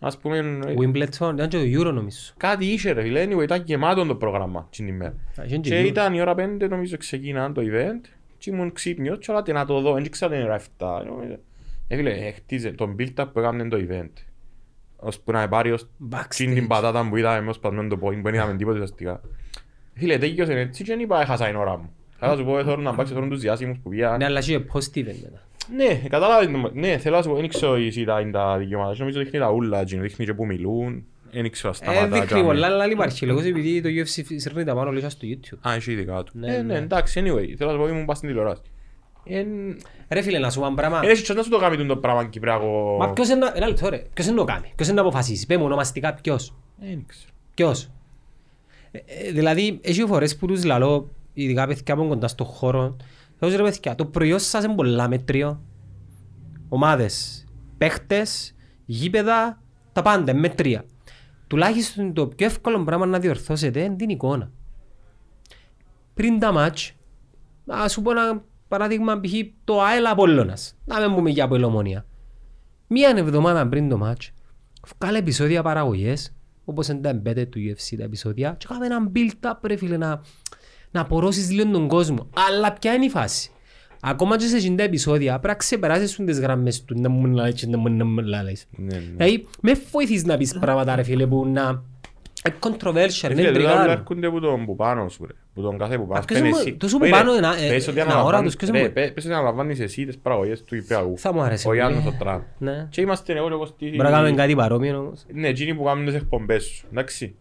ας 0.00 0.18
πούμε, 0.18 0.38
ε, 0.38 0.74
Wimbledon, 0.78 1.32
ήταν 1.34 1.48
και 1.48 1.58
το 1.58 1.64
Euro 1.80 1.92
νομίζω. 1.92 2.32
κάτι 2.36 2.64
είχε 2.66 2.92
ρε 2.92 3.02
φίλε, 3.02 3.24
anyway, 3.24 3.42
ήταν 3.42 3.62
γεμάτο 3.66 4.04
το 4.06 4.14
πρόγραμμα 4.14 4.68
την 4.70 4.88
ημέρα. 4.88 5.14
Α, 5.40 5.44
είχε 5.44 5.56
και 5.56 5.70
Και 5.70 5.80
Euro. 5.82 5.86
ήταν 5.86 6.14
η 6.14 6.20
ώρα 6.20 6.34
πέντε 6.34 6.68
νομίζω 6.68 6.96
ξεκίναν 6.96 7.52
το 7.52 7.62
event 7.64 8.08
και 8.38 8.50
ήμουν 8.50 8.72
ξύπνιος 8.72 9.18
και 9.18 9.30
όλα 9.30 9.42
τι 9.42 9.52
να 9.52 9.64
το 9.64 9.80
δω, 9.80 9.92
δεν 9.92 10.04
ήξερα 10.04 10.34
την 10.34 10.44
ώρα 10.44 10.60
7. 10.78 11.02
νομίζω. 11.06 11.38
Ε, 11.88 11.96
φίλε, 11.96 12.10
ε, 12.10 12.30
χτίζε 12.32 12.70
τον 12.70 12.96
build-up 12.98 13.26
που 13.32 13.38
έκαναν 13.38 13.68
το 13.68 13.86
event. 13.88 14.10
Ώσπου 14.96 15.32
να 15.32 15.48
πάρει 15.48 15.72
ως 15.72 15.88
Backstage. 16.10 16.34
την 16.34 16.54
την 16.54 16.66
πατάτα 16.66 17.08
που 17.08 17.16
είδαμε 17.16 17.50
ως 17.50 17.58
πατμένο 17.58 17.88
το 17.88 17.98
point, 18.02 18.16
που 18.16 18.22
δεν 18.22 18.34
είδαμε 18.34 18.56
τίποτα 18.56 18.74
ουσιαστικά. 18.74 19.20
Φίλε, 19.94 20.18
τέλειωσε 20.18 20.52
έτσι 20.52 20.84
και 20.84 20.90
δεν 20.92 21.00
είπα 21.00 21.20
έχασα 21.20 21.46
την 21.46 21.56
ώρα 21.56 21.78
μου. 21.78 21.92
Θα 22.18 22.36
σου 22.36 22.44
πω, 22.44 22.64
θέλω 22.64 22.76
να 22.76 22.92
μπάξω 22.92 23.14
θέλω 23.14 23.28
τους 23.28 23.40
διάσημους 23.40 23.78
που 23.78 23.88
πήγαν. 23.88 24.16
Ναι, 24.18 24.24
αλλά 24.24 24.38
είχε 24.38 24.64
post-event 24.72 25.18
μετά. 25.22 25.47
Ναι, 25.76 25.94
κατάλαβε, 26.08 26.46
το- 26.46 26.70
ναι, 26.74 26.98
θέλω 26.98 27.16
να 27.16 27.22
σου 27.22 27.28
πω, 27.28 27.34
δεν 27.34 27.48
ξέρω 27.48 27.74
εσύ 27.74 28.04
τα 28.04 28.20
είναι 28.20 28.30
τα 28.30 28.56
δικαιώματα. 28.58 28.94
Νομίζω 28.98 29.18
δείχνει 29.18 29.38
τα 29.38 29.50
ούλα, 29.50 29.80
εκείνο, 29.80 30.02
δείχνει 30.02 30.24
και 30.24 30.34
που 30.34 30.46
μιλούν. 30.46 31.04
Δεν 31.32 31.50
ξέρω 31.50 31.72
στα 31.72 31.92
Ε, 31.92 31.94
ματάκια. 31.94 32.20
δείχνει 32.24 32.42
πολλά, 32.42 32.66
αλλά 32.66 32.78
δεν 32.78 32.90
υπάρχει 32.90 33.26
λόγος 33.26 33.44
επειδή 33.44 33.80
το 33.80 33.88
UFC 33.88 34.22
σέρνει 34.36 34.64
τα 34.64 34.74
πάνω 34.74 34.90
λίγα 34.90 35.08
στο 35.10 35.26
YouTube. 35.30 35.58
Α, 35.68 35.74
έχει 35.74 35.92
ειδικά 35.92 36.22
του. 36.22 36.32
Ναι, 36.34 36.54
Ε, 36.54 36.56
ναι, 36.56 36.62
ναι. 36.72 36.78
εντάξει, 36.78 37.20
anyway, 37.24 37.54
θέλω 37.56 37.70
να 37.70 37.76
σου 37.76 37.82
πω, 37.82 37.88
ήμουν 37.88 38.04
πας 38.04 38.16
στην 38.16 38.28
τηλεόραση. 38.28 38.60
Εν- 39.24 39.76
Ρε 40.08 40.20
φίλε, 40.22 40.38
να 40.38 40.50
σου 40.50 40.60
πω 40.60 40.66
ένα 40.66 40.74
πράγμα. 40.74 41.00
Εν 41.02 41.08
έχει 41.10 41.32
να 41.34 41.42
σου 41.42 41.50
το 41.50 41.58
κάνει 41.58 41.86
το 41.86 41.96
πράγμα 41.96 42.24
Κυπριακό. 42.24 42.96
Μα 42.98 43.12
ποιος 43.12 43.28
είναι, 43.28 43.38
να- 43.38 43.52
ένα 43.54 43.66
λεπτό 43.68 43.88
ρε, 43.88 44.02
ποιος 44.14 44.26
είναι 44.26 44.34
να 44.36 44.40
το 44.44 44.52
κάνει, 44.52 44.72
ποιος 44.76 44.88
είναι 44.88 45.00
να 45.00 45.06
αποφασίσει, 45.06 45.46
πέ 45.46 45.56
μου 45.56 45.64
ονομαστικά 45.64 46.14
ποιος. 46.22 46.54
Δεν 46.80 47.04
ξέρω. 47.06 47.30
Ποιος. 47.54 47.88
Ε, 48.90 48.98
ε, 48.98 49.30
δηλαδή, 49.32 49.78
έχει 49.82 50.06
φορές 50.06 50.36
που 50.36 50.46
τους 50.46 50.64
λαλώ, 50.64 51.10
ειδικά 51.34 51.66
παιδιά 51.66 51.94
που 51.94 52.00
είναι 52.00 52.08
κοντά 52.08 52.28
στον 52.28 52.46
χώρο, 52.46 52.96
θέλω 53.38 53.56
ρε 53.56 53.62
παιδιά, 53.62 53.94
το 53.94 54.06
προϊόν 54.06 54.38
σας 54.38 54.64
είναι 54.64 54.74
πολλά 54.74 55.08
μέτριο. 55.08 55.62
Ομάδες, 56.68 57.44
παίχτες, 57.78 58.54
γήπεδα, 58.84 59.62
τα 59.92 60.02
πάντα, 60.02 60.30
είναι 60.30 60.40
μέτρια. 60.40 60.84
τουλάχιστον 61.46 62.12
το 62.12 62.26
πιο 62.26 62.46
εύκολο 62.46 62.84
πράγμα 62.84 63.06
να 63.06 63.18
διορθώσετε 63.18 63.80
είναι 63.80 63.96
την 63.96 64.08
εικόνα. 64.08 64.50
Πριν 66.14 66.38
τα 66.38 66.52
μάτς, 66.52 66.92
να 67.64 67.88
σου 67.88 68.02
πω 68.02 68.10
ένα 68.10 68.44
παράδειγμα 68.68 69.20
π.χ. 69.20 69.32
το 69.64 69.82
ΑΕΛ 69.82 70.06
Απόλλωνας, 70.06 70.76
να 70.84 71.00
μην 71.00 71.14
πούμε 71.14 71.30
για 71.30 71.44
Απόλλωμονία. 71.44 72.06
Μία 72.86 73.12
εβδομάδα 73.16 73.68
πριν 73.68 73.88
το 73.88 73.98
μάτς, 73.98 74.32
βγάλε 74.98 75.18
επεισόδια 75.18 75.62
παραγωγές, 75.62 76.34
όπως 76.64 76.88
είναι 76.88 77.00
τα 77.00 77.10
embedded 77.10 77.48
του 77.48 77.58
UFC 77.58 77.96
τα 77.96 78.04
επεισόδια, 78.04 78.54
και 78.58 78.66
κάμε 78.68 78.86
ένα 78.86 79.10
build-up 79.14 79.58
ρε 79.62 79.76
φίλε, 79.76 79.96
να, 79.96 80.20
να 80.90 81.00
απορρώσεις 81.00 81.50
λίγο 81.50 81.70
τον 81.70 81.88
κόσμο. 81.88 82.26
Αλλά 82.48 82.72
ποια 82.72 82.92
είναι 82.94 83.04
η 83.04 83.08
φάση; 83.10 83.50
Ακόμα 84.00 84.36
και 84.36 84.44
σε 84.46 84.56
εκείνα 84.56 84.76
τα 84.76 84.82
επεισόδια, 84.82 85.32
πρέπει 85.32 85.46
να 85.46 85.54
ξεπεράσεις 85.54 86.10
σου 86.10 86.24
τις 86.24 86.40
γραμμές 86.40 86.84
του, 86.84 87.00
να 87.00 87.08
μου 87.08 87.26
λαλείς 87.26 87.60
και 87.60 87.66
να 87.66 87.78
μου 87.78 87.88
να 87.88 88.04
μου 88.04 88.18
λαλείς. 88.20 88.66
Ναι, 88.70 88.94
ναι. 88.96 89.02
Δηλαδή, 89.16 89.46
με 89.62 89.72
βοηθείς 89.92 90.24
να 90.24 90.36
πεις 90.36 90.58
πράγματα 90.60 90.94
ρε 90.96 91.02
φίλε 91.02 91.26
που 91.26 91.46
να... 91.46 91.82
είναι 92.46 92.56
controversial, 92.60 93.28
Ρε 93.28 93.32
είναι 93.32 93.34
φίλε, 93.34 93.34
τούτα 93.34 93.42
όλα 93.42 93.52
μπριγάρο. 93.52 93.90
έρχονται 93.90 94.26
από 94.26 94.40
τον 94.40 94.64
που 94.64 94.76
πάνω 94.76 95.08
σου 95.08 95.26
ρε. 95.26 95.32
Που 95.54 95.62
τον 95.62 95.78
κάθε 95.78 95.96
που 95.98 96.06
πάνω. 96.06 96.20
Α, 96.20 96.24
ποιος 96.24 96.40
Πες 96.40 96.48
μου- 96.50 96.56
εσύ. 96.58 96.72
τόσο 96.74 96.96
που 96.96 97.02
Όχι, 97.02 97.12
πάνω 97.12 97.30
ρε, 97.32 97.36
είναι, 97.36 97.46
ε, 97.46 97.68
πες 97.68 97.88
ότι 97.88 97.98
ένα 98.00 98.10
αναλαμβάνεις- 98.10 98.34
ώρα 98.34 98.42
τους, 98.42 98.56
ποιος 98.56 98.70
ρε, 98.70 98.82
μου- 98.86 98.92
πες- 98.92 99.12
πες 99.12 99.24
ότι 99.24 99.34
αναλαμβάνεις 99.34 99.80
εσύ 99.80 100.04
τις 100.06 100.18
παραγωγές 100.18 100.62
του 100.64 100.76
Κυπριακού. 100.76 101.18
Θα 101.18 101.32
μου 101.32 101.40
άρεσε 101.40 101.66
Ο 101.66 101.70
πολύ. 101.70 101.80
Ιάννος 101.80 102.06
ο 102.06 102.14
Τραν. 102.18 102.44
Ναι. 102.58 102.86
Και 102.90 103.00
είμαστε 103.00 103.32
εγώ 103.36 103.48
και 103.48 103.54
ο 103.54 103.58
Κωστής. 103.58 103.90
Μπορεί 103.90 104.02
να 104.02 104.10
κάνουμε 104.10 104.32
κάτι 104.36 104.54
παρόμοιο 104.54 104.98
όμως. 104.98 105.24
Ναι, 105.32 105.48
εκείνοι 105.48 105.74
που 105.74 105.84
κάνουν 105.84 106.04
τις 106.04 106.14
εκπομπές 106.14 106.64
σου, 106.64 106.86
εντάξει. 106.90 107.34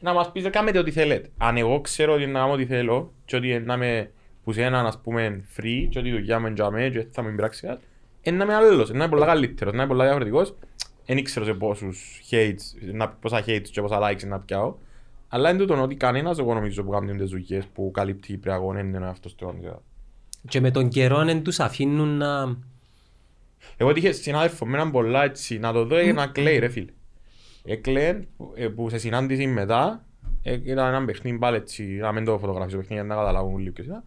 Να 0.00 0.12
μας 0.12 0.32
πεις, 0.32 0.50
κάνετε 0.50 0.78
ό,τι 0.78 0.90
θέλετε. 0.90 1.28
Αν 1.36 1.56
εγώ 1.56 1.80
ξέρω 1.80 2.12
ότι 2.12 2.26
να 2.26 2.40
κάνω 2.40 2.52
ό,τι 2.52 2.66
θέλω 2.66 3.12
και 3.24 3.36
ότι 3.36 3.58
να 3.58 3.74
είμαι 3.74 4.10
που 4.44 4.52
σε 4.52 4.62
έναν 4.62 4.86
ας 4.86 5.00
πούμε 5.00 5.44
free 5.56 5.86
και 5.90 5.98
ότι 5.98 6.08
η 6.08 6.10
δουλειά 6.10 6.40
μου 6.40 6.46
είναι 6.46 6.54
για 6.54 6.70
μέ 6.70 6.88
και 6.88 7.06
θα 7.10 7.22
με 7.22 7.30
πειράξει 7.30 7.66
κάτι, 7.66 7.84
ε, 8.22 8.30
να 8.30 8.44
είμαι 8.44 8.54
άλλος, 8.54 8.90
να 8.90 8.96
είμαι 8.96 9.08
πολλά 9.08 9.26
καλύτερος, 9.26 9.72
να 9.72 9.78
είμαι 9.78 9.88
πολλά 9.88 10.04
διαφορετικός. 10.04 10.54
Δεν 11.06 11.16
ήξερα 11.16 11.44
σε 11.44 11.54
πόσους 11.54 12.20
hates, 12.30 12.92
να, 12.92 13.08
πόσα 13.08 13.44
hates 13.46 13.68
και 13.70 13.80
πόσα 13.80 13.98
likes 14.02 14.26
να 14.26 14.40
πιάω. 14.40 14.74
Αλλά 15.28 15.50
είναι 15.50 15.58
τούτο 15.58 15.82
ότι 15.82 15.94
κανένας 15.94 16.38
εγώ 16.38 16.54
νομίζω 16.54 16.84
που 16.84 16.90
κάνει 16.90 17.16
τις 17.16 17.30
δουλειές 17.30 17.66
που 17.66 17.90
καλύπτει 17.90 18.32
η 18.32 18.36
πριακόν 18.36 18.78
είναι 18.78 18.98
ο 18.98 19.08
αυτός 19.08 19.34
του 19.34 19.46
όνειρο. 19.50 19.82
Και 20.48 20.60
με 20.60 20.70
τον 20.70 20.88
καιρό 20.88 21.24
δεν 21.24 21.42
τους 21.42 21.60
αφήνουν 21.60 22.16
να... 22.16 22.56
Εγώ 23.76 23.90
είχε 23.94 24.12
συνάδελφο 24.12 24.66
με 24.66 24.76
έναν 24.76 24.90
πολλά 24.90 25.24
έτσι, 25.24 25.58
να 25.58 25.72
το 25.72 25.84
δω 25.84 25.96
ε, 25.96 26.12
να 26.12 26.26
κλαίει 26.26 26.58
ρε 26.58 26.68
φίλε. 26.68 26.92
Έκλαιε 27.66 28.20
ε, 28.54 28.68
που 28.68 28.88
σε 28.90 28.98
συνάντηση 28.98 29.46
μετά, 29.46 30.04
ε, 30.42 30.52
ήταν 30.64 30.94
ένα 30.94 31.04
παιχνίδι 31.04 31.38
πάλι 31.38 31.56
έτσι, 31.56 31.82
να 31.84 32.12
μην 32.12 32.24
το 32.24 32.38
φωτογραφίσω 32.38 32.76
παιχνίδι 32.76 33.02
για 33.02 33.14
να 33.14 33.20
καταλάβουν 33.20 33.54
όλοι 33.54 33.70
ποιος 33.70 33.86
ήταν. 33.86 34.02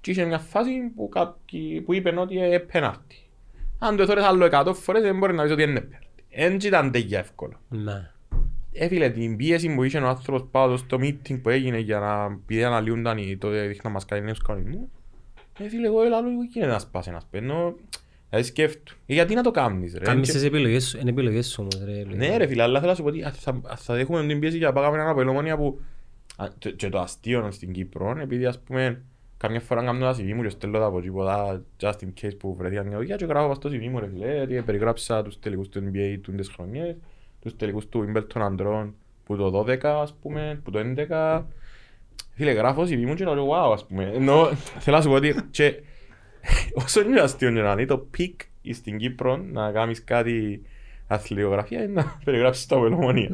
Και 0.00 0.10
είχε 0.10 0.24
μια 0.24 0.38
φάση 0.38 0.70
που, 0.96 1.08
κάποιοι, 1.08 1.80
που 1.80 1.94
είπε 1.94 2.14
ότι 2.18 2.34
είναι 2.36 2.58
πέναρτη. 2.58 3.16
Αν 3.78 3.96
το 3.96 4.06
θωρείς 4.06 4.24
άλλο 4.24 4.48
100 4.52 4.72
φορές 4.74 5.02
δεν 5.02 5.18
μπορείς 5.18 5.36
να 5.36 5.42
πεις 5.42 5.52
ότι 5.52 5.62
είναι 5.62 5.80
πέναρτη. 5.80 6.06
Δεν 6.36 6.54
ήταν 6.54 6.90
τέτοια 6.90 7.18
εύκολο. 7.18 7.60
Ναι. 7.68 8.10
Έφυλε 8.72 9.10
την 9.10 9.36
πίεση 9.36 9.74
που 9.74 9.82
είχε 9.82 9.98
ο 9.98 10.08
άνθρωπος 10.08 10.48
πάνω 10.50 10.76
στο 10.76 10.96
meeting 11.00 11.40
που 11.42 11.48
έγινε 11.48 11.78
για 11.78 11.98
να 11.98 12.38
πει 12.46 12.64
αναλύονταν 12.64 13.18
οι- 13.18 13.36
το 13.36 13.50
δείχνα 13.50 13.90
μας 13.90 14.04
κάνει 14.04 14.24
νέους 14.24 14.42
κανονισμούς. 14.42 14.88
Έφυλε 15.58 15.86
εγώ 15.86 16.02
έλα 16.02 16.20
λίγο 16.20 16.42
γίνεται 16.52 16.72
να 16.72 16.78
σπάσει 16.78 17.10
ένας 17.10 17.26
πένω. 17.30 17.74
Δηλαδή 18.28 18.46
σκέφτου. 18.48 18.96
Ε, 19.06 19.12
Γιατί 19.12 19.34
να 19.34 19.42
το 19.42 19.50
κάνεις 19.50 19.94
ρε. 19.94 20.04
Κάνεις 20.04 20.26
Και- 20.26 20.32
τις 20.32 20.44
επιλογές 20.44 20.88
σου, 20.88 20.98
είναι 20.98 21.10
επιλογές 21.10 21.46
σου 21.46 21.56
όμως 21.62 21.84
ρε. 21.84 22.14
ναι 22.16 22.36
ρε 22.36 22.46
φίλε, 22.46 22.62
αλλά 22.62 22.78
θέλω 22.78 22.90
να 22.90 22.96
σου 22.96 23.02
πω 23.02 23.08
ότι 23.08 23.22
ας 23.22 23.38
θα, 23.38 23.60
ας 23.66 23.82
θα 23.82 23.94
δέχουμε 23.94 24.26
την 24.26 24.38
πίεση 24.40 24.56
για 24.56 24.66
να 24.66 24.72
πάμε 24.72 24.96
έναν 24.96 25.08
απελομόνια 25.08 25.56
που 25.56 25.80
α, 26.36 26.46
και, 26.58 26.70
και 26.70 26.88
το 26.88 26.98
αστείο 26.98 27.50
στην 27.50 27.72
Κύπρο, 27.72 28.18
επειδή 28.20 28.46
ας 28.46 28.58
πούμε 28.60 29.02
καμιά 29.36 29.60
φορά 29.60 29.84
κάνω 29.84 29.98
τα 29.98 30.14
CV 30.18 30.32
μου 30.34 30.42
και 30.42 30.48
στέλνω 30.48 30.78
τα 30.78 30.84
από 30.84 31.00
τίποτα 31.00 31.62
just 31.80 31.92
in 31.92 32.08
case 32.22 32.36
που 32.38 32.54
βρεθήκαν 32.56 32.86
μια 32.86 32.96
δουλειά 32.96 33.16
και 33.16 33.24
γράφω 33.24 33.48
πας 33.48 33.56
στο 33.56 33.68
CV 33.68 33.88
μου 33.88 33.98
ρε 33.98 34.08
φίλε, 34.08 34.40
ότι 34.40 34.62
περιγράψα 34.62 35.22
τους 35.22 35.38
τελικούς 35.38 35.68
του 35.68 35.90
NBA 35.92 36.18
του 36.22 36.32
τις 36.32 36.48
χρονιές, 36.48 36.96
τους 37.40 37.56
τελικούς 37.56 37.88
του 37.88 38.04
Wimbledon 38.14 38.40
αντρών 38.40 38.94
που 39.24 39.36
το 39.36 39.64
12 39.66 39.84
ας 39.84 40.14
πούμε, 40.22 40.60
που 40.64 40.70
το 40.70 40.78
11 40.78 41.42
Φίλε, 42.34 42.50
γράφω 42.52 42.82
CV 42.82 43.04
μου 43.06 43.14
και 43.14 43.24
λέω 43.24 43.48
wow 43.48 43.72
ας 43.72 43.86
πούμε, 43.86 44.10
ενώ 44.14 44.46
θέλω 44.78 44.96
να 44.96 45.02
σου 45.02 45.08
πω 45.08 45.14
ότι 45.14 45.34
και 45.50 45.74
όσο 46.84 47.00
είναι 47.00 47.20
αστείο 47.20 47.50
να 47.50 47.72
είναι 47.72 47.86
το 47.86 47.98
πικ 47.98 48.40
στην 48.72 48.98
Κύπρο 48.98 49.36
να 49.52 49.70
κάνεις 49.70 50.04
κάτι 50.04 50.62
αθλητογραφία 51.10 51.82
είναι 51.82 51.92
να 51.92 52.16
περιγράψεις 52.24 52.66
τα 52.66 52.80
Πελομονία. 52.80 53.28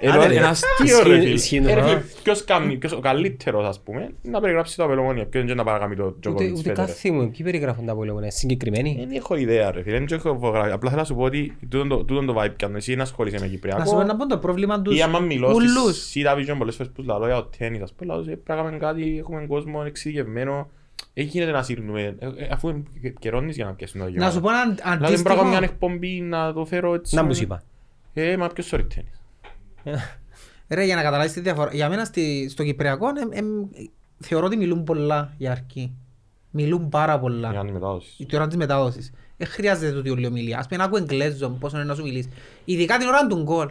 Ενώ 0.00 0.14
Άντε, 0.18 0.26
ρε. 0.26 0.34
είναι 0.34 0.46
αστείο 0.46 1.02
ρε 1.06 1.14
Ισχύει- 1.16 1.34
ισχύει 1.34 1.56
φίλε. 1.60 1.66
το 1.66 1.70
Ε, 1.70 1.74
ρε 1.74 1.80
πράγμα. 1.80 2.00
φίλε, 2.00 2.20
Ποιος 2.22 2.44
κάνει, 2.44 2.76
ποιος 2.76 2.92
ο 2.92 3.00
καλύτερος 3.00 3.66
ας 3.66 3.80
πούμε, 3.80 4.08
να 4.22 4.40
περιγράψει 4.40 4.76
τα 4.76 4.86
Πελομονία. 4.86 5.26
Ποιος 5.26 5.42
είναι 5.42 5.54
να 5.54 5.64
παρακάμει 5.64 5.96
το 5.96 6.04
Ούτε, 6.04 6.18
Τζοκοβιτς 6.20 6.50
ούτε 6.58 6.68
Φέντερ. 6.68 6.84
κάθε 6.86 7.10
μου, 7.10 7.30
ποιοι 7.30 7.42
περιγράφουν 7.44 7.86
τα 7.86 7.94
πολέμονα, 7.94 8.30
συγκεκριμένοι; 8.30 8.96
Δεν 8.98 9.10
έχω 9.16 9.36
ιδέα 9.36 9.70
ρε 9.70 9.82
φίλε, 9.82 9.98
δεν 9.98 10.06
έχω 10.10 10.34
φωτογραφία. 10.38 10.74
Απλά 10.74 10.88
θέλω 10.90 11.00
να 11.00 11.06
σου 11.06 11.14
πω 11.14 11.22
ότι 11.22 11.56
τούτον 11.68 11.88
το- 11.88 12.04
τούτον 12.04 12.26
το 12.26 12.34
vibe 12.40 12.52
πιάνω. 12.56 12.76
Εσύ 12.76 12.94
να 12.94 13.02
ασχολείσαι 13.02 13.36
με 13.38 13.46
Να 13.46 13.48
σου 13.52 13.58
πω 13.60 13.68
Κυπριακό. 13.68 14.02
να 14.02 14.16
πω 14.16 14.26
το 14.26 14.38
πρόβλημα 14.38 14.82
τους 14.82 14.96
Ή 14.98 15.02
άμα 15.02 15.18
μιλώ 15.18 15.52
ουλούς. 15.54 15.96
στη 15.96 16.04
Σίδα 16.10 16.34
Vision 16.36 16.54
πολλές 16.58 16.76
φορές 16.76 16.92
που 16.92 17.02
λαλώ 17.02 17.26
για 17.26 17.34
το 17.34 17.48
τέννις, 17.58 17.80
ας 17.82 17.92
πούμε, 17.92 18.12
λαλώ, 18.12 18.22
«Ε, 18.22 18.24
πρέπει 18.24 18.42
να 18.48 18.54
κάνουμε 18.54 18.76
κάτι, 18.78 19.16
έχουμε 19.18 19.46
κόσμο 19.46 19.82
εξειδικευμένο. 19.86 20.70
Δεν 21.14 21.24
γίνεται 21.24 21.50
να 21.52 21.62
σύρνουμε, 21.62 22.02
ε, 22.18 22.26
ε, 22.36 22.48
αφού 22.52 22.82
καιρώνεις 23.18 23.56
για 23.56 23.64
να 23.64 23.72
πιέσουν 23.74 24.00
τα 24.00 24.04
Να 24.06 24.10
γεγονότα. 24.10 24.34
σου 24.34 24.40
πω 24.40 24.48
ένα 24.50 24.96
Δηλαδή 24.96 25.14
πρέπει 25.14 25.28
να 25.28 25.34
κάνω 25.34 25.48
μια 25.48 25.58
αντίστοιχο. 25.58 25.84
εκπομπή 25.86 26.20
να 26.20 26.52
το 26.52 26.64
φέρω 26.64 26.94
έτσι. 26.94 27.14
Να 27.14 27.22
μου 27.22 27.34
σου 27.34 27.42
είπα. 27.42 27.62
Ε, 28.14 28.36
μα 28.36 28.46
ποιος 28.48 28.70
sorry 28.72 28.86
τέννις. 28.94 29.20
Ρε, 30.68 30.84
για 30.84 30.94
να 30.94 31.02
καταλάβεις 31.02 31.32
τη 31.32 31.40
διαφορά. 31.40 31.70
Για 31.74 31.88
μένα 31.88 32.04
στη- 32.04 32.48
στο 32.48 32.64
Κυπριακό 32.64 33.06
εμ, 33.08 33.28
εμ, 33.32 33.46
θεωρώ 34.18 34.46
ότι 34.46 34.56
μιλούν 34.56 34.84
πολλά 34.84 35.34
για 35.38 35.50
αρκή. 35.50 35.92
Μιλούν 36.50 36.88
πάρα 36.88 37.12
Για 37.12 37.20
πολλά. 37.20 37.52
να 37.52 37.64
μετάδοση. 37.72 38.26
Η 38.30 38.36
ώρα 38.36 38.46
της 38.46 38.56
μετάδοσης. 38.56 39.12
Δεν 39.36 39.46
χρειάζεται 39.46 39.92
τούτη 39.92 40.10
όλη 40.10 40.26
ομιλία. 40.26 40.58
Ας 40.58 40.66
πούμε 40.66 40.78
να 40.78 40.84
ακούω 40.84 40.98
εγγλέζο, 40.98 41.48
πόσο 41.48 41.76
είναι 41.76 41.84
να 41.86 41.94
σου 41.94 42.02
μιλήσει. 42.02 42.28
Ειδικά 42.64 42.98
την 42.98 43.06
ώρα 43.08 43.26
του 43.26 43.42
γκολ. 43.42 43.68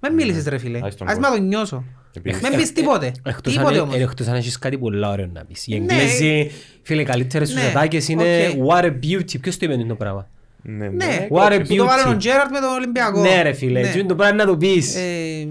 Μην 0.00 0.14
μίλησες 0.14 0.46
ρε 0.46 0.58
φίλε. 0.58 0.80
Ας 0.82 0.96
τον 0.96 1.08
Ας 1.08 1.18
γκολ. 1.18 1.30
με 1.30 1.36
το 1.36 1.42
νιώσω. 1.42 1.84
Επίσης. 2.16 2.42
Μην 2.42 2.56
πεις 2.58 2.72
τίποτε. 2.72 3.12
Εκτός 3.24 3.52
Τίποτε 3.52 3.74
αν, 3.74 3.80
όμως. 3.80 3.94
ε, 3.94 4.02
εκτός 4.02 4.26
αν 4.26 4.34
έχεις 4.34 4.58
κάτι 4.58 4.78
πολλά 4.78 5.10
ωραίο 5.10 5.28
να 5.32 5.44
πεις. 5.44 5.66
Οι 5.66 5.78
Ναι. 5.80 5.94
Εγγλέζοι, 5.94 6.50
φίλε, 6.82 7.02
καλύτερες 7.04 7.50
τους 7.50 7.62
Ναι, 7.62 7.68
ατάκες 7.68 8.08
είναι 8.08 8.22
OK. 8.58 8.66
what 8.70 8.82
a 8.84 8.86
beauty. 9.02 9.40
Ποιος 9.40 9.56
το 9.56 9.66
είπε 9.72 9.84
το 9.88 9.94
πράγμα; 9.94 10.28
Ναι, 10.62 10.88
Ναι, 10.88 11.26
What 11.30 11.52
a 11.52 11.60
που 11.68 11.74
το 11.76 11.84
βάλε 11.84 12.02
beauty. 12.06 12.10
ο 12.12 12.16
Τζέραρτ 12.16 12.50
με 12.50 12.60
τον 12.60 12.70
Ολυμπιακό. 12.72 13.20
Ναι 13.20 13.42
ρε 13.42 13.52
φίλε, 13.52 13.80
Ναι. 13.80 13.86
έτσι 13.86 13.98
είναι 13.98 14.08
το 14.08 14.14
πράγμα 14.14 14.34
να 14.36 14.46
το 14.46 14.56
πεις. 14.56 14.94
Ε, 14.94 15.48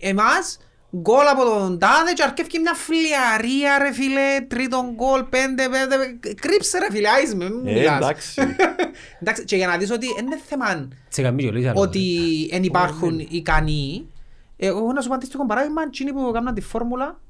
Εμάς, 0.00 0.58
γκολ 0.96 1.26
από 1.32 1.44
τον 1.44 1.78
Τάδε 1.78 2.12
και 2.14 2.22
αρκεύει 2.22 2.58
μια 2.60 2.74
φλιαρία 2.74 3.78
ρε 3.78 3.92
φίλε, 3.92 4.46
τρίτον 4.48 4.84
γκολ, 4.94 5.22
πέντε, 5.22 5.62
πέντε, 5.68 5.96
κρύψε 6.40 6.78
ρε 6.78 6.86
φίλε, 6.90 7.08
άησ' 7.08 7.34
με, 7.34 7.44
μην 7.44 7.60
μου 7.62 7.68
Ε, 7.68 7.72
μιλάς. 7.72 7.96
εντάξει. 7.96 8.40
Εντάξει, 9.20 9.44
και 9.44 9.56
για 9.56 9.66
να 9.66 9.76
δεις 9.76 9.90
ότι 9.90 10.06
δεν 10.16 10.24
είναι 10.26 10.38
θέμα 10.48 10.88
Σε 11.08 11.22
καμία 11.22 11.50
ζωή, 11.52 11.66
άλλο, 11.68 11.80
ότι 11.80 11.98
ρε. 12.50 12.54
δεν 12.56 12.62
υπάρχουν 12.64 13.26
ικανοί. 13.30 14.06
Εγώ 14.56 14.78
έχω 14.78 14.92
να 14.92 15.00
σου 15.00 15.08
πω 15.08 15.14
αντίστοιχο 15.14 15.46
παράδειγμα, 15.46 15.82
εκείνοι 15.82 16.12
που 16.12 16.26
έκαναν 16.28 16.54
τη 16.54 16.60
φόρμουλα, 16.60 17.20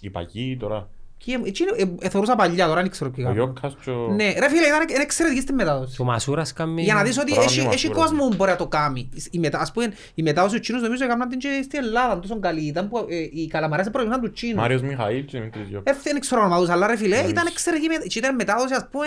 Η 0.00 0.10
Παγή 0.10 0.56
τώρα. 0.60 0.88
και 1.16 1.38
εκείνοι, 1.44 1.70
ε, 1.76 1.84
ε, 2.00 2.08
θεωρούσα 2.08 2.36
παλιά, 2.36 2.66
τώρα 2.66 2.80
δεν 2.80 2.90
ξέρω 2.90 3.10
ποιοι 3.10 3.24
Ο 3.26 3.28
κάνουν. 3.28 3.44
Γιώκας 3.44 3.76
και 3.84 3.90
ο... 3.90 4.08
Ναι, 4.08 4.32
ρε 4.38 4.48
φίλε, 4.48 4.66
ήταν 4.66 4.88
είναι 4.88 5.02
εξαιρετική 5.02 5.40
στη 5.40 5.52
μετάδοση. 5.52 5.96
Και 5.96 6.02
ο 6.02 6.04
Μασούρας 6.04 6.52
κάνει... 6.52 6.82
Για 6.82 6.94
να 6.94 7.02
δεις 7.02 7.18
ότι 7.18 7.30
Τώρα 7.30 7.42
έχει, 7.42 7.60
είναι 7.60 7.68
έχει 7.72 7.86
μασούρας, 7.88 8.08
κόσμο 8.10 8.28
που 8.28 8.34
μπορεί 8.36 8.50
να 8.50 8.56
το 8.56 8.66
κάνει. 8.66 9.08
Η, 9.30 9.38
μετα, 9.38 9.58
ας 9.58 9.72
πούμε, 9.72 9.92
η 10.14 10.22
μετάδοση 10.22 10.54
του 10.54 10.60
Τσίνους 10.60 10.82
νομίζω 10.82 11.04
έκαναν 11.04 11.28
την 11.28 11.38
και 11.38 11.60
στην 11.64 11.78
Ελλάδα, 11.78 12.20
τόσο 12.20 12.38
καλή. 12.40 12.60
Ήταν 12.66 12.88
που 12.88 13.06
ε, 13.08 13.16
οι 13.32 13.46
καλαμαρές 13.46 13.90
προηγούμεναν 13.90 14.24
τους 14.24 14.34
Τσίνους. 14.34 14.56
Μάριος 14.56 14.82
Μιχαήλ 14.82 15.24
και 15.24 15.38
Δημήτρης 15.38 15.68
Γιώκας. 15.68 15.96
Ε, 15.96 16.00
δεν 16.02 16.20
ξέρω 16.20 16.40
όνομα 16.40 16.58
τους, 16.60 16.68
αλλά 16.68 16.86
ρε 16.86 16.96
φίλε, 16.96 17.08
Μάλιστα. 17.14 17.30
ήταν 17.30 17.46
εξαιρετική 17.46 17.88
με- 17.88 18.06
και 18.06 18.18
ήταν 18.18 18.34
μετάδοση, 18.34 18.74
ας 18.74 18.86
πούμε, 18.90 19.06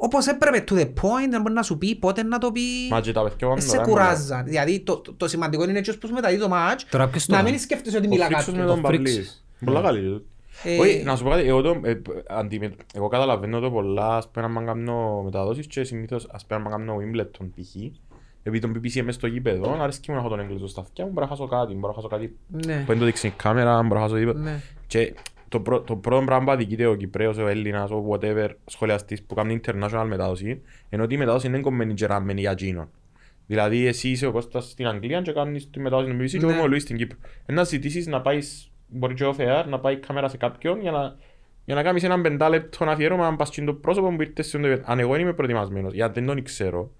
όπως 0.00 0.26
έπρεπε, 0.26 0.64
to 0.68 0.72
the 0.74 0.84
point, 0.84 1.28
δεν 1.30 1.40
μπορεί 1.40 1.54
να 1.54 1.62
σου 1.62 1.78
πει 1.78 1.94
πότε 1.94 2.22
να 2.22 2.38
το 2.38 2.52
πει. 2.52 2.60
Μα 2.90 3.00
και 3.00 3.12
τα 3.12 3.22
παιδιά 3.22 3.36
Ε, 3.36 3.50
κάνουν 3.50 3.60
σε 3.60 3.76
τώρα, 3.76 3.88
κουράζαν. 3.88 4.44
Δηλαδή, 4.44 4.80
το, 4.80 4.96
το, 4.98 5.12
το 5.12 5.28
σημαντικό 5.28 5.64
είναι 5.68 5.78
έτσι 5.78 5.90
ώσπου 5.90 6.08
μεταδίδει 6.08 6.40
το 6.42 6.48
μάτς, 6.48 6.86
Τώρα 6.90 7.08
ποιος 7.08 7.26
το 7.26 7.32
να 7.32 7.38
κάνει; 7.38 7.50
μην 7.50 7.60
σκέφτεσαι 7.60 7.96
ότι 7.96 8.06
Ο 8.06 8.10
μιλά 8.10 8.24
Φρίξος 8.24 8.46
με 8.46 8.58
κάποιος. 8.58 8.74
τον 8.74 8.84
Ο 8.84 8.88
Φρίξ. 8.88 9.02
Παυλής. 9.04 9.44
Πολλά 9.64 9.80
καλή. 9.80 10.24
Ε, 10.64 10.78
Όχι, 10.78 11.02
να 11.04 11.16
σου 11.16 11.24
πω 11.24 11.30
κάτι, 11.30 11.46
εγώ, 11.48 11.60
το, 11.60 11.80
ε, 11.82 12.00
αντιμε- 12.28 12.74
εγώ 12.94 13.08
καταλαβαίνω 13.08 13.60
το 13.60 13.70
πολλά, 13.70 14.16
ας 14.16 14.28
πούμε, 14.28 14.48
να 14.48 14.62
κάνω 14.62 15.22
μεταδόσεις 15.24 15.66
και 15.66 15.84
συνήθως, 15.84 16.28
ας 16.32 16.44
πούμε, 16.46 16.60
να 16.60 16.70
κάνω 16.70 16.96
Wimbledon 17.00 17.46
π.χ. 17.54 17.74
Επειδή 18.42 18.58
τον 18.66 18.72
BBC 18.84 18.94
είμαι 18.94 19.12
στο 19.12 19.26
γήπεδο, 19.26 19.76
αρέσκει 19.82 20.10
μου 20.10 20.16
να 20.16 20.22
έχω 20.22 20.30
τον 20.30 20.40
Εγγλέζο 20.40 20.66
στα 20.66 20.80
αυτιά 20.80 21.04
μου, 21.04 21.10
μπορώ 21.12 21.24
να 21.26 21.30
χάσω 21.32 21.46
κάτι, 21.46 21.74
μπορώ 21.74 21.88
να 21.88 21.94
χάσω 21.94 22.08
κάτι 22.08 22.36
Ναι, 22.48 22.78
που 22.80 22.86
δεν 22.86 22.98
το 22.98 23.04
δείξεις 23.04 23.30
η 23.30 23.32
κάμερα, 23.36 23.82
μπορώ 23.82 24.00
να 24.00 24.06
χάσω 24.06 24.18
τίποτα. 24.18 24.38
ναι. 24.38 24.60
Και 24.86 25.14
το, 25.48 25.60
πρω, 25.60 25.80
το 25.80 25.96
πρώτο 25.96 26.24
πράγμα 26.24 26.44
που 26.44 26.50
αδικείται 26.50 26.86
ο 26.86 26.94
Κυπρέος, 26.94 27.36
ο 27.38 27.46
Έλληνας, 27.48 27.90
ο 27.90 28.08
whatever 28.10 28.48
σχολιαστής 28.64 29.22
που 29.22 29.34
κάνει 29.34 29.60
international 29.64 30.04
μετάδοση, 30.06 30.60
ενώ 30.88 31.02
ότι 31.02 31.14
η 31.14 31.16
μετάδοση 31.16 31.46
είναι 31.46 31.60
κομμένη 31.60 31.94
και 31.94 32.06
ραμμένη 32.06 32.40
για 32.40 32.50
εκείνον. 32.50 32.88
Δηλαδή 33.46 33.86
εσύ 33.86 34.08
είσαι 34.08 34.26
ο 34.26 34.32
Κώστας 34.32 34.70
στην 34.70 34.86
Αγγλία 34.86 35.20
και 35.22 35.32
κάνεις 35.32 35.70
τη 35.70 35.80
μετάδοση 35.80 36.10
στην 36.10 36.20
BBC 36.20 36.30
και 36.30 36.36
Ναι. 36.38 36.42
εγώ 36.42 36.52
είμαι 36.52 36.60
ο 36.62 36.66
Λουίς 36.68 36.82
στην 36.82 36.96
Κύπρο. 36.96 37.18
Ε, 37.46 37.52
Να 37.52 37.64
ζητήσεις 37.64 38.06
να 38.06 38.20
πάεις, 38.20 38.70
μπορεί 38.88 39.14
και 39.14 39.24
off 39.24 39.40
air, 39.40 39.64
να 39.68 39.78
πάει 39.78 39.94
η 39.94 39.96
κάμερα 39.98 40.28
σε 40.28 40.36
κάποιον 40.36 40.80
για 40.80 40.90
να, 40.90 41.16
για 41.64 41.74
να 41.74 41.82
κάνεις 41.82 42.02
έναν 42.04 42.22
πεντάλεπτο 42.22 42.84
αφιέρωμα 42.84 43.26
αν 43.26 43.36
πας 43.36 43.48
στο 43.48 43.74
πρόσωπο 43.74 44.08
που 44.16 44.22
ήρθες 44.22 44.46
σε 44.46 44.58
το 44.58 44.80
Αν 44.84 44.98
εγώ 44.98 45.12
δεν 45.12 45.20
είμαι 45.20 45.32
προετοιμασμένος, 45.32 45.92
γιατί 45.92 46.12
δεν 46.20 46.28
τον 46.28 46.42
ξέρω, 46.42 46.90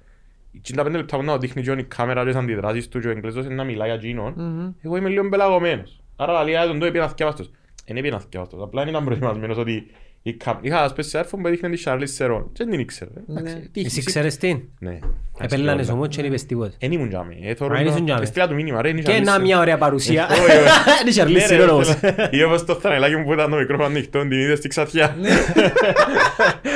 και 0.61 0.73
τα 0.73 0.83
πέντε 0.83 0.97
λεπτά 0.97 1.17
που 1.17 1.23
να 1.23 1.39
δείχνει 1.39 1.63
και 1.63 1.71
η 1.73 1.85
κάμερα 1.85 2.21
και 2.25 2.27
τις 2.31 2.37
αντιδράσεις 2.39 2.89
του 2.89 3.01
και 3.01 3.07
ο 3.07 3.11
Εγγλέζος 3.11 3.45
είναι 3.45 3.55
να 3.55 3.65
μιλάει 3.65 3.87
για 3.89 3.97
εκείνον, 3.97 4.33
Μμμ. 4.37 4.73
εγώ 4.83 4.97
είμαι 4.97 5.09
λίγο 5.09 5.29
πελαγωμένος. 5.29 6.01
Άρα 6.17 6.45
λέει, 6.45 6.57
«Α, 6.57 6.67
τον 6.67 6.79
το 6.79 6.87
είπε 6.87 6.99
να 6.99 7.09
θυκεύαστος». 7.09 7.51
Δεν 7.89 7.97
έπαιρνα 7.97 8.17
αυτός. 8.17 8.63
Απλά 8.63 8.81
δεν 8.83 8.91
ήταν 8.93 9.05
προετοιμασμένος 9.05 9.57
ότι 9.59 9.87
η 10.23 10.33
κάμ- 10.33 10.65
είχα 10.65 10.83
ας 10.83 10.93
πες 10.93 11.07
σε 11.09 11.19
άρφο 11.19 11.37
που 11.37 11.47
έδειχνε 11.47 11.69
τη 11.71 11.83
Charlize 11.87 12.17
Theron. 12.19 12.43
Και 12.53 12.65
δεν 12.65 12.71
την 12.71 12.79
ήξερα. 12.81 13.11
Εντάξει, 13.31 13.55
Ναι. 13.55 13.61
τύχη. 13.73 13.87
Εσύ 13.87 14.03
ξέρεις 14.03 14.37
τι. 14.37 14.57
Ναι. 14.79 14.99
Επέλανες 15.41 15.89
όμως 15.89 16.09
και 16.09 16.17
δεν 16.17 16.25
είπες 16.25 16.47
τίποτε. 16.47 16.73
Εν 16.79 16.93
ήμουν 16.93 17.09
τζάμι. 17.09 17.39
Ε, 17.43 17.55
θωρώ 17.55 17.75
Α, 17.75 17.79
εν 17.79 17.87
ήσουν 17.87 17.99
να- 17.99 18.05
τζάμι. 18.05 18.23
Εστρία 18.23 18.49
του 18.49 18.55
μήνυμα, 18.55 18.83
ρε, 18.83 18.89
είναι 18.89 19.01
η 19.01 19.03
Και 19.03 19.17
Charlize 19.19 19.23
να 19.25 19.37
Theron. 19.37 19.41
μια 19.41 19.59
ωραία 19.59 19.79
παρουσία. 19.79 20.27
Όχι, 20.33 20.41
όχι. 20.41 20.51
Είναι 21.01 21.11
η 21.11 21.15
Charlize 21.43 21.49
Ναι, 21.49 21.57
ρε, 21.57 21.65
Theron 21.65 21.71
όμως. 21.73 21.89
θέλω- 21.95 22.29
Ή 22.31 22.43
όπως 22.43 22.65
το 22.65 22.75
θανελάκι 22.75 23.17
μου 23.17 23.25
που 23.25 23.33
ήταν 23.33 23.51
το 23.51 23.57
μικρόφωνο 23.57 23.89
ανοιχτό, 23.89 24.21
την 24.21 24.31
είδες 24.33 24.59
στη 24.59 24.69
ξαθιά. 24.69 25.17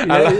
Αλλά- 0.07 0.31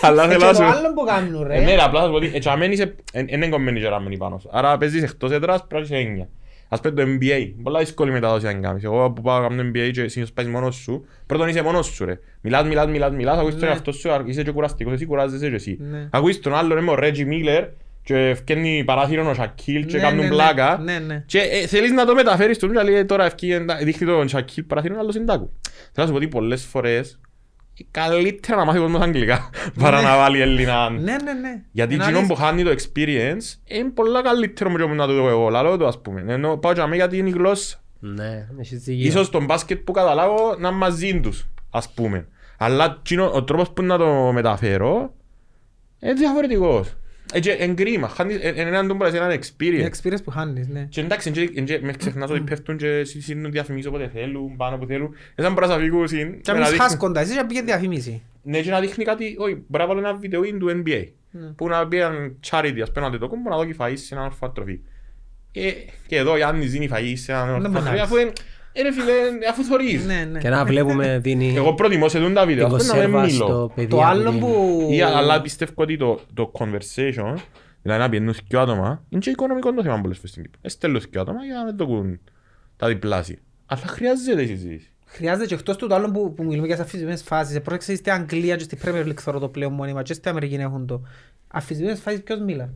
Αλλά 0.00 0.22
Ε, 0.24 0.26
θέλω 0.26 0.38
και 0.38 0.44
να 0.44 0.50
το 0.50 0.56
σου... 0.56 0.62
άλλο 0.64 0.92
που 0.94 1.04
κάνουν 1.04 1.50
Ε, 1.50 1.58
Ναι, 1.58 1.64
ρε. 1.64 1.74
ρε, 1.74 1.82
απλά 1.82 2.00
θα 2.00 2.04
σου 2.06 2.10
πω 2.10 2.16
ότι 2.16 2.30
έτσι 2.34 2.48
αμέν 2.48 2.72
είσαι, 2.72 2.94
εν 3.12 3.26
εν 3.28 3.42
εγκομμένοι 3.42 3.80
και 3.80 3.88
ραμμένοι 3.88 4.16
πάνω 4.16 4.38
σου. 4.38 4.48
Άρα 4.52 4.78
παίζεις 4.78 5.02
εκτός 5.02 5.30
έδρας, 5.30 5.64
πρέπει 5.68 5.88
να 5.90 5.96
είσαι 5.98 6.08
έννοια. 6.08 6.28
Ας 6.68 6.80
πούμε 6.80 6.94
το 6.94 7.02
NBA, 7.20 7.52
πολλά 7.62 7.78
δύσκολη 7.78 8.10
μετάδοση 8.10 8.46
αν 8.46 8.60
κάνεις. 8.62 8.84
Εγώ 8.84 9.10
που 9.10 9.22
πάω 9.22 9.40
να 9.40 9.48
κάνω 9.48 9.62
NBA 9.70 9.90
και 9.92 10.08
συνήθως 10.08 10.32
παίζεις 10.32 10.52
μόνος 10.52 10.74
σου, 10.76 11.06
πρώτον 11.26 11.48
είσαι 11.48 11.62
μόνος 11.62 11.86
σου 11.86 12.04
ρε. 12.04 12.18
Μιλάς, 12.40 12.64
μιλάς, 12.66 12.86
μιλάς, 12.86 13.10
μιλάς, 13.12 13.38
ακούεις 13.38 13.54
τον 13.54 13.64
Ναι. 13.64 13.68
εαυτό 13.70 13.92
σου, 13.92 14.08
είσαι 14.26 14.42
και 14.42 14.50
κουραστικός, 14.50 14.92
εσύ 14.92 15.06
κουράζεσαι 15.06 15.48
και 15.48 15.54
εσύ. 15.54 15.78
Ναι. 15.90 16.08
Ακούεις 16.10 16.40
τον 16.40 16.54
άλλον, 16.54 16.78
είμαι 16.78 16.90
ο 16.90 16.96
Reggie 16.98 17.26
Miller 17.28 17.68
και 18.02 18.34
φκένει 18.36 18.82
παράθυρο 18.86 19.28
ο 19.30 19.34
Shaquille 19.38 19.84
και 19.86 19.96
Ναι, 19.96 20.02
κάνουν 20.02 20.22
ναι, 20.24 20.28
πλάκα. 20.28 20.78
ναι, 20.84 20.98
ναι. 20.98 21.22
Και 21.26 21.38
ε, 21.38 21.66
θέλεις 21.66 21.90
να 21.90 22.04
το 22.06 22.14
μεταφέρεις 22.14 22.58
του, 22.58 22.72
λέει 22.72 23.04
τώρα 23.04 23.24
ευκεί, 23.24 23.50
εντα- 23.52 23.76
δείχνει 23.82 24.06
τον 24.06 24.28
Shaquille 24.32 24.64
παράθυρο, 24.66 24.98
άλλος 24.98 25.14
συντάκου. 25.14 25.50
Θέλω 25.62 25.90
να 25.94 26.04
σου 26.06 26.10
πω 26.10 26.16
ότι 26.16 26.28
πολλές 26.28 26.64
φορές 26.64 27.10
ε, 27.10 27.25
καλύτερα 27.90 28.58
να 28.58 28.64
μάθει 28.64 28.78
ο 28.78 28.82
κόσμος 28.82 29.00
αγγλικά 29.00 29.50
παρά 29.80 30.02
να 30.02 30.16
βάλει 30.16 30.40
Έλληνα. 30.40 30.90
Ναι, 30.90 31.00
ναι, 31.00 31.32
ναι. 31.32 31.62
Γιατί 31.72 31.94
Ένα 31.94 32.04
εκείνο 32.04 32.18
λες- 32.18 32.28
που 32.28 32.34
χάνει 32.34 32.62
το 32.64 32.70
experience 32.70 33.54
είναι 33.64 33.88
πολλά 33.94 34.22
καλύτερο 34.22 34.70
με 34.70 34.78
το 34.78 34.88
που 34.88 34.94
να 34.94 35.06
το 35.06 35.12
δω 35.12 35.28
εγώ. 35.28 35.48
Λαλό 35.48 35.76
το 35.76 35.86
ας 35.86 36.00
πούμε. 36.00 36.24
Ενώ 36.26 36.56
πάω 36.56 36.72
και 36.72 36.82
γιατί 36.94 37.18
είναι 37.18 37.28
η 37.28 37.32
γλώσσα. 37.32 37.76
Ναι, 37.98 38.48
έχεις 38.60 38.82
δίκιο. 38.82 39.06
Ίσως 39.06 39.30
τον 39.30 39.44
μπάσκετ 39.44 39.78
που 39.84 39.92
καταλάβω 39.92 40.56
να 40.58 40.68
είναι 40.68 40.76
μαζί 40.76 41.20
τους, 41.20 41.46
ας 41.70 41.90
πούμε. 41.92 42.26
Αλλά 42.58 42.96
εκείνο- 42.98 43.30
ο 43.34 43.44
τρόπος 43.44 43.70
που 43.70 43.82
να 43.82 43.98
το 43.98 44.32
μεταφέρω 44.32 45.12
είναι 46.00 46.12
διαφορετικός. 46.12 46.96
Έτσι, 47.32 47.50
εν 47.58 47.74
κρίμα. 47.74 48.08
Χάνεις- 48.08 48.38
εν- 48.40 48.54
εν 48.58 48.66
έναν 48.66 48.88
τον 48.88 48.98
πράγμα, 48.98 49.16
έναν 49.18 49.30
Η 49.30 49.38
experience. 49.42 49.88
experience 49.90 50.22
που 50.24 50.30
χάνεις, 50.30 50.68
ναι. 50.68 50.86
Και 50.90 51.00
εντάξει, 51.00 51.32
εν- 51.36 51.50
εν- 51.54 51.64
εν- 51.68 51.84
με 51.84 51.92
ξεχνάς 51.92 52.30
ότι 52.30 52.40
πέφτουν 52.40 52.76
και 52.76 53.04
σύνουν 53.04 53.50
διαφημίσεις 53.50 53.86
όποτε 53.88 54.10
θέλουν, 54.14 54.56
πάνω 54.56 54.76
που 54.78 54.86
θέλουν. 54.86 55.14
Εσάν 55.34 55.52
μπορείς 55.52 55.68
να 55.68 55.76
φύγουν 55.78 56.08
συν- 56.08 56.18
Και 56.40 56.52
με 56.52 56.52
αν 56.52 56.54
να 56.54 56.60
είσαι 56.60 56.70
δείχνουν- 56.70 56.80
χάσκοντας, 56.90 57.22
εσύ 57.28 57.36
και 57.38 57.44
πήγε 57.44 57.62
διαφημίσει. 57.62 58.22
ναι, 58.42 58.60
και 58.60 58.70
να 58.70 58.80
δείχνει 58.80 59.04
κάτι, 59.04 59.36
όχι, 59.38 59.54
μπορεί 59.66 59.82
να 59.82 59.86
βάλω 59.86 59.98
ένα 59.98 60.14
βίντεο 60.14 60.40
του 60.42 60.82
NBA. 60.84 61.04
Ναι. 61.30 61.46
Που 61.46 61.68
να 61.68 61.88
πει 61.88 61.96
έναν 61.98 62.36
charity, 62.50 62.78
ας 62.82 62.92
πούμε, 62.92 63.08
να 63.08 63.18
το 63.18 63.28
κόμπο, 63.28 63.50
να 63.50 63.56
δω 63.56 63.64
και 63.64 63.74
φαΐς 63.78 63.92
σε 63.98 64.14
έναν 64.14 64.26
ορφανοτροφή. 64.26 64.80
Ε, 65.52 65.70
και 66.06 66.16
εδώ, 66.16 66.32
αν 66.46 66.60
δίνει 66.70 66.88
φαΐ 66.92 67.12
σε 67.16 67.32
έναν 67.32 67.46
Δεν 67.46 67.54
ορφανοτροφή, 67.54 67.98
μ' 67.98 68.02
αφού 68.02 68.16
είναι, 68.16 68.28
ε, 68.28 68.32
ρε 68.82 68.92
φίλε, 68.92 69.12
αφού 69.50 69.62
θωρείς. 69.64 70.04
Ναι, 70.04 70.28
ναι. 70.32 70.38
Και 70.38 70.48
να 70.48 70.64
βλέπουμε 70.64 71.18
δίνει 71.18 71.54
Εγώ 71.56 71.74
προτιμώ 71.74 72.08
σε 72.08 72.18
δουν 72.18 72.34
τα 72.34 72.46
βίντεο, 72.46 72.66
την 72.66 72.76
ας 72.76 72.86
πούμε, 72.86 73.02
να 73.04 73.08
κονσέρβα 73.10 73.20
μην 73.20 73.30
στο 73.30 73.46
μιλώ. 73.46 73.72
παιδί. 73.74 73.88
Το 73.88 74.02
άλλο 74.02 74.32
που... 74.32 74.78
Ή, 74.90 75.00
αλλά 75.02 75.40
πιστεύω 75.40 75.72
ότι 75.74 75.96
το, 75.96 76.20
το 76.34 76.52
conversation, 76.58 77.34
δηλαδή 77.82 78.00
να 78.00 78.08
πιένουν 78.08 78.34
δυο 78.48 78.60
άτομα, 78.60 79.02
είναι 79.08 79.20
και 79.20 79.30
οικονομικό 79.30 79.72
το 79.72 79.82
θέμα 79.82 80.00
πολλές 80.00 80.16
φορές 80.16 80.30
στην 80.30 80.42
Κύπρο. 80.42 80.60
Εστέλνουν 80.62 81.02
δυο 81.10 81.20
άτομα 81.20 81.44
για 81.44 81.54
να 81.54 81.64
μην 81.64 81.76
το 81.76 81.86
κούν 81.86 82.20
τα 82.76 82.86
διπλάσια. 82.86 83.36
Αλλά 83.66 83.80
χρειάζεται 83.86 84.42
η 84.42 84.46
συζήτηση. 84.46 84.90
Χρειάζεται 85.06 85.46
και 85.46 85.54
εκτός 85.54 85.76
του 85.76 85.86
το 85.86 85.94
άλλο 85.94 86.10
που, 86.10 86.34
που 86.34 86.44
μιλούμε 86.44 86.66
για 86.66 86.74
τις 86.74 86.84
αφισβητημένες 86.84 87.22
φάσεις. 87.22 87.56
Ε, 87.56 87.60
Πρόσεξε 87.60 87.94
στην 87.94 88.12
Αγγλία 88.12 88.56
και 88.56 88.62
στην 88.64 88.78
Premier 88.84 89.06
League 89.06 89.20
θεωρώ 89.20 89.38
το 89.38 89.48
πλέον 89.48 89.72
μόνιμα 89.72 90.02
και 90.02 90.14
στην 90.14 90.30
Αμερική 90.30 90.54
έχουν 90.54 90.86
το. 90.86 91.02
Αφισβητημένες 91.48 92.00
φάσεις 92.00 92.22
ποιος 92.22 92.38
μιλά; 92.40 92.72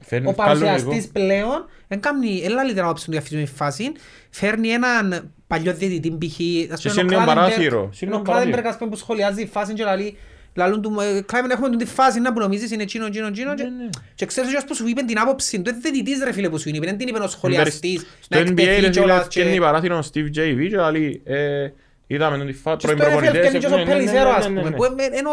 Φέρνει 0.00 0.26
Ο 0.26 0.30
ευκάλλον 0.30 0.60
παρουσιαστής 0.60 1.04
εγώ. 1.04 1.12
πλέον 1.12 1.66
δεν 1.88 2.00
κάνει, 2.00 2.40
έλα 2.44 2.64
λίτερα 2.64 2.84
άποψη 2.86 3.04
του 3.04 3.10
για 3.10 3.20
αφισβητημένη 3.20 3.56
φάση. 3.58 3.92
Φέρνει 4.30 4.68
έναν 4.68 5.30
παλιό 5.46 5.74
διαιτητή 5.74 6.10
π.χ. 6.10 6.22
ας 6.32 6.36
Και 6.36 6.66
πούμε, 6.66 6.72
ο 6.72 6.76
σύρνει 6.76 6.94
τον 6.94 7.06
Κλάδεμπεργκ- 7.08 7.26
παράθυρο, 7.38 7.88
σύρνει 7.92 8.14
Ο 8.14 8.16
τον 8.16 8.24
Κλάδεμπεργκ 8.24 8.50
παράθυρο. 8.54 8.68
ας 8.72 8.76
πούμε 8.78 8.90
που 8.90 8.96
σχολιάζει 8.96 9.42
η 9.42 9.46
φάση 9.46 9.72
και 9.72 9.84
λαλεί 9.84 10.16
Λαλούν 10.56 10.82
του, 10.82 10.94
ε, 11.00 11.20
Κλάιμεν 11.20 11.50
έχουμε 11.50 11.76
τη 11.76 11.84
φάση 11.84 12.20
να 12.20 12.32
που 12.32 12.38
νομίζεις 12.40 12.70
είναι 12.70 12.82
εκείνο, 12.82 13.06
εκείνο, 13.06 13.26
εκείνο 13.26 13.54
και- 13.54 13.62
Ναι, 13.62 13.68
ναι. 13.68 13.88
και 14.14 14.26
ξέρεις 14.26 14.50
ότι 14.50 14.64
που 14.64 14.74
σου 14.74 14.86
είπε 14.88 15.02
την 15.02 15.18
άποψη 15.18 15.56
του, 15.56 15.62
δεν 15.62 15.80
διαιτητής 15.80 16.22
ρε 16.24 16.32
φίλε 16.32 16.48
που 16.48 16.58
σου 16.58 16.68
είπε, 16.68 16.86
δεν 16.86 16.96
την 16.98 17.08
είπε 17.08 17.18
ο 17.18 17.20
Στο 17.22 17.30
σχολιαστής 17.30 18.06
να 18.28 18.38
NBA 18.38 18.42
ρε 18.44 18.50
εκτεθεί 18.50 18.74
φίλε 18.74 18.88
κιόλας 18.90 19.26
και- 19.28 19.40
φτιάχνει 19.40 19.58
παράθυρο 19.60 19.96
ο 19.96 20.00
Steve 20.12 20.26
J. 20.26 20.68
και 20.70 20.90
λέει 20.92 21.22
ε, 21.24 21.68
είδαμε 22.06 22.36
τον 22.38 22.46
τη 22.46 22.52
φάση 22.52 22.76
Και 22.76 22.86
στο 22.86 22.96
πρώην 22.96 23.10
NFL 23.12 23.18
προπονητές. 23.18 23.46
φτιάχνει 23.48 23.58
και 23.58 23.66
ο 23.66 23.68
ναι, 23.70 23.76
ναι, 23.76 23.82
ναι, 23.84 23.90
Πελισέρο 23.96 24.28
ναι, 24.30 24.36
ας 24.36 24.48
ναι, 24.48 24.54
πούμε, 24.58 24.70
ναι. 24.70 24.76
που 24.76 24.84
ε, 24.84 24.90
ενώ 25.18 25.30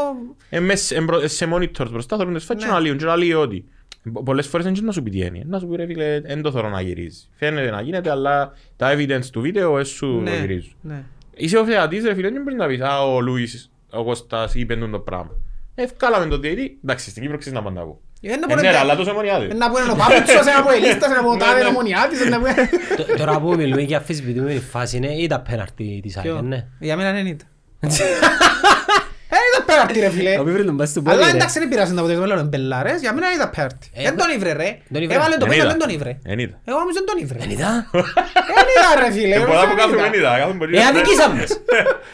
Ε, 0.49 0.59
μες- 0.59 0.91
εμπρο- 0.91 1.27
σε 1.27 1.49
monitors 1.53 1.89
μπροστά 1.91 2.17
θέλουν 2.17 2.33
τις 2.33 2.43
φάσεις 2.43 2.63
και 2.63 2.69
Ναι. 2.69 2.75
να 2.75 2.79
λύουν 2.83 2.97
και 2.97 3.05
να 3.05 3.15
λέει 3.15 3.33
ότι 3.33 3.59
Πο- 3.61 3.80
πολλές 4.25 4.47
φορές 4.47 4.65
δεν 4.65 4.75
είναι 4.75 4.85
να 4.85 4.91
σου 4.91 5.03
πει 5.03 5.09
τι 5.09 5.17
είναι. 5.19 5.41
Να 5.45 5.59
σου 5.59 5.67
πει 5.67 5.75
ρε 5.75 5.85
φίλε, 5.85 6.19
δεν 6.19 6.41
το 6.41 6.51
θέλω 6.51 6.69
να 6.69 6.81
γυρίζει. 6.81 7.27
Φαίνεται 7.35 7.69
να 7.69 7.81
γίνεται, 7.81 8.09
αλλά 8.09 8.53
τα 8.75 8.93
evidence 8.93 9.25
του 9.31 9.41
βίντεο 9.41 9.73
δεν 9.75 9.85
σου 9.85 10.07
το 10.07 10.21
ναι, 10.21 10.37
γυρίζουν. 10.39 10.73
ναι. 10.81 11.03
Είσαι 11.35 11.57
ο 11.57 11.65
θεατής 11.65 12.03
ρε 12.03 12.13
φίλε, 12.13 12.29
δεν 12.29 12.41
μπορείς 12.41 12.57
να 12.59 12.67
πεις 12.67 12.81
«Α, 12.81 13.01
ο 13.13 13.21
Λούις, 13.21 13.71
ο 13.91 14.03
Κώστας 14.03 14.55
είπε 14.55 14.75
το 14.75 14.99
πράγμα». 14.99 15.31
Ευκάλαμε 15.75 16.25
τον 16.25 16.41
διαιτή, 16.41 16.77
εντάξει, 16.83 17.09
στην 17.09 17.21
Κύπρο 17.21 17.37
ξέρεις 17.37 17.57
να 17.57 17.63
πάνε 17.63 17.79
να 17.79 17.85
πω. 17.85 17.99
Ε, 18.21 18.27
να 18.27 18.33
Ε, 18.33 18.37
πούνε- 18.39 18.61
ναι, 18.61 18.71
ρε, 18.71 18.77
αλλά 18.77 18.95
τόσο 18.95 19.13
μονιάδε. 19.13 19.45
ε, 19.45 19.53
να 19.53 19.71
πούνε 19.71 19.91
ο 19.91 19.95
Πάπουτσος, 19.95 20.45
ένα 20.47 20.63
ποελίστας, 20.65 21.11
ένα 21.11 21.23
ποτάδε, 21.23 21.59
ένα 21.59 21.71
μονιάτης, 21.71 22.25
να 22.29 22.39
πούνε- 22.39 22.55
Τ- 22.97 23.17
Τώρα 23.17 23.39
που 23.39 23.55
μιλούμε 23.55 23.81
για 23.81 23.97
αφισβητούμενη 23.97 24.59
φάση 24.59 24.97
είναι 24.97 25.07
ή 25.13 25.27
τα 25.27 25.39
πέναρτη 25.39 25.99
της 26.03 26.17
Ποιο; 26.21 26.35
ΑΕΚ, 26.35 26.43
ναι. 26.43 26.67
Για 26.79 26.95
μένα 26.97 27.11
δεν 27.11 27.37
ήταν. 29.83 29.95
Ε, 29.95 29.97
ήταν 29.97 29.97
πέναρτι 29.97 29.99
ρε 29.99 30.09
φίλε. 30.09 30.35
Να 30.37 30.43
μην 30.43 30.53
βρει 30.53 30.63
τον 30.65 30.77
πας 30.77 30.89
του 30.93 31.01
πόδι, 31.03 31.15
Αλλά 31.15 31.25
ρε. 31.25 31.31
εντάξει 31.37 31.59
δεν 31.59 31.67
πειράζει 31.71 31.93
να 31.93 31.99
αποτελέσμα 32.01 32.25
λέω 32.31 32.43
μπελάρες, 32.43 32.99
για 33.01 33.11
μένα 33.13 33.27
ήταν 33.37 33.49
πέναρτι. 33.55 33.87
Ε, 33.93 34.03
Δεν 34.03 34.15
τον 34.17 34.29
ήβρε 34.35 34.51
ρε. 34.61 34.69
τον 34.93 35.01
ήβρε. 35.03 35.15
Έβαλε 35.15 35.35
το 35.41 35.45
Εν 35.45 35.49
πέντε, 35.51 35.61
είδα. 35.61 35.69
δεν 35.73 35.79
τον 35.83 35.89
ήβρε. 35.97 36.11
Εν 36.31 36.39
είδα. 36.43 36.55
Εγώ 36.69 36.77
νομίζω 36.81 36.97
δεν 37.01 37.07
τον 37.11 37.17
ήβρε. 37.23 37.37
Δεν 37.43 37.49
είδα. 37.55 37.71
Δεν 38.57 38.65
είδα 38.71 38.89
ρε 39.03 39.09
φίλε. 39.15 39.35
Και 39.35 39.41
εγώ 39.41 39.45
πολλά 39.51 39.59
δεν 39.61 39.69
που 39.69 39.75
κάθομαι 39.81 39.95
είδα. 40.01 40.05
εν 40.11 40.13
είδα, 40.19 40.31
κάθομαι 40.41 40.59
πολύ. 40.63 40.73
Ε, 40.77 40.83
αδικήσαμε. 40.91 41.39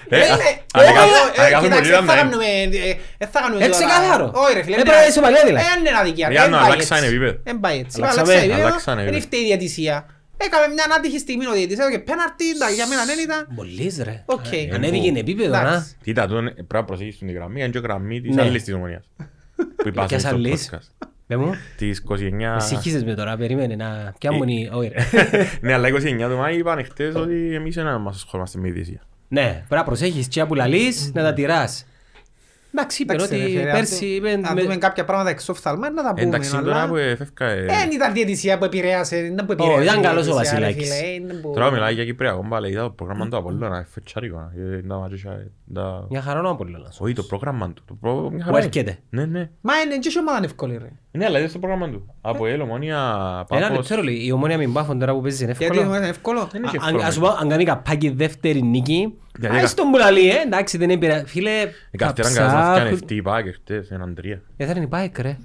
Ε, 0.09 0.17
Ε, 0.17 0.21
α- 0.21 0.25
είναι- 0.25 0.51
αν 0.77 0.83
ε, 0.85 0.89
έκαμε- 0.91 1.11
ε, 1.37 1.41
αν 1.41 1.47
έκαμε 1.49 1.63
κοιτάξτε, 1.63 1.77
πολύ 1.77 1.89
δεν 1.97 2.05
θα 2.09 2.13
να 2.13 2.19
κάνουμε, 2.21 2.45
ε, 2.89 2.93
δεν 3.21 3.27
θα 3.33 3.39
κάνουμε 3.43 3.59
Ε, 3.63 3.67
τώρα- 3.67 3.77
ξεκάθαρο. 3.79 4.25
Όχι 4.43 4.51
ρε 4.57 4.63
φίλε. 4.65 4.75
Ε, 4.75 4.79
είναι- 4.79 4.87
πρέπει 4.89 5.01
να 5.03 5.07
είσαι 5.09 5.21
παλιά, 5.25 5.41
δηλαδή. 5.49 5.65
Ε, 5.69 5.73
είναι 5.79 5.91
αδικία. 6.01 6.25
ρε, 6.27 6.33
Για 6.35 6.41
δεν 6.45 6.51
να 6.51 6.57
πάει 6.61 6.71
αλλάξανε 6.71 7.01
έτσι. 7.05 7.11
επίπεδο. 7.15 7.33
Δεν 7.49 7.55
πάει 7.63 7.77
έτσι. 7.83 7.95
Αλλάξαμε, 7.97 8.21
Αλλάξανε 8.31 8.43
επίπεδο, 8.47 8.67
αλλάξανε 8.67 9.01
Δεν 9.01 9.13
επίπεδο. 9.13 9.25
φταίει 9.27 9.43
η 9.45 9.47
διατησία. 9.51 9.95
Έκαμε 10.37 10.73
μια 10.73 10.85
άτυχη 10.97 11.19
στιγμή 11.19 11.45
ο 11.47 11.51
διαιτητής, 11.51 11.79
έδωκε 11.79 11.99
πέναρτι, 11.99 12.49
εντάξει, 12.49 12.75
για 12.75 12.87
μένα 12.87 13.05
δεν 13.05 13.19
ήταν. 13.19 13.47
Μολύς 13.49 13.97
ρε. 14.03 14.23
Οκ. 14.25 14.51
Ε, 14.51 14.75
Ανέβηκε 14.75 15.07
εν 15.07 15.15
επίπεδο, 15.15 15.49
να. 15.51 15.59
Εντάξει. 15.59 15.95
Κοίτα, 16.03 16.27
τον 16.27 16.43
πρέπει 16.53 16.73
να 16.73 16.83
προσέχεις 16.83 17.17
την 17.17 17.31
γραμμή, 17.31 17.59
είναι 17.59 17.69
και 17.69 17.77
η 17.77 17.81
γραμμή 17.81 18.21
της 18.21 18.35
Ναι. 18.35 18.41
άλλης 18.41 18.63
της 18.63 18.73
ομονίας. 18.73 19.03
Που 19.81 19.87
υπάρχει 19.87 20.09
Ποιας 20.09 20.21
στο 20.21 20.35
άλλης; 20.35 20.69
podcast. 20.73 21.07
Πε 21.27 21.37
μου. 21.37 21.53
Της 21.77 22.03
29... 22.09 22.53
Με 22.53 22.59
συγχύσες 22.59 23.03
με 23.03 23.13
τώρα, 23.15 23.37
περίμενε 23.37 23.75
να... 23.75 24.13
Ποια 24.19 24.31
μου 24.31 24.43
είναι 24.43 24.53
η... 24.53 24.69
Όχι, 24.73 24.91
ρε. 24.95 25.03
Ναι, 25.61 25.73
αλλά 25.73 25.89
29 25.89 26.29
του 26.29 26.37
Μάη 26.37 26.57
είπαν 26.57 26.83
χτες 26.85 27.15
ότι 27.15 27.53
εμείς 27.55 27.75
δεν 27.75 28.01
μας 28.01 28.15
ασχολούμαστε 28.15 28.59
με 28.59 28.67
ειδήσια. 28.67 29.01
Ναι, 29.27 29.43
πρέπει 29.43 29.75
να 29.75 29.83
προσέχεις 29.83 30.27
και 30.27 30.45
που 30.45 30.55
λαλείς 30.55 31.11
να 31.13 31.23
τα 31.23 31.33
τυράς. 31.33 31.85
Εντάξει, 32.73 33.01
είπεν 33.01 33.15
Εντάξει, 33.15 33.35
ρε 33.37 33.43
ότι 33.43 33.51
φίλε, 33.51 33.71
πέρσι 33.71 34.05
αν 34.05 34.11
είπεν... 34.15 34.35
δούμε- 34.35 34.47
Αν 34.47 34.53
με- 34.55 34.61
δούμε 34.61 34.75
κάποια 34.77 35.05
πράγματα 35.05 35.29
εξοφθαλμένα 35.29 35.93
να 35.93 36.03
τα 36.03 36.13
πούμε. 36.13 36.21
Εντάξει, 36.27 36.51
τώρα 36.51 36.75
αλλά- 36.75 36.87
που 36.87 36.95
έφευκα... 36.95 37.45
ε, 37.45 37.65
Δεν 37.65 37.91
ήταν 37.91 38.13
διαιτησία 38.13 38.57
που 38.57 38.65
επηρέασε, 38.65 39.31
δεν 39.35 39.45
που 39.45 39.51
επηρέασε. 39.51 39.83
ήταν 39.83 39.99
η 39.99 40.01
καλός 40.01 40.27
ο 40.27 40.31
διαιτησία, 40.31 40.59
ρε 40.59 40.65
Βασιλάκης. 40.65 40.93
φίλε, 40.95 41.07
είναι 41.09 41.33
που- 41.33 41.51
Τώρα 41.53 41.71
μιλάει 41.71 41.93
για 41.93 42.05
Κυπριακό 42.05 42.43
μπάλα, 42.47 42.67
είδα 42.67 42.81
το 42.81 42.89
πρόγραμμα 42.89 43.27
του 43.29 43.37
Απόλλωνα, 43.37 43.65
είναι 43.75 43.85
φετσάρικο. 43.89 44.51
ε, 44.57 44.81
τα 44.87 44.97
μάτια, 44.97 45.51
τα- 45.73 46.07
Μια 46.09 46.21
χαρά 46.21 46.41
να 46.41 46.49
Απολλώνας. 46.49 46.97
Όχι, 47.01 47.13
το 47.13 47.23
πρόγραμμα 47.23 47.71
του. 47.73 47.83
το 47.85 47.93
προ- 47.93 48.13
μια 48.29 48.29
Που 48.29 48.43
χαρά 48.51 48.57
είναι. 48.57 48.65
έρχεται. 48.67 48.97
Ναι, 49.09 49.25
ναι. 49.25 49.49
Μα 49.61 49.73
είναι 49.85 49.97
και 49.97 50.09
η 50.15 50.19
ομάδα 50.19 50.37
είναι 50.37 50.45
εύκολη 50.45 50.77
ρε. 50.77 50.89
Ναι, 51.11 51.25
αλλά 51.25 51.39
είδες 51.39 51.51
το 51.51 51.59
πρόγραμμα 51.59 51.89
του. 51.89 52.15
Από 52.21 52.45
ελ, 52.45 52.61
ομόνια, 52.61 52.97
Ένα 52.97 53.45
Πάφος. 53.67 53.77
λεπτό 53.77 53.95
ρε, 53.95 54.01
λέει, 54.01 54.25
η 54.25 54.31
ομόνια 54.31 54.57
μην 54.57 54.73
πάφων 54.73 54.99
τώρα 54.99 55.13
που 55.13 55.21
παίζει 55.21 55.43
είναι 55.43 55.55
Γιατί 55.57 55.77
εύκολο. 55.77 55.95
είναι 55.95 56.07
εύκολο. 56.07 56.47
Δεν 56.51 56.63
έχει 56.63 56.77
Α- 56.77 56.81
εύκολο. 56.85 57.03
Ας 57.03 57.13
σου 57.13 57.19
πω, 57.19 57.27
αν 57.27 57.49
κάνει 57.49 57.63
καπάκι 57.63 58.09
δεύτερη 58.09 58.61
νίκη, 58.61 59.13
Γιατί 59.39 59.57
ας 59.57 59.73
τον 59.73 59.91
που 59.91 59.97
λαλεί, 59.97 60.29
ε, 60.29 60.41
εντάξει 60.45 60.77
δεν 60.77 60.89
έπειρα. 60.89 61.23
Φίλε, 61.25 61.51
Η 61.91 61.97
καυτέρα 61.97 62.29
θα 62.29 62.41
αγκάζα 62.41 62.55
να 62.55 62.61
φτιάνε 62.61 62.73
ψάχνουν- 62.75 62.93
αυτή 63.01 63.15
η 63.15 63.21
Πάκ 63.21 63.45
εχθές, 63.45 63.91
έναν 63.91 64.15
τρία. 64.15 64.41
Ε, 64.57 64.65
θα 64.65 64.71
είναι 64.75 64.83
η 64.83 64.87
Πάικ, 64.87 65.19
ρε. 65.19 65.37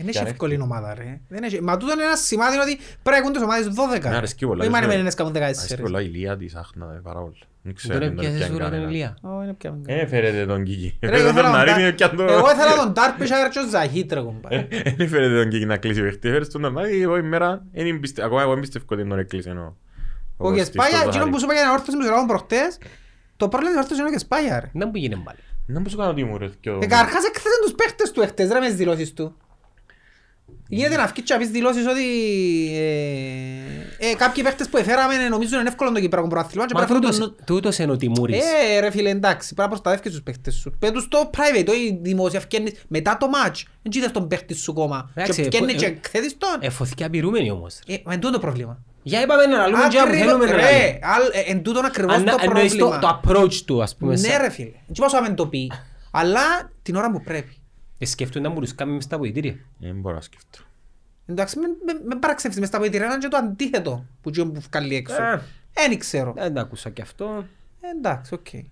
Ε, 0.00 0.04
Δεν 0.04 0.08
έχει 0.08 0.18
Ποια 0.18 0.28
εύκολη 0.30 0.60
ομάδα 0.60 0.94
ρε. 0.94 1.20
Δεν 1.28 1.42
έχει- 1.42 1.62
Μα 1.62 1.76
τούτο 1.76 1.92
είναι 1.92 2.02
ένα 2.02 2.16
σημάδι 2.16 2.58
ότι 2.58 2.76
πρέπει 2.76 3.10
να 3.10 3.16
έχουν 3.16 3.32
τις 3.32 3.42
ομάδες 3.42 3.66
12. 3.74 4.08
Ναι, 4.10 4.16
αρέσκει 4.16 4.46
πολλά, 4.46 4.60
Όχι 4.64 4.68
αρέσκει 4.68 4.86
μανεμένες 4.86 5.14
κάνουν 5.14 5.36
Αρέσκει 5.36 5.74
14. 5.74 5.80
πολλά 5.82 6.00
η 6.00 6.04
Λία 6.06 6.36
της, 6.36 6.54
άχνα, 6.54 6.86
ε, 6.96 7.00
πάρα 7.02 7.20
πολύ. 7.20 7.38
Δεν 7.62 7.74
ξέρω, 7.74 7.92
Τον 7.98 8.02
δεν 8.02 8.08
τον 8.16 8.18
έπιασες 8.24 8.38
πιάνει 8.38 8.52
σούρα 8.52 8.64
τον 8.64 8.72
κανένα. 8.74 8.90
Ηλία. 8.92 9.16
Ω, 9.22 9.42
είναι 9.42 9.52
πια 9.54 9.74
Δεν 9.82 9.98
έφερετε 9.98 10.46
τον 10.46 10.64
Κίκη. 10.64 10.98
Ρε, 11.00 11.06
Έφερετε 11.08 11.28
εγώ 11.28 11.40
τον 11.40 11.44
ήθελα 11.44 11.50
τον 11.50 11.66
Ναρίνιο 11.66 11.84
Τάρ- 11.86 11.94
και 11.94 12.04
αν 12.04 12.16
το... 12.16 12.22
Εγώ 12.22 12.50
ήθελα 12.50 12.74
τον 12.84 12.94
Τάρπισσα 12.94 13.48
και 13.48 13.58
τον 13.58 13.68
Ζαχίτ 13.68 14.12
ρε 14.12 14.20
κουμπά. 14.20 14.48
Δεν 14.48 14.66
έφερετε 14.98 15.34
τον 15.42 15.48
Κίκη 15.48 15.66
να 15.66 15.76
κλείσει 15.76 16.00
παιχνίδι. 16.02 16.28
Έφερες 16.28 16.48
τον 16.48 16.60
Ναρίνιο, 16.72 17.02
εγώ 17.02 17.16
ημέρα, 17.16 17.62
δεν 17.72 17.86
εμπιστε- 17.86 18.24
ακόμα 18.24 18.42
εγώ 18.42 18.52
εμπιστεύω 18.52 18.84
ότι 18.88 19.08
τον 19.08 19.18
έκλεισε 19.18 19.50
ενώ. 19.50 19.76
Ο 20.36 20.52
Κεσπάγια, 20.52 21.02
εκείνο 21.06 21.24
που 21.28 21.38
σου 21.38 21.44
είπα 21.44 21.54
για 21.54 21.64
να 21.64 21.72
όρθωση 21.72 21.96
μου 21.96 22.02
σε 22.02 22.08
λόγω 22.10 22.26
προχτές, 22.26 22.78
το 23.36 23.48
πρόβλημα 23.48 23.72
της 23.74 23.80
όρθωσης 23.82 23.98
είναι 24.00 24.08
ο 24.08 24.12
Κεσπάγια 24.12 24.60
ρε. 24.60 24.70
Δεν 24.72 24.90
που 24.90 24.96
γίνει 24.96 25.16
πάλι. 25.24 25.38
Να 25.66 25.80
μου 25.80 25.88
σου 25.88 25.96
κάνω 25.96 26.14
τι 26.14 26.24
μου 26.24 26.38
ρε. 26.38 26.48
και 26.60 26.70
ο- 26.70 26.78
Ε, 26.82 26.86
Καταρχάς 26.86 27.24
έκθεσαν 27.24 27.58
τους 27.62 27.72
παίχτες 27.72 28.10
του 28.10 28.20
εχθές 28.20 28.48
ρε 28.52 28.58
με 28.60 28.66
τις 28.66 28.74
δηλώσεις 28.76 29.12
του. 29.12 29.36
Γίνεται 30.70 30.96
να 30.96 31.06
βγεις 31.06 31.22
και 31.24 31.32
να 31.34 31.38
πεις 31.40 31.48
δηλώσεις 31.48 31.86
ότι 31.86 32.02
ε, 33.98 34.08
ε, 34.10 34.14
κάποιοι 34.16 34.42
παίχτες 34.42 34.68
που 34.68 34.76
εφέραμε 34.76 35.28
νομίζουν 35.28 35.58
είναι 35.60 35.68
εύκολο 35.68 35.92
το 35.92 36.00
Κυπριακό 36.00 36.28
Πρωτάθλημα 36.28 36.66
και 36.66 36.72
Μα 36.74 36.84
πρέπει 36.84 37.00
να 37.04 37.12
φέρουν 37.12 37.18
τούτος- 37.28 37.36
τον- 37.46 37.56
τούτος 37.56 37.78
είναι 37.78 37.92
ο 37.92 37.96
Τιμούρης. 37.96 38.42
Ε, 38.74 38.80
ρε 38.80 38.90
φίλε, 38.90 39.10
εντάξει, 39.10 39.54
πρέπει 39.54 39.60
να 39.60 39.68
προστατεύεις 39.68 40.12
τους 40.12 40.22
παίχτες 40.22 40.54
σου. 40.54 40.72
Πες 40.78 40.90
τους 40.90 41.02
στο 41.02 41.30
private, 41.36 41.66
όχι 41.68 41.98
δημόσια, 42.02 42.40
φκένεις 42.40 42.72
μετά 42.88 43.16
το 43.20 43.26
match. 43.34 43.62
Δεν 43.82 43.92
κοίτας 43.92 44.12
τον 44.12 44.28
παίχτη 44.28 44.54
σου 44.54 44.72
κόμμα. 44.72 45.10
Και 45.14 45.20
Εντάξει, 45.20 45.42
φκένεις 45.42 45.74
ε, 45.74 45.76
και 45.76 45.84
ε, 45.84 45.88
εκθέτεις 45.88 46.36
τον. 46.38 46.56
Ε, 46.60 46.70
φωθήκε 46.70 47.04
απειρούμενη 47.04 47.50
όμως. 47.50 47.74
Ε, 47.86 47.94
μα 48.04 48.12
είναι 48.12 48.20
τούτο 48.22 48.32
το 48.34 48.38
πρόβλημα. 48.40 48.78
Για 49.02 49.22
είπαμε 49.22 49.46
να 49.46 49.56
λαλούμε 49.56 49.82
και 49.90 49.96
που 49.96 50.02
Ακριβώς- 50.02 50.26
θέλουμε 50.26 50.44
να 50.44 50.50
ρε, 50.52 50.62
λαλούμε. 50.62 50.98
αλ- 51.02 51.34
ε, 51.46 51.50
εν 51.50 51.62
τούτον 51.62 51.84
ακριβώς 51.84 52.14
Αν- 52.14 52.24
το 52.24 52.36
εννοείς 52.40 52.72
το- 52.76 52.78
πρόβλημα. 52.78 52.98
το 53.00 53.20
approach 53.24 53.54
του, 53.66 53.82
ας 53.82 53.96
πούμε. 53.96 54.12
Ναι 54.12 54.18
σαν- 54.28 54.40
ρε 54.42 54.50
φίλε. 54.50 54.70
Τι 54.92 55.00
πόσο 55.00 55.20
να 55.20 55.34
το 55.34 55.46
πει. 55.46 55.72
Αλλά 56.10 56.40
την 56.82 56.96
ώρα 56.96 57.10
που 57.10 57.22
πρέπει. 57.22 57.57
Ε, 57.98 58.04
Σκέφτονται 58.04 58.48
να 58.48 58.54
μου 58.54 58.60
τους 58.60 58.74
κάνουμε 58.74 58.96
μες 58.96 59.04
στα 59.04 59.18
βοητήρια. 59.18 59.56
Δεν 59.78 60.00
μπορώ 60.00 60.14
να 60.14 60.20
σκεφτώ. 60.20 60.58
Εντάξει, 61.26 61.58
μην- 61.58 61.76
μην- 61.86 62.06
μην 62.08 62.18
παραξεύσεις 62.18 62.60
μες 62.60 62.68
στα 62.68 62.78
βοητήρια, 62.78 63.06
είναι 63.06 63.18
και 63.18 63.28
το 63.28 63.36
αντίθετο 63.36 64.04
που 64.22 64.30
τζιόν 64.30 64.52
που 64.52 64.60
βγάλει 64.70 64.94
έξω. 64.94 65.22
Ε. 65.22 65.40
Δεν 65.72 65.98
ξέρω. 65.98 66.32
Δεν 66.36 66.54
τα 66.54 66.60
ακούσα 66.60 66.90
και 66.90 67.02
αυτό. 67.02 67.44
Εντάξει, 67.96 68.34
οκ. 68.34 68.52
Ναι, 68.52 68.62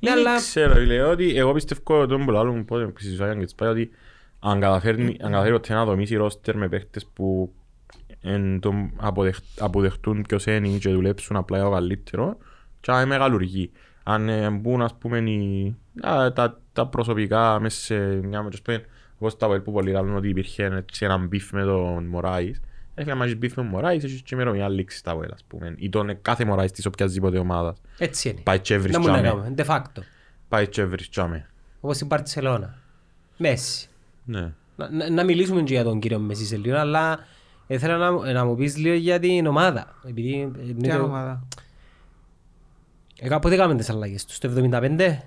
Δεν 0.00 0.12
αλλά- 0.12 0.36
ξέρω, 0.36 0.80
λέω 0.80 1.10
ότι 1.10 1.36
εγώ 1.36 1.52
πιστεύω 1.52 2.06
τον 2.06 2.24
που 2.24 2.36
άλλον 2.36 2.64
πότε 2.64 2.86
που 2.86 3.00
συζητάγαν 3.00 3.38
και 3.38 3.44
τις 3.44 3.54
πάει 3.54 3.68
ότι 3.68 3.90
αν 4.38 4.60
καταφέρνει, 4.60 5.16
αν 5.20 5.30
καταφέρει 5.30 5.52
ποτέ 5.52 5.74
να 5.74 5.84
δομήσει 5.84 6.14
ρόστερ 6.16 6.56
με 6.56 6.68
παίχτες 6.68 7.06
που 7.06 7.52
εν 8.20 8.60
τον 8.60 8.92
αποδεχ, 8.96 9.38
αποδεχτούν 9.58 10.24
ποιος 10.28 10.46
είναι 10.46 10.68
και 10.78 10.90
δουλέψουν 10.90 11.36
απλά 11.36 11.56
για 11.56 11.66
το 11.66 11.72
καλύτερο 11.72 12.36
και 12.80 12.90
αν 12.90 12.96
είναι 12.96 13.06
μεγαλουργή. 13.06 13.70
Αν 14.02 14.28
ε, 14.28 14.50
μπουν 14.50 14.82
ας 14.82 14.94
πούμε 14.94 15.18
οι, 15.18 15.76
α, 16.00 16.32
τα, 16.32 16.60
τα 16.74 16.86
προσωπικά 16.86 17.60
μέσα 17.60 17.80
σε 17.80 17.96
μια 17.98 18.42
με 18.42 18.50
τους 18.50 18.62
πούμε 18.62 18.84
όπως 19.18 19.36
τα 19.36 19.60
που 19.60 19.72
πολλοί 19.72 19.90
λένε 19.90 20.14
ότι 20.14 20.28
υπήρχε 20.28 20.64
έτσι 20.64 21.04
έναν 21.04 21.26
μπιφ 21.26 21.52
με 21.52 21.62
τον 21.62 22.04
Μωράης 22.04 22.60
Έχει 22.94 23.08
να 23.14 23.24
έχεις 23.24 23.36
μπιφ 23.36 23.54
με 23.56 23.62
τον 23.62 23.70
Μωράης, 23.72 24.04
έχεις 24.04 24.22
και 24.22 24.34
ημερομηνία 24.34 24.68
λήξη 24.68 25.02
τα 25.04 25.16
Well, 25.18 25.28
ας 25.32 25.44
πούμε. 25.48 25.74
Ή 25.78 25.88
τον 25.88 26.18
κάθε 26.22 26.44
Μωράης 26.44 26.70
της 26.72 26.86
οποιασδήποτε 26.86 27.38
ομάδας. 27.38 27.80
Έτσι 27.98 28.28
είναι. 28.28 28.40
Πάει 28.40 28.58
και 28.58 28.74
έβρις 28.74 28.92
Να 28.92 29.00
μου 29.00 29.06
να 29.06 29.12
τζάμε. 29.12 29.28
κάνουμε, 29.28 29.54
de 29.56 29.64
facto. 29.66 30.02
Πάει 30.48 30.68
και 30.68 30.80
έβρις 30.80 31.08
τζάμε. 31.08 31.48
Όπως 31.80 32.00
η 32.00 32.04
Μπαρτσελώνα. 32.04 32.78
Μέση. 33.36 33.88
Ναι. 34.24 34.52
Να, 34.76 34.90
να, 34.90 35.10
να 35.10 35.24
μιλήσουμε 35.24 35.62
και 35.62 35.72
για 35.74 35.84
τον 35.84 35.98
κύριο 36.00 36.18
Μέση 36.18 36.44
σε 36.44 36.56
λίγο, 36.56 36.76
αλλά 36.76 37.18
ήθελα 37.66 37.96
να, 37.96 38.32
να 38.32 38.44
μου 38.44 38.54
πεις 38.56 38.76
λίγο 38.76 38.94
για 38.94 39.18
την 39.18 39.46
ομάδα. 39.46 39.94
Επειδή, 40.08 40.32
ε, 40.58 40.62
είναι 40.68 40.80
Ποια 40.80 40.96
το- 40.96 41.04
ομάδα; 41.04 41.46
Ε, 43.20 43.28
κα- 43.28 43.38
πότε 43.38 43.54
έκαμε 43.54 43.74
τις 43.74 43.90
αλλαγές 43.90 44.24
του, 44.24 44.32
στο 44.32 44.46
75? 44.48 45.18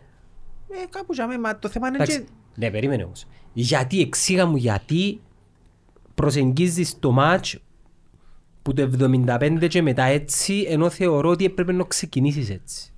Ε, 0.69 0.85
κάπου 0.89 1.13
τζάμε, 1.13 1.37
μα 1.37 1.59
το 1.59 1.69
θέμα 1.69 1.87
είναι 1.87 1.95
Εντάξει. 1.95 2.19
και... 2.19 2.25
Ναι, 2.55 2.71
περίμενε 2.71 3.03
όμως. 3.03 3.25
Γιατί, 3.53 4.01
εξήγα 4.01 4.45
μου 4.45 4.55
γιατί 4.55 5.19
προσεγγίζεις 6.15 6.99
το 6.99 7.11
μάτς 7.11 7.57
που 8.61 8.73
το 8.73 8.89
75 8.99 9.67
και 9.67 9.81
μετά 9.81 10.03
έτσι, 10.03 10.65
ενώ 10.69 10.89
θεωρώ 10.89 11.29
ότι 11.29 11.45
έπρεπε 11.45 11.71
να 11.71 11.83
ξεκινήσεις 11.83 12.49
έτσι. 12.49 12.91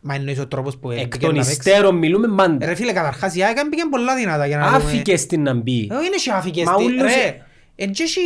Μα 0.00 0.14
εννοείς 0.14 0.38
ο 0.38 0.46
τρόπος 0.46 0.76
που 0.78 0.90
Εκ 0.90 0.98
έπαιξε 0.98 1.18
των 1.20 1.28
να 1.28 1.34
παίξεις. 1.34 1.52
υστέρων 1.56 1.96
μιλούμε 1.96 2.26
μάντα. 2.28 2.66
Ρε 2.66 2.74
φίλε, 2.74 2.92
καταρχάς 2.92 3.34
η 3.34 3.42
ΑΕΚ 3.42 3.56
πήγαινε 3.68 3.90
πολλά 3.90 4.16
δυνατά 4.16 4.46
για 4.46 4.56
να 4.58 4.64
δούμε. 4.66 4.76
Άφηκες 4.76 5.26
την 5.26 5.42
να 5.42 5.54
μπει. 5.54 5.78
Ε, 5.80 5.94
είναι 5.94 6.16
και 6.24 6.30
άφηκες 6.32 6.64
Μα 6.64 6.74
τη- 6.76 6.84
ούλος- 6.84 7.02
Ρε, 7.14 7.42
εν 7.76 7.92
και 7.92 8.02
εσύ 8.02 8.20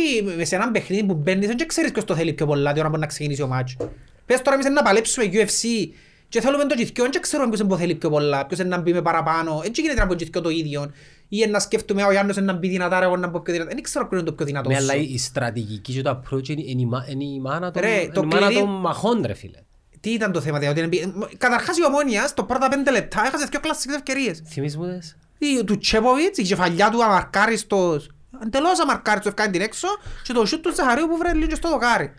σε 0.45 0.55
έναν 0.55 0.71
παιχνίδι 0.71 1.03
που 1.05 1.13
μπαίνεις, 1.13 1.47
δεν 1.47 1.67
ξέρεις 1.67 1.91
ποιος 1.91 2.05
το 2.05 2.15
θέλει 2.15 2.33
πιο 2.33 2.45
πολλά, 2.45 2.73
τι 2.73 2.79
ώρα 2.79 2.89
μπορεί 2.89 3.01
να 3.01 3.07
ξεκινήσει 3.07 3.41
ο 3.41 3.47
μάτσο. 3.47 3.77
Πες 4.25 4.41
τώρα 4.41 4.55
εμείς 4.59 4.69
να 4.71 4.81
παλέψουμε 4.81 5.29
UFC 5.31 5.87
και 6.33 6.41
θέλουμε 6.41 6.65
το 6.65 6.75
τζιθκιό, 6.75 7.03
δεν 7.11 7.21
ξέρουμε 7.21 7.49
ποιος 7.51 7.67
το 7.67 7.77
θέλει 7.77 7.95
πιο 7.95 8.09
πολλά, 8.09 8.45
ποιος 8.45 8.59
είναι 8.59 8.69
να 8.69 8.77
μπει 8.81 8.93
με 8.93 9.01
παραπάνω, 9.01 9.61
έτσι 9.65 9.81
γίνεται 9.81 9.99
να 9.99 10.07
πω 10.07 10.15
τζιθκιό 10.15 10.41
το 10.41 10.49
ίδιο. 10.49 10.91
Ή 11.29 11.45
να 11.45 11.59
σκέφτομαι, 11.59 12.03
ο 12.03 12.11
Γιάννος 12.11 12.35
είναι 12.37 12.45
να 12.45 12.53
μπει 12.53 12.67
δυνατά, 12.67 12.99
ρε, 12.99 13.05
εγώ 13.05 13.17
να 13.17 13.27
μπω 13.27 13.39
πιο 13.39 13.53
δυνατά. 13.53 13.71
Δεν 13.73 13.83
ξέρω 13.83 14.07
ποιο 14.07 14.17
είναι 14.17 14.25
το 14.27 14.33
πιο 14.33 14.45
δυνατό 14.45 14.69
Ναι, 14.69 14.75
σου. 14.75 14.81
αλλά 14.81 14.95
η 14.95 15.17
στρατηγική 15.17 15.93
και 15.93 16.01
το 16.01 16.09
approach 16.21 16.47
είναι 16.49 16.61
είναι 16.65 16.81
η 16.81 16.85
μα- 16.85 17.05
είναι 17.09 17.23
η 17.23 17.39
μάνα 17.39 17.71
των- 17.71 17.81
Ρε, 17.81 18.01
είναι 18.01 18.11
το 18.13 18.21
η 18.23 18.25
μάνα 18.25 18.45
κλειδί- 18.47 18.63
των 18.63 18.79
μαχών, 18.79 19.23
ρε 19.25 19.33
φίλε. 19.33 19.57
Τι 19.99 20.09
ήταν 20.09 20.31
το 20.31 20.41
θέμα, 20.41 20.59
δηλαδή, 20.59 20.81
ότι 20.81 20.97
είναι- 20.97 21.13
καταρχάς 21.37 21.77
η 21.77 21.85
Ομόνια 21.85 22.27
στο 22.27 22.43
πρώτα 22.43 22.67
πέντε 22.69 22.91
λεπτά 22.91 23.23
έχασε 23.25 23.45
δύο 23.51 23.59
κλασσικές 23.59 23.95
ευκαιρίες. 23.95 24.41
Θυμίζεις 24.45 24.77
μου 24.77 24.85
τες. 24.85 25.15
Η- 25.37 25.63
του 25.63 25.77
Τσέποβιτς, 25.77 26.37
η 26.37 26.43
κεφαλιά 26.43 26.89
του 26.89 27.03
αμαρκάριστος, 27.03 28.09
εντελώς 28.43 28.79
αμαρκάριστος 28.79 29.31
ευκάνει 29.31 29.51
την 29.51 29.61
έξω 29.61 29.87
και 30.23 30.33
το 30.33 30.45
σούτ 30.45 30.61
του 30.63 30.73
Ζαχαρίου 30.75 31.07
που 31.07 31.17
βρε 31.17 31.33
λίγο 31.33 31.47
και 31.47 31.55
στο 31.55 31.69
δοκάρι. 31.69 32.13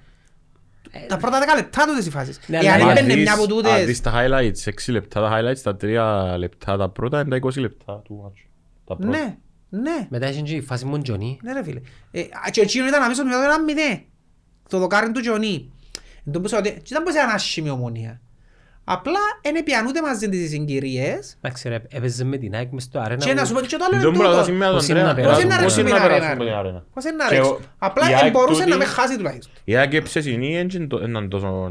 Τα 1.09 1.17
πρώτα 1.17 1.39
δέκα 1.39 1.55
λεπτά 1.55 1.85
τούτες 1.87 2.07
οι 2.07 2.11
φάσεις. 2.11 2.41
Ναι, 2.47 2.59
Εάν 2.59 2.81
αλλά- 2.81 2.91
έμπαινε 2.91 3.13
Αν 3.13 3.19
μια 3.21 3.33
από 3.33 3.43
δεις- 3.47 3.53
Αν 3.57 3.63
τούτες, 3.63 3.85
δεις 3.87 4.01
τα 4.01 4.13
highlights, 4.17 4.65
6 4.65 4.93
λεπτά 4.93 5.21
τα 5.21 5.31
highlights, 5.41 5.59
τα 5.63 5.77
3 5.77 6.37
λεπτά 6.39 6.77
τα 6.77 6.89
πρώτα 6.89 7.21
είναι 7.21 7.29
τα 7.29 7.37
20 7.37 7.61
λεπτά 7.61 8.01
του 8.05 8.21
μάτσου. 8.23 8.47
Τα 8.85 8.97
πρώτα. 8.97 9.19
ναι, 9.19 9.37
ναι, 9.69 10.07
Μετά 10.11 10.29
είχε 10.29 10.41
και 10.41 10.55
η 10.55 10.61
φάση 10.61 10.85
μου 10.85 10.99
Τζονί. 11.03 11.39
ναι 11.43 11.53
ρε 11.53 11.63
φίλε. 11.65 11.81
Ε, 12.11 12.21
α, 12.21 12.51
Και 12.51 12.61
εκείνο 12.61 12.87
ήταν 12.87 13.03
αμέσως 13.03 13.25
μετά 13.25 13.37
το 13.37 13.43
ένα 13.45 13.61
μηδέ. 13.63 14.03
Το 14.69 14.79
δοκάρι 14.79 15.13
του 15.13 15.21
Τζονί. 15.21 15.73
Εν 16.27 16.33
τω 16.33 16.41
που 16.41 16.47
είπα 16.47 16.59
ότι- 16.59 16.71
και 16.71 16.89
ήταν 16.91 17.03
πως 17.03 17.15
ήταν 17.15 17.29
άσχημη 17.31 17.71
ομονία. 17.71 18.21
Απλά 18.85 19.19
δεν 19.43 19.65
πιανούνται 19.65 20.01
μαζί 20.03 20.29
τις 20.29 20.51
συγκυρίες 20.51 21.37
Εντάξει 21.41 21.69
ρε, 21.69 21.83
έπαιζε 21.91 22.25
με 22.25 22.37
την 22.37 22.55
ΑΕΚ 22.55 22.71
μες 22.73 22.83
στο 22.83 22.99
αρένα. 22.99 23.25
και 23.25 23.35
να 23.35 23.45
σου 23.45 23.55
πω 23.55 23.61
και 23.61 23.77
το 23.77 23.85
άλλο 23.91 24.01
Δεν 24.01 24.09
είναι 24.09 24.17
μπορώ 24.17 24.29
να 24.29 24.35
τούτο. 24.35 24.45
σήμερα 24.47 24.71
τον 24.71 24.79
Πώς 24.79 24.89
είναι 24.89 24.99
Αντρέα. 25.01 25.13
να 25.13 25.15
περάσουν, 25.15 25.49
Πώς 25.49 25.63
πώς 25.63 25.77
είναι 25.77 25.89
είναι 25.89 25.99
να 25.99 26.05
να 26.05 26.09
περάσουν 26.11 26.29
ρέξει. 26.29 26.33
από 26.35 26.45
την 26.45 26.55
αρένα. 26.55 26.85
Πώς 26.95 27.05
είναι 27.05 27.17
να 27.17 27.29
Και 27.29 27.35
ρέξει. 27.35 27.51
ο- 27.51 27.61
Απλά 27.79 28.09
η 28.09 28.13
εν 28.13 28.19
ΑΕΚ 28.19 28.31
μπορούσε 28.33 28.59
τούτη- 28.61 28.71
να 28.71 28.77
με 28.77 28.85
χάσει 28.85 29.17
τουλάχιστον. 29.17 29.53
Η 29.65 29.77
ΑΕΚ 29.77 30.03
ψεσινή 30.03 30.59
είναι 30.59 31.27
τόσο... 31.29 31.71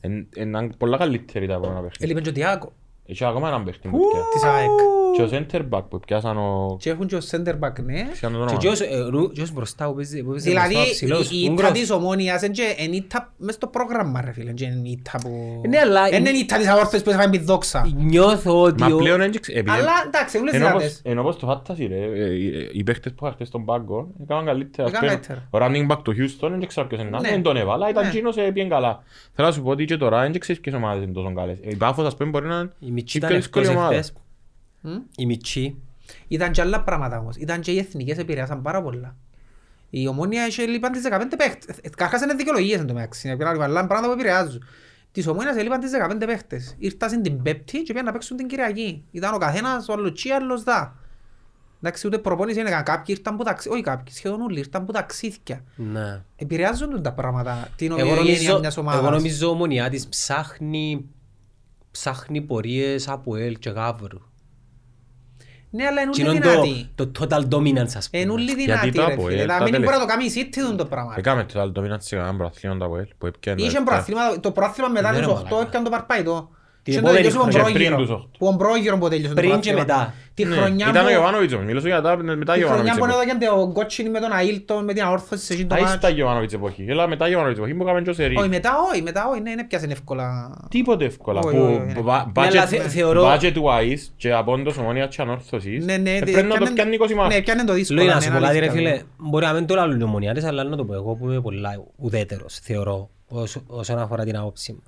Είναι 0.00 0.68
πολλά 0.78 0.96
καλύτερη 0.96 1.46
τα 1.46 1.52
επόμενα 1.54 1.80
παιχνίδια. 1.80 1.98
Έλειπε 2.00 2.20
και 2.20 2.28
ο 2.28 2.32
Τιάκο 2.32 2.72
Έχει 3.06 3.24
ακόμα 3.24 3.48
έναν 3.48 3.64
παίχτη 3.64 3.88
που 3.88 3.98
πιάσει. 4.12 4.28
της 4.32 4.42
ΑΕΚ. 4.42 4.68
Και 5.16 5.22
ο 5.22 5.28
center 5.32 5.60
back 5.70 5.82
που 5.88 6.00
πιάσαν 6.00 6.36
ο... 6.36 6.76
Και 6.80 6.90
έχουν 6.90 7.06
και 7.06 7.14
ο 7.16 7.20
center 7.30 7.52
back, 7.60 7.72
ναι. 7.84 7.92
Πιάσαν 8.02 8.14
το 8.20 8.28
Και 8.28 8.36
όνομα. 8.36 8.56
ποιος, 8.58 8.80
ε, 8.80 8.86
ρου- 9.10 9.32
ποιος 9.32 9.52
μπροστά 9.52 9.86
που 9.88 9.94
παίζει 9.94 10.22
που 10.22 10.30
παίζει 10.30 10.48
Δηλαδή 10.48 10.74
μπροστά, 10.74 10.90
ψηλός, 10.92 11.30
η 11.30 11.38
ήττα 11.38 11.50
Ούγγρος. 11.52 11.70
της 11.72 11.90
ομόνιας 11.90 12.42
είναι 12.42 12.52
και 12.52 12.74
εν 12.78 12.92
ήττα 12.92 13.32
μες 13.36 13.54
στο 13.54 13.66
πρόγραμμα 13.66 14.20
ρε 14.20 14.32
φίλε. 14.32 14.52
και 14.52 14.64
Είναι 14.64 14.88
ήττα 14.88 15.18
που... 15.22 15.60
Ναι, 15.68 15.78
αλλά- 15.78 16.16
Είναι 16.16 16.30
η 16.30 16.38
ήττα 16.38 16.56
της 16.56 16.66
αόρθωσης 16.68 17.02
που 17.02 17.10
έφαγε 17.10 17.28
με 17.28 17.36
τη 17.36 17.44
δόξα. 17.44 17.92
Νιώθω 17.96 18.62
ότι 18.62 18.82
Μα 18.82 18.94
ο- 18.94 18.96
πλέον 18.96 19.18
δεν 19.18 19.40
ξέρω... 19.40 19.58
επειδή- 19.58 19.78
Αλλά 19.78 19.92
εντάξει, 20.06 20.38
όλες 20.38 20.54
Ενώ 20.54 20.66
όπως- 20.66 20.78
δυνατές. 20.80 21.00
Ενώ 21.04 21.20
όπως 21.20 21.36
το 21.36 21.46
φάντασι 21.46 21.86
ρε, 21.86 21.96
ε, 22.04 22.24
ε, 22.24 22.68
οι 22.72 22.82
παίχτες 22.84 23.12
που 23.12 23.18
είχαν 23.24 23.34
χτες 23.34 23.48
στον 23.48 23.64
πάγκο 23.64 24.08
έκαναν 24.22 24.44
καλύτερα. 24.44 24.88
Έκαναν 24.88 25.10
Ας 25.10 25.16
πούμε, 25.26 25.36
καλύτερα. 25.50 25.80
Ο 25.84 25.86
running 25.88 25.92
back 25.96 26.02
του 26.04 26.12
Houston 26.12 26.48
δεν 26.50 26.66
ξέρω 26.66 26.86
ποιος 26.86 27.00
είναι, 27.00 27.10
Ναι. 27.10 27.28
δεν 27.28 27.42
τον 27.42 27.56
έβαλα, 27.56 27.88
ήταν 27.88 28.02
Ναι. 28.02 28.08
εκείνος 28.08 28.36
ε, 28.36 28.40
πήγαινε 28.42 28.74
καλά. 28.74 29.02
Θέλω 29.34 29.48
να 29.48 29.54
σου 29.54 29.62
πω 29.62 29.70
ότι 29.70 29.84
και 29.84 29.96
τώρα 29.96 30.20
δεν 30.20 30.38
ξέρεις 30.38 30.60
ποιες 30.62 30.74
ομάδες 30.74 31.02
είναι 31.04 31.12
τόσο 31.12 31.32
καλές. 31.34 31.58
Η 31.62 31.74
Πάφος 31.76 32.06
ας 32.06 32.16
πούμε 32.16 32.30
μπορεί 32.30 32.46
να 32.46 32.54
είναι 32.58 32.70
η 32.78 32.90
Μιτσί 32.90 33.16
η 33.16 33.20
ήταν 33.24 33.30
πιο 33.30 33.38
δύσκολη 33.38 33.66
εύκολος 33.66 33.88
ομάδα. 33.90 34.02
Εχθές. 34.84 35.02
Η 35.16 35.26
Μιτσί. 35.26 35.76
Ήταν 36.28 36.52
και 36.52 36.60
άλλα 36.60 36.82
πράγματα 36.82 37.18
όμως. 37.18 37.36
Ήταν 37.36 37.60
και 37.60 37.70
οι 37.72 37.78
εθνικές 37.78 38.18
επηρεάσαν 38.18 38.62
πάρα 38.62 38.82
πολλά. 38.82 39.16
Η 39.90 40.08
ομόνια 40.08 40.46
είχε 40.46 40.66
λείπαν 40.66 40.92
τις 40.92 41.02
15 41.02 41.36
παίχτες. 41.36 41.76
Ε, 41.82 41.88
Καρχάς 41.88 42.22
είναι 42.22 42.34
δικαιολογίες 42.34 42.80
εν 42.80 42.86
τω 42.86 42.94
μεταξύ. 42.94 43.28
Είναι 43.28 43.36
πέρα, 43.36 43.50
αλλά 43.50 43.86
πράγματα 43.86 44.06
που 44.06 44.12
επηρεάζουν. 44.20 44.64
Της 45.12 45.26
ομόνιας 45.26 45.56
έλειπαν 45.56 45.80
τις 45.80 45.90
15 45.90 46.26
παίχτες. 46.26 46.74
Ήρθαν 46.78 47.22
την 47.22 47.42
Πέπτη 47.42 47.78
και 47.82 47.92
πήγαν 47.92 48.04
να 48.04 48.12
παίξουν 48.12 48.36
την 48.36 48.46
Κυριακή. 48.46 49.04
Ήταν 49.10 49.34
ο 49.34 49.38
καθένας, 49.38 49.88
ο 49.88 49.92
άλλος 49.92 50.12
τσι, 50.12 50.30
ο 50.30 50.34
άλλος 50.34 50.62
δα. 50.62 50.96
Εντάξει, 51.78 52.06
ούτε 52.06 52.18
προπόνηση 52.18 52.60
είναι 52.60 52.82
κάποιοι 52.84 53.14
ήρθαν 53.18 53.36
που 53.36 53.42
ταξί... 53.42 53.68
Όχι 53.68 53.82
κάποιοι, 53.82 54.14
σχεδόν 54.14 54.40
όλοι 54.40 54.58
ήρθαν 54.58 54.84
που 54.84 54.92
ταξίδια. 54.92 55.64
Ναι. 55.76 56.22
Επηρεάζουν 56.36 57.02
τα 57.02 57.12
πράγματα, 57.12 57.68
την 57.76 57.90
Εγώ 57.90 58.00
ομοιογένεια 58.00 58.32
νομίζω, 58.32 58.58
μιας 58.58 58.76
εγώ 58.76 58.88
ομάδας. 58.88 59.10
νομίζω 59.10 59.50
ο 59.50 59.54
Μονιάτης 59.54 60.08
ψάχνει 60.08 61.08
ψάχνει 61.90 62.40
πορείες 62.40 63.08
από 63.08 63.36
ελ 63.36 63.58
και 63.58 63.70
γάβρου. 63.70 64.18
Ναι, 65.76 65.86
αλλά 65.86 66.00
είναι 66.00 66.10
Και 66.10 66.22
ούλοι 66.28 66.36
είναι 66.36 66.48
δυνατοί. 66.50 66.88
το, 66.94 67.06
το 67.08 67.26
total 67.30 67.40
dominance 67.54 67.96
ας 67.96 68.08
Είναι 68.10 68.22
πούμε. 68.22 68.32
ούλοι 68.34 68.44
Γιατί 68.44 68.60
δυνατοί 68.62 68.92
το 68.92 69.06
ρε 69.06 69.12
Αποέλ, 69.12 69.30
φίλε. 69.32 69.46
τα 69.46 69.58
Να 69.58 69.62
μην 69.64 69.70
μπορεί 69.72 69.84
να 69.84 69.92
το 69.92 70.06
τελευταία- 70.06 70.06
κάνει 70.06 70.24
η 70.24 70.72
City 70.72 70.76
το 70.76 70.84
πράγμα. 70.84 71.14
Έκαμε 71.16 71.44
το 71.44 71.60
άλλο 71.60 71.72
το 71.72 71.80
μήνα 71.80 71.98
σε 72.00 72.14
κανέναν 72.14 72.36
προαθλήμα 72.36 72.76
το 72.76 72.84
Αποέλ 72.84 73.06
που 73.18 73.26
έπιανε 73.26 73.62
Είχε 73.62 73.76
τα- 73.76 73.82
προαθλήματα, 73.82 74.40
το 74.40 74.50
προάθλημα 74.50 74.88
μετά 74.88 75.10
Ναι, 75.10 75.16
τους 75.18 75.26
ρε 75.26 75.32
8 75.32 75.34
μαλάκα. 75.44 75.60
έπιαν 75.66 75.84
το 75.84 75.90
παρπαϊτό. 75.90 76.48
Την 76.84 76.92
Και 76.94 77.00
το 77.00 77.06
επόμενη 77.06 77.16
τελειώσαμε 77.26 77.52
χρονιά, 77.52 77.72
πριν 77.72 77.86
πρόγυρο. 77.86 77.96
τους 78.06 78.10
οχτώ. 78.14 78.38
Που 78.38 78.46
ο 78.46 78.56
πρόγυρο 78.56 78.98
που 78.98 79.08
τελειώσε 79.08 79.28
το 79.34 79.40
Πριν 79.40 79.60
και 79.60 79.70
προάθλημα. 79.72 79.78
μετά. 79.80 80.14
Τη 80.34 80.44
Ναι, 80.44 80.54
χρονιά 80.56 80.86
Ήταν 80.88 81.02
ο 81.02 81.04
που... 81.04 81.10
Γιωβάνοβιτς 81.10 81.52
όμως, 81.52 81.66
μιλούσα 81.66 81.86
για 81.88 82.00
τα 82.02 82.16
μετά 82.16 82.24
Τη 82.26 82.34
χρονιά 82.34 82.56
Γιωβάνοβιτς 82.56 82.98
που 82.98 83.04
εποχή. 83.04 83.30
έδωκαν 83.30 83.38
το 83.66 83.72
κότσινι 83.72 84.08
με 84.08 84.20
τον 84.20 84.30
Αίλτον, 84.40 84.84
με 84.84 84.92
την 84.92 85.02
αόρθωση 85.02 85.44
σε 85.44 85.52
εκείνο 85.52 85.68
το 85.68 85.74
Α, 85.74 85.78
μάτς. 85.80 85.92
ήστα 85.94 86.08
Γιωβάνοβιτς 86.08 86.52
εποχή. 86.52 86.84
Έλα 86.88 87.08
μετά 87.08 87.24
Γιωβάνοβιτς 87.28 87.58
εποχή 87.60 87.74
που 87.74 87.82
έκαμε 87.82 88.02
και 88.02 88.10
ο 88.10 88.12
Σερί. 88.12 88.36
Όχι, 88.36 88.48
μετά 88.48 88.70
όχι, 88.92 89.02
μετά 89.02 89.28
όχι, 89.30 89.40
ναι, 89.40 89.50
είναι 89.50 89.64
πιάσαν 89.64 89.90
εύκολα. 89.90 90.56
Τίποτε 90.70 91.04
εύκολα. 91.04 91.40
Όχι, 91.44 91.56
Που 91.56 91.62
όχι, 91.62 91.74
όχι. 91.94 92.02
μπα- 92.02 92.24
Ναι, 92.40 92.46
αλλά 92.46 92.66
θε- 92.66 92.80
budget- 92.82 92.88
θεωρώ- 92.88 93.24
budget 93.24 93.54
wise 93.54 94.02
και 94.16 94.32
από 94.32 94.52
όντως 94.52 94.76
ομόνια 94.78 95.06
και 95.06 95.22
ανόρθωσης, 95.22 95.84
Ναι, 95.84 95.96
ναι, 95.96 96.10
ε, 96.10 96.18
δε- 96.18 96.30
πρέπει 96.32 96.46
να 96.46 96.48
το 96.48 96.56
πιάνε- 96.56 96.72
πιάνει 96.74 96.94
20 96.94 97.14
μάτς. 97.14 97.34
Ναι, 97.34 97.42
πιάνε 97.42 97.64
το 97.64 97.72
δύσκολα. 97.72 98.00
Λέω 98.02 98.08
να 98.08 98.14
ναι, 98.14 98.20
σου 98.22 98.28
είναι 98.30 98.38
πω 98.38 98.44
κάτι 98.44 98.58
ρε 98.58 98.68
αλήθεια. 98.70 98.90
φίλε, 98.90 99.02
μπορεί 99.16 99.44
να 99.46 99.52
μην 99.52 99.66
το 99.66 99.74
λάλλουν 99.74 100.00
οι 100.00 100.02
ομονιάτες, 100.02 100.44
αλλά 100.44 100.64
να 100.64 100.76
το 100.76 100.84
πω 100.84 100.94
εγώ 100.94 101.14
που 101.14 101.24
είμαι 101.30 101.40
πολλά 101.40 101.70
ουδέτερος, 101.96 102.58
θεωρώ, 102.62 103.10
όσο- 103.28 103.62
όσον 103.66 103.98
αφορά 103.98 104.24
την 104.24 104.36
άποψη 104.36 104.72
μου. 104.72 104.82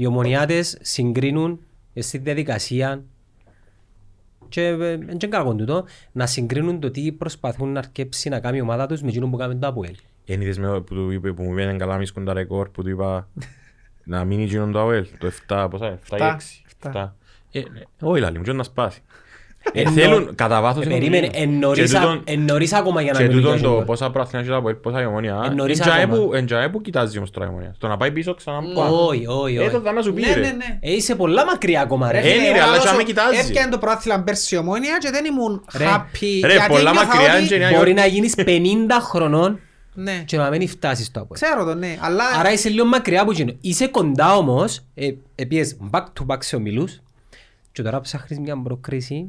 Οι 0.00 0.06
ομονιάτες 0.06 0.78
συγκρίνουν 0.80 1.60
στη 1.94 2.18
διαδικασία 2.18 3.02
και 4.48 4.66
ε, 4.66 4.76
δεν 4.76 5.00
είναι 5.00 5.26
κακό 5.28 5.54
τούτο, 5.54 5.84
να 6.12 6.26
συγκρίνουν 6.26 6.80
το 6.80 6.90
τι 6.90 7.12
προσπαθούν 7.12 7.72
να 7.72 7.78
αρκέψει 7.78 8.28
να 8.28 8.40
κάνει 8.40 8.56
η 8.56 8.60
ομάδα 8.60 8.86
τους 8.86 9.02
με 9.02 9.08
εκείνο 9.08 9.28
που 9.28 9.36
κάνει 9.36 9.56
το 9.56 9.66
Αποέλ. 9.66 9.94
Εν 10.26 10.40
είδες 10.40 10.58
με 10.58 10.80
που 10.80 10.94
του 10.94 11.10
είπε 11.10 11.32
που 11.32 11.42
μου 11.42 11.54
πήγαινε 11.54 11.76
καλά 11.76 11.96
μίσκουν 11.96 12.24
τα 12.24 12.32
ρεκόρ 12.32 12.68
που 12.68 12.82
του 12.82 12.88
είπα 12.88 13.28
να 14.04 14.24
μείνει 14.24 14.44
γίνον 14.44 14.72
το 14.72 14.80
ΑΟΕΛ, 14.80 15.06
το 15.18 15.30
7, 15.48 15.66
πόσα, 15.70 15.98
7 16.10 16.16
ή 16.16 16.20
6. 16.20 16.36
Εφτά. 16.66 17.16
7. 17.52 17.58
Ε, 17.58 17.60
ναι, 17.72 17.80
Όχι 18.00 18.20
λαλί 18.20 18.38
μου, 18.38 18.44
και 18.44 18.52
να 18.52 18.62
σπάσει. 18.62 19.02
Ε, 19.72 19.90
Θέλουν, 19.90 20.34
κατά 20.34 20.60
βάθος 20.60 20.82
Ε, 20.84 20.86
είναι 20.88 20.98
Περίμενε, 20.98 21.26
γρήγορο. 21.26 21.50
εν 21.52 21.58
νωρίς 21.58 21.90
Και 21.90 21.96
α- 21.96 22.00
τούτον- 22.00 22.22
εν 22.24 22.40
νωρίς 22.40 22.72
ακόμα 22.72 23.02
για 23.02 23.12
να 23.12 23.18
Και 23.18 23.24
μιλήσει 23.24 23.42
τούτον 23.42 23.58
για 23.58 23.68
το 23.68 23.72
αυτό. 23.74 23.84
πόσα 23.84 24.10
προαθλήματα 24.10 24.38
έχει 24.38 24.48
το 24.48 24.56
ΑΠΟΕΛ, 24.56 24.74
πόσα 24.74 25.02
η 25.02 25.06
ομόνια. 25.06 25.42
Εν 25.46 25.54
νωρίς 25.54 25.78
εν 25.80 25.86
τζαέ 25.86 26.02
ακόμα. 26.02 26.18
που- 26.22 26.34
Εν 26.34 26.46
τζαέ 26.46 26.68
που 26.68 26.80
κοιτάζεις 26.80 27.16
όμως 27.16 27.30
τώρα 27.30 27.46
η 27.46 27.48
ομόνια. 27.48 27.72
Στο 27.76 27.86
να 27.88 27.96
πάει 27.96 28.10
πίσω 28.12 28.34
ξανά 28.34 28.58
που 28.60 28.72
πάει. 28.74 28.90
Όχι, 28.90 29.26
όχι, 29.26 29.54
Ε, 29.54 29.58
το 29.70 29.76
όχι. 29.76 29.84
θα 29.84 29.92
να 29.92 30.02
σου 30.02 30.12
πει 30.12 30.20
Ναι, 30.20 30.32
ρε. 30.34 30.40
ναι, 30.40 30.46
ναι. 30.46 30.78
Ε, 30.80 30.92
Είσαι 30.92 31.14
πολλά 31.14 31.44
μακριά 31.44 31.80
ακόμα 31.80 32.12
ρε. 32.12 32.18
Ε, 32.18 32.28
είναι, 32.34 32.42
ρε, 32.42 32.48
εγώ 32.58 32.62
αλλά 32.66 32.72
όσο 32.72 32.82
και 32.82 32.88
άμα 32.88 33.02
κοιτάζεις. 33.02 33.48
Έπιανε 33.48 33.70
το 33.70 33.78
πρόθυλα 33.78 34.22
πέρσι 34.22 34.54
η 34.54 34.58
ομόνια 34.58 34.96
και 35.00 35.10
δεν 35.10 35.24
ήμουν 35.24 35.64
Ρε. 35.76 35.84
happy. 35.84 36.40
Ρε, 36.44 36.52
γιατί 36.52 36.68
πολλά 36.68 36.90
ένιωθα 36.90 37.06
μακριά 37.06 37.34
ότι- 37.34 37.54
είναι 37.54 37.68
και 37.68 37.76
Μπορεί 37.76 37.92
να 37.92 38.06
γίνεις 38.06 38.34
50 38.34 39.00
χρονών 39.00 39.60
Ναι. 39.94 40.22
και 40.26 40.36
να 40.36 40.50
μην 40.50 40.68
φτάσεις 40.68 41.06
στο 41.06 41.20
ΑΠΟΕΛ. 41.20 41.40
Ξέρω 41.40 41.64
το, 41.64 41.74
ναι. 41.74 41.96
Αλλά 42.00 42.24
Άρα 42.38 42.52
είσαι 42.52 42.68
λίγο 42.68 42.84
μακριά 42.86 43.20
από 43.22 43.30
εκείνο. 43.30 43.52
Είσαι 43.60 43.86
κοντά 43.86 44.36
όμως, 44.36 44.80
ε, 44.94 45.10
επίες 45.34 45.76
back 45.90 46.00
to 46.04 46.26
back 46.26 46.38
σε 46.38 46.56
ομιλούς 46.56 47.00
και 47.72 47.82
τώρα 47.82 48.00
ψάχνεις 48.00 48.38
μια 48.38 48.62
προκρίση 48.62 49.26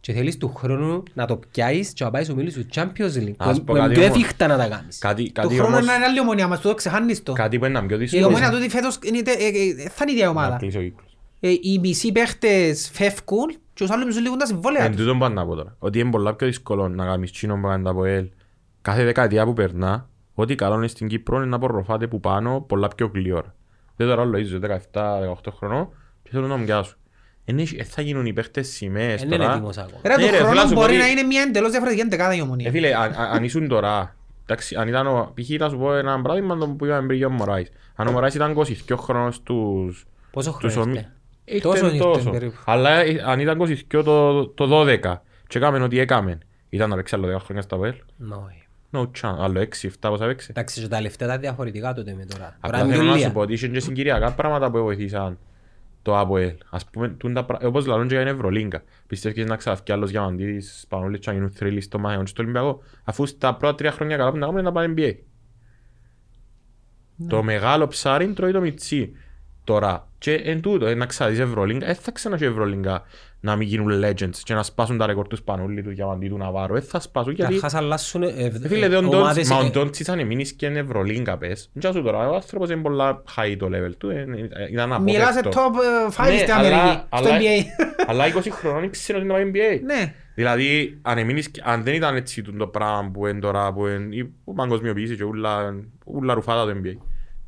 και 0.00 0.12
θέλεις 0.12 0.36
του 0.36 0.54
χρόνου 0.54 1.02
να 1.14 1.26
το 1.26 1.36
πιάσεις 1.52 1.92
και 1.92 2.04
να 2.04 2.10
πάεις 2.10 2.28
ομίλους 2.28 2.54
του 2.54 2.66
Champions 2.74 3.14
League. 3.16 3.34
Να 3.36 3.54
σου 3.54 3.58
που- 3.58 3.64
πω 3.64 3.72
που 3.72 3.76
είναι 3.76 3.80
κάτι 3.80 3.92
πιο 3.94 4.04
όμως. 4.04 4.16
εφικτά 4.16 4.46
να 4.46 4.56
τα 4.56 4.68
κάνεις. 4.68 4.98
Κάτι, 4.98 5.24
του 5.24 5.32
κάτι 5.32 5.54
χρόνου 5.54 5.74
όμως, 5.74 5.80
είναι 5.96 6.04
άλλη 6.04 6.20
ομονία 6.20 6.48
μας, 6.48 6.60
που 6.60 6.68
το 6.68 6.74
ξεχάνεις 6.74 7.22
το. 7.22 7.32
κάτι 7.32 7.58
που 7.58 7.64
είναι 7.64 7.82
πιο 7.82 7.96
Η 7.96 7.98
δύσκολο. 7.98 8.26
ομονία 8.26 8.50
τούτη 8.50 8.68
φέτος 8.68 8.98
είναι 9.02 9.22
τε- 9.22 9.40
ε, 9.40 9.44
ε, 9.46 9.88
θα 9.88 9.94
είναι 10.02 10.10
η 10.10 10.14
ίδια 10.14 10.24
Να 10.24 10.30
ομάδα. 10.30 10.56
κλείσει 10.56 10.78
ο 10.78 10.82
κύκλος. 10.82 11.16
Ε, 11.40 11.48
Οι 11.50 11.78
μισοί 11.82 12.12
παίχτες 12.12 12.90
φεύγουν 12.92 13.48
και 13.48 13.58
τους 13.74 13.90
άλλους 13.90 14.04
μισούς 14.06 14.22
λήγουν 14.22 14.38
τα 14.38 14.46
συμβόλαια 14.46 14.84
Εν 14.84 14.90
τους. 14.90 15.00
τούτον 15.00 15.18
πάνε 15.18 15.34
να 15.34 15.46
πω 15.46 15.54
τώρα. 15.54 15.76
Ότι 15.78 15.98
είναι 15.98 16.10
πολλά 16.10 16.34
πιο 16.34 16.46
δύσκολο 16.46 16.88
να 16.88 17.04
κάνεις 17.04 17.30
τσίνο 17.32 17.54
που 17.60 17.66
κάνεις 17.66 17.84
τα 17.84 17.90
ΑΠΟΕΛ. 17.90 18.28
Κάθε 18.82 19.04
δεκαετία 19.04 19.44
που 19.44 19.52
περνά, 19.52 20.08
ό,τι 20.34 20.54
καλό 20.54 20.74
είναι 20.74 20.86
στην 20.88 21.08
Κύπρο 21.08 21.36
είναι 21.36 21.46
να 21.46 21.56
απορροφάτε 21.56 22.06
που 22.06 22.20
πάνω 22.20 22.60
πολλά 22.60 22.88
πιο 22.88 23.10
γλυόρα. 23.14 23.54
Δεν 23.96 24.08
τώρα 24.08 24.22
άλλο 24.22 24.36
είσαι 24.38 24.58
17-18 24.58 25.50
χρονών 25.56 25.88
και 26.22 26.30
θέλουν 26.32 26.48
να 26.48 26.56
μου 26.56 26.64
πιάσουν. 26.64 26.96
Εν 27.44 27.58
έχει- 27.58 27.76
ε, 27.78 27.84
θα 27.84 28.02
γίνουν 28.02 28.26
οι 28.26 28.32
παίχτες 28.32 28.68
σημαίες 28.68 29.18
Δεν 29.20 29.28
είναι 29.28 29.36
τώρα. 29.36 29.52
έτοιμος 29.52 29.78
ακόμα. 29.78 30.00
Ρε, 30.04 30.16
Ναι, 30.16 30.24
του 30.24 30.30
ρε, 30.30 30.36
θέλω 30.36 30.42
να 30.48 30.50
χρόνου 30.52 30.68
σου 30.68 30.74
πω 30.74 30.80
μπορεί 30.80 30.92
ότι- 30.92 31.02
να 31.02 31.08
είναι 31.08 31.22
μια 31.22 31.42
εντελώς 31.42 31.70
διαφορετική 31.70 32.02
εντεκάδα 32.02 32.34
η 32.34 32.38
Ε, 32.38 32.42
ομονία. 32.42 32.70
φίλε, 32.70 32.94
αν, 32.96 33.02
αν- 33.16 33.30
αν 33.36 33.44
ήσουν 33.44 33.68
τώρα, 33.68 34.16
εντάξει, 34.42 34.74
αν 34.76 34.88
ήταν 34.88 35.06
ο, 35.06 35.32
π.χ. 35.34 35.48
να 35.58 35.68
σου 35.68 35.78
πω 35.78 35.94
ένα 35.94 36.22
πράγμα 36.22 36.56
το 36.56 36.68
που 36.68 36.84
είπαμε 36.86 37.06
πριν 37.06 37.18
για 37.18 37.26
ο 37.26 37.30
Μωράης. 37.30 37.68
Αν 37.94 38.06
ο 38.06 38.10
Μωράης 38.12 38.34
ήταν 38.34 38.50
22 38.50 38.96
χρόνος 38.96 39.34
στους... 39.34 40.06
Πόσο 40.30 40.52
στους 40.52 40.72
χρόνο 40.72 40.86
ομι- 40.90 40.96
ήρθε; 40.96 41.12
Ήρθε 41.44 41.68
Τόσο 41.68 41.84
ήρθε 41.86 41.98
τόσο. 41.98 42.30
περίπου. 42.30 42.56
Αλλά 42.64 42.90
ε, 42.90 43.22
αν 43.26 43.40
ήταν 43.40 43.58
22 43.58 44.02
το, 44.04 44.46
το 44.46 44.66
12 44.66 45.22
και 45.46 45.58
έκαμε 45.58 45.82
ό,τι 45.82 45.98
έκαμε, 45.98 46.38
ήταν 46.68 46.88
να 46.90 46.96
παίξει 46.96 47.14
άλλο 47.14 47.26
10 47.36 47.40
χρόνια 47.44 47.62
στα 47.62 47.76
ΠΟΕΛ. 47.76 47.94
Ναι. 48.16 48.34
No 48.92 49.00
chance. 49.00 49.36
Άλλο 49.38 49.60
6-7 49.60 50.08
πόσα 50.10 50.26
παίξει. 50.26 50.46
Εντάξει, 50.50 50.80
και 50.80 50.88
τα 50.88 51.00
λεφτά 51.00 51.26
τα 51.26 51.38
διαφορετικά 51.38 51.92
τότε 51.94 52.14
με 52.18 52.24
τώρα. 52.24 52.44
Τώρα 52.44 52.56
Απλά 52.60 52.78
είναι 52.80 52.90
θέλω 52.92 53.02
να 53.04 53.10
δουλεία. 53.10 53.26
σου 53.26 53.32
πω 53.32 53.40
ότι 53.40 53.52
είχε 53.52 53.68
και 53.68 53.80
συγκυριακά 53.80 54.32
πράγματα 54.32 54.70
που 54.70 54.82
βοηθήσαν 54.82 55.38
το 56.02 56.18
ΑΠΟΕΛ. 56.18 56.54
Ας 56.70 56.84
πούμε, 56.90 57.08
τούν 57.08 57.34
τα 57.34 57.44
πρα- 57.44 57.60
όπως 57.64 57.86
λαλούν 57.86 58.08
και 58.08 58.14
για 58.14 58.24
την 58.24 58.34
Ευρωλίγκα. 58.34 58.82
Πιστεύεις 59.06 59.44
να 59.46 59.56
ξαφκεί 59.56 59.92
άλλος 59.92 60.10
διαμαντής, 60.10 60.80
Σπανούλης 60.80 61.18
και 61.20 61.28
να 61.28 61.34
γίνουν 61.34 61.50
θρύλοι 61.50 61.80
στο 61.80 61.98
Μάχαιον 61.98 62.24
και 62.24 62.30
στο 62.30 62.42
Ολυμπιακό, 62.42 62.82
αφού 63.04 63.26
στα 63.26 63.54
πρώτα 63.54 63.74
τρία 63.74 63.92
χρόνια 63.92 64.16
καλά 64.16 64.30
που 64.30 64.36
να 64.36 64.40
κάνουμε 64.46 64.60
είναι 64.60 64.68
να 64.68 64.74
πάνε 64.74 64.94
NBA. 64.96 65.14
Το 67.28 67.42
μεγάλο 67.42 67.86
ψάρι 67.86 68.32
τρώει 68.32 68.52
το 68.52 68.60
μιτσί. 68.60 69.12
Τώρα, 69.64 70.08
και 70.18 70.34
εν 70.34 70.60
τούτο, 70.60 70.86
ε, 70.86 70.94
να 70.94 71.06
ξαδείς 71.06 71.38
Ευρωλίγκα, 71.38 71.86
δεν 71.86 71.94
θα 71.94 72.10
ξανά 72.10 72.36
και 72.36 72.44
Ευρωλίγκα 72.44 73.02
να 73.42 73.56
μην 73.56 73.68
γίνουν 73.68 74.02
legends 74.04 74.36
και 74.42 74.54
να 74.54 74.62
σπάσουν 74.62 74.98
τα 74.98 75.06
ρεκόρ 75.06 75.26
τους 75.26 75.38
Σπανούλη, 75.38 75.82
του 75.82 75.90
Διαμαντή, 75.90 76.28
του 76.28 76.36
Ναβάρου. 76.36 76.72
Δεν 76.72 76.82
θα 76.82 77.00
σπάσουν 77.00 77.32
γιατί 77.32 77.54
Καταρχάς 77.54 77.80
αλλάσουν 77.80 78.22
ε, 78.22 78.26
ε, 78.36 78.44
ε, 78.44 78.68
Φίλε, 78.68 78.88
δε 78.88 78.96
ο 78.96 79.00
Ντόντς- 79.00 79.14
ομάδες, 79.16 79.48
μα 79.48 79.56
ο 79.56 79.64
ε, 79.64 79.68
Ντόντσις 79.70 80.08
αν 80.08 80.18
εμείνεις 80.18 80.52
και 80.52 80.66
είναι 80.66 80.78
Ευρωλίγκα 80.78 81.38
πες. 81.38 81.70
Δεν 81.72 81.92
σου 81.92 82.02
τώρα, 82.02 82.28
ο 82.30 82.34
άνθρωπος 82.34 82.70
είναι 82.70 82.80
πολλά 82.82 83.22
high 83.36 83.56
το 83.58 83.66
level 83.66 83.92
του, 83.98 84.10
ε, 84.10 84.20
ε, 84.50 84.70
ήταν 84.72 85.02
Μιλάς 85.02 85.32
σε 85.32 85.38
απόφευκτο. 85.38 85.60
top 85.60 85.74
ε, 86.08 86.24
5 86.24 86.30
Ναι, 86.32 86.38
στην 86.38 86.52
αλλά- 86.52 86.68
Αμερική, 86.80 87.02
στο 87.16 87.28
αλλά- 87.28 87.38
NBA. 87.38 87.64
Αλλά 88.06 88.24
20 88.26 88.50
χρονών 88.50 88.90
ξέρω 88.90 89.18
ότι 89.18 89.26
είναι 89.26 89.36
το 89.38 89.50
NBA. 89.58 89.80
Ναι. 89.84 90.14
Δηλαδή, 90.34 90.98
αν, 91.02 91.18
εμείνεις, 91.18 91.50
αν 91.62 91.82
δεν 91.82 91.94
ήταν 91.94 92.16
έτσι 92.16 92.42
το 92.42 92.66
πράγμα 92.66 93.10
που 93.12 93.26
είναι 93.26 93.40
τώρα, 93.40 93.72
που 93.72 93.86
είναι 93.86 94.14
η 94.16 94.34
παγκοσμιοποίηση 94.54 95.16
και 95.16 95.24
ούλα, 95.24 95.74
ούλα 96.04 96.34
ρουφάτα 96.34 96.64
το 96.64 96.70
NBA. 96.84 96.96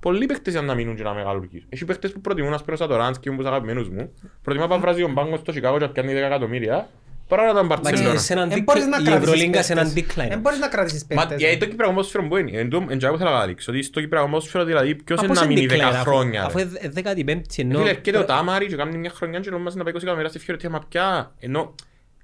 Πολλοί 0.02 0.26
παίχτες 0.26 0.52
για 0.52 0.62
να 0.62 0.74
μείνουν 0.74 0.96
και 0.96 1.02
να 1.02 1.14
μεγαλουργήσουν. 1.14 1.66
Έχει 1.68 1.84
παίχτες 1.84 2.12
που 2.12 2.20
προτιμούν, 2.20 2.52
ας 2.54 2.60
πούμε, 2.62 2.72
ο 2.72 2.76
Σατοράνσκι, 2.76 3.26
που 3.28 3.32
είναι 3.32 3.42
τους 3.42 3.50
αγαπημένους 3.50 3.88
μου. 3.88 4.12
Προτιμά 4.42 4.66
να 4.66 4.78
βράζει 4.78 5.00
τον 5.02 5.14
πάγκο 5.14 5.36
στο 5.36 5.52
Σικάγο 5.52 5.78
και 5.78 5.84
να 5.84 5.90
πιάνει 5.90 6.12
10 6.12 6.16
εκατομμύρια. 6.26 6.88
Παρά 7.28 7.42
να 7.44 7.50
ήταν 7.50 7.64
εντάξει, 7.64 7.82
Μπαρτσελώνα. 7.82 8.18
σε 8.18 8.32
έναν 8.32 8.50
Εν 8.50 8.56
decline- 8.58 8.62
μπορείς 8.64 8.86
να 8.86 8.96
η 9.00 9.02
κρατήσεις 9.02 9.28
Ευρωλίγκα 9.32 9.62
σε 9.62 9.72
έναν 9.72 9.92
παίχτες. 9.92 10.14
decline. 10.24 10.30
Εν 10.30 10.40
μπορείς 10.40 10.58
να 10.58 10.68
κρατήσεις 10.68 11.06
Μα 11.10 11.16
παίχτες. 11.20 11.38
γιατί 11.40 11.56
το 11.56 11.66
Κυπριακό 11.66 11.92
ποδόσφαιρο 11.94 12.24
που 12.28 12.36
είναι. 12.36 12.58
Εν 12.58 12.68
τω- 12.70 12.86
εν 12.88 12.98
τζάγω 12.98 13.16
θέλω 13.16 13.28
να 13.30 13.34
καταλήξω. 13.36 13.72
Ότι 13.72 13.82
στο 13.82 14.00
Κυπριακό 14.00 14.26
ποδόσφαιρο 14.28 14.64
δηλαδή 14.64 14.94
ποιος 14.94 15.18
Μα 15.18 15.24
είναι 15.24 15.32
πώς 15.34 15.42
να 15.46 15.50
είναι 15.52 15.60
μείνει 15.60 15.72
10 15.74 15.88
decline, 15.88 15.92
αφού- 15.92 16.06
χρόνια. 16.06 16.44
Αφού 16.44 16.56
ρε. 16.58 16.62
είναι 16.62 16.78
δέκατη 16.88 17.24
πέμπτη 17.24 17.54
Ε, 17.58 17.62
ενώ... 17.62 17.78
Φίλε, 17.78 17.90
έρχεται 17.90 18.18
ο 18.18 18.24
Τάμαρη 18.24 18.66
και 18.66 18.76
κάνει 18.76 18.96
μια 18.98 19.10
χρονιά 19.10 19.40
και 19.40 19.50
νομίζεις 19.50 19.74
να 19.74 19.82
πάει 19.84 19.92
20 19.92 19.96
εκατομμύρια 20.02 20.28
στη 20.30 20.38
Φιωρετία, 20.38 20.70
μα 20.70 20.78
πια. 20.88 21.32
Ενώ 21.38 21.60
εν 21.60 21.74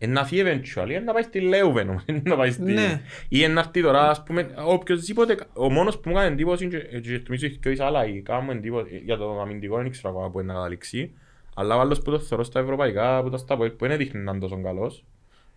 να 0.06 0.24
φύγει 0.24 0.42
eventually, 0.44 0.90
εν 0.90 1.04
να 1.04 1.12
πάει 1.12 1.22
στη 1.22 1.40
Λέουβεν, 1.40 1.88
όμως, 1.88 2.02
εν 2.06 2.22
να 2.24 2.36
πάει 2.36 2.50
στη... 2.50 2.72
Ναι. 2.72 3.00
Ή 3.28 3.42
εν 3.42 3.52
να 3.52 3.60
έρθει 3.60 3.82
τώρα, 3.82 4.10
ας 4.10 4.22
πούμε, 4.22 4.50
οποιοςδήποτε, 4.66 5.36
ο 5.52 5.70
μόνος 5.70 5.98
που 5.98 6.08
μου 6.10 6.16
έκανε 6.16 6.32
εντύπωση 6.32 6.64
είναι 6.64 6.78
και- 6.78 7.00
και 7.00 7.22
νομίζω 7.26 7.46
έχει 7.46 7.56
και 7.58 7.68
ο 7.68 7.70
Ισαλάη, 7.70 8.22
κάνουμε 8.22 8.52
εντύπωση 8.52 9.00
για 9.04 9.16
το 9.16 9.40
αμυντικό, 9.40 9.76
δεν 9.76 9.90
ξέρω 9.90 10.10
ακόμα 10.10 10.30
που 10.30 10.38
είναι 10.40 10.48
να 10.48 10.58
καταλήξει. 10.58 11.12
Αλλά 11.54 11.76
ο 11.76 11.80
άλλος 11.80 12.02
που 12.02 12.10
το 12.10 12.18
θεωρώ 12.18 12.44
στα 12.44 12.60
ευρωπαϊκά, 12.60 13.22
που 13.22 13.30
τα 13.30 13.36
στα 13.36 13.56
που 13.56 13.70
δεν 13.78 13.90
έδειχνε 13.90 14.20
να 14.20 14.30
είναι 14.30 14.40
τόσο 14.40 14.62
καλός. 14.62 15.04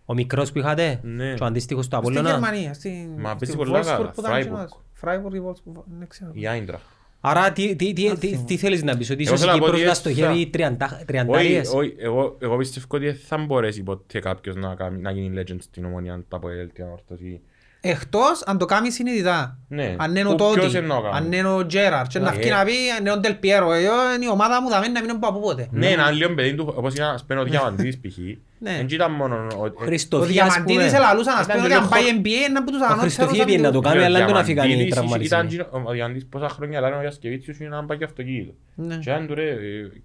Ο 0.04 0.14
μικρός 0.14 0.52
που 0.52 0.58
είχατε, 0.58 1.00
Ναι. 1.02 1.34
και 1.34 1.42
ο 1.42 1.46
αντίστοιχος 1.46 1.88
του 1.88 1.96
Στη 1.96 2.06
Απόλλωνα. 2.08 2.30
Γερμανία, 2.30 2.74
στη 2.74 3.10
Μα 3.18 3.28
στη 3.28 3.38
παίζει 3.38 3.56
πολλά 3.56 3.80
Wolfsburg 3.80 3.84
καλά, 3.84 4.10
που 4.10 4.20
ήταν 4.20 4.32
Freiburg. 4.32 4.42
κοινός. 4.42 4.80
Freiburg 5.00 5.34
ή 5.34 5.40
Wolfsburg, 5.46 5.82
δεν 5.98 6.08
ξέρω. 6.08 6.30
Η 6.34 6.46
Άιντρα. 6.46 6.80
Άρα 7.24 7.52
τι, 7.52 7.76
τι, 7.76 7.92
τι, 7.92 8.16
τι, 8.16 8.44
τι 8.46 8.56
θέλεις 8.56 8.82
να 8.82 8.96
πεις, 8.96 9.10
ότι 9.10 9.22
Εγώ 9.24 9.34
ίσως 9.34 9.40
η 9.46 9.48
θέλω 9.48 9.52
να 9.52 9.58
πω 9.58 9.64
Κύπρος 9.64 9.80
ότι 9.80 9.84
να 9.84 9.90
έτσι 9.90 10.00
στοχεύει 10.00 10.44
θα- 10.44 10.50
τριάντα- 10.50 10.92
Όχι, 10.94 11.04
τριαντάριες. 11.04 11.72
όχι, 11.74 11.94
εγώ, 11.98 12.36
εγώ 12.40 12.56
πιστεύω 12.56 12.86
ότι 12.88 13.04
δεν 13.04 13.14
θα 13.14 13.38
μπορέσει 13.38 13.82
ποτέ 13.82 14.18
κάποιος 14.18 14.56
να, 14.56 14.74
κάνει, 14.74 15.00
να 15.00 15.10
γίνει 15.10 15.42
legend 15.42 15.56
στην 15.60 15.84
ομονία 15.84 16.24
τα 16.28 16.36
ΑΠΟΕΛ, 16.36 16.72
την 16.72 16.84
ανόρθωση. 16.84 17.40
Εκτός 17.84 18.42
αν 18.46 18.58
το 18.58 18.64
κάνεις 18.64 18.94
συνειδητά. 18.94 19.58
Ναι. 19.68 19.94
Αν 19.98 20.16
είναι 20.16 20.28
ο 20.28 20.34
Που 20.34 20.50
ποιος 20.52 20.64
Τότι, 20.64 20.76
εννοώ 20.76 21.00
κάνει. 21.02 21.16
αν 21.16 21.32
είναι 21.32 21.48
ο 21.48 21.66
Τζέραρ 21.66 22.06
και 22.06 22.18
να 22.18 22.30
Ναι. 22.30 22.36
βγει 22.38 22.50
να 22.50 22.64
πει 22.64 22.72
αν 22.96 23.00
είναι 23.00 23.10
ο 23.12 23.16
Ντελ 23.18 23.34
Πιέρο, 23.34 23.72
εγώ 23.72 23.92
είναι 24.16 24.24
η 24.24 24.28
ομάδα 24.28 24.62
μου 24.62 24.68
θα 24.70 24.80
μένει 24.80 24.92
να 24.92 25.00
μην 25.00 25.08
είναι 25.10 25.18
από 25.22 25.40
πότε. 25.40 25.68
Ναι, 25.70 25.86
ένα 25.86 26.10
λίγο 26.10 26.34
παιδί 26.34 26.54
του, 26.54 26.72
όπως 26.76 26.94
ήταν 26.94 27.14
ας 27.14 27.24
πούμε 27.24 27.40
ο 27.40 27.44
Διαμαντής 27.44 27.98
π.χ. 28.00 28.18
Ναι. 28.58 28.76
Δεν 28.76 28.86
ήταν 28.90 29.12
μόνο... 29.12 29.34
ο- 29.56 29.64
Ο 29.64 29.72
Χριστοφί, 29.84 30.40
ας 30.40 30.46
πούμε. 30.48 30.64
Διαμαντίδης 30.64 30.92
ελαλούσαν 30.92 31.34
ας 31.38 31.44
Ήταν 31.44 31.56
πούμε 31.56 31.66
ότι 31.66 31.74
λίγο 31.74 31.84
αν 31.84 31.88
πάει 31.88 32.02
χο- 32.02 32.20
NBA 32.22 32.48
είναι 32.48 32.58
από 32.58 32.70
τους 32.70 32.80
Ο 32.80 32.84
ανώτερους 32.84 33.14
Χριστοφί 33.14 33.40
έπιε 33.40 33.56
να 33.58 33.62
το 33.62 33.68
αμυντικούς. 33.68 33.90
κάνει, 33.92 34.02
ο 34.02 34.04
αλλά 34.04 34.18
δεν 34.18 34.26
τον 34.26 34.36
αφήκαν 34.36 34.64
οι 34.64 34.66
Διαμαντίδης 34.68 34.94
τραυματισμοί. 34.94 35.26
ήταν 35.26 35.46
εκείνο- 35.46 35.88
Ο 35.88 35.92
Διαμαντής 35.92 36.26
πόσα 36.26 36.48
χρόνια 36.48 36.80
λένε 36.80 36.96
ο 36.96 37.00
Γιασκεβίτσιος 37.00 37.58
είναι 37.58 37.68
να 37.68 37.84
πάει 37.84 37.98
και 37.98 38.04
αυτοκίνητο. 38.04 38.52
Ναι. 38.74 38.96
Και 38.96 39.12
αν 39.12 39.26
του 39.26 39.34
ρε, 39.34 39.56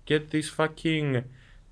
get 0.10 0.22
this 0.34 0.48
fucking... 0.64 1.22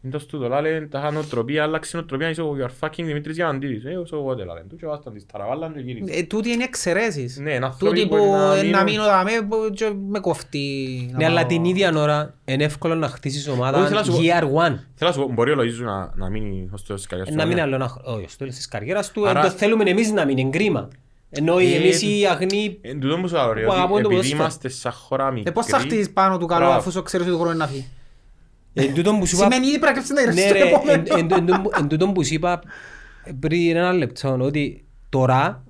Είναι 0.05 0.13
το 0.13 0.19
στούτο, 0.19 0.47
λένε 0.61 0.87
τα 0.87 1.11
νοοτροπία, 1.11 1.63
άλλαξε 1.63 1.97
νοοτροπία, 1.97 2.29
είσαι 2.29 2.41
ο 2.41 2.55
you 2.59 2.63
are 2.65 2.87
fucking 2.87 3.03
Δημήτρης 3.05 3.35
Διαμαντίδης. 3.35 3.85
Ε, 3.85 3.89
όσο 3.97 4.15
εγώ 4.17 4.33
λένε, 4.33 4.65
του 4.69 4.75
και 4.75 4.85
βάσταν 4.85 5.13
της 5.13 5.25
ταραβάλλαν 5.25 5.73
και 5.73 5.79
γύρισε. 5.79 6.13
Ε, 6.19 6.23
Τούτοι 6.23 6.49
είναι 6.49 6.63
εξαιρέσεις. 6.63 7.37
Ναι, 7.37 7.53
είναι 7.53 7.65
άνθρωποι 7.65 7.95
Τούτοι 7.95 8.07
που 8.09 8.15
που 8.17 8.31
να 8.31 8.55
ε, 8.55 8.63
να 8.63 8.63
μείνουν- 8.63 8.83
μείνω 8.83 9.03
δαμέ 9.03 9.31
που 9.49 9.55
και 9.73 9.91
με 10.07 10.19
κοφτεί. 10.19 11.09
να 11.11 11.17
Ναι, 11.17 11.25
αλλά 11.25 11.39
πάω. 11.39 11.49
την 11.49 11.63
ίδια 11.65 11.93
ώρα 11.95 12.33
είναι 12.45 12.63
εύκολο 12.63 12.95
να 12.95 13.07
χτίσεις 13.07 13.47
ομάδα 13.47 13.77
Όχι, 13.77 13.87
θέλω 13.87 13.99
να 13.99 14.05
σου 14.05 14.11
πω- 14.11 14.19
year 14.21 14.43
one. 14.43 14.77
Θέλω 14.95 15.09
να 15.09 15.11
σου 15.11 15.19
πω, 15.19 15.31
μπορεί 15.33 15.51
ο 15.51 15.55
Λοΐζου 15.59 15.83
να, 15.83 16.11
να 16.15 16.29
μείνει 16.29 16.69
ως 16.73 16.83
τέλος 16.83 16.99
της 17.01 17.09
καριέρας 17.09 17.31
του. 17.33 17.39
Να 17.39 17.45
μην 17.45 17.55
ναι. 17.55 17.61
άλλο 17.61 17.75
ένα 17.75 17.87
χρόνο. 17.87 18.17
Όχι, 18.17 18.27
στο 18.29 18.37
τέλος 18.37 18.55
της 18.55 18.67
καριέρας 18.67 19.11
του, 19.11 19.27
Άρα- 19.27 19.39
ε, 19.39 19.43
το 19.43 19.49
θέλουμε 19.49 19.83
εμείς 19.89 20.11
να 20.11 20.25
μην 20.25 20.37
είναι 20.37 20.49
κρίμα. 20.49 20.87
Ενώ 21.29 21.57
Ε, 21.57 21.63
εμείς 21.63 22.01
οι 22.01 22.25
αγνοί... 22.29 22.77
Εν 22.81 22.99
τούτο 22.99 23.17
που 23.17 23.27
σου 23.27 23.35
λέω, 23.35 23.53
ρε, 23.53 23.65
Που 23.65 23.71
αγαπούν 23.71 23.91
ότι 23.93 24.01
το 24.03 24.09
επειδή 24.09 24.15
ποδόσφαιρο. 24.15 24.37
είμαστε 24.41 24.69
σαν 24.69 24.91
χώρα 24.91 25.31
μικρή... 25.31 25.49
Ε, 25.49 25.51
πώς 25.51 25.65
θα 25.65 25.79
χτίσεις 25.79 26.11
πάνω 26.11 26.37
του 26.37 26.45
καλό 26.45 26.61
Μπράβο. 26.61 26.77
αφού 26.79 26.91
σου 26.91 27.01
ξέρεις 27.03 27.25
ότι 27.25 27.35
ο 27.35 27.37
χρόνος 27.39 27.55
είναι 27.55 27.63
να 27.63 27.69
φύγει; 27.69 27.81
Εν 27.81 27.85
τούτον 27.85 27.93
που 27.93 27.93
σου 27.93 27.93
είπα... 27.93 28.64
Σημαίνει 29.23 29.67
ήδη 29.67 29.79
πρέπει 29.79 29.85
να 29.85 29.91
κλέψεις 29.91 30.09
να 30.09 30.21
Ναι 30.21 30.41
γράψεις 30.41 30.47
το 30.47 30.53
ρε, 30.53 30.59
εν- 30.59 30.67
επόμενο. 30.67 31.03
εν- 31.07 31.17
εν 31.17 31.27
τούτον- 31.45 31.71
εν 31.79 31.87
τούτον 31.87 32.13
που 32.13 32.23
σου 32.25 32.33
είπα 32.33 32.61
πριν 33.39 33.75
ένα 33.75 33.91
λεπτό, 33.93 34.37
ότι 34.41 34.85
τώρα 35.09 35.63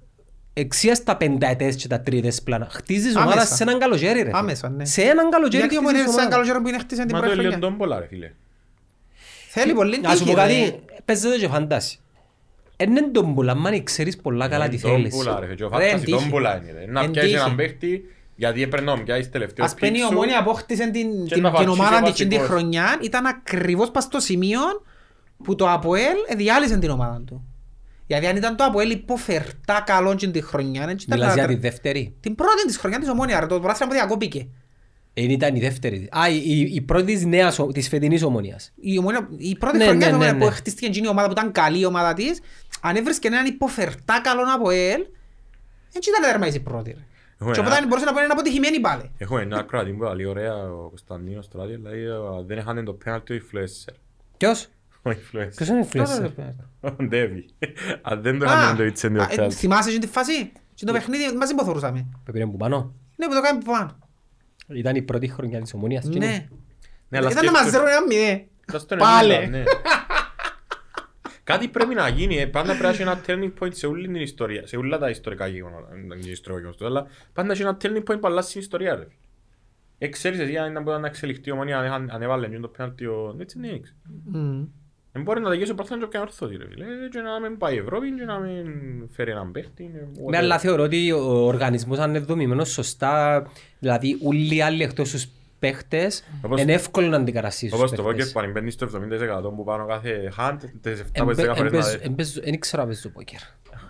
εξίας 0.53 1.03
τα 1.03 1.18
πενταετές 1.18 1.76
και 1.76 1.88
τα 1.88 2.01
τρίτες 2.01 2.41
πλάνα. 2.41 2.68
Χτίζεις 2.72 3.16
Άμεσα. 3.16 3.32
ομάδα 3.34 3.45
σε 3.56 3.64
έναν 3.64 3.80
καλοκαίρι 3.80 4.22
ρε. 4.22 4.30
Άμεσα, 4.34 4.70
ναι. 4.70 4.86
Σε 4.86 5.01
έναν 5.01 5.30
καλοκαίρι 5.30 5.58
Γιατί 5.58 5.78
όμως 5.78 5.91
είναι 5.91 5.99
χτίζεις 5.99 6.16
σαν 6.16 6.26
ομάδα. 6.26 6.36
καλοκαίρι 6.41 6.64
που 6.64 6.68
είναι 6.70 6.80
χτίσαν 6.80 7.06
την 7.08 7.16
Μα 7.16 7.22
το 7.22 7.28
πρώτη 7.28 7.41
είναι 7.41 7.49
χρονιά. 7.56 7.70
τόμπολα 7.70 7.99
ρε 7.99 8.06
φίλε. 8.08 8.32
Θέλει 9.49 9.74
πολύ 9.74 9.99
Να 10.01 10.10
σου 10.16 10.18
πω 10.18 10.24
τύχη, 10.34 10.36
ρε. 10.36 10.41
κάτι, 10.41 10.80
παίζεται 11.06 11.38
και 11.38 11.47
φαντάση. 11.47 11.99
Είναι 12.78 13.01
τόμπολα, 13.12 13.51
αν 13.51 13.84
ξέρεις 13.84 14.18
πολλά 14.18 14.47
καλά 14.47 14.68
τι 14.70 14.76
Είναι 14.84 14.89
θέλεις. 14.93 15.10
τόμπολα, 15.18 15.39
ρε, 15.39 15.56
και 15.56 15.64
ο 15.64 15.70
Ρε, 15.70 15.74
Φάτσας 15.84 16.01
η 16.01 16.06
τύχη. 16.06 16.18
τόμπολα 16.24 16.56
είναι, 16.58 16.72
ρε. 16.80 16.91
Να 16.91 17.01
Εν 17.01 17.12
πιάσεις 17.12 17.32
τύχη. 17.32 17.43
έναν 17.43 17.56
παίχτη, 17.56 18.03
γιατί 18.36 18.61
έπρεπε 18.61 18.86
να 18.86 19.03
πιάσεις 19.03 19.29
τελευταίος 19.29 19.67
Ας 19.67 19.73
πούμε 19.75 19.88
η 19.89 19.91
πικ 19.91 20.01
σου. 20.01 20.07
ομόνια 20.11 20.39
απόκτησε 20.39 20.83
την, 20.89 21.25
Και 21.25 21.33
την, 21.33 21.43
να 21.43 21.49
την 21.51 21.57
βατσίσει 21.65 21.69
ομάδα 21.69 21.97
ο 21.97 22.01
της 22.09 22.13
την 22.15 22.29
τη 22.29 22.36
βασικός. 22.36 22.57
χρονιά 22.59 22.97
ήταν 23.01 23.25
ακριβώς 23.25 23.91
πας 23.91 24.03
στο 24.03 24.19
σημείο 24.19 24.59
που 25.43 25.55
το 25.55 25.69
ΑΠΟΕΛ 25.69 26.15
διάλυσε 26.38 26.77
την 26.77 26.89
ομάδα 26.89 27.22
του. 27.26 27.45
Γιατί 28.07 28.26
αν 28.27 28.35
ήταν 28.35 28.55
το 28.55 28.64
ΑΠΟΕΛ 28.64 28.89
υποφερτά 28.91 29.84
καλό 29.85 30.15
την 30.15 30.31
τη 30.31 30.41
χρονιά 30.41 30.85
δεν 30.85 30.97
ήταν 31.01 31.19
Μιλάς 31.19 31.34
για 31.34 31.41
να- 31.43 31.47
τη 31.49 31.55
δεύτερη. 31.55 32.15
την 32.19 32.35
πρώτη 32.35 32.65
της 32.65 32.77
χρονιάς 32.77 32.99
της 33.01 33.10
ομόνια 33.10 33.39
ρε, 33.39 33.45
το 33.45 33.60
πράθυμα 33.60 33.88
που 33.88 33.93
διακόπηκε. 33.93 34.47
Ε, 35.14 35.22
ήταν 35.23 35.55
η 35.55 35.60
δεύτερη. 35.60 36.10
Α, 36.11 36.30
η, 36.30 36.41
η, 36.45 36.60
η 36.73 36.81
πρώτη 36.81 37.05
της 37.14 37.26
νέας, 37.26 37.60
ο- 37.60 37.68
της 37.68 37.88
φετινής 37.88 38.23
ομονίας. 38.23 38.72
Η, 38.76 38.97
ομόνια, 38.97 39.27
η 39.38 39.55
πρώτη 39.57 39.77
Ναι, 39.77 39.84
χρονιά 39.84 39.99
ναι, 39.99 40.05
της 40.05 40.14
ομόνιας 40.14 40.34
ναι, 40.34 40.39
που 40.39 40.45
ναι. 40.45 40.51
χτίστηκε 40.51 40.85
εκείνη 40.85 41.05
η 41.05 41.10
ομάδα 41.10 41.27
που 41.27 41.34
ήταν 41.34 41.51
καλή 41.51 41.80
η 41.80 41.85
ομάδα 41.85 42.14
της 42.14 42.39
αν 42.81 42.95
έβρισκε 42.95 43.27
έναν 43.27 43.45
υποφερτά 43.45 44.22
καλό 44.23 44.41
ΑΠΟΕΛ 44.55 45.01
δεν 45.91 46.01
ήταν 46.07 46.31
δερμαίσει 46.31 46.57
η 46.57 46.60
πρώτη. 46.60 46.91
ρε. 46.91 47.03
Έχουμε 47.40 47.53
Και 47.53 47.60
οπότε 47.60 47.76
ένα- 47.78 47.88
μπορούσε 47.88 48.06
να 48.06 48.14
πω 48.14 48.20
είναι 48.24 48.32
αποτυχημένη 48.32 48.80
πάλι. 48.80 49.12
Έχουμε 49.18 49.41
ένα 49.41 49.62
κράτη 49.64 49.91
που 49.91 50.03
λέει 50.16 50.26
ωραία 50.26 50.53
ο 50.72 50.88
Κωνσταντίνος 50.90 51.48
τώρα, 51.48 51.66
δηλαδή 51.66 52.02
ε, 52.03 52.12
δεν 52.45 52.57
έχανε 52.57 52.84
το 52.84 52.94
πέναλτι 52.94 53.34
ο 53.34 53.38
influencer. 53.41 53.94
Ποιος; 54.38 54.68
Ο 55.02 55.10
influencer. 55.10 55.49
Ποιος 55.56 55.68
είναι 55.70 55.88
Τώρα, 55.94 56.06
influencer? 56.18 56.32
ρε, 56.38 56.90
Ο 56.90 57.03
Ντέβι. 57.03 57.45
Αν 58.02 58.22
δεν 58.22 58.40
το 58.40 58.45
Α, 58.49 58.53
είχαμε 58.62 58.78
το 58.78 58.84
Ιτσέντι 58.84 59.18
ο 59.18 59.22
α, 59.22 59.26
ε, 59.32 59.36
πέναλτι. 59.36 59.56
Θυμάσαι 59.56 59.90
εκείνη 59.90 60.06
τη 60.06 60.12
φάση; 60.12 60.52
Και 60.74 60.86
το 60.86 60.91
παιχνίδι 60.91 61.36
μαζί 61.38 61.56
που 61.56 61.64
θεωρούσαμε. 61.64 62.06
Που 62.26 62.32
πήρε 62.32 62.45
που 62.45 62.57
πάνω. 62.57 62.94
Ναι, 63.16 63.28
που 63.28 63.34
το 63.34 63.41
κάνουμε 63.41 63.64
που 63.64 63.72
πάνω. 63.72 63.98
Ήταν 64.68 64.95
η 64.95 65.02
πρώτη 65.02 65.28
χρονιά 65.28 65.62
της 65.62 65.74
ομονίας. 65.74 66.06
εκείνη. 66.06 66.26
Ναι. 66.26 66.48
Ναι, 67.10 67.18
αλλά 67.18 67.30
Ήταν 67.32 67.45
να 67.45 67.52
μας 67.52 67.60
σκέφτομαι- 67.62 67.90
δέρουν 67.90 68.06
ένα 68.07 68.07
μηδέ. 68.07 68.45
Ήταν 68.68 68.80
στον 68.80 68.98
Πάλε. 68.98 69.49
Εμίλα, 71.47 71.57
ναι. 71.59 71.63
Κάτι 71.65 71.67
πρέπει 71.67 71.95
να 71.95 72.07
γίνει, 72.07 72.38
ε, 72.38 72.45
πάντα 72.45 72.67
πρέπει 72.67 72.84
να 72.84 72.89
έχει 72.89 73.01
ένα 73.01 73.22
turning 73.27 73.63
point 73.63 73.73
σε 73.73 73.88
όλη 73.88 74.05
την 74.05 74.15
ιστορία, 74.15 74.67
σε 74.67 74.77
όλα 74.77 74.97
τα 74.97 75.09
ιστορικά 75.09 75.47
γεγονότα, 75.47 75.88
δεν 75.89 75.99
είναι 76.19 76.30
ιστορικό 76.31 76.57
γεγονός, 76.59 76.81
αλλά 76.81 77.07
πάντα 77.34 77.51
έχει 77.51 77.61
ένα 77.61 77.77
turning 77.81 78.03
point 78.11 78.19
που 78.19 78.27
αλλάζει 78.27 78.51
την 78.51 78.61
ιστορία 78.61 78.95
ρε. 78.95 79.07
Ε, 79.97 80.07
ξέρεις 80.07 80.39
εσύ 80.39 80.57
αν 80.57 80.84
μπορεί 80.84 81.01
να 81.01 81.07
εξελιχθεί 81.07 81.49
η 81.49 81.51
ομονία 81.51 81.80
αν- 81.80 82.09
αν 82.11 82.22
έβαλε 82.22 82.47
το 82.59 82.67
πέναλτι, 82.67 83.05
ο- 83.05 83.35
έτσι 83.39 83.57
είναι 83.57 83.67
έξι. 83.67 83.95
Μμμ. 84.26 84.65
Δεν 85.11 85.23
μπορεί 85.23 85.39
να 85.41 85.49
τελειώσει 85.49 85.72
ο 85.72 85.76
πρωτάθλημα 85.76 86.03
και 86.03 86.09
πιάνει 86.09 86.26
ορθώτη 86.30 86.55
ρε 86.57 86.67
φίλε, 86.69 86.84
Ε, 86.84 87.09
και 87.11 87.19
να 87.19 87.39
μην 87.39 87.57
πάει 87.57 87.76
η 87.76 87.77
Ευρώπη 87.77 88.11
και 88.15 88.23
να 88.23 88.39
μην 88.39 88.65
φέρει 89.11 89.31
έναν 89.31 89.51
παίχτη. 89.51 89.91
ε, 89.95 90.07
whatever. 90.13 90.30
Ναι, 90.30 90.38
αλλά 90.38 90.59
θεωρώ 90.59 90.84
ότι 90.84 91.11
ο 91.11 91.45
οργανισμός 91.45 91.99
αν 91.99 92.09
είναι 92.09 92.19
δομημένος 92.19 92.72
σωστά, 92.72 93.45
δηλαδή 93.80 94.17
όλοι 94.23 94.55
οι 94.55 94.61
άλλοι 94.61 94.84
εκτός 94.84 95.09
τους 95.11 95.27
παίχτες, 95.60 96.23
Όπως- 96.41 96.61
είναι 96.61 96.73
εύκολο 96.73 97.07
να 97.07 97.18
αντικαταστήσεις 97.18 97.69
τους 97.69 97.80
Όπως 97.80 97.91
το 97.91 97.95
πόκερ 98.02 98.15
παίχτες. 98.15 98.34
που 98.34 98.40
αν 98.40 98.52
μπαίνει 98.52 98.72
στο 98.72 98.86
70% 98.86 99.53
που 99.56 99.64
πάνω 99.64 99.86
κάθε 99.86 100.34
hand, 100.38 100.57
τις 100.82 100.99
7 100.99 101.22
από 101.22 101.32
τις 101.32 101.45
10 101.45 101.56
φορές 101.56 101.72
να 101.72 102.10
δες. 102.15 102.40
Δεν 102.44 102.60
ξέρω 102.60 102.82
αν 102.82 102.88
παίζω 102.88 103.10
πόκερ. 103.10 103.40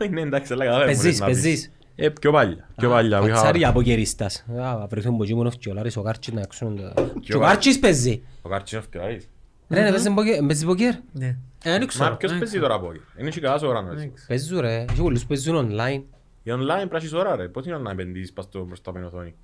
Είναι 0.09 0.21
εντάξει, 0.21 0.53
αλλά 0.53 0.65
κάθε 0.65 0.79
φορές 0.79 0.97
Παίζεις, 0.97 1.19
να 1.19 1.25
πεις. 1.25 1.41
παίζεις. 1.41 1.71
Ε, 1.95 2.09
πιο 2.09 2.31
παλιά, 2.31 2.67
πιο 2.77 2.89
παλιά. 2.89 3.19
που 3.19 3.25
είχα- 3.25 3.33
Πατσάρι 3.35 3.57
για 3.57 3.71
ποκερίστας. 3.71 4.45
Α, 4.61 4.87
βρεθούν 4.87 5.13
από 5.13 5.23
εκεί 5.23 5.35
μόνο 5.35 5.49
φτιολάρες, 5.51 5.95
ο 5.97 6.01
Κάρτσις 6.01 6.33
να 6.33 6.41
ξέρουν 6.41 6.75
το- 6.75 7.13
Και 7.19 7.35
ο 7.35 7.39
Κάρ- 7.39 7.51
Κάρτσις 7.51 7.79
παίζει. 7.79 8.23
Ο 8.41 8.49
Καρτσίνοφ 8.49 8.87
και 8.89 8.97
ο 8.97 9.03
Άρης. 9.03 9.29
Ρε, 9.69 9.81
ναι, 9.81 9.89
παίζει 9.89 10.13
ποκέρ- 10.13 10.45
παίζει 10.45 10.65
ποκέρ. 10.65 10.93
Ναι. 11.11 11.25
Ε, 11.25 11.35
δεν 11.71 11.79
Μα 11.79 11.85
ξέρω. 11.85 12.15
ποιος 12.15 12.31
δεν 12.31 12.39
παίζει 12.39 12.57
ξέρω. 12.57 12.67
τώρα 12.67 12.79
πόκερ; 12.79 13.01
Είναι 13.17 13.29
και 13.29 13.39
καλά 13.39 13.57
σοβαρά 13.57 13.89
έτσι. 13.93 14.13
Παίζουν 14.27 14.59
ρε, 14.59 14.85
έχει 14.89 15.01
πολλούς 15.01 15.21
που 15.21 15.27
παίζουν 15.27 15.69
online. 15.71 16.01
Η 16.43 16.51
online 16.51 16.65
πρέπει 16.65 16.91
να 16.91 16.97
έχεις 16.97 17.13
ώρα 17.13 17.35
ρε. 17.35 17.47
Πώς 17.47 17.65
είναι 17.65 17.77
να 17.77 17.91
επενδύσεις 17.91 18.33
πας 18.33 18.45
στο 18.45 18.63
μπροστά 18.65 18.89
από 18.89 18.99
την 18.99 19.07
οθόνη. 19.07 19.35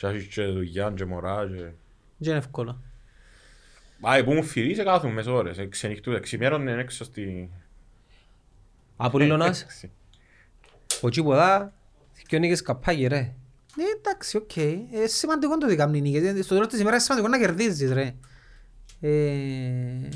Και 0.00 0.06
να 0.06 0.12
έχεις 0.12 0.34
και 0.34 0.44
δουλειά 0.44 0.92
και 0.96 1.04
μωρά 1.04 1.46
και... 1.46 1.54
Δεν 1.54 1.72
είναι 2.18 2.36
εύκολο. 2.36 2.82
Α, 4.00 4.24
που 4.24 4.32
μου 4.32 4.42
φυρί 4.42 4.74
σε 4.74 4.82
κάθουν 4.82 5.12
μες 5.12 5.26
ώρες. 5.26 5.58
ε, 5.58 5.66
Ξενυχτούν, 5.66 6.20
ξημέρωνε 6.20 6.72
έξω 6.72 7.04
στη... 7.04 7.50
Απολύλωνας, 8.96 9.66
ο 11.00 11.08
Τσίποδα, 11.08 11.72
δυο 12.28 12.38
νίκες 12.38 12.62
καπάκι 12.62 13.06
ρε. 13.06 13.34
Ναι, 13.76 13.84
εντάξει, 13.98 14.36
οκ. 14.36 14.56
Ε, 14.56 15.06
σημαντικό 15.06 15.58
το 15.58 15.66
ότι 15.66 15.76
κάνουν 15.76 16.00
νίκες. 16.00 16.22
Ε, 16.22 16.42
Στο 16.42 16.54
τέλος 16.54 16.68
της 16.68 16.80
ημέρας 16.80 17.06
είναι 17.08 17.14
σημαντικό 17.14 17.28
να 17.28 17.38
κερδίζεις, 17.38 17.92
ρε. 17.92 18.14
Ε, 19.00 20.08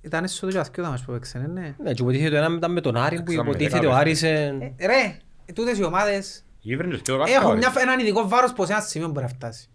Ήταν 0.00 0.24
έσοδο 0.24 0.52
και 0.52 0.58
αθκιό 0.58 0.82
τα 0.82 0.88
μας 0.90 1.04
που 1.04 1.12
παίξανε, 1.12 1.46
ναι. 1.46 1.74
Ναι, 1.82 1.92
και 1.92 2.02
υποτίθεται 2.02 2.30
το 2.30 2.36
ένα 2.36 2.54
ήταν 2.56 2.72
με 2.72 2.80
τον 2.80 2.96
Άρη 2.96 3.16
που 3.16 3.22
Ξέραμε, 3.22 3.48
υποτίθεται 3.48 3.78
δέκα 3.78 3.90
ο 3.92 3.94
Άρης... 3.94 4.22
ε, 4.22 4.74
Ε, 4.76 4.86
Ρε, 4.86 5.16
τούτες 5.54 5.78
οι 5.78 5.82
ομάδες 5.84 6.44
Ήβρεν 6.72 6.90
και 6.90 6.96
σκέτο 6.96 7.12
έχουν 7.14 7.32
κάρτα, 7.32 7.54
μια, 7.56 7.72
ρε. 7.76 7.82
έναν 7.82 7.98
ειδικό 7.98 8.28
βάρος 8.28 8.52
που 8.52 8.64
σε 8.66 8.72
ένα 8.72 8.80
σημείο 8.80 9.08
μπορεί 9.08 9.22
να 9.22 9.28
φτάσει. 9.28 9.68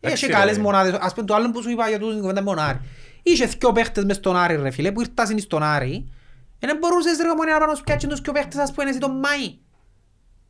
Εντάξει, 0.00 0.24
Έχει 0.24 0.32
ρε. 0.34 0.38
καλές 0.38 0.58
μονάδες. 0.58 0.92
Ας 1.00 1.14
πούμε 1.14 1.26
το 1.26 1.34
άλλο 1.34 1.50
που 1.50 1.62
σου 1.62 1.70
είπα 1.70 1.88
για 1.88 1.98
τούτο 1.98 2.10
την 2.12 2.20
κουβέντα 2.20 2.40
με 2.42 2.46
τον 2.46 2.58
Άρη. 2.58 2.80
Είχε 3.22 3.46
δυο 3.46 3.72
παίχτες 3.72 4.04
μες 4.04 4.16
στον 4.16 4.36
Άρη 4.36 4.56
ρε 4.56 4.70
φίλε 4.70 4.92
που 4.92 5.00
ήρθασαν 5.00 5.38
στον 5.38 5.62
Άρη. 5.62 6.10
Ε, 6.58 6.66
Δεν 6.66 6.76
μπορούσες 6.76 7.18
ρε 7.22 7.30
ομονία 7.30 7.52
να 7.52 7.58
πάνε 7.58 7.70
να 7.72 7.76
σου 7.78 7.84
πιάτσουν 7.84 8.10
τους 8.10 8.20
δυο 8.20 8.32
παίχτες 8.32 8.58
ας 8.60 8.72
πούμε 8.72 8.90
εσύ 8.90 8.98
τον 8.98 9.18
Μάη. 9.18 9.56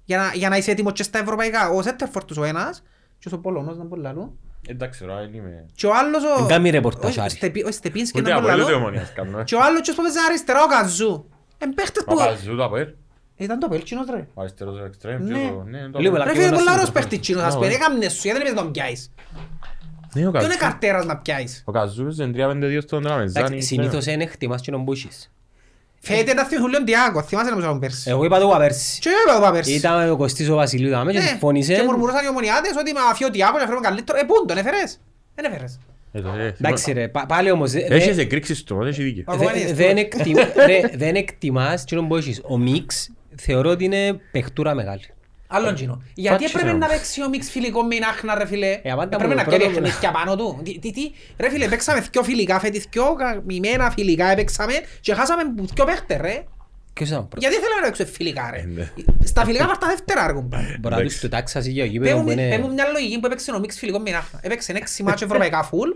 Για 0.05 0.19
να, 0.19 0.31
για 0.35 0.49
να 0.49 0.57
είσαι 0.57 0.71
έτοιμος 0.71 0.93
και 0.93 1.03
στα 1.03 1.19
ευρωπαϊκά. 1.19 1.69
Ο 1.69 1.83
Σέτερφορτ 1.83 2.27
τους 2.27 2.37
ο 2.37 2.45
ένας 2.45 2.83
και 3.19 3.29
ο 3.35 3.39
Πολωνός 3.39 3.77
να 3.77 3.85
μπορεί 3.85 4.01
λαλού. 4.01 4.39
Εντάξει 4.69 5.05
ρε, 5.05 5.15
δεν 5.15 5.35
είμαι... 5.35 5.67
Και 5.75 5.87
ο 5.87 5.91
άλλος 5.95 6.23
ο... 6.25 6.41
Εν 6.43 6.47
κάνει 6.47 6.71
ρεπορτάζ, 6.71 7.17
ο- 7.17 7.21
ο 7.21 7.23
Άρη. 7.25 7.31
Στεπι- 7.31 7.67
Ο 7.67 7.71
Στεπίνσκι 7.73 8.19
Ούτε 8.21 8.31
να 8.31 8.37
από 8.37 8.47
μπορεί 8.49 8.61
ούτε 8.61 8.71
λαλού. 8.71 8.77
ομονίας 8.83 9.13
κάνω. 9.13 9.39
ε. 9.39 9.45
Και 9.45 9.55
ο 9.55 9.63
άλλος 9.63 9.81
και 9.81 9.93
που 9.93 10.03
παίζει 10.03 10.19
αριστερά 10.29 10.63
ο 10.63 10.67
Καζού. 10.67 11.29
Εν 11.59 11.75
παίχτες 11.75 12.05
που... 12.05 12.13
Ο 12.13 12.17
Καζού 12.17 12.57
το 12.57 12.65
Αποέλ. 12.65 12.89
Ήταν 13.43 13.59
το 13.59 13.69
Πέλτσινος 13.69 14.07
ρε. 14.11 14.27
Ο 14.35 14.41
αριστερός 14.41 14.81
εξτρέμ. 14.87 15.23
Ναι. 15.23 15.39
και 15.39 15.49
το- 15.49 15.65
ναι, 15.71 15.89
το 15.89 15.99
Λίγο 15.99 16.15
Αποέλ. 16.15 16.19
λα- 16.19 16.25
Ρε 16.25 16.33
φίλε 16.39 16.45
να 16.45 16.51
πολλά 16.57 16.63
σου 16.69 16.73
ωραίος 16.73 16.87
το 16.87 16.93
παίχτης 16.93 17.21
τσίνος 17.21 17.43
ας 17.43 17.49
Ναι, 17.49 17.55
πούμε. 17.55 17.67
ναι. 17.69 17.75
Έκαμνε 17.75 18.09
σου 18.09 18.21
γιατί 18.23 18.39
δεν 18.39 18.47
είπες 18.47 18.55
να 18.59 18.63
τον 18.63 18.73
πιάσεις. 18.73 19.11
Ναι, 20.15 20.27
ο 20.27 20.31
Ποιο 20.31 20.41
είναι 20.41 20.49
Καζού. 20.49 20.59
καρτέρας 20.59 21.05
να 21.05 21.17
πιάσεις. 21.17 21.63
Ο 21.67 21.73
Καζού 21.73 22.03
είναι 22.21 22.33
3-5-2 22.33 22.81
στον 22.81 23.03
Ραμεζάνη. 23.07 23.47
Εντάξει, 23.47 23.67
Συνήθως 23.67 24.07
είναι 24.07 24.27
χτιμάς 24.27 24.61
και 24.61 24.71
τον 24.71 24.83
μπούσεις. 24.83 25.31
Φέτοι 26.05 26.35
να 26.35 26.45
θυμηθούν 26.45 26.71
λίγο 26.71 26.83
Ντιάκο. 26.83 27.23
Θυμάσαι 27.23 27.51
να 27.51 27.57
μου 27.57 27.77
sagen 27.77 27.81
πέρσι. 27.81 28.11
Εγώ 28.11 28.25
είπα 28.25 28.39
το 28.41 28.47
είπα 28.47 28.59
πέρσι. 28.59 29.01
Και 29.01 29.09
εγώ 29.09 29.19
είπα 29.23 29.33
το 29.33 29.45
είπα 29.45 29.53
πέρσι. 29.53 29.73
Ήταν 29.73 30.11
ο 30.11 30.17
Κωστής 30.17 30.49
ο 30.49 30.55
Βασιλείου 30.55 30.91
δάμε 30.91 31.13
και 31.13 31.19
Ναι, 31.19 31.25
συμφώνησε. 31.25 31.75
Και 31.75 31.83
μουρμουρούσαν 31.83 32.25
οι 32.25 32.29
ομονιάτες 32.29 32.71
ότι 32.79 32.93
με 32.93 33.01
αφιό 33.11 33.31
Ντιάκο 33.31 33.53
και 33.53 33.59
να 33.59 33.65
φέρουμε 33.67 33.87
καλύτερο. 33.87 34.19
Ε, 34.19 34.23
πούν 34.23 34.47
τον 34.47 34.57
έφερες. 34.57 35.01
Δεν 35.35 35.45
έφερες. 35.45 35.79
Ε, 36.13 36.21
το- 36.21 36.29
ε, 36.39 36.55
Εντάξει 36.61 36.93
ρε, 36.93 37.09
πα- 37.09 37.27
πάλι 37.27 37.51
όμως 37.51 37.71
δε- 37.73 37.81
Έχεις 37.89 38.17
δε- 38.17 38.23
εκρήξεις 38.23 38.63
του, 38.65 38.83
έχει 38.83 39.03
δίκιο. 39.03 39.25
Ακόμα 39.27 39.51
δε- 39.53 39.59
είναι 39.61 39.73
δεν 39.73 39.91
στο- 39.91 39.99
εκτιμ- 39.99 40.39
ρε, 40.67 40.81
δεν 40.97 41.15
εκτιμάς 41.15 41.85
και 41.85 41.97
που 41.97 42.17
έχεις. 42.17 42.41
Ο 42.45 42.59
Μίξ 42.59 43.11
θεωρώ 43.41 43.71
ότι 43.71 43.85
είναι 43.85 44.21
παιχτούρα 44.33 44.75
μεγάλη. 44.75 45.03
Άλλον 45.55 45.75
κοινό. 45.75 46.03
Γιατί 46.15 46.37
Φάτσισε 46.43 46.59
έπρεπε 46.59 46.77
όμως. 46.77 46.89
να 46.89 46.95
παίξει 46.95 47.23
ο 47.23 47.29
μίξ 47.29 47.51
φιλικό 47.51 47.83
με 47.83 47.95
την 47.95 48.05
άχνα 48.05 48.39
ρε 48.39 48.47
φίλε; 48.47 48.81
Ε, 48.83 48.91
απάντα 48.91 49.15
Έπρεπε 49.17 49.27
μου, 49.35 49.35
να 49.39 49.45
πρώτο 49.45 49.59
κάνει 49.59 49.73
μου. 49.75 49.81
παιχνίδια 49.81 50.11
πάνω 50.11 50.37
του. 50.37 50.61
Τι, 50.65 50.79
τι, 50.79 50.91
τι; 50.93 51.11
Ρε 51.39 51.51
φίλε, 51.51 51.69
παίξαμε 51.69 52.01
δυο 52.13 52.23
φιλικά 52.23 52.61
φέτοι, 52.61 52.85
δυο 52.91 53.15
καμημένα 53.15 53.91
φιλικά 53.91 54.27
έπαιξαμε 54.27 54.73
και 55.01 55.15
χάσαμε 55.15 55.43
που 55.57 55.67
δυο 55.75 55.85
παίχτες 55.85 56.17
ρε. 56.21 56.45
Ποιος 56.93 57.09
ήταν 57.09 57.21
ο 57.21 57.27
πρώτος; 57.31 57.43
Γιατί 57.49 57.63
θέλαμε 57.65 57.81
να 57.81 57.87
παίξουμε 57.87 58.09
φιλικά 58.09 58.51
ρε. 58.55 58.59
Ε, 58.59 58.65
ναι. 58.65 58.91
Στα 59.25 59.45
φιλικά 59.45 59.67
βάρ' 59.67 59.79
τα 59.79 59.87
δεύτερα 59.87 60.27
ρε 60.27 60.33
κουμπάρε. 60.33 60.65
Μπορεί 60.81 60.95
να 60.95 61.01
Εντάξει. 61.01 61.21
τους 61.21 61.21
το 61.21 61.37
τάξας 61.37 61.65
για 61.65 61.83
Πες 61.85 61.93
γήπεδο 61.93 62.17
μου- 62.17 62.25
που 62.25 62.31
είναι... 62.31 62.49
πες 62.49 62.59
μου 62.59 62.73
μια 62.73 62.85
λογική 62.93 63.21
που 63.21 63.27
έπαιξε 63.27 63.53
ο 63.53 63.59
μίξ 63.59 63.79
φιλικό 63.79 63.99
με 63.99 64.05
την 64.05 64.15
άχνα. 64.15 64.39
Έπαιξε 64.43 64.73
έξι 64.73 65.03
μάτσο 65.03 65.25
ευρωπαϊκά 65.25 65.63
φουλ. 65.63 65.91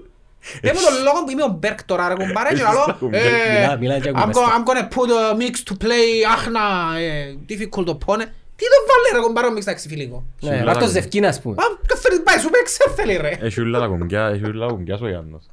Πες 0.60 0.72
μου 0.72 0.78
τον 0.88 0.94
λόγο 1.06 1.18
που 1.24 1.30
είμαι 1.30 1.42
ο 1.42 1.52
Μπέρκ 1.58 1.84
τώρα 1.84 2.08
ρε 2.08 2.14
κουμπάρε 2.14 2.48
και 2.54 2.62
λαλώ 2.62 2.96
Μιλά- 3.00 3.18
ε, 3.24 3.60
μιλά- 3.60 3.78
μιλά 3.78 3.98
και 3.98 4.10
I'm 4.14 4.16
ακούμε 4.18 4.32
go- 4.36 4.42
στα. 4.46 4.54
I'm 4.56 4.64
gonna 4.68 4.86
put 4.94 5.10
a 5.20 5.22
mix 5.40 5.54
to 5.68 5.74
play 5.84 6.06
άχνα 6.34 6.60
ε, 6.98 7.34
difficult 7.48 7.88
opponent. 7.94 8.28
Τι 8.58 8.64
το 8.72 8.78
βάλε 8.90 9.08
ρε 9.14 9.20
κουμπάρε 9.26 9.46
ο 9.46 9.52
μίξ 9.52 9.64
να 9.66 9.72
έξι 9.72 9.88
φιλικό. 9.88 10.24
Ναι, 10.40 10.50
Σουλά 10.50 10.64
βάρ' 10.64 10.74
το 10.74 10.80
τα- 10.84 10.86
Ζευκίνα 10.90 11.28
ας 11.28 11.40
πούμε. 11.40 11.54
Μα 11.58 11.62
ποιος 11.86 12.00
θέλει 12.00 12.16
να 12.16 12.22
πάει 12.22 12.38
σου 12.38 12.50
παίξει 12.50 12.76
θέλει 12.96 13.16
ρε. 13.16 13.32
Έχει 13.40 13.60
ούλα 13.60 13.78
τα 13.80 13.86
κομπιά, 13.86 14.26
έχει 14.26 14.44
ούλα 14.48 14.66
τα 14.66 14.72
κομπιά 14.72 14.96
σου 14.96 15.08
Γιάννος. 15.08 15.44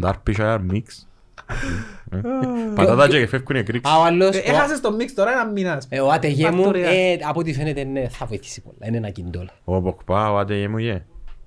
Ντάρπισσα, 0.00 0.58
μίξ. 0.58 1.06
Ε, 2.12 2.18
Πατάτα 2.74 3.08
και 3.08 3.26
φεύγουν 3.26 3.56
οι 3.56 3.58
Α, 3.58 3.60
εκρήξεις. 3.60 3.94
ο 3.96 4.02
άλλος, 4.04 4.36
Ε, 4.36 4.38
ο- 4.38 4.42
Έχασες 4.54 4.80
το 4.80 4.92
μίξ 4.92 5.14
τώρα 5.14 5.30
ένα 5.32 5.46
μήνας. 5.46 5.86
ε, 5.90 6.00
ο 6.00 6.10
ΑΤΓ 6.10 6.26
μου, 6.26 6.42
Φακτορία. 6.42 6.88
ε, 6.90 7.18
από 7.28 7.40
ό,τι 7.40 7.54
φαίνεται 7.54 7.84
ναι, 7.84 8.08
θα 8.08 8.26
βοηθήσει 8.26 8.60
πολλά. 8.60 8.76
Είναι 8.86 8.96
ένα 8.96 9.10
κιντόλ. 9.10 9.48
Ο 9.64 9.80
Ποκπά, 9.80 10.32
ο 10.32 10.38
Άτεγε 10.38 10.68
μου 10.68 10.78
γε. 10.78 11.02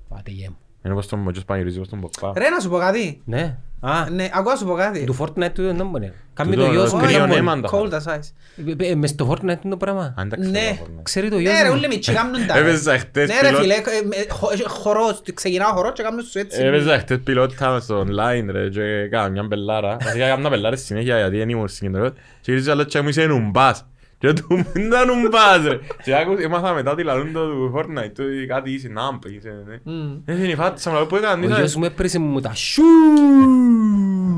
Ο 0.10 0.16
ΑΤΓ 0.20 0.30
μου. 0.48 0.58
Είναι 0.86 0.94
πως 0.94 1.08
τον 1.08 1.20
μοτζός 1.20 1.46
πανηγυρίζει 1.46 1.80
πως 1.80 1.90
τον 1.90 2.00
Ποκπά. 2.00 2.34
Ρε 2.38 2.50
να 2.50 2.60
σου 2.60 2.70
πω 2.70 2.78
κάτι. 2.78 3.22
Ναι. 3.26 3.58
Α, 3.80 4.10
Ναι, 4.10 4.30
ακούω 4.34 4.52
να 4.52 4.58
σου 4.58 4.66
πω 4.66 4.74
κάτι. 4.74 5.04
του 5.04 5.16
Fortnite 5.20 5.50
του 5.54 5.64
δεν 5.76 5.88
μπορεί. 5.90 6.12
Κάμει 6.34 6.56
Τούτο, 6.56 6.66
το 6.66 6.72
γιος 6.72 6.90
το 6.92 6.98
μου. 6.98 7.04
κρύο 7.04 7.18
δεν 7.20 7.28
μπορεί. 7.28 7.40
νέμα. 7.42 7.60
Cold 7.72 7.90
as 7.92 8.14
ice. 8.16 8.76
Ε, 8.80 8.90
ε, 8.90 8.96
Μες 8.96 9.10
στο 9.10 9.30
Fortnite 9.32 9.42
είναι 9.44 9.58
το 9.70 9.78
πράγμα. 9.78 10.14
Αν 10.18 10.30
τα 10.30 10.36
ξέρω 10.36 10.52
Ναι. 10.52 10.68
τα 10.70 10.76
φορνά. 10.76 11.02
Ξέρει 11.04 11.30
το 11.30 11.38
γιος 11.40 11.54
Ναι 11.54 11.62
ρε, 11.62 11.70
μου. 11.70 11.76
ούλοι 11.78 11.88
μητσί 11.88 12.14
κάνουν 12.14 12.46
τα. 12.48 12.58
Έπαιζα 12.58 12.98
χτες 12.98 13.28
Ναι 13.28 13.34
ρε 13.42 13.48
πιλότ- 13.48 13.62
φίλε, 13.62 13.74
ε, 13.74 13.80
με- 14.06 14.34
χω- 14.34 14.52
ε, 14.52 14.70
χορός, 14.70 15.22
ξεκινά 15.34 15.70
ο 15.70 15.74
χορός 15.76 15.92
και 15.94 16.04
κάνουν 16.04 16.22
σου 16.24 16.40
έτσι. 16.40 16.62
Έπαιζα 16.62 17.00
χτες 17.00 17.20
πιλότητα 17.24 17.80
στο 17.80 18.06
online 18.08 18.46
ρε 18.52 18.70
και 18.70 18.82
έκανα 18.84 19.30
μια 19.30 19.44
μπελάρα. 19.44 19.98
Βασικά 20.04 20.26
έκανα 20.26 20.50
μπελάρες 20.50 20.82
συνέχεια 20.82 21.18
γιατί 21.18 21.38
δεν 21.38 21.50
ήμουν 21.50 21.68
συγκεντρωτικός. 21.68 22.24
Και 22.42 22.52
γύριζα 22.52 22.72
άλλο 22.72 22.84
και 22.84 23.02
μου 23.02 23.08
είσαι 23.10 23.26
νουμπάς. 23.26 23.86
Και 24.24 24.34
του 24.34 24.46
μου 24.50 24.66
ήταν 24.76 25.08
νουμπάς 25.22 25.64
ρε. 25.68 25.80
Και 26.04 26.16
άκου- 26.16 26.40
έμαθα 26.40 26.74
μετά 26.74 26.96
τη 26.96 27.04
λαλούν 27.04 27.34
το 27.34 27.48
του 27.48 27.74
Fortnite. 27.76 28.12
του 28.16 28.24
Κάτι 28.48 28.72
είσαι 28.72 28.88
νάμπ. 28.88 29.24
είσαι, 29.26 29.64
ναι. 29.68 29.92
Μμ. 29.94 30.18
Δεν 30.26 30.38
είναι 30.38 30.48
η 30.48 30.56
φάτσα 30.56 30.92
μου, 30.92 31.06
που 31.08 31.16
έκανε. 31.16 31.44
Ο 31.44 31.48
ήταν- 31.48 31.60
γιος 31.60 31.76
μου 31.76 31.84
έπρεσε 31.84 32.20
μου 32.20 32.40
τα 32.42 32.54
σου. 32.54 32.82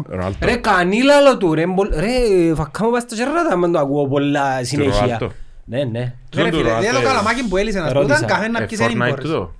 Ρονάλτο. 0.07 0.45
Ρε 0.45 0.55
κανεί 0.55 1.03
λάλο 1.03 1.37
του 1.37 1.53
ρε. 1.53 1.65
μπολ- 1.67 1.93
Ρε 1.93 2.53
φακά 2.55 2.85
μου 2.85 2.91
πας 2.91 3.01
στο 3.01 3.15
κερράτα 3.15 3.55
με 3.57 3.69
το 3.69 3.79
ακούω 3.79 4.07
πολλά 4.07 4.63
συνέχεια. 4.63 5.01
Ρονάλτο. 5.01 5.31
Ναι, 5.65 5.77
ναι. 5.77 5.83
Ναι, 5.99 6.13
Τούτον 6.29 6.45
ρε 6.45 6.49
του 6.51 6.57
φίλε, 6.57 6.67
Ρονάλτο, 6.69 6.91
δεν 6.91 7.01
το 7.01 7.07
ε, 7.07 7.11
καλαμάκι 7.11 7.47
που 7.47 7.57
έλυσε 7.57 7.79
να 7.79 7.87
σου 7.87 7.93
Ρώτησα. 7.93 8.15
ήταν 8.17 8.29
καφέ 8.29 8.47
να 8.47 8.61
Ε, 8.61 8.65
πιεις 8.65 8.79
δεν 8.79 8.89
Fortnite 8.91 8.97
μπορείς. 9.09 9.23
τούτο. 9.23 9.53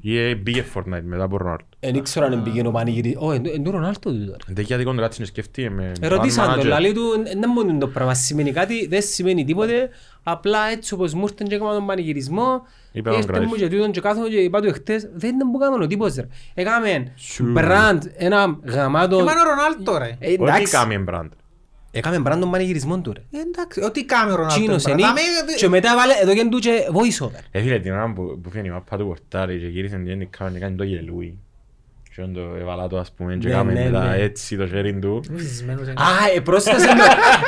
Ή 0.00 0.18
ε, 0.18 0.34
μπήκε 0.34 0.64
Fortnite 0.74 1.02
μετά 1.04 1.22
από 1.24 1.36
Ρονάλτο. 1.36 1.64
Δεν 1.84 1.94
ήξερα 1.94 2.26
αν 2.26 2.42
πήγαινε 2.42 2.68
ο 2.68 2.70
πανηγυρι... 2.70 3.16
Ω, 3.20 3.32
εν 3.32 3.42
εν 3.54 3.62
του 3.62 3.70
Ρονάλτο 3.70 4.10
του 4.10 4.24
τώρα. 4.26 4.36
Δεν 4.46 4.64
γιατί 4.64 4.84
κοντά 4.84 5.00
κάτσε 5.02 5.20
να 5.20 5.26
σκεφτεί 5.26 5.70
με... 5.70 5.92
Ερωτήσαν 6.00 6.44
fan 6.50 6.54
τον, 6.54 6.60
manager. 6.62 6.66
λαλή 6.68 6.92
του, 6.92 7.22
«Ε, 7.26 7.38
δεν 7.40 7.50
μόνο 7.50 7.78
το 7.78 7.86
πράγμα 7.88 8.14
σημαίνει 8.14 8.52
κάτι, 8.52 8.86
δεν 8.86 9.02
σημαίνει 9.02 9.44
τίποτε, 9.44 9.88
απλά 10.22 10.58
έτσι 10.72 10.94
όπως 10.94 11.14
μου 11.14 11.22
ήρθαν 11.22 11.46
και 11.48 11.54
έκανα 11.54 11.72
τον 11.74 11.86
πανηγυρισμό, 11.86 12.62
Είπε 12.92 13.08
τον 13.10 13.18
ήρθε 13.18 13.32
Κράις. 13.32 13.48
μου 13.48 13.54
και 13.54 13.68
τούτον 13.68 13.90
και 13.92 14.00
κάθομαι 14.00 14.28
και 14.28 14.36
είπα 14.36 14.60
του 14.60 14.68
εχθές, 14.68 15.08
δεν 15.14 15.30
είναι 15.34 15.44
που 15.52 15.58
κάνουμε 15.58 15.84
ο 15.84 15.86
τύπος 15.86 16.14
ρε. 16.14 16.26
Έκαμε 16.54 17.12
Σου. 17.16 17.52
brand, 17.56 17.98
ένα 18.16 18.58
γαμάτο... 18.64 19.18
Εμένα 19.18 19.40
ο 19.40 19.44
Ρονάλτο 19.48 19.98
ρε. 19.98 20.16
Ε, 20.18 20.26
Όχι 20.26 20.34
Εντάξει, 20.42 20.72
κάμε 20.72 21.04
brand. 21.10 21.28
έκαμε 21.90 22.16
brand 22.26 22.38
τον 22.40 22.50
πανηγυρισμό 22.50 23.00
του 23.00 23.12
ρε. 23.12 23.20
Ε, 23.38 23.40
Εντάξει, 23.40 23.80
ό,τι 23.84 24.04
κάνει 24.04 24.30
ο 24.32 24.34
Ρονάλτο. 24.34 24.58
Τσίνος 24.60 24.82
τώρα. 24.82 24.94
ενή 24.94 25.02
Να 25.02 25.12
μην- 25.12 25.56
και 25.56 25.68
μετά 25.68 25.96
βάλε 25.96 26.12
εδώ 26.22 26.34
και 26.34 26.48
του 26.50 26.58
και 26.58 26.70
voice 26.92 27.24
over. 27.26 27.38
Ε, 27.50 27.60
φίλε, 27.60 27.78
την 27.78 27.92
ώρα 27.92 28.12
που, 28.12 28.40
που 28.42 28.50
φύγει 28.50 28.66
η 28.66 28.70
μάπα 28.70 28.96
του 28.96 29.06
πορτάρι 29.06 29.58
και 29.58 29.66
γύρισε 29.66 29.96
την 29.96 30.06
Jenny 30.06 30.26
Κάμεν 30.38 30.52
και 30.52 30.58
κάνει 30.58 30.76
το 30.76 30.84
γελούι. 30.84 31.38
Και 32.14 32.20
όταν 32.22 32.34
το 32.34 32.40
έβαλα 32.60 32.86
το 32.86 32.98
ας 32.98 33.12
πούμε 33.16 33.36
και 33.36 33.48
Ναι, 33.48 33.54
κάμε 33.54 33.72
ναι, 33.72 33.84
μετά 33.84 34.04
ναι. 34.08 34.16
έτσι 34.16 34.56
το 34.56 34.68
sharing 34.74 34.98
του. 35.00 35.20
Βυζισμένος 35.30 35.82
είναι. 35.82 35.92
Α, 35.92 36.06
επρόσθεσε 36.36 36.86
το, 36.86 37.02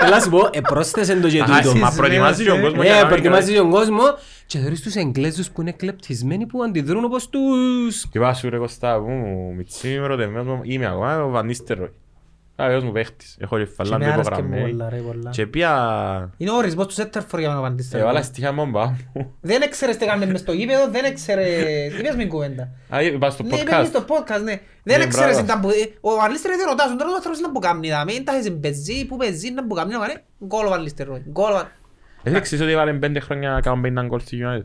έλα 0.06 0.20
σου 0.20 0.30
πω, 0.30 0.48
επρόσθεσε 0.52 1.16
το 1.20 1.28
και 1.28 1.40
Αχα, 1.40 1.60
τούτο. 1.60 1.76
Μα 1.78 1.90
προετοιμάζει 1.96 2.44
τον 2.44 2.60
κόσμος. 2.60 2.84
για 2.84 2.92
να 2.92 2.96
Ναι, 2.96 3.02
κάνει 3.02 3.06
προετοιμάζει 3.08 3.54
τον 3.54 3.70
κόσμος 3.70 4.14
και 4.46 4.58
θεωρείς 4.58 4.80
τους 4.80 4.94
Εγγλέζους 4.94 5.50
που 5.50 5.60
είναι 5.60 5.72
κλεπτισμένοι 5.72 6.46
που 6.46 6.62
αντιδρούν 6.62 7.04
όπως 7.04 7.28
τους... 7.28 8.06
Και 8.10 8.18
είπα 8.18 8.34
σου 8.34 8.50
ρε 8.50 8.58
Κωστά, 8.58 8.98
που 9.00 9.10
μου 9.10 9.54
μητσί 9.56 9.88
με 10.00 10.06
ρωτεμένος 10.06 10.46
μου, 10.46 10.60
είμαι 10.62 10.86
ακόμα 10.86 11.22
ο 11.24 11.28
Βανίστεροι. 11.28 11.90
Καλός 12.56 12.84
μου 12.84 12.92
παίχτης. 12.92 13.36
Έχω 13.40 13.58
και 13.58 13.64
Και 13.64 13.70
φαλάν 13.70 13.98
με 14.00 14.06
του 14.06 14.12
άρεσκε 14.12 14.34
μου 14.34 14.38
υπογραμμένη. 14.48 14.70
πολλά, 14.70 14.88
ρε, 14.88 14.96
πολλά. 14.96 15.30
Και 15.30 15.46
πια... 15.46 16.30
Είναι 16.36 16.50
ο 16.50 16.54
ορισμός 16.56 16.86
του 16.86 16.92
Σέτερφορ 16.92 17.40
για 17.40 17.48
να 17.48 17.56
απαντήσετε. 17.58 17.98
Έβαλα 17.98 18.22
στοιχεία 18.22 18.52
μόμπα 18.52 18.86
μου. 19.14 19.34
Δεν 19.40 19.62
έξερες 19.62 19.96
τι 19.96 20.06
κάνετε 20.06 20.30
μες 20.32 20.40
στο 20.40 20.52
γήπεδο, 20.52 20.88
δεν 20.90 21.04
έξερες... 21.04 21.92
Είπες 21.98 22.14
μην 22.16 22.28
κουβέντα. 22.28 22.68
Α, 22.94 23.02
είπα 23.02 23.30
στο 23.30 23.42
Ναι, 23.42 23.56
είπες 23.56 23.86
στο 23.86 24.04
podcast. 24.08 24.12
podcast, 24.38 24.42
ναι. 24.44 24.60
Δεν 24.82 24.98
Ναι, 24.98 25.04
έξερες 25.04 25.44
μπράβο. 25.44 25.44
ήταν 25.44 25.60
που... 25.60 25.68
Ο 26.00 26.14
Βαλίστερ 26.14 26.56
δεν 26.56 26.66
ρωτάς, 26.68 26.96
τώρα 26.96 27.10
ο 27.10 27.14
άνθρωπος 27.14 27.40
να 27.40 27.52
που 27.52 27.58
κάνει, 27.58 27.88
δάμε, 27.90 28.12
είναι 28.12 28.24
τας 28.24 28.34
χέζε 28.36 28.50
παίζει, 28.50 29.06
που 29.06 29.16
παίζει, 29.16 29.50
να 29.50 29.66
που 29.66 29.74
κάνει, 29.74 29.92
να 29.92 29.98
κάνει, 29.98 30.14
γκολ 30.46 30.66
ο 30.66 30.68
Βαλίστερ, 30.68 31.08
ρε, 31.08 31.22
γκολ 31.30 31.50
ο 31.50 31.54
Βαλ- 31.54 31.66
Εσύ 32.22 32.40
ξέρεις 32.40 32.64
ότι 32.64 32.72
έβαλε 32.74 32.92
πέντε 32.92 33.20
χρόνια 33.20 33.60
κάνουν 33.62 33.84
50 33.98 34.06
γκολ 34.06 34.20
στη 34.20 34.38
United. 34.42 34.64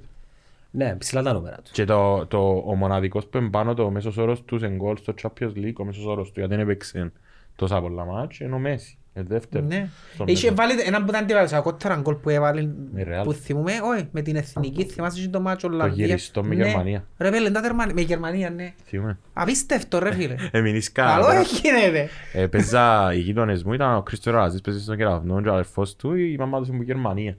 Ναι, 0.71 0.95
ψηλά 0.95 1.21
τα 1.23 1.33
νούμερα 1.33 1.55
τους. 1.63 1.71
Και 1.71 1.85
το, 1.85 2.25
το, 2.25 2.63
ο 2.67 2.75
μοναδικός 2.75 3.25
που 3.27 3.37
είναι 3.37 3.49
πάνω 3.49 3.73
το 3.73 3.83
ο 3.83 3.89
μέσος 3.89 4.17
όρος 4.17 4.43
τους 4.45 4.59
σε 4.61 4.67
γκολ 4.67 4.97
στο 4.97 5.13
Champions 5.21 5.53
League, 5.57 5.73
ο 5.79 5.83
μέσος 5.83 6.05
όρος 6.05 6.27
του, 6.31 6.39
γιατί 6.39 6.55
δεν 6.55 6.63
έπαιξε 6.63 7.11
τόσα 7.59 7.81
πολλά 7.81 8.05
μάτς, 8.05 8.39
είναι 8.39 8.55
ο 8.55 8.59
Μέση. 8.59 8.93
Ε, 9.13 9.23
δεύτερο. 9.23 9.65
Ναι. 9.65 9.87
στον 10.13 10.27
Είχε 10.27 10.51
μέσο. 10.51 10.55
βάλει 10.55 10.81
έναν 10.85 11.03
που 11.03 11.09
ήταν 11.09 11.23
αντιβασιακότερα 11.23 11.95
γκολ 11.95 12.15
που 12.15 12.29
έβαλε, 12.29 12.61
Με 12.93 13.03
Real. 13.07 13.23
που 13.23 13.33
θυμούμε, 13.33 13.71
όχι, 13.83 14.07
με 14.11 14.21
την 14.21 14.35
εθνική, 14.35 14.83
θυμάσαι 14.85 15.21
και 15.21 15.27
το 15.27 15.39
μάτσο 15.41 15.67
Ολλανδίας; 15.67 16.07
γυριστό 16.07 16.43
με 16.43 16.55
Ναι. 16.55 16.65
Γερμανία. 16.65 17.05
Ρε 17.17 17.29
πέλε, 17.29 17.49
τα 17.51 17.61
τερμανία, 17.61 17.93
με 17.93 18.01
Γερμανία, 18.01 18.49
ναι. 18.49 18.73
Θυμούμε. 18.85 19.17
Απίστευτο 19.33 19.99
ρε 19.99 20.13
φίλε. 20.13 20.35
Εμείς 20.51 20.91
Καλό 20.91 21.25
κάνα. 21.25 21.41
γίνεται. 21.41 22.09
Ε, 22.33 22.47
Παίζα, 22.47 23.13
οι 23.13 23.19
γείτονες 23.19 23.63
μου 23.63 23.73
ήταν 23.73 23.95
ο 23.95 24.01
Κρίστο 24.01 24.31
Ράζης, 24.31 24.61
παίζει 24.61 24.81
στον 24.81 24.97
κεραυνό 24.97 25.41
και 25.41 25.49
ο 25.49 25.51
αδερφός 25.53 25.95
του, 25.95 26.15
η 26.15 26.35
μαμά 26.39 26.57
του 26.59 26.65
είναι 26.67 26.75
από 26.75 26.83
Γερμανία. 26.83 27.37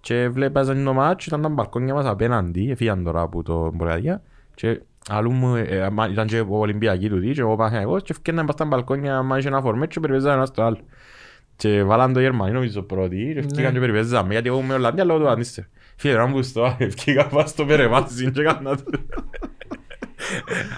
Και 0.00 0.28
βλέπαζαν 0.28 0.84
το 0.84 0.92
μάτσο, 0.92 1.24
ήταν 1.28 1.42
τα 1.42 1.48
μπαλκόνια 1.48 1.94
μας 1.94 2.06
απέναντι, 2.06 2.70
έφυγαν 2.70 3.04
τώρα 3.04 3.20
από 3.20 3.42
το 3.42 3.70
Μπολγαρία. 3.74 4.22
Και 4.54 4.80
αλλού 5.08 5.32
μου, 5.32 5.54
ε, 5.56 5.60
ε, 5.62 5.90
μα- 5.90 6.06
ήταν 6.08 6.26
και 6.26 6.40
ο 6.40 6.46
Ολυμπιακή 6.58 7.08
του 7.08 7.20
και 7.32 7.40
εγώ 7.40 7.56
Παναθηναϊκός 7.56 8.02
και 8.02 8.14
έφυγαν 8.18 8.46
πας 8.46 8.54
στα 8.54 8.64
μπαλκόνια, 8.64 9.22
μα 9.22 9.38
είχε 9.38 9.48
ένα 9.48 9.60
φορμέτ 9.60 9.90
και 9.90 10.00
περιπέζαν 10.00 10.32
ένα 10.32 10.46
στο 10.46 10.62
άλλο. 10.62 10.78
Και 11.56 11.82
βάλαν 11.82 12.12
το 12.12 12.20
Γερμανί 12.20 12.52
νομίζω 12.52 12.82
πρώτη 12.82 13.30
και 13.32 13.38
έφυγαν 13.38 13.72
και 13.72 13.78
περιπέζαμε, 13.78 14.32
γιατί 14.32 14.48
εγώ 14.48 14.58
είμαι 14.58 14.74
Ολλανδία 14.74 15.04
λόγω 15.04 15.18
του 15.20 15.28
Ανίστερ. 15.28 15.64
Φίλε, 15.96 16.14
να 16.14 16.26
μου 16.26 16.42
στο 16.42 16.76
έφυγα 16.78 17.26
πας 17.26 17.50
στο 17.50 17.64
περεμάζι 17.64 18.30
και 18.30 18.40
έκανα 18.40 18.76
το. 18.76 18.82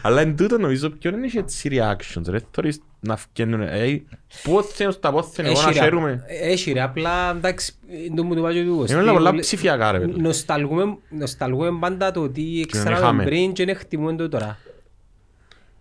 Αλλά 0.03 0.21
εν 0.21 0.37
τούτο 0.37 0.59
νομίζω 0.59 0.91
ποιον 0.91 1.15
είναι 1.15 1.29
έτσι 1.35 1.69
reactions 1.73 2.23
ρε, 2.29 2.39
θωρείς 2.51 2.81
να 3.01 3.17
φκένουν, 3.17 3.61
ε, 3.61 4.03
πόθεν 4.43 4.89
ως 4.89 5.01
τα 5.01 5.11
πόθεν 5.13 5.45
εγώ 5.45 5.55
να 5.55 5.69
Έχει 5.69 5.79
ρε, 5.79 5.85
χαίρομαι. 5.85 6.25
Έχει 6.27 6.73
ρε, 6.73 6.81
απλά 6.83 7.31
εντάξει, 7.31 7.73
το 8.17 8.25
μου 8.25 8.35
το 8.35 8.41
βάζω 8.41 8.63
του 8.63 8.85
Είναι 8.91 9.01
όλα 9.01 9.13
πολλά 9.13 9.35
ψηφιακά 9.35 9.93
ρε 9.93 9.99
παιδί. 9.99 10.21
Νοσταλγούμε, 10.21 10.97
νοσταλγούμε 11.09 11.79
πάντα 11.81 12.11
το 12.11 12.21
ότι 12.23 12.41
είχαμε. 12.41 12.91
ξέραμε 12.95 13.25
πριν 13.25 13.53
και 13.53 13.65
δεν 13.65 13.77
χτιμούν 13.77 14.17
το 14.17 14.29
τώρα. 14.29 14.59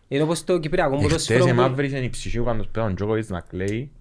Είναι 0.07 0.23
όπως 0.23 0.44
το 0.44 0.57
Κυπριακό 0.60 0.94
Εχθές 0.94 1.07
ποδόσφαιρο 1.07 1.44
που- 1.44 1.49
εμαύρισε 1.49 1.98
η 1.98 2.10
ψυχή 2.10 2.38
του 2.38 2.45
quand 2.48 2.61
πέραν 2.72 2.91
ο 2.91 2.94
Τζόκοβιτς 2.94 3.30
να 3.30 3.40
κλαίει. 3.40 3.91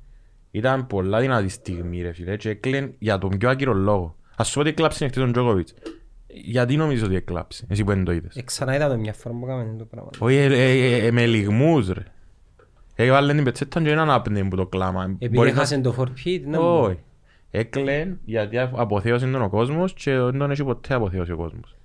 Ήταν 0.51 0.87
πολλά 0.87 1.21
δυνατή 1.21 1.49
στιγμή 1.49 2.03
ρε 2.03 2.13
φίλε 2.13 2.37
και 2.37 2.49
έκλαιν 2.49 2.91
για 2.99 3.19
τον 3.19 3.39
πιο 3.39 3.49
άκυρο 3.51 3.73
λόγο. 3.75 4.17
Ας 4.37 4.49
σου 4.49 4.55
πω 4.55 4.61
ότι 4.61 4.69
έκλαψε 4.69 5.05
εχθές 5.05 5.23
τον 5.23 5.33
Τζόκοβιτς. 5.33 5.75
Γιατί 6.35 6.77
νομίζεις 6.77 7.05
ότι 7.05 7.15
έκλαψε, 7.15 7.67
εσύ 7.69 7.85
που 7.85 7.91
δεν 7.91 8.05
το 8.05 8.13
είδες; 8.13 8.37
Ε, 8.37 8.43
Ξανά 8.43 8.75
είδα 8.75 8.89
το 8.89 8.97
μια 8.99 9.13
φορά 9.13 9.35
που 9.35 9.45
έκαμε 9.45 9.77
το 9.79 9.85
πράγμα. 9.85 10.11
Όχι, 10.19 10.37
ε, 10.37 10.45
ε, 10.45 10.97
ε, 10.97 11.07
ε, 11.07 11.11
με 11.11 11.27
λιγμούς 11.27 11.89
ρε. 11.89 12.03
Έβαλε 12.95 13.35
την 13.35 13.45
πετσέτα 13.45 13.83
και 13.83 13.91
έναν 13.91 14.11
άπνε 14.11 14.45
που 14.45 14.57
το 14.57 14.67
κλάμα. 14.67 15.05
Επειδή 15.05 15.37
Μπορεί 15.37 15.49
να- 15.49 15.55
έχασε 15.57 15.79
το 15.81 15.95
forfeit, 15.99 16.41
να 16.45 16.59
Όχι. 16.59 16.99
Έκλαιν 17.51 18.17
γιατί 18.25 18.59
αποθέωσε 18.59 19.31
τον 19.31 19.43
ο 19.43 19.49
κόσμος 19.49 19.93
και 19.93 20.17
δεν 20.19 20.39
τον 20.39 20.51
έχει 20.51 20.65
ποτέ 20.65 20.95
αποθέωσει 20.95 21.33
ο 21.33 21.37
κόσμος. 21.37 21.77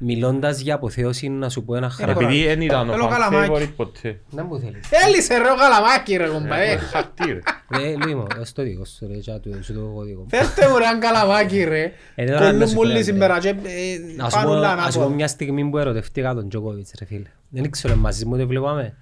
Μιλώντας 0.00 0.60
για 0.60 0.74
αποθέωση, 0.74 1.28
να 1.28 1.48
σου 1.48 1.64
πω 1.64 1.74
ένα 1.74 1.90
χαρακτήρα. 1.90 2.28
Επειδή 2.28 2.44
δεν 2.46 2.60
ήταν 2.60 2.88
ο 2.88 2.92
Θέλω 2.92 3.06
fan 3.06 3.10
καλαμάκι. 3.10 3.50
favorite 3.52 3.72
ποτέ. 3.76 4.20
Να 4.30 4.44
μου 4.44 4.58
θέλεις. 4.60 4.80
Έλυσε 5.06 5.36
ρε 5.38 5.50
ο 5.50 5.54
καλαμάκι 5.56 6.16
ρε 6.16 6.26
κομπαέ. 6.26 6.76
Χαρτί 6.76 7.24
ρε. 7.32 7.38
Ρε, 7.80 7.96
Λουί 7.96 8.14
μου, 8.14 8.26
δώσ' 8.36 8.52
το 8.52 8.62
δικό 8.62 8.84
σου 8.84 9.06
ρε, 9.06 9.14
και 9.18 9.30
να 9.30 9.40
του- 9.40 9.64
σου 9.64 9.74
το 9.74 9.80
εγώ 9.80 10.02
δικό 10.02 10.20
μου. 10.20 10.26
Φέρτε 10.30 10.68
μου 10.68 10.78
ρε 10.78 10.84
έναν 10.84 11.00
καλαμάκι 11.00 11.64
ρε. 11.64 11.92
Ε, 12.14 12.24
τώρα 12.26 12.40
να 12.40 12.50
Κολλούν 12.50 12.68
σου 12.68 12.74
μου 12.74 12.80
όλοι 12.80 12.94
πω, 12.94 13.02
σήμερα 13.02 13.38
και 13.38 13.48
ε, 13.48 13.54
Να 14.16 14.24
σου 14.30 14.36
πάνε 14.36 14.46
πω- 14.46 14.52
όλα 14.56 14.74
να 14.74 14.82
σου 14.82 14.92
πω 14.92 14.98
ανάποδα. 14.98 15.14
μια 15.14 15.28
στιγμή 15.28 15.64
που 15.70 15.78
ερωτευτήκα 15.78 16.34
τον 16.34 16.48
Τζόκοβιτς 16.48 16.92
ρε 16.98 17.04
φίλε. 17.04 17.28
Δεν 17.48 17.70
ξέρω 17.70 17.96
μαζί 17.96 18.24
μου 18.26 18.36
το 18.38 18.46
βλέπαμε. 18.46 18.96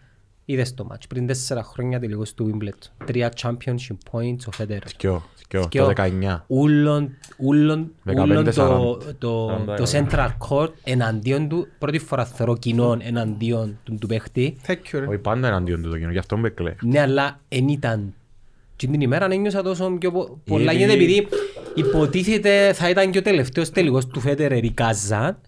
Είδες 0.49 0.75
το 0.75 0.85
μάτς 0.85 1.07
πριν 1.07 1.27
τέσσερα 1.27 1.63
χρόνια 1.63 2.01
τελικώς 2.01 2.35
του 2.35 2.51
Wimbledon. 2.61 3.05
Τρία 3.07 3.33
championship 3.43 3.97
points 4.11 4.39
ο 4.47 4.51
Φέντερ. 4.51 4.89
Σκιο, 4.89 5.23
σκιο, 5.35 5.63
Σκιο. 5.63 5.85
το 5.87 5.93
19. 5.97 6.45
Ούλον, 6.47 7.11
ούλον, 7.39 7.91
15, 8.05 8.23
ούλον 8.23 8.45
το, 8.45 8.99
40. 8.99 9.15
το, 9.19 9.51
40, 9.75 9.77
το 9.77 9.91
central 9.93 10.29
court 10.49 10.71
εναντίον 10.85 11.49
του, 11.49 11.67
πρώτη 11.79 11.99
φορά 11.99 12.25
θεωρώ 12.25 12.57
κοινών 12.57 13.01
εναντίον 13.03 13.79
του, 13.85 13.97
του 14.01 14.07
παίχτη. 14.07 14.57
Thank 14.67 14.73
you 14.73 14.99
ρε. 14.99 15.07
Όχι 15.07 15.19
πάντα 15.19 15.49
εναντίον 15.49 15.83
του 15.83 15.91
το 15.91 15.99
κοινό, 15.99 16.11
γι' 16.11 16.19
αυτό 16.19 16.37
με 16.37 16.49
κλαίει. 16.49 16.77
Ναι, 16.83 17.01
αλλά 17.01 17.41
εν 17.49 17.69
ήταν. 17.69 18.15
Και 18.77 18.87
την 18.87 19.01
ημέρα 19.01 19.25
ένιωσα 19.33 19.63
τόσο 19.63 19.91
πιο 19.91 20.13
πο- 20.13 20.39
πολλά 20.45 20.73
Γιατί- 20.73 20.77
γιατί 20.97 21.15
επειδή 21.15 21.29
υποτίθεται 21.75 22.73
θα 22.73 22.89
ήταν 22.91 23.11
και 23.11 23.19
ο 23.19 23.23
τελευταίος 23.23 23.71
τελικός 23.71 24.07
του 24.07 24.21
Φέτερερ 24.21 24.65
η 24.65 24.71
Κάζαν 24.71 25.39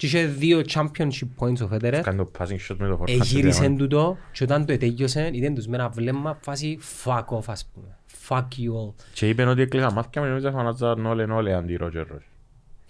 και 0.00 0.06
είχε 0.06 0.26
δύο 0.26 0.62
championship 0.74 1.28
points 1.38 1.62
ο 1.62 1.66
Φέτερερ. 1.66 2.02
Κάνει 2.02 2.16
το 2.16 2.30
passing 2.38 2.70
shot 2.70 2.76
με 2.78 2.88
το 2.88 2.96
φορκά. 2.96 3.12
Εγύρισε 3.12 3.74
του 3.78 3.86
το 3.86 4.16
και 4.32 4.44
όταν 4.44 4.66
το 4.66 4.72
ετέγιωσε 4.72 5.30
ήταν 5.32 5.54
τους 5.54 5.66
με 5.66 5.76
ένα 5.76 5.88
βλέμμα 5.88 6.38
φάση 6.40 6.78
fuck 7.04 7.24
off 7.24 7.44
ας 7.46 7.70
πούμε. 7.74 7.96
Fuck 8.28 8.38
you 8.38 8.88
all. 8.88 8.94
Και 9.12 9.28
είπαν 9.28 9.48
ότι 9.48 9.62
έκλεισαν 9.62 9.92
μάτια 9.92 10.22
με 10.22 10.28
νόμιζα 10.28 10.50
φανάζαν 10.50 11.06
όλε 11.06 11.24
όλε 11.24 11.54
αντί 11.54 11.76
Ρότζερ 11.76 12.06
Ρος. 12.06 12.28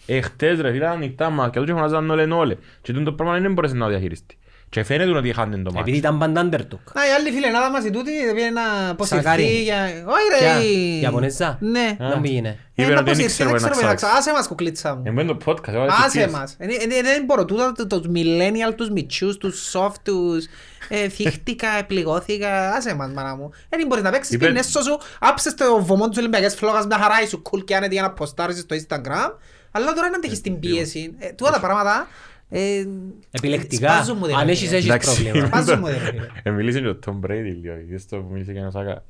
Εχθές 0.06 0.60
ρε 0.60 0.70
φίλε 0.70 0.86
ανοιχτά 0.86 1.30
μάτια 1.30 1.60
του 1.60 1.66
και 1.66 1.72
φανάζαν 1.72 2.10
όλε 2.10 2.22
όλε. 2.22 2.56
Και 2.82 2.92
τούτο 2.92 3.12
πράγμα 3.12 3.38
δεν 3.38 3.52
μπορούσε 3.52 3.74
να 3.74 3.84
το 3.84 3.90
διαχειριστείς. 3.90 4.38
Και 4.70 4.82
φαίνεται 4.84 5.10
ότι 5.10 5.28
είχαν 5.28 5.50
το 5.50 5.56
Επειδή 5.58 5.74
μάτι. 5.78 5.90
ήταν 5.96 6.18
πάντα 6.18 6.40
underdog. 6.44 6.78
Να, 6.94 7.06
η 7.06 7.10
άλλη 7.18 7.30
φιλενάδα 7.30 7.70
μας 7.70 7.84
η 7.84 7.90
τούτη 7.90 8.10
πήγε 8.34 8.50
να 8.50 8.62
Σακάρι. 8.62 9.42
αποσυρθεί 9.42 9.62
για... 9.62 9.82
Όχι 9.84 10.38
Ποια, 10.40 10.56
ρε! 10.58 10.64
η 10.64 11.00
Ιαπωνέζα; 11.00 11.56
Ναι. 11.60 11.96
Να 11.98 12.18
μην 12.18 12.32
γίνει. 12.32 12.48
Ε, 12.48 12.82
Είπε 12.82 12.82
να 12.82 12.84
ότι 12.84 12.94
δεν 12.94 12.98
αποσυρθεί, 12.98 13.22
ήξερε 13.24 13.50
δεν 13.50 13.60
να 13.60 13.68
ξέρω, 13.68 13.74
ξάξει. 13.86 14.04
μεταξά. 14.04 14.18
Άσε 14.18 14.32
μας 14.32 14.46
κουκλίτσα 14.48 14.94
μου. 14.94 15.02
Εμπέν 15.06 15.26
το 15.26 15.36
podcast, 15.44 15.68
εγώ 15.72 15.86
Άσε 16.04 16.28
μας. 16.32 16.54
Ε, 16.58 16.64
ε, 16.64 16.98
ε, 16.98 17.02
Δεν 17.02 17.24
μπορώ 17.24 17.44
τούτα 17.44 17.72
το- 17.72 17.86
τους 18.00 18.10
millennial, 18.14 18.74
τους 18.76 18.90
μητσούς, 18.90 19.36
τους 19.36 19.72
soft, 19.74 19.94
τους 20.02 20.44
ε, 20.88 21.08
θύχτηκα, 21.08 21.68
πληγώθηκα. 21.88 22.70
Άσε 22.72 22.94
μας 22.94 23.10
μάνα 23.12 23.36
μου. 23.36 23.50
Ε, 23.68 23.76
Δεν 23.76 23.86
μπορείς 23.86 24.04
να 24.04 24.10
παίξεις 24.10 24.34
Είπε- 24.34 24.46
την 24.46 24.56
έσω 24.56 24.82
σου. 24.82 24.98
Άψες 25.20 25.54
το 25.54 25.84
βωμό 25.84 26.08
της 26.08 26.18
Ολυμπιακής 26.18 26.54
φλόγας 26.54 26.86
μια 26.86 26.98
χαρά 26.98 27.14
σου 27.28 27.42
cool 27.50 27.64
και 27.64 27.76
άνετη 27.76 27.92
για 27.94 28.02
να 28.02 28.10
ποστάρεις 28.10 28.58
στο 28.58 28.76
Instagram. 28.76 29.30
Αλλά 29.72 29.92
τώρα 29.92 30.10
να 30.10 30.16
αντέχεις 30.16 30.40
την 30.40 30.58
πίεση. 30.58 31.14
Ε, 31.18 31.28
Τούτα 31.32 31.50
τα 31.50 31.60
πράγματα... 31.60 32.08
ε, 32.50 32.84
Επιλεκτικά, 33.30 33.92
σπάζουν 33.94 34.16
μου, 34.20 34.26
ρε, 34.26 34.32
αν 34.32 34.38
φίλε. 34.38 34.50
έχεις 34.52 34.72
έχεις 34.72 34.84
Εντάξει. 34.84 35.22
πρόβλημα. 35.22 35.46
Σπάζουν 35.46 35.78
μου, 35.78 35.86
ρε, 35.86 35.92
φίλε. 35.98 36.26
Ε, 36.42 36.50
Μίλησε 36.50 36.80
και 36.80 36.88
ο 36.88 36.98
Tom 37.06 37.26
Brady 37.26 37.54
λίγο. 37.62 37.74
Είδες 37.76 38.06
το 38.06 38.16
που 38.16 38.32
μίλησε 38.32 38.52
και 38.52 38.58
ένας 38.58 38.74
άκα. 38.74 39.04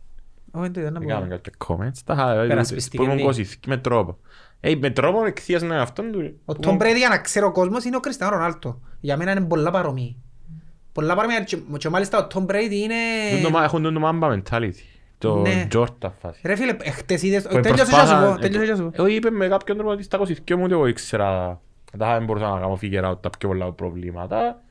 Όχι, 0.53 0.71
δεν 0.71 0.87
Έκαμε 0.97 1.05
μπορώ. 1.05 1.27
κάποια 1.29 1.53
comments. 1.67 1.99
Τα 2.05 2.15
είχα, 2.15 2.45
Περασπιστική 2.49 2.97
που 2.97 3.03
ήμουν 3.03 3.15
μνήμη. 3.15 3.29
κόσηθηκη 3.29 3.69
με 3.69 3.77
τρόπο. 3.77 4.19
Ε, 4.61 4.75
με 4.75 4.91
τρόπο 4.91 5.25
εκθείας 5.25 5.63
με 5.63 5.81
αυτόν 5.81 6.13
του. 6.13 6.41
Ο 6.45 6.55
Tom 6.63 6.75
Brady 6.77 6.97
για 6.97 7.09
να 7.09 7.19
ξέρει 7.19 7.45
ο 7.47 7.53
κόσμος 7.53 7.85
είναι 7.85 7.97
ο 7.97 8.01
Κριστιανό 8.01 8.33
Ρονάλτο. 8.37 8.81
Για 9.01 9.17
μένα 9.17 9.31
είναι 9.31 9.41
πολλά 9.41 9.71
παρομοί. 9.71 10.17
Πολλά 10.93 11.15
παρομοί 11.15 11.35
και, 11.45 11.59
και 11.79 11.89
μάλιστα 11.89 12.19
ο 12.19 12.27
Tom 12.35 12.47
Brady 12.51 12.71
είναι... 12.73 12.95
Τούν 13.33 13.43
το 13.43 13.51
μα- 13.51 13.65
Έχουν 13.65 13.83
τον 13.83 13.95
το 13.95 14.01
Mamba 14.05 14.33
mentality. 14.39 14.73
Το 15.19 15.37
Ναι. 15.41 15.67
Jordan 15.75 16.11
φάση. 16.21 16.41
Ρε 16.45 16.57
φίλε, 16.57 16.77
χτες 16.91 17.23
είδες... 17.23 17.43
Που 17.43 17.49
Τέλειωσε 17.49 17.69
και 17.71 17.75
προσπάθα- 17.77 18.27
σου 18.27 18.33
πω, 18.35 18.39
τέλειωσε 18.41 18.67
και 18.67 18.75
σου 18.75 18.83
πω. 18.83 18.91
Εγώ 18.95 19.07
είπε 19.07 19.31
με 19.31 19.49
κάποιον 19.49 19.77
τρόπο 19.77 19.93
ότι 19.93 20.03
στα 20.03 20.19
22 20.49 20.55
μου 20.57 20.67
εγώ 20.71 20.87
ήξερα 20.87 21.61
τα 21.99 22.15
δεν 22.15 22.25
μπορούσα 22.25 22.49
να 22.49 22.61
κάνω 22.61 22.79
figure 22.83 23.11
out 23.11 23.23
τα 23.23 23.31
πιο 23.39 23.49
πολλά 23.49 23.73
προβλήματα. 23.73 24.63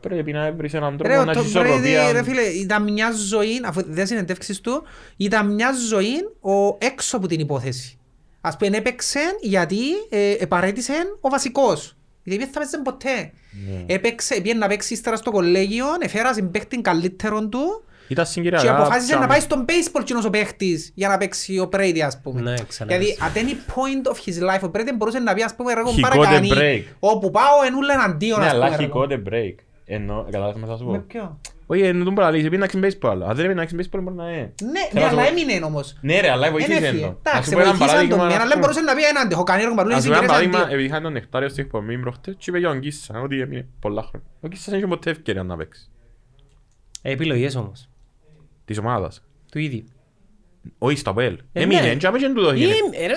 Πρέπει 0.00 0.32
να 0.32 0.52
βρεις 0.52 0.74
έναν 0.74 0.96
Ρε, 1.00 1.08
τρόπο 1.08 1.20
ο 1.20 1.24
να 1.24 1.30
έχεις 1.30 1.52
Tom 1.54 1.60
Brady, 1.60 1.64
ρε 1.64 1.90
ισορροπία. 1.90 2.22
φίλε, 2.22 2.42
ήταν 2.42 2.92
μια 2.92 3.12
ζωή, 3.12 3.60
αφού 3.64 3.82
δεν 3.86 4.06
συνεντεύξεις 4.06 4.60
του, 4.60 4.82
ήταν 5.16 5.54
μια 5.54 5.72
ζωή 5.88 6.14
ο, 6.40 6.76
έξω 6.78 7.16
από 7.16 7.26
την 7.26 7.40
υπόθεση. 7.40 7.98
Ας 8.40 8.56
πούμε, 8.56 8.76
έπαιξε 8.76 9.20
γιατί 9.40 9.80
ε, 10.08 10.32
επαρέτησε 10.38 10.92
ο 11.20 11.28
βασικός. 11.28 11.96
Γιατί 12.22 12.42
δεν 12.44 12.52
θα 12.52 12.58
παίζει 12.58 12.82
ποτέ. 12.82 13.32
Ναι. 13.68 13.94
Έπαιξε, 13.94 14.40
πήγε 14.40 14.54
να 14.54 14.66
παίξει 14.66 14.92
ύστερα 14.92 15.16
στο 15.16 15.30
κολέγιο, 15.30 15.86
έφερασε 16.00 16.42
παίχτη 16.42 16.80
καλύτερον 16.80 17.50
του 17.50 17.84
Ήταν 18.08 18.24
και 18.24 18.30
συγκυριακά. 18.30 18.74
αποφάσισε 18.76 19.12
να 19.14 19.18
τσάμε. 19.18 19.26
πάει 19.26 19.40
στον 19.40 19.64
baseball 19.68 20.02
κοινός 20.04 20.24
ο 20.24 20.30
παίχτης 20.30 20.92
για 20.94 21.08
να 21.08 21.16
παίξει 21.18 21.58
ο 21.58 21.68
Brady 21.72 21.98
ας 22.06 22.20
πούμε. 22.20 22.40
Ναι, 22.40 22.54
ξανά 22.68 22.96
Γιατί 22.96 23.08
έτσι. 23.10 23.22
at 23.24 23.38
any 23.38 23.52
point 23.74 24.12
of 24.12 24.16
his 24.28 24.54
life 24.54 24.68
ο 24.68 24.70
Brady 24.74 24.92
μπορούσε 24.96 25.18
να 25.18 25.34
πει 25.34 25.42
ας 25.42 25.54
πούμε 25.54 25.74
ρε 25.74 25.80
εγώ 25.80 25.90
He 25.96 26.00
πάρα 26.00 26.14
got 26.16 26.20
a 26.20 26.22
κάνει 26.30 26.50
break. 26.54 26.82
όπου 26.98 27.30
πάω 27.30 27.62
ενούλα 27.66 27.92
εναντίον 27.94 28.38
Ναι, 28.40 28.46
ας 28.46 28.52
πούμε. 28.52 28.64
αλλά 28.64 28.76
ρε, 28.76 28.84
he 28.84 28.88
εγώ. 28.88 29.06
got 29.08 29.12
a 29.12 29.32
break. 29.32 29.54
Εννοώ, 29.88 30.24
κατάλαβες 30.24 30.60
με 30.62 30.66
θα 30.66 30.76
σου 30.76 30.84
Με 30.86 30.98
πω. 30.98 31.04
ποιο; 31.08 31.40
Όχι, 31.66 31.82
εν 31.82 31.98
τούτο 31.98 32.10
μπορεί 32.10 32.26
να 32.26 32.30
λύσει, 32.30 32.48
πήγαινε 32.48 32.66
να 32.72 32.80
παίξει 32.80 32.98
baseball. 33.02 33.10
Αν 33.28 33.34
δεν 33.36 33.44
έπαιρνε 33.44 33.54
να 33.54 33.60
παίξει 33.60 33.76
baseball 33.78 34.00
μπορεί 34.02 34.16
να 34.16 34.30
είναι. 34.30 34.52
Ναι, 34.62 34.80
Θέλω 34.90 34.90
ναι, 34.92 35.00
να 35.00 35.08
σου 35.08 35.14
αλλά 35.14 35.22
πω- 35.22 35.28
έμεινε 35.40 35.64
όμως. 35.64 35.96
Ναι 36.00 36.20
ρε, 36.20 36.30
αλλά 36.30 36.42
Δεν 36.42 36.52
βοηθήσε 36.52 36.86
έφυγε. 36.86 37.00
το. 37.02 37.06
Να 37.22 37.30
Εντάξει, 37.30 37.50
σου 37.50 37.54
πω 37.56 37.60
ένα 37.60 37.68
βοηθήσαν 37.70 37.86
παράδειγμα. 37.88 38.16
τον, 38.16 38.26
να 38.28 38.32
αλλά 38.34 38.42
σου 38.42 38.48
δεν 38.48 38.52
πω. 38.58 38.60
μπορούσε 38.60 38.80
να 38.80 38.94
πει 38.94 39.02
έναντι. 39.04 39.32
Έχω 39.34 39.42
κάνει 39.42 39.60
έργο 39.62 39.72
Ας 39.74 39.78
παρούλης 39.78 40.02
σου 40.02 40.08
πω 40.08 40.14
ένα 40.14 40.22
συγκεκριτές 40.22 40.36
παράδειγμα, 40.36 40.58
αντίο. 40.64 40.74
επειδή 40.74 40.88
είχαν 40.88 41.02
τον 41.02 41.12
νεκτάριο 41.12 41.48
στο 41.48 41.60
εκπομπή 41.60 41.96
μου 41.96 42.02
προχτές 42.02 42.34
και 42.38 42.44
είπε 42.50 42.58
για 42.58 42.68
τον 42.68 42.80
Κίσσα, 42.80 43.20
ότι 43.24 43.40
έμεινε 43.40 43.66
πολλά 43.80 44.02
χρόνια. 44.08 44.28
Ο 44.40 44.48
Κίσσας 44.48 44.68
δεν 44.70 44.78
είχε 44.78 44.86
ποτέ 44.86 45.10
ευκαιρία 45.10 45.42
να 45.42 45.56
παίξει. 45.56 45.82
Ε, 47.02 47.10
Επιλογές 47.12 47.54
όμως, 47.56 47.88
Της 48.66 48.78
ομάδας. 48.78 49.22
του 49.50 49.58
ίδιου. 49.58 49.84
Όχι 50.78 50.96
στο 50.98 51.10
ΑΠΟΕΛ. 51.10 51.38
Ε, 51.52 51.62
Έμεινε, 51.62 51.80
ναι. 51.80 51.94
και 51.94 52.06
άμεσαι 52.06 52.28
του 52.34 52.42
το 52.42 52.52
γίνει. 52.52 52.72
Ε, 52.92 53.06
ρε, 53.06 53.12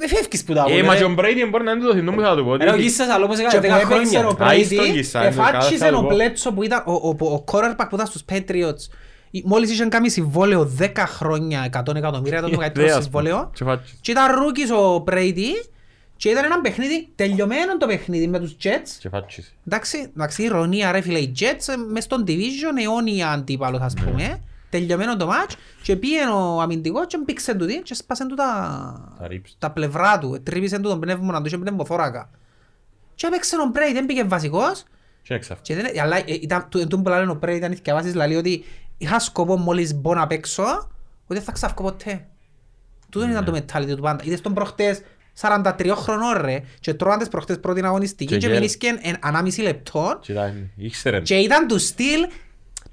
ε, 0.00 0.08
φεύγεις 0.08 0.44
που 0.44 0.52
τα 0.52 0.64
Ε, 0.68 0.80
πω, 0.80 0.86
μα 0.86 0.92
ρε. 0.92 0.98
και 0.98 1.04
ο 1.04 1.08
Μπρέιντι 1.12 1.44
μπορεί 1.44 1.64
να 1.64 1.70
είναι 1.72 1.84
το 1.84 1.94
θυμό 1.94 2.12
που 2.12 2.20
θα 2.20 2.36
του 2.36 2.44
πω. 2.44 2.56
Ρε, 2.56 2.70
ο 2.70 2.72
ότι- 2.72 2.82
Κίσσας 2.82 3.08
άλλο 3.08 3.26
πως 3.26 3.36
Και 3.38 3.42
έκανε 3.42 3.60
που 3.68 3.74
10 3.74 3.92
έπαιξε 3.92 4.16
ο 4.18 4.20
χρόνια. 4.20 4.46
Α, 4.46 4.54
είσαι 4.54 4.74
Brady, 4.74 4.76
τον 4.76 4.92
Κίσσα, 4.94 5.18
είναι 5.18 5.28
εφάτσισε 5.28 5.78
κάθε 5.78 5.94
ο 5.94 5.98
άλλο. 5.98 6.08
Μπλέτσο 6.08 6.52
που 6.52 6.62
ήταν 6.62 6.82
ο- 6.86 6.92
ο- 6.92 7.26
ο 7.34 7.44
quarterback 7.52 7.86
που 7.88 7.94
ήταν 7.94 8.06
στους 8.06 8.22
Patriots. 8.32 8.82
Μόλις 9.44 9.70
είχαν 9.72 9.88
κάνει 9.88 10.08
συμβόλαιο 10.10 10.64
10 10.78 11.06
χρόνια, 11.06 11.64
100 11.64 11.96
εκατομμύρια, 11.98 12.38
ήταν 12.38 12.50
το 12.50 12.56
μεγαλύτερο 12.56 12.86
Ιδέας, 12.86 13.02
συμβόλαιο. 13.02 13.50
και 13.54 13.64
φάτσες. 13.64 13.98
Και 14.00 14.10
ήταν 14.10 14.34
ρούκις 14.40 14.70
ο 14.70 15.04
Brady 15.08 15.68
και 16.16 16.28
ήταν 16.28 16.44
ένα 16.44 16.60
παιχνίδι, 16.60 17.08
τελειωμένο 17.14 17.76
το 17.78 17.86
παιχνίδι 17.86 18.26
με 18.26 18.38
τους 18.38 18.56
Jets. 18.62 18.88
Και 18.98 19.08
φάτσες. 19.08 19.54
Εντάξει, 19.66 20.10
εντάξει, 20.16 20.42
ηρωνία 20.42 20.92
ρε 20.92 21.00
φίλε, 21.00 21.18
οι 21.18 21.32
Jets 21.40 21.72
ε, 21.72 21.76
μες 21.92 22.04
στον 22.04 22.24
division 22.26 22.82
αιώνια 22.82 23.30
αντίπαλος 23.30 23.80
ας 23.80 23.94
Ναι. 23.94 24.02
πούμε. 24.10 24.40
Τελειωμένο 24.78 25.16
το 25.16 25.28
match 25.30 25.52
και 25.82 25.96
πήγαινε 25.96 26.30
ο 26.30 26.60
αμυντικός 26.60 27.06
και 27.06 27.18
μπήξε 27.24 27.54
του 27.54 27.66
τι 27.66 27.82
και 27.82 27.94
σπάσαν 27.94 28.28
του 28.28 28.34
τα, 28.34 29.14
Τα 29.18 29.26
ρίψε. 29.28 29.54
τα 29.58 29.70
πλευρά 29.70 30.18
του, 30.18 30.40
τρύπησαν 30.42 30.82
του 30.82 30.88
τον 30.88 31.00
πνεύμονα 31.00 31.42
του 31.42 31.48
και 31.48 31.58
πνευμοθώρακα. 31.58 32.30
Και 33.14 33.26
έπαιξε 33.26 33.56
ο 33.56 33.70
Brady, 33.74 33.92
δεν 33.92 34.06
πήγε 34.06 34.24
βασικός 34.24 34.82
Και 35.22 35.32
είναι 35.34 35.38
ξαφ- 35.42 35.60
και 35.62 35.74
δεν, 35.74 36.00
αλλά 36.00 36.16
ε, 36.16 36.22
ήταν, 36.26 36.66
του, 36.68 36.86
του 36.86 37.02
που 37.02 37.08
λένε 37.08 37.30
ο 37.30 37.38
Brady 37.42 37.54
ήταν 37.56 37.72
η 37.72 37.74
θυκευάσεις 37.74 38.12
δηλαδή 38.12 38.36
ότι 38.36 38.64
είχα 38.98 39.18
σκοπό 39.18 39.56
μόλις 39.56 39.94
μπω 39.94 40.14
να 40.14 40.26
παίξω 40.26 40.62
ότι 41.24 41.34
δεν 41.34 41.42
θα 41.42 41.52
ξαφκώ 41.52 41.82
ποτέ. 41.82 42.26
Τούτο 43.10 43.28
ήταν 43.28 43.44
το 43.44 43.52
mentality 43.56 43.94
του 43.96 44.02
πάντα. 44.02 44.24
Είδες 44.24 44.40
τον 44.40 44.54
προχτές 44.54 45.00
43 45.40 45.92
χρονών 45.96 46.40
ρε 46.40 46.60
και 46.80 46.94
τρώγαν 46.94 47.18
τις 47.18 47.28
προχτές 47.28 47.60
πρώτη 47.60 47.84
αγωνιστική 47.84 48.32
Και 48.32 48.38
και 48.38 48.46
γέλ. 48.46 48.56
μιλήσκεν 48.56 48.98
εν 49.02 49.16
ανάμιση 49.20 49.60
λεπτό 49.60 50.18
Και 50.20 50.32
ήταν- 50.32 50.70
ήξερε. 50.76 51.20
και 51.20 51.34
ήταν 51.34 51.66
του 51.66 51.78
στυλ 51.78 52.26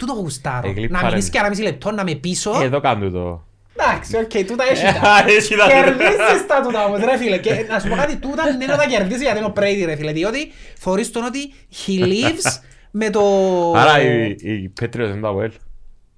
τούτο 0.05 0.13
γουστάρω. 0.21 0.69
Εγλίπαρε. 0.69 1.03
Να 1.03 1.09
μιλήσεις 1.09 1.29
και 1.29 1.39
ανάμιση 1.39 1.61
λεπτό 1.61 1.91
να 1.91 2.03
με 2.03 2.15
πίσω. 2.15 2.59
Ε, 2.61 2.65
Εδώ 2.65 2.79
κάνουν 2.79 3.11
το. 3.13 3.43
Εντάξει, 3.75 4.17
οκ, 4.17 4.45
τούτα 4.47 4.63
έχει 4.71 4.85
Ε, 4.85 4.91
τα. 5.01 5.23
έχει 5.27 5.55
τα. 5.55 5.67
Κερδίσεις 5.67 6.45
τα 6.47 6.61
τούτα 6.63 6.85
όμως 6.85 6.99
ρε 6.99 7.17
φίλε. 7.17 7.37
Και 7.37 7.65
να 7.69 7.79
σου 7.79 7.87
πω 7.89 7.95
κάτι, 7.95 8.15
τούτα 8.15 8.43
δεν 8.43 8.61
είναι 8.61 8.75
να 8.75 8.85
κερδίσει 8.85 9.23
γιατί 9.23 9.37
είναι 9.37 9.47
ο 9.47 9.53
Brady 9.55 9.83
ρε 9.85 9.95
φίλε. 9.95 10.11
Διότι 10.11 10.51
θωρείς 10.79 11.11
τον 11.11 11.23
ότι 11.23 11.53
he 11.85 11.99
lives 12.03 12.59
με 13.01 13.09
το... 13.09 13.21
Άρα 13.75 14.01
οι- 14.01 14.35
οι 14.39 14.73
Patriots 14.81 14.93
είναι 14.95 15.19
το 15.21 15.27
ΑΟΕΛ. 15.27 15.51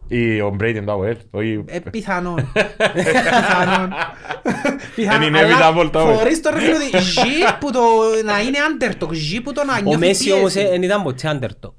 Ή 0.07 0.41
ο 0.41 0.55
Brady 0.60 0.68
είναι 0.76 0.81
το 0.85 0.91
ΑΟΕΛ. 0.91 1.15
όχι- 1.31 1.64
Ε, 1.68 1.80
πιθανόν. 1.80 2.51
Πιθανόν. 4.95 5.23
Είναι 5.23 5.39
Αλλά 5.39 5.72
inevitable 5.73 5.89
το 5.91 6.01
όμως. 6.01 6.18
Θωρείς 6.18 6.41
τον 6.41 6.53
ρε 6.53 6.60
φίλε 6.60 6.76
ότι 6.76 6.97
ζει 7.03 7.57
που 7.60 7.72
το 7.72 7.80
να 8.26 8.39
είναι 8.41 8.57
underdog, 8.69 9.11
ζει 9.14 9.41
που 9.41 9.53
το 9.53 9.64
να 9.64 9.73
Ο 9.73 9.80
νιώθεις 9.81 9.99
Μέση 10.07 10.31
όμως 10.31 10.53
πίεση. 10.53 10.69
δεν 10.69 10.84
ήταν 10.84 11.03
ποτέ 11.03 11.39
underdog. 11.41 11.73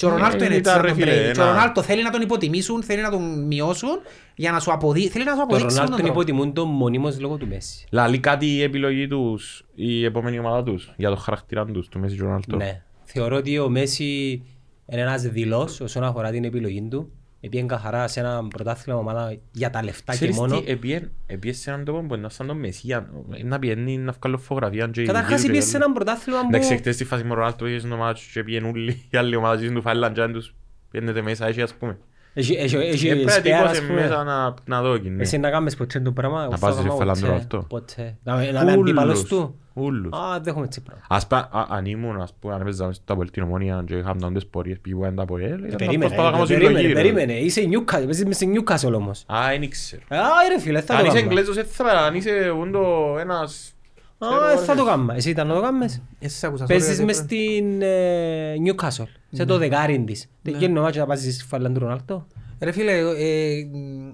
Και 0.00 0.06
ο 0.06 0.08
Ρονάλτο 0.08 0.42
Ε, 0.44 0.46
είναι 0.46 0.54
έτσι 0.56 0.70
ήταν, 0.70 0.80
με 0.80 0.82
ρε 0.82 0.88
τον 0.88 0.96
φίλε, 0.98 1.12
Brady. 1.12 1.32
Και 1.32 1.40
ο 1.40 1.42
ένα- 1.42 1.52
Ρονάλτο 1.52 1.82
θέλει 1.82 2.02
να 2.02 2.10
τον 2.10 2.20
υποτιμήσουν, 2.20 2.82
θέλει 2.82 3.02
να 3.02 3.10
τον 3.10 3.46
μειώσουν 3.46 4.00
για 4.34 4.50
να 4.52 4.60
σου 4.60 4.72
αποδεί... 4.72 5.08
Θέλει 5.08 5.24
να 5.24 5.30
σου 5.30 5.36
Το 5.36 5.42
αποδείξει 5.42 5.64
με 5.66 5.72
Ρονάλτο 5.72 5.96
τον 5.96 6.04
τρόπο. 6.04 6.20
υποτιμούν 6.20 6.52
τον 6.52 6.68
μονίμως 6.68 7.20
λόγω 7.20 7.36
του 7.36 7.46
Μέση. 7.48 7.86
Λαλεί 7.90 8.18
κάτι 8.18 8.46
η 8.46 8.62
επιλογή 8.62 9.06
τους, 9.08 9.64
η 9.74 10.04
επόμενη 10.04 10.38
ομάδα 10.38 10.62
τους, 10.62 10.92
για 10.96 11.08
το 11.10 11.16
χαρακτήρα 11.16 11.64
τους, 11.64 11.88
του 11.88 11.98
Μέση 11.98 12.16
και 12.16 12.22
Ρονάλτο. 12.22 12.56
Ναι. 12.56 12.82
Θεωρώ 13.04 13.36
ότι 13.36 13.58
ο 13.58 13.68
Μέση 13.68 14.42
είναι 14.86 15.00
ένας 15.00 15.22
δηλός 15.22 15.80
όσον 15.80 16.04
αφορά 16.04 16.30
την 16.30 16.44
επιλογή 16.44 16.82
του. 16.90 17.10
Επίεν 17.42 17.66
καθαρά 17.66 18.08
σε 18.08 18.20
ένα 18.20 18.48
πρωτάθλημα 18.48 18.98
ομάδα 18.98 19.36
για 19.52 19.70
τα 19.70 19.82
λεφτά 19.84 20.12
και 20.12 20.18
Ξέρεις 20.18 20.36
μόνο. 20.36 20.60
τι, 20.60 20.70
επίεν- 20.70 21.10
επίεν 21.26 21.54
σε 21.54 21.70
έναν 21.70 21.84
τόπο 21.84 22.00
που 22.02 22.14
είναι 22.14 22.28
σαν 22.28 22.46
τον 22.46 22.58
Μεσσία, 22.58 23.10
να 23.44 23.58
πιένει 23.58 23.96
να 23.98 24.12
βγάλω 24.20 24.38
φωτογραφία 24.38 24.86
και 24.86 25.04
Καταρχάς 25.04 25.40
γύρω 25.40 25.52
και 25.52 25.58
είπες 25.58 25.64
σε 25.64 25.70
γύρω. 25.70 25.84
ένα 25.84 25.92
πρωτάθλημα 25.94 26.38
Εντάξει, 26.48 26.68
που... 26.72 26.76
χτες 26.78 26.94
στη 26.94 27.04
φάση 27.04 27.24
με 27.24 27.32
ο 27.32 27.34
Ρονάλτο 27.34 27.64
πήγε 27.64 27.78
στο 27.78 27.96
μάτσο 27.96 28.24
και 28.32 28.42
πήγαινε 28.44 28.68
όλοι 28.68 29.06
οι 29.10 29.16
άλλοι 29.16 29.36
ομάδες 29.36 29.60
ζήσουν 29.60 29.74
του 29.74 29.82
φάλαν 29.82 30.12
και 30.12 30.20
αν 30.22 30.32
τους 30.32 30.54
πιένετε 30.90 31.22
μέσα 31.22 31.46
έτσι 31.46 31.62
ας 31.62 31.74
πούμε. 31.74 31.98
Έχει- 32.34 32.54
έχει- 32.54 32.76
έχει 32.76 33.06
Ε, 33.08 33.10
πρέπει 33.10 33.24
να 33.24 33.30
σπέρα, 33.32 33.56
ας 33.56 33.62
τύπωσε 33.72 33.86
πούμε. 33.86 34.00
μέσα 34.00 34.24
να- 34.24 34.54
να 34.64 34.82
δω 34.82 34.94
εκείνη. 34.94 35.20
Εσύ 35.20 35.38
να 35.38 35.50
κάνεις 35.50 35.76
ποτέ 35.76 36.00
το 36.00 36.12
πράγμα. 36.12 36.40
εγώ 36.42 36.50
Να 36.50 36.56
θα 36.58 36.66
πας 36.66 36.74
το 36.76 36.82
σε 36.82 36.86
κάνω 36.88 36.98
φαλάντρο 36.98 37.26
ποτέ. 37.26 37.38
αυτό. 37.38 37.64
Ποτέ. 37.68 38.16
Να 38.22 38.34
με- 38.36 38.50
να 38.50 38.60
είμαι 38.60 38.72
αντίπαλος 38.72 39.24
του. 39.24 39.59
Ούλους. 39.74 40.12
Α, 40.12 40.32
δεν 40.40 40.46
έχουμε 40.46 40.64
έτσι 40.64 40.80
πράγμα. 40.82 41.04
Ας 41.08 41.26
πά- 41.26 41.48
α- 41.54 41.66
αν 41.70 41.84
ήμουν, 41.84 42.20
ας 42.20 42.34
πούμε, 42.40 42.54
αν 42.54 42.60
έπαιζα 42.60 42.92
στο 42.92 43.12
Απολ 43.12 43.30
την 43.30 43.42
Ομόνια 43.42 43.82
και 43.86 43.94
είχαμε 43.96 44.32
τις 44.32 44.46
πορείες 44.46 44.78
πήγαινε 44.78 45.06
από 45.08 45.22
Απολ, 45.22 45.40
ήταν 45.40 45.60
να 45.60 45.66
Ε, 45.66 45.76
Περίμενε, 45.76 45.98
προσπαθώ 46.14 46.22
να 46.24 46.30
κάνω 46.30 46.42
ε, 46.42 46.46
περίμενε, 46.46 46.78
συλλογή, 46.78 46.86
ρε. 46.86 47.00
περίμενε. 47.02 47.32
Είσαι 47.32 47.60
Newcastle, 47.70 48.04
παίζεις 48.04 48.24
μες 48.24 48.36
σε 48.36 48.46
Newcastle 48.54 48.94
όμως. 48.94 49.24
Α, 49.26 49.38
δεν 49.58 49.70
ξέρω. 49.70 50.02
Α, 50.08 50.18
ρε 50.54 50.60
φίλε, 50.60 50.80
θα 50.80 50.94
Αν 50.94 51.00
το 51.00 51.06
είσαι 51.06 51.14
κάνουμε. 51.16 51.32
Εγγλέζος, 51.34 51.56
έτσι 51.56 51.74
θα 51.74 51.84
πέρα. 51.84 52.04
Αν 52.04 52.14
είσαι 52.14 52.50
ούντο 52.60 53.16
ένας... 53.18 53.72
Α, 54.18 54.56
θα 54.58 54.74
το 54.74 54.84
κάνουμε. 54.84 55.14
Εσύ 55.16 55.30
ήταν 55.30 55.46
να 55.46 55.54
το 55.54 55.60
κάνεις. 55.60 56.02
Εσύ 56.18 56.38
σ' 56.38 56.44
άκουσα, 56.44 56.64
Παίζεις 56.64 57.00
sorry, 57.00 57.04
μες 57.04 57.16
ρε. 57.16 57.22
στην 57.22 57.82
ε, 57.82 58.54
Newcastle, 58.66 59.06
σε 59.30 59.44
το 59.44 59.58
δεκάριν 59.58 60.06
της. 60.06 60.26
Δεν 60.42 60.54
γίνει 60.56 60.78
ο 60.78 60.82
μάτσο 60.82 61.00
να 61.00 61.06
πας 61.06 61.20
στη 61.20 61.44
φάλα 61.44 61.70
του 61.72 61.78
Ρονάλτο. 61.80 62.26
Ρε 62.60 62.72
φίλε, 62.72 62.92
ε, 62.98 63.66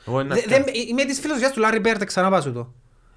Είμαι 0.89 1.03
της 1.03 1.19
φιλοσοφίας 1.19 1.51
του 1.51 1.59
Λάρι 1.59 1.79
Μπέρτ, 1.79 2.03
ξανά 2.03 2.29
πάσου 2.29 2.53
το. 2.53 2.73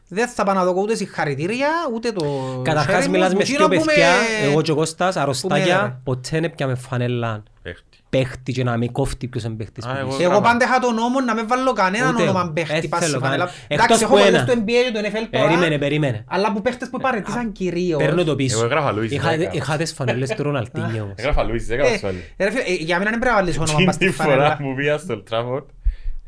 Δεν 0.09 0.29
θα 0.29 0.45
πάω 0.45 0.55
να 0.55 0.65
δω 0.65 0.75
ούτε 0.81 0.95
συγχαρητήρια, 0.95 1.69
ούτε 1.95 2.13
το... 2.13 2.25
Καταρχάς 2.65 3.05
sharing 3.05 3.09
μιλάς 3.09 3.33
μου, 3.33 3.39
με 3.39 3.45
που 3.45 3.49
δυο 3.51 3.65
εκείνο 3.65 3.81
που 3.81 3.85
παιδιά, 3.87 4.09
με- 4.43 4.49
εγώ 4.51 4.63
και 4.63 4.71
ο 4.71 4.75
Κώστας, 4.75 5.15
με 5.15 5.21
αρρωστάκια, 5.21 5.75
έδερε. 5.75 5.97
ποτέ 6.05 6.41
δεν 6.41 6.55
πιάμε 6.55 6.75
φανέλα 6.75 7.43
παίχτη. 7.63 7.99
παίχτη 8.11 8.53
και 8.53 8.65
να 8.65 8.77
με 8.77 8.87
κόφτει 8.87 9.27
ποιος 9.29 9.43
είναι 9.45 9.55
παίχτης 9.55 9.85
Α, 9.85 9.91
που 9.93 9.97
εγώ- 9.99 10.09
είσαι. 10.15 10.23
Εγώ 10.23 10.41
πάντα 10.41 10.65
είχα 10.65 10.79
τον 10.79 10.95
νόμο 10.95 11.21
να 11.21 11.35
μην 11.35 11.47
βάλω 11.49 11.73
κανέναν 11.73 12.15
Ούτε 12.15 12.23
όνομα 12.23 12.41
εγώ. 12.41 12.53
παίχτη 12.53 12.73
Ε, 12.75 12.89
πας 12.89 13.01
στη 13.03 13.09
θέλω 13.11 13.21
φανέλα. 13.21 13.45
κανένα. 13.45 13.51
Εντάξει, 13.69 13.93
Εκτός 13.93 14.01
έχω 14.03 14.13
που 14.15 14.19
πολλές 14.21 14.35
ένα. 14.41 14.47
στο 14.47 14.53
NBA 14.63 14.67
και 14.87 14.93
το 14.93 14.99
NFL 15.09 15.27
τώρα, 15.31 15.47
Περίμενε, 15.47 15.79
περίμενε. 15.79 16.25
αλλά 16.29 16.53
που 16.53 16.63
παίχτες 16.63 16.89
που 16.89 16.99
παρετήσαν 16.99 17.53
κυρίως. 17.53 17.99
Παίρνω 18.03 18.25
το 18.25 18.37
πίσω. 18.37 18.57
Εγώ 18.57 18.65
έγραφα 18.65 18.93
Λουίς 18.93 19.11
Είχα- 19.13 19.37
δέκα. 19.37 19.51
Είχα 19.53 19.77
τις 19.77 19.93
φανέλες 19.93 20.29
του 20.31 20.43
Ροναλτίνιο 20.43 21.03
όμως. 21.03 21.15
Έγραφα 21.17 21.43
Λουίς, 21.43 21.67
δεν 21.67 21.79
Ε, 21.81 21.83
έγραφα 21.87 22.09
άλλη. 22.09 22.25
ρε 22.39 22.51
φίλε, 22.51 22.63
ε, 22.63 22.73
Για 22.75 22.99
μένα 22.99 23.11
δεν 23.11 23.19
πρέπει 23.19 23.35
να 23.35 23.41
βάλεις 23.43 23.59
όνομα 23.59 23.85
πας 23.85 23.95
στη 23.95 24.05
Την 24.05 24.15
φορά 24.15 24.29
φανέλα. 24.31 24.57
που 24.57 24.75
πήγα 24.77 24.99
στο 24.99 25.23
Trafford, 25.31 25.65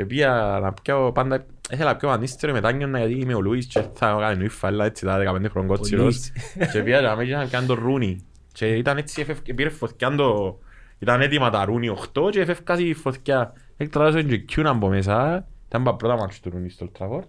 πήγα 0.05 0.59
να 0.63 0.73
πιάω 0.73 1.13
πάντα, 1.13 1.47
ήθελα 1.71 1.91
να 1.91 1.97
πιάω 1.97 2.11
ανίστερο 2.13 2.53
μετάνιωνα 2.53 2.99
γιατί 2.99 3.21
είμαι 3.21 3.35
ο 3.35 3.41
Λουίς 3.41 3.67
και 3.67 3.81
θα 3.95 4.17
κάνω 4.21 4.35
νουή 4.35 4.49
φάλα 4.49 4.85
έτσι 4.85 5.05
τα 5.05 5.19
15 5.19 5.23
χρόνια 5.51 5.69
κότσιρος 5.77 6.03
Λουίς. 6.05 6.33
και 6.73 6.83
πήγα 6.83 7.01
να 7.01 7.17
με 7.17 7.25
πιάνω 7.25 7.67
τον 7.67 7.79
Ρούνι 7.83 8.27
και 8.53 8.67
ήταν 8.67 8.97
έτσι, 8.97 9.21
έφευκε- 9.21 9.55
πήρε 9.55 9.69
φωτιά 9.69 10.15
το, 10.15 10.59
ήταν 10.99 11.21
έτοιμα 11.21 11.51
τα 11.51 11.65
Ρούνι 11.65 11.97
8 12.15 12.31
και 12.31 12.41
έφευκα 12.41 12.79
η 12.79 12.95
φωτιά. 12.95 13.53
Έκτραβα 13.77 14.23
και 14.23 14.45
Q 14.57 14.63
από 14.67 14.89
μέσα, 14.89 15.47
ήταν 15.69 15.85
τα 15.85 15.95
πρώτα 15.95 16.17
μάτια 16.17 16.39
του 16.43 16.51
Ρούνι 16.51 16.71
στο 16.71 16.91
Trafford. 16.99 17.29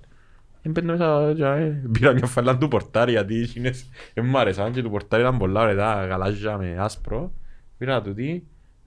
Έμπαινε 0.62 0.92
μέσα 0.92 1.34
και 1.36 1.44
ε, 1.44 1.82
πήρα 1.92 2.14
μια 2.14 2.26
φαλά 2.26 2.58
του 2.58 2.68
πορτάρι 2.68 3.12
γιατί 3.12 3.42
εκείνες 3.42 3.90
δεν 4.14 4.26
μ' 4.26 4.38
άρεσαν 4.38 4.72
και 4.72 4.82
του 4.82 4.90
πορτάρι 4.90 5.24
ήταν 5.24 5.38
πολλά 5.38 5.62
ωραία, 5.62 6.06
γαλάζια 6.06 6.58
με 6.58 6.76
άσπρο. 6.80 7.32
Πήρα 7.78 8.02
του 8.02 8.14
τι, 8.14 8.42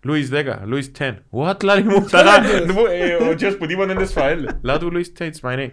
Λουίς 0.04 0.30
10, 0.32 0.42
Λουίς 0.64 0.90
10. 0.98 1.14
What, 1.30 1.64
λάλη 1.64 1.84
μου, 1.84 2.06
τα 2.10 2.20
ε, 2.92 3.24
ο 3.30 3.34
κύριος 3.34 3.56
που 3.56 3.66
τίποτε 3.66 3.92
είναι 3.92 4.04
σφαέλ. 4.04 4.48
Λά 4.62 4.78
του 4.78 4.90
Λουίς 4.90 5.12
10, 5.18 5.22
it's 5.22 5.48
my 5.50 5.54
name. 5.56 5.70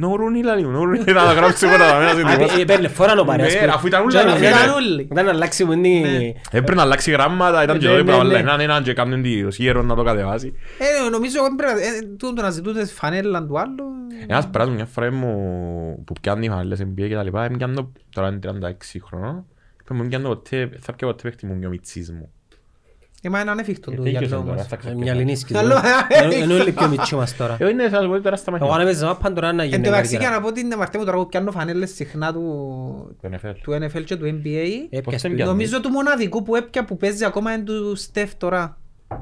No 0.00 0.08
Rooney, 0.08 0.44
λάλη 0.44 0.66
μου, 0.66 0.78
no 0.78 0.82
Rooney, 0.88 1.04
θα 1.06 1.12
τα 1.24 1.32
γράψω 1.32 1.68
εγώ 1.68 1.76
τα 1.76 1.98
μένα 1.98 2.10
στην 2.10 2.26
Α, 2.26 2.32
ε, 2.32 2.36
τυπώσα. 2.36 2.64
Παίρνε 2.64 2.88
φορά 2.88 3.14
να 3.14 3.24
πάρει. 3.24 3.42
ας 3.42 3.52
Ναι, 3.54 3.60
πούμε. 3.60 3.72
αφού 3.72 3.86
ήταν 3.86 4.04
ούλα, 4.04 4.22
Και 4.22 4.28
αφού 4.30 4.40
να- 4.42 4.48
ήταν 4.48 4.74
ούλοι. 4.76 5.08
Όταν 5.10 5.28
αλλάξει 5.28 5.64
μου 5.64 5.72
είναι... 5.72 6.34
Έπρεπε 6.50 6.74
να 6.74 6.82
αλλάξει 6.82 7.10
γράμματα, 7.10 7.62
ήταν 7.62 7.78
και 7.78 7.86
Ναι, 7.86 7.92
εδώ 7.92 8.02
ναι, 8.04 8.12
είπα 8.12 8.24
ναι. 8.24 8.38
έναν 8.38 8.60
έναν 8.60 8.82
και 8.82 8.92
κάνουν 8.92 9.22
τη 9.22 9.50
σιέρο 9.52 9.82
να 9.82 9.94
το 9.94 10.02
κατεβάσει. 10.02 10.52
Ε, 11.06 11.08
νομίζω 11.10 11.38
εγώ 11.38 11.54
πρέπει 11.56 11.72
να... 11.74 11.80
ε, 11.80 12.00
τούτο 12.18 12.32
το 12.34 12.42
να 12.42 12.50
ζητούνται 12.50 12.84
φανέλα 12.86 13.46
του 13.46 13.58
άλλου... 13.58 13.84
Ένας 14.26 14.48
περάσου 14.48 14.72
μια 14.72 14.86
φορά 14.86 15.12
μου 15.12 16.02
που 16.06 16.12
πιάνει 16.20 16.48
φανέλες 16.48 16.80
NBA 16.82 17.08
και 17.08 17.14
τα 17.14 17.22
λοιπά, 17.22 17.46
είμαι 17.46 17.56
πιάνω 17.56 17.92
τώρα 18.10 18.28
είναι 18.28 18.38
36 18.68 18.72
χρονών. 19.08 19.44
Είπε 19.82 19.94
μου 19.94 20.08
πιάνω 20.08 20.28
ποτέ, 20.28 20.70
θα 20.80 20.92
πιάνω 20.92 21.12
ποτέ 21.14 21.28
παίχτη 21.28 21.46
μου 21.46 21.56
μιωμιτσής 21.56 22.12
μου. 22.12 22.30
Είμαι 23.22 23.40
έναν 23.40 23.58
εφίκτο 23.58 23.90
του 23.90 24.02
Ε, 24.04 24.08
για 24.10 24.20
τέγιωσε 24.20 24.34
το 24.34 24.40
τώρα, 24.40 24.52
όμως. 24.52 24.66
θα 24.66 24.74
Ε, 24.74 24.78
ξεπιάνω. 24.78 25.02
Μια 25.02 25.14
λινίσκη. 25.14 25.52
Καλό. 25.52 25.74
Είναι 26.42 26.54
όλοι 26.54 26.72
πιο 26.72 26.88
μητσί 26.88 27.14
μας 27.14 27.36
τώρα. 27.36 27.56
Εγώ 27.60 27.70
είναι 27.70 27.88
θα 27.88 28.00
σου 28.02 28.08
πω 28.08 28.20
τώρα 28.20 28.36
στα 28.36 28.50
Εγώ 28.54 28.58
μαχαίρια. 28.66 28.82
αν 28.82 28.88
έπαιζα 28.88 29.06
μάπαν 29.06 29.34
τώρα 29.34 29.52
να 29.52 29.62
Εν 29.62 29.68
γίνει 29.68 29.82
τω 29.82 29.90
μεταξύ 29.90 30.10
για 30.10 30.18
καριέρα. 30.18 30.40
να 30.40 30.46
πω 30.46 30.52
την 30.52 30.72
αμαρτία 30.72 30.98
μου 31.00 31.04
τώρα 31.06 31.18
που 31.18 31.26
πιάνω 31.26 31.50
φανέλες 31.50 31.94
συχνά 31.94 32.32
του, 32.32 33.16
Το 33.22 33.28
NFL. 33.32 33.54
του 33.62 33.72
NFL 33.72 34.04
και 34.04 34.16
του 34.16 34.24
NBA. 34.24 34.66
Έπιας 34.90 35.22
δεν 35.22 35.30
του- 35.30 35.36
πιάνει. 35.36 35.50
Νομίζω 35.50 35.80
του 35.80 35.88
μοναδικού 35.88 36.42
που 36.42 36.56
έπια 36.56 36.84
που 36.84 36.96
παίζει 36.96 37.24
ακόμα 37.24 37.52
είναι 37.52 37.62
του 37.64 37.94
Στεφ 37.96 38.34
τώρα. 38.36 38.78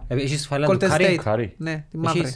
Ε, 0.06 0.14
Έχεις 0.14 0.46
φάλα 0.46 0.66
του 0.66 0.72
Golden 0.72 0.78
Κάρι. 0.88 1.04
State. 1.18 1.22
Κάρι. 1.22 1.54
Ναι, 1.58 1.72
τη 1.90 1.98
Έχεις. 2.04 2.20
μαύρη. 2.20 2.34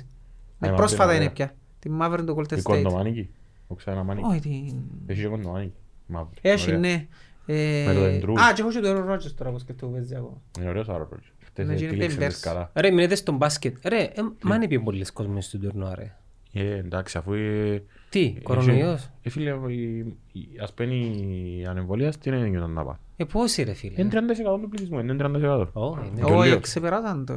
Ναι, 0.59 0.69
Ε, 0.69 0.71
πρόσφατα 0.71 1.03
μαύρη, 1.05 1.17
είναι 1.17 1.33
ωραία. 1.35 1.47
πια. 1.49 1.57
Τη 1.79 1.91
μαύρη 1.91 2.25
του 2.25 2.37
Golden 2.39 2.53
Η 2.53 2.57
State. 2.59 2.63
κοντομάνικη. 2.63 3.31
Ο 3.67 3.75
ξανά 3.75 4.03
μάνικη. 4.03 4.27
Όχι, 4.31 4.41
την... 4.41 4.75
Έχει 5.07 5.21
και 5.21 5.27
κοντομάνικη. 5.29 5.73
Μαύρη. 6.07 6.35
Έχει, 6.41 6.67
Ωραία. 6.67 6.79
ναι. 6.79 7.07
Ε, 7.51 7.85
Με 7.87 7.95
το 7.95 8.01
Εντρού. 8.01 8.33
Α, 8.33 8.53
και 8.55 8.61
έχω 8.61 8.71
και 8.71 8.81
το 8.81 8.89
Aaron 8.91 9.13
Rodgers 9.15 9.33
τώρα 9.37 9.51
που 9.51 9.59
σκεφτώ 9.59 9.87
που 9.87 9.93
παίζει 9.93 10.15
ακόμα. 10.15 10.41
Είναι 10.61 10.69
ωραίος 10.69 10.89
ο 10.89 10.93
Άραπρος. 10.93 11.33
Χτες 11.63 11.67
Ναι, 11.67 11.75
και 11.75 11.85
είναι 11.85 11.93
επίλεξε 12.05 12.19
Clippers. 12.21 12.29
τις 12.29 12.41
καλά. 12.41 12.71
Ρε, 12.75 12.91
μείνετε 12.91 13.15
στον 13.15 13.37
μπάσκετ. 13.37 13.87
Ρε, 13.87 14.03
ε, 14.03 14.13
μα 14.43 14.55
είναι 14.55 14.69
πιο 14.69 14.83
πολλοί 14.83 15.05
κόσμοι 15.13 15.43
στον 15.43 15.61
τουρνουά, 15.61 15.95
ρε. 15.95 16.13
Ε, 16.53 16.77
εντάξει, 16.77 17.19
αφού... 17.19 17.33
ε, 17.33 17.83
Τι, 18.11 18.35
ε, 18.39 18.41
κορονοϊός; 18.41 19.11
Ε, 19.23 19.31
φίλε, 19.31 19.51
η- 19.73 19.99
η- 20.33 20.49
ας 20.63 20.73
πούμε 20.75 20.95
η 20.95 21.65
ανεμβολία 21.69 22.13
στην 22.13 22.33
είναι 22.33 22.49
γιονταν 22.49 22.71
να 22.71 22.85
πάει. 22.85 22.95
Ε, 23.17 23.25
πόσοι 23.25 23.63
ρε 23.63 23.73
φίλε; 23.73 24.01
Είναι 24.01 24.09
30% 24.13 24.61
του 24.61 24.69
πληθυσμού, 24.69 24.99
είναι 24.99 25.17
30%. 25.19 25.67
Ω, 25.73 25.87
είναι. 25.87 26.25
Και 26.25 26.33
Όχι, 26.33 26.49
λίγο. 26.49 26.61
ξεπεράσαν 26.61 27.25
το. 27.27 27.33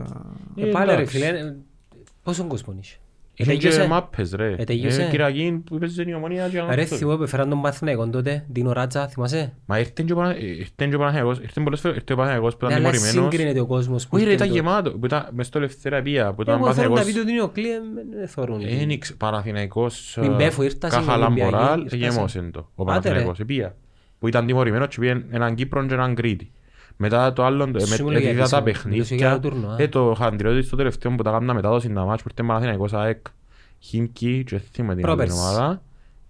Ε, 0.56 0.66
πάλι 0.66 0.86
ρε 0.86 0.94
εντάξει. 0.94 1.18
φίλε, 1.18 1.28
ε, 1.40 1.56
πόσον 2.24 2.48
κόσμο 2.48 2.76
είσαι; 2.82 2.98
Ε, 3.42 3.54
Είχε 3.54 3.56
και 3.56 3.68
τελείωσε. 3.68 3.88
μάπες 3.88 4.34
ρε. 4.34 4.56
Ε, 4.58 4.64
τελείωσε. 4.64 5.02
Ε, 5.04 5.10
Κυριακή 5.10 5.62
που 5.66 5.76
είπες 5.76 5.98
η 5.98 6.14
ομονία 6.14 6.48
και 6.50 6.56
Ρε, 6.58 6.62
ανάπτυξη. 6.64 6.96
θυμώ 6.96 7.16
που 7.18 7.24
έφεραν 7.24 7.50
τον 7.50 7.62
Παθηναϊκό 7.62 8.08
τότε, 8.10 8.46
Δίνο 8.50 8.72
Ράτσα, 8.72 9.08
θυμάσαι; 9.08 9.54
Μα 9.66 9.80
ήρθε 9.80 10.04
και 10.06 10.14
ο 10.14 10.16
Πανα- 10.16 10.36
ε, 10.36 10.46
ήρθε 10.46 10.88
και 10.88 10.96
ο 10.96 10.98
Παναθηναϊκός, 10.98 11.40
ήρθε 11.40 11.62
πολλές 11.62 11.80
φορές, 11.80 11.98
ήρθε 11.98 12.14
ο 12.14 12.16
Παναθηναϊκός 12.16 12.58
που 12.58 12.66
Ναι, 12.66 12.72
ήταν 12.74 12.86
αλλά 12.86 12.94
τιμωρημένος. 12.96 13.32
σύγκρινεται 13.34 13.60
ο 13.60 13.66
κόσμος 13.66 14.04
που 14.08 14.10
Όχι 14.14 14.24
ρε, 14.26 14.32
ήρθε 14.32 14.44
ήταν 14.46 14.56
τότε. 14.58 14.68
γεμάτο, 14.70 14.92
που 14.98 15.06
ήταν 15.06 15.28
μες 15.32 15.48
στο 15.48 15.58
Ελευθερία 15.58 16.02
Πία, 16.02 16.34
που 16.34 16.42
ήταν 16.42 16.56
Εγώ 16.60 16.74
θέλω 16.74 16.88
να 16.90 16.94
Παναθηναϊκός. 16.94 17.14
πει 17.14 17.20
ότι 17.20 17.32
είναι 17.32 17.42
ο 17.42 17.50
Κλή, 17.50 17.70
ε, 17.70 17.80
δεν 18.18 18.28
θωρούν. 18.28 18.62
Ε, 18.66 18.84
νίξ- 18.86 19.16
Παναθηναϊκός, 19.18 20.18
Μην 20.22 20.32
ε, 20.32 20.36
πέφω, 20.36 20.64
ήρθασαι 20.64 21.00
με 21.00 21.06
Κάχαλα 21.06 21.26
Ολυμπιακή, 21.26 21.54
Μοράλ, 21.54 21.82
ήρθασαι. 21.82 21.96
γεμώσεν 21.96 22.52
το. 22.52 22.60
Ο 22.60 22.82
Άντε, 22.82 22.92
Παναθηναϊκός, 22.92 23.40
επία. 23.40 23.76
Που 24.20 24.28
ήταν 24.28 24.46
τιμωρημένος 24.46 24.88
και 24.88 25.00
πήγαινε 25.00 25.26
έναν 25.32 25.56
Κύπρο 25.56 25.86
και 25.86 25.94
έναν 25.94 26.16
Κρήτη. 26.16 26.52
Μετά 27.02 27.34
το 27.34 27.46
άλλο, 27.46 27.64
ε, 27.76 27.80
Σου 27.86 27.90
με- 27.90 28.04
μου 28.04 28.10
λέει 28.10 28.22
είδα 28.22 28.32
γιατί 28.32 28.50
τα 28.50 28.56
σε- 28.56 28.62
μιλούσες 28.62 28.86
για 28.86 29.30
παιχνίδια. 29.30 29.40
το 29.40 29.50
τουρνουά. 29.50 29.76
Ε, 29.80 29.88
το 29.88 30.14
χαντριώτη 30.18 30.62
στο 30.62 30.76
τελευταίο 30.76 31.16
που 31.16 31.24
τα 31.24 31.32
κάνουμε 31.32 31.54
μετάδοση 31.54 31.90
να 31.90 32.06
μάτς 32.06 32.22
που 32.24 32.28
ήρθε 32.32 32.44
Παναθηναϊκός 32.48 32.94
ΑΕΚ, 32.94 33.26
Χίμκι 33.80 34.44
και 34.44 34.58
θυμάμαι 34.58 34.96
την 34.96 35.06
άλλη 35.06 35.16
Πρόπερση. 35.16 35.38
ομάδα. 35.40 35.82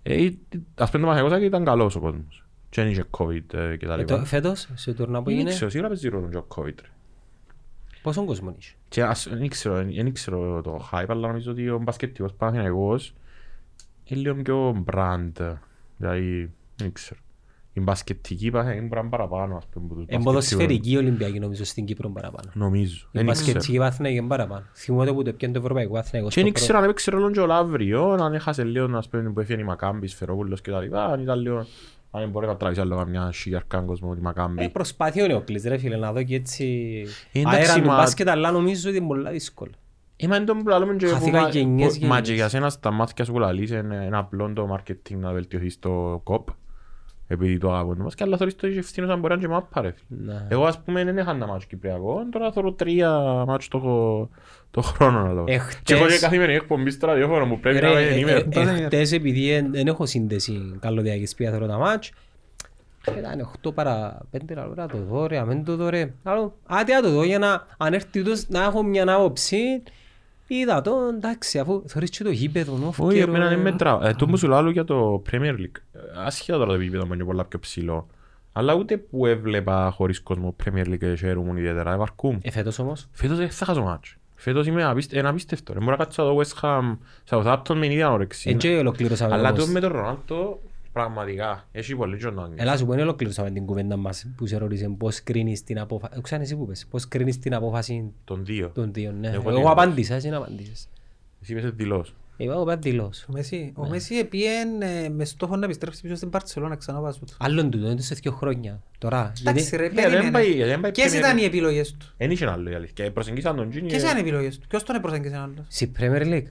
Ε, 0.03 0.21
ή- 0.23 0.39
ας 0.75 0.89
πούμε 0.89 1.03
το 1.03 1.07
Παναθηναϊκός 1.09 1.31
ΑΕΚ 1.31 1.43
ήταν 1.43 1.65
καλός 1.65 1.95
ο 1.95 1.99
κόσμος. 1.99 2.45
Και 2.69 2.81
δεν 2.81 2.91
είχε 2.91 3.03
COVID 3.17 3.53
ε, 3.53 3.75
και 3.77 3.85
τα 3.85 3.93
Ε, 3.93 4.03
το- 4.03 4.13
λοιπά. 4.13 4.25
Φέτος, 4.25 4.67
σε 4.73 4.93
τουρνά 4.93 5.17
που 5.19 5.23
Δεν 5.25 5.33
έγινε, 5.33 5.49
ξέρω, 5.49 5.69
σίγουρα 5.69 5.87
παίζει 5.89 6.09
ρόλο 6.09 6.27
και 6.29 6.37
ο 6.37 6.45
COVID. 6.55 6.75
ρε. 6.81 6.89
πόσον 8.01 8.25
κόσμο 8.25 8.55
είχε. 8.59 8.73
Και 8.89 9.03
ας, 9.03 9.27
δεν 9.31 9.47
ξέρω, 9.47 9.75
δεν 9.83 10.13
ξέρω 10.13 10.61
το 10.61 10.89
hype, 10.91 11.05
αλλά 11.07 11.27
νομίζω 11.27 11.51
ότι 11.51 11.69
ο 11.69 11.77
μπασκετικός 11.79 12.33
Παναθηναϊκός 12.33 13.13
είναι 14.03 14.19
λίγο 14.19 14.35
πιο 14.35 14.83
brand. 14.93 15.55
Δηλαδή, 15.97 16.51
δεν 16.75 16.91
ξέρω. 16.91 17.19
Η 17.73 17.79
μπασκετική 17.81 18.49
Παναθηναϊκή 18.51 18.81
μπορεί 18.87 18.93
να 18.95 18.99
είναι 19.01 19.09
παραπάνω, 19.09 19.55
ας 19.57 19.65
πούμε, 19.71 19.85
από 19.85 19.93
τους 19.95 20.05
μπασκετικούς. 20.05 20.25
Εμποδοσφαιρική 20.25 20.97
Ολυμπιακή 20.97 21.39
νομίζω 21.39 21.63
στην 21.65 21.85
Κύπρο 21.85 22.09
παραπάνω. 22.09 22.49
Νομίζω. 22.53 22.95
Η 22.95 23.09
Δεν 23.11 23.27
ξέρω. 23.27 23.51
μπασκετική 23.51 23.77
Παθηναϊκή 23.77 24.17
είναι 24.17 24.27
παραπάνω. 24.27 24.65
Θυμούνται 24.73 25.13
που 25.13 25.23
το 25.23 25.33
πιάνε 25.33 25.53
το 25.53 25.59
Ευρωπαϊκό 25.59 25.93
Παθηναϊκό 25.93 26.27
Και 26.27 26.33
στο 26.33 26.41
δεν 26.41 26.51
πρώτο. 26.51 26.65
ξέρω 26.65 26.77
αν 26.77 26.83
έπαιξε 26.83 27.11
ρόλο 27.11 27.31
και 27.31 27.39
ο 27.39 27.45
Λαύριο, 27.45 28.11
αν 28.11 28.33
έχασε 28.33 28.63
λίγο, 28.63 28.97
ας 28.97 29.07
πούμε, 29.09 29.29
που 29.31 29.39
έφυγε 29.39 29.61
η 29.61 29.63
Μακάμπη, 29.63 30.07
Σφερόπουλος 30.07 30.61
και 30.61 30.71
τα 30.71 30.79
λοιπά, 30.81 31.05
αν 31.05 31.19
ήταν 31.21 31.39
λίγο... 31.39 31.65
Αν 32.13 32.29
μπορεί 32.29 32.47
να 32.47 32.55
τραβήσει 32.57 32.81
άλλο 32.81 32.95
καμιά 32.95 33.31
χιλιαρκάν 33.33 33.85
κόσμο 33.85 34.13
τη 34.13 34.19
Ε, 34.19 34.21
Μακάμπη. 34.23 34.69
Προσπαθεί 34.69 35.21
ο 35.21 35.27
Νεοκλής 35.27 35.63
ρε 35.63 35.77
φίλε 35.77 35.95
να 35.97 36.11
δω 36.13 36.23
και 36.23 36.35
έτσι 36.35 36.65
Ε, 37.31 37.39
εντάξει, 37.39 37.57
αέρα 37.59 37.73
του 37.81 37.87
μα- 37.87 37.95
μπάσκετ 37.95 38.29
αλλά 38.29 38.51
νομίζω 38.51 38.89
ότι 38.89 38.97
είναι 38.97 39.07
πολλά 39.07 39.31
δύσκολο. 39.31 39.71
Είμαι 40.15 40.35
εν 40.35 40.45
τον 40.45 40.57
που 40.63 40.67
λαλούμε 40.69 40.95
και 40.95 41.05
Χαθήκα 41.07 41.37
που 41.37 41.43
μα- 41.43 41.49
γενιές, 41.49 41.99
που- 41.99 42.05
Μα 42.05 42.07
γενιές. 42.07 42.27
και 42.27 42.33
για 42.33 42.49
σένα 42.49 42.69
στα 42.69 42.91
μάτια 42.91 43.25
σου 43.25 43.31
που 43.31 43.39
λαλείς 43.39 43.69
είναι 43.71 44.05
ένα 44.05 44.17
απλό 44.17 44.53
το 44.53 44.75
marketing 44.77 45.15
να 45.15 45.31
βελτιωθείς 45.31 45.73
στο 45.73 46.21
κοπ 46.23 46.47
επειδή 47.31 47.57
το 47.57 47.73
αγαπούν 47.73 47.97
το 47.97 48.03
μπάσκετ, 48.03 48.27
αλλά 48.27 48.37
θεωρείς 48.37 48.55
το 48.55 48.67
είχε 48.67 48.79
ευθύνος 48.79 49.09
αν 49.09 49.19
μπορεί 49.19 49.33
να 49.33 49.39
είναι 49.39 49.47
και 49.47 49.53
μάπα 49.53 49.81
ρε 49.81 49.91
φίλε. 50.07 50.33
Ναι. 50.33 50.45
Εγώ 50.49 50.65
ας 50.65 50.79
πούμε 50.79 51.03
δεν 51.03 51.17
είχα 51.17 51.31
ένα 51.31 51.47
μάτσο 51.47 51.67
Κυπριακό, 51.67 52.21
τώρα 52.31 52.51
θέλω 52.51 52.73
τρία 52.73 53.09
μάτσο 53.47 53.67
το, 53.69 53.77
έχω- 53.77 54.29
το 54.71 54.81
χρόνο 54.81 55.21
να 55.21 55.33
δω. 55.33 55.43
Εχθές- 55.47 55.79
Και 55.83 55.93
έχω 55.93 56.05
και 56.07 56.17
καθημερινή 56.19 56.57
εκπομπή 56.57 56.89
στο 56.91 57.07
ραδιόφωνο 57.07 57.45
μου 57.45 57.59
πρέπει 57.59 57.81
να 57.81 57.93
Ρε, 57.93 57.99
είμαι 58.01 58.01
ε, 58.09 58.13
ενήμερο. 58.13 58.39
ε, 58.49 58.81
Εχθές 58.83 59.11
επειδή 59.11 59.51
εν- 59.51 59.71
δεν 59.71 59.87
έχω 59.87 60.05
σύνδεση 60.05 60.75
καλωδιακής 60.79 61.35
πια 61.35 61.51
θέλω 61.51 61.67
τα 61.67 61.77
μάτς 61.77 62.11
ήταν 63.17 63.49
8 63.67 63.73
παρά 63.73 64.17
5 64.31 64.37
λαλό 64.55 64.73
να 64.75 64.87
το 64.87 64.97
δω 64.97 65.27
ρε, 65.27 65.37
αμέν 65.37 65.63
το 65.63 65.75
δω 65.75 65.89
ρε. 65.89 66.13
Άλλο, 66.23 66.53
άντε 66.65 66.93
να 66.93 67.01
το 67.01 67.09
δω 67.11 67.23
για 67.23 67.39
να 67.39 67.65
αν 67.77 67.93
έρθει 67.93 68.07
τούτος 68.19 68.47
να 68.49 68.63
έχω 68.63 68.83
μια 68.83 69.13
άποψη 69.13 69.57
είδα 70.59 70.81
το 70.81 70.91
εντάξει 71.15 71.59
αφού 71.59 71.83
θωρείς 71.87 72.09
και 72.09 72.23
το 72.23 72.29
γήπεδο 72.31 72.77
νου 72.77 72.93
Όχι, 72.97 73.17
εμένα 73.19 73.47
δεν 73.47 73.59
μετράω. 73.59 73.99
Ε, 74.03 74.13
το 74.13 74.25
που 74.25 74.37
σου 74.37 74.47
λέω 74.47 74.69
για 74.69 74.83
το 74.83 75.21
Premier 75.31 75.53
League. 75.55 75.79
Ε, 75.93 75.99
Άσχετα 76.25 76.57
τώρα 76.57 76.69
το 76.69 76.75
επίπεδο 76.75 77.05
μου 77.05 77.13
είναι 77.13 77.23
πολλά 77.23 77.45
πιο 77.45 77.59
ψηλό. 77.59 78.07
Αλλά 78.53 78.73
ούτε 78.73 78.97
που 78.97 79.25
έβλεπα 79.25 79.91
χωρίς 79.95 80.21
κόσμο 80.21 80.55
Premier 80.63 80.85
League 80.87 80.97
και 80.97 81.15
χαίρομουν 81.15 81.57
ιδιαίτερα, 81.57 81.93
ευαρκούν. 81.93 82.39
Εφέτος 82.41 82.79
όμως 82.79 83.07
Φέτος 83.11 83.37
δεν 83.37 83.49
θα 83.49 83.65
χάσω 83.65 83.81
μάτσο. 83.83 84.15
Φέτος 84.35 84.67
είμαι 84.67 84.83
απίστε- 84.83 85.17
ένα 85.17 85.29
απίστευτο. 85.29 85.73
Δεν 85.73 85.83
μπορώ 85.83 85.95
να 85.97 86.03
κάτσω 86.03 86.23
να 86.23 86.29
δω 86.29 86.41
West 86.41 86.61
Ham, 86.61 86.97
Southampton 87.29 87.75
με 87.75 87.85
ίδια 87.85 88.11
όρεξη. 88.11 88.49
εν 88.49 88.57
και 88.57 88.77
ολοκλήρωσαμε 88.77 89.33
Αλλά 89.33 89.49
όμως. 89.49 89.65
το 89.65 89.71
με 89.71 89.79
τον 89.79 89.91
Ρονάλτο, 89.91 90.59
πραγματικά, 90.93 91.67
έχει 91.71 91.95
πολύ 91.95 92.17
και 92.17 92.29
να 92.29 92.49
Ελά 92.55 92.77
σου 92.77 92.85
πω 92.85 92.93
είναι 92.93 93.01
ολοκλήρωσαμε 93.01 93.51
την 93.51 93.65
κουβέντα 93.65 93.97
μας 93.97 94.25
που 94.37 94.45
σε 94.47 94.57
ρώτησε 94.57 94.89
πώς 94.97 95.23
κρίνεις 95.23 95.63
την 95.63 95.79
απόφαση. 95.79 96.21
Ξέρεις 96.21 96.45
εσύ 96.45 96.55
που 96.55 96.65
πες, 96.65 96.85
πώς 96.89 97.07
κρίνεις 97.07 97.39
την 97.39 97.53
απόφαση 97.53 98.11
Τον 98.23 98.45
δύο. 98.45 98.69
των 98.73 98.93
δύο. 98.93 99.11
Ναι. 99.11 99.27
Εγώ 99.27 99.49
Εγώ 99.49 99.59
τι 99.61 99.67
απάντησα, 99.67 100.15
εσύ 100.15 100.29
να 100.29 100.37
απαντήσεις. 100.37 100.89
Εσύ 101.41 101.51
είπες 101.51 101.71
δηλώς. 101.71 102.15
Εγώ 102.37 102.61
είπα 102.61 102.77
δηλώς. 102.77 103.23
Ο 103.29 103.31
Μέση- 103.31 103.73
Ναι. 103.77 103.85
Ο 103.85 103.89
Μέση 103.89 104.15
επίεν 104.15 104.81
ε, 104.81 105.09
με 105.09 105.25
στόχο 105.25 105.55
να 105.55 105.65
επιστρέψει 105.65 106.01
πίσω 106.01 106.15
στην 106.15 106.29
Παρτσελώνα 106.29 106.75
ξανά 106.75 106.99
πας 106.99 107.17
του. 107.17 107.25
Άλλον 107.39 107.69
τούτο, 107.71 107.89
είναι 107.89 108.01
σε 108.01 108.15
δύο 108.15 108.31
χρόνια. 108.31 108.81
Τώρα. 108.97 109.31
Εντάξει 109.41 109.63
γιατί- 109.69 109.75
ρε, 109.75 109.87
Ναι, 109.87 109.93
δεν 110.01 110.03
περίμενε. 110.03 110.31
πάει- 110.31 110.63
δεν 110.63 110.79
πάει 110.79 110.91
Ποιες 110.91 111.11
Premier 111.13 111.17
ήταν 111.17 111.37
League. 111.37 111.41
οι 111.41 111.43
επιλογές 111.45 111.91
του; 111.97 112.13
Εν 112.17 112.31
είχε 112.31 112.45
άλλο 112.49 112.69
η 112.69 112.73
αλήθεια. 112.73 113.05
Και 113.05 113.11
προσεγγίσαν 113.11 113.55
τον 113.55 113.69
Τζίνι. 113.69 113.87
Ποιες 113.87 114.01
ήταν 114.01 114.17
οι 114.17 114.19
επιλογές 114.19 114.57
του; 114.59 114.67
Ποιος 114.67 114.83
τον 114.83 114.95
επροσέγγισε 114.95 115.37
άλλος; 115.37 115.65
Στη 115.67 115.91
Premier 115.99 116.21
League. 116.25 116.45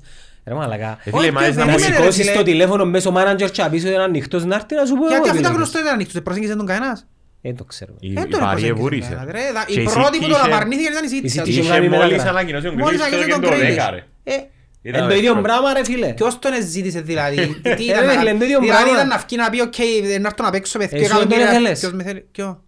Ρε 0.46 0.54
μαλακά. 0.54 0.98
Ε, 1.04 1.10
Όχι, 1.10 1.18
φίλε, 1.18 1.30
μα 1.32 1.40
και 1.42 1.46
είσαι 1.48 1.58
να 1.58 1.64
Να 1.64 1.72
περίμενε, 1.72 1.96
μου 1.98 2.04
ρε, 2.04 2.10
σηκώσεις 2.10 2.24
φίλε. 2.26 2.36
το 2.36 2.42
τηλέφωνο 2.42 2.84
μέσω 2.84 3.12
manager 3.16 3.50
και 3.50 3.62
να 3.62 3.70
πεις 3.70 3.84
ότι 3.84 3.92
είναι 3.92 4.02
ανοιχτός 4.02 4.44
να 4.44 4.54
έρθει 4.54 4.74
να 4.74 4.84
σου 4.86 4.94
πω 4.94 4.98
Γιατί 5.00 5.14
εγώ 5.14 5.22
αυτό 5.22 5.24
ήταν 5.24 5.34
επιλογές. 5.36 5.56
γνωστό 5.56 5.78
ήταν 5.78 5.92
ανοιχτός. 5.92 6.14
Επροσέγγισε 6.14 6.56
τον 6.56 6.66
κανένας. 6.66 7.06
Δεν 7.42 7.56
το 7.56 7.64
ξέρω. 7.64 7.92
Η 8.00 8.06
Ε, 8.08 8.10
η 8.10 8.14
τον 8.14 8.24
Παρή 8.24 8.40
επροσέγγισε 8.40 8.66
εβούρισε. 8.72 9.08
κανένας, 9.14 9.32
ρε. 9.32 9.52
Δα- 9.52 9.64
Και 9.66 9.80
Η 9.80 9.82
η 9.82 9.84
πρώτη 9.84 10.16
City 10.18 10.22
που 10.22 10.28
τον 10.28 10.40
είχε- 10.40 10.52
απαρνήθηκε 10.52 10.88
ήταν 10.90 11.04
η 11.04 11.08
Η 11.12 11.20
City. 11.22 11.26
City 11.32 11.38
αυτή. 11.38 11.50
είχε 11.50 11.60
Είχε 11.60 11.70
κάνει 11.70 11.88
με 11.88 11.96
μόλις 11.96 12.22
τα 12.22 12.28
ανακοινώσει 12.28 12.66
ο 12.66 12.72
Μόλις 12.72 12.84
Γκρίλης 12.86 13.04
αγγίξε 13.04 13.26
και 13.26 13.32
τον 13.32 13.40
το 13.42 13.48
Grealish. 13.48 13.58
δέκα, 13.60 13.90
ρε. 13.90 14.00
Ε, 14.24 14.34
Ήταν 14.82 15.02
Εν 15.02 15.08
το 15.08 15.14
ο 15.14 15.16
ίδιο 15.18 15.30
εύκολος. 15.32 15.48
πράγμα 15.50 15.72
ρε 15.72 15.84
φίλε. 15.84 16.08
Ποιος 16.12 16.38
τον 16.38 16.52
εζήτησε 16.52 17.00
δηλαδή. 17.00 17.36
Τι 17.62 17.70
Ε, 17.70 17.82
ήταν 17.90 18.00
ρε, 18.00 18.06
να- 18.06 18.18
φίλε, 18.18 18.30
εν 18.30 18.38
το 18.38 18.44
ίδιο 18.44 18.58
Δηλαδή 18.60 18.82
πράγμα. 18.82 18.92
ήταν 18.96 19.08
να 19.08 19.18
βγει 19.24 19.36
να 19.36 19.50
πει 19.50 19.60
«ΟΚ, 19.60 19.74
να 20.20 20.28
έρθω 20.28 20.42
να 20.46 20.50
παίξω 20.50 20.78
με 20.78 20.86
δύο 20.86 20.98
Εσύ 20.98 21.08
δεν 21.08 21.16
τον 21.18 21.22
εκατομμύρια». 21.22 21.50
ήθελες. 21.52 21.78
Ποιος 21.80 21.92
με 21.92 22.02
θέλει. 22.02 22.20
Ποιο; 22.32 22.62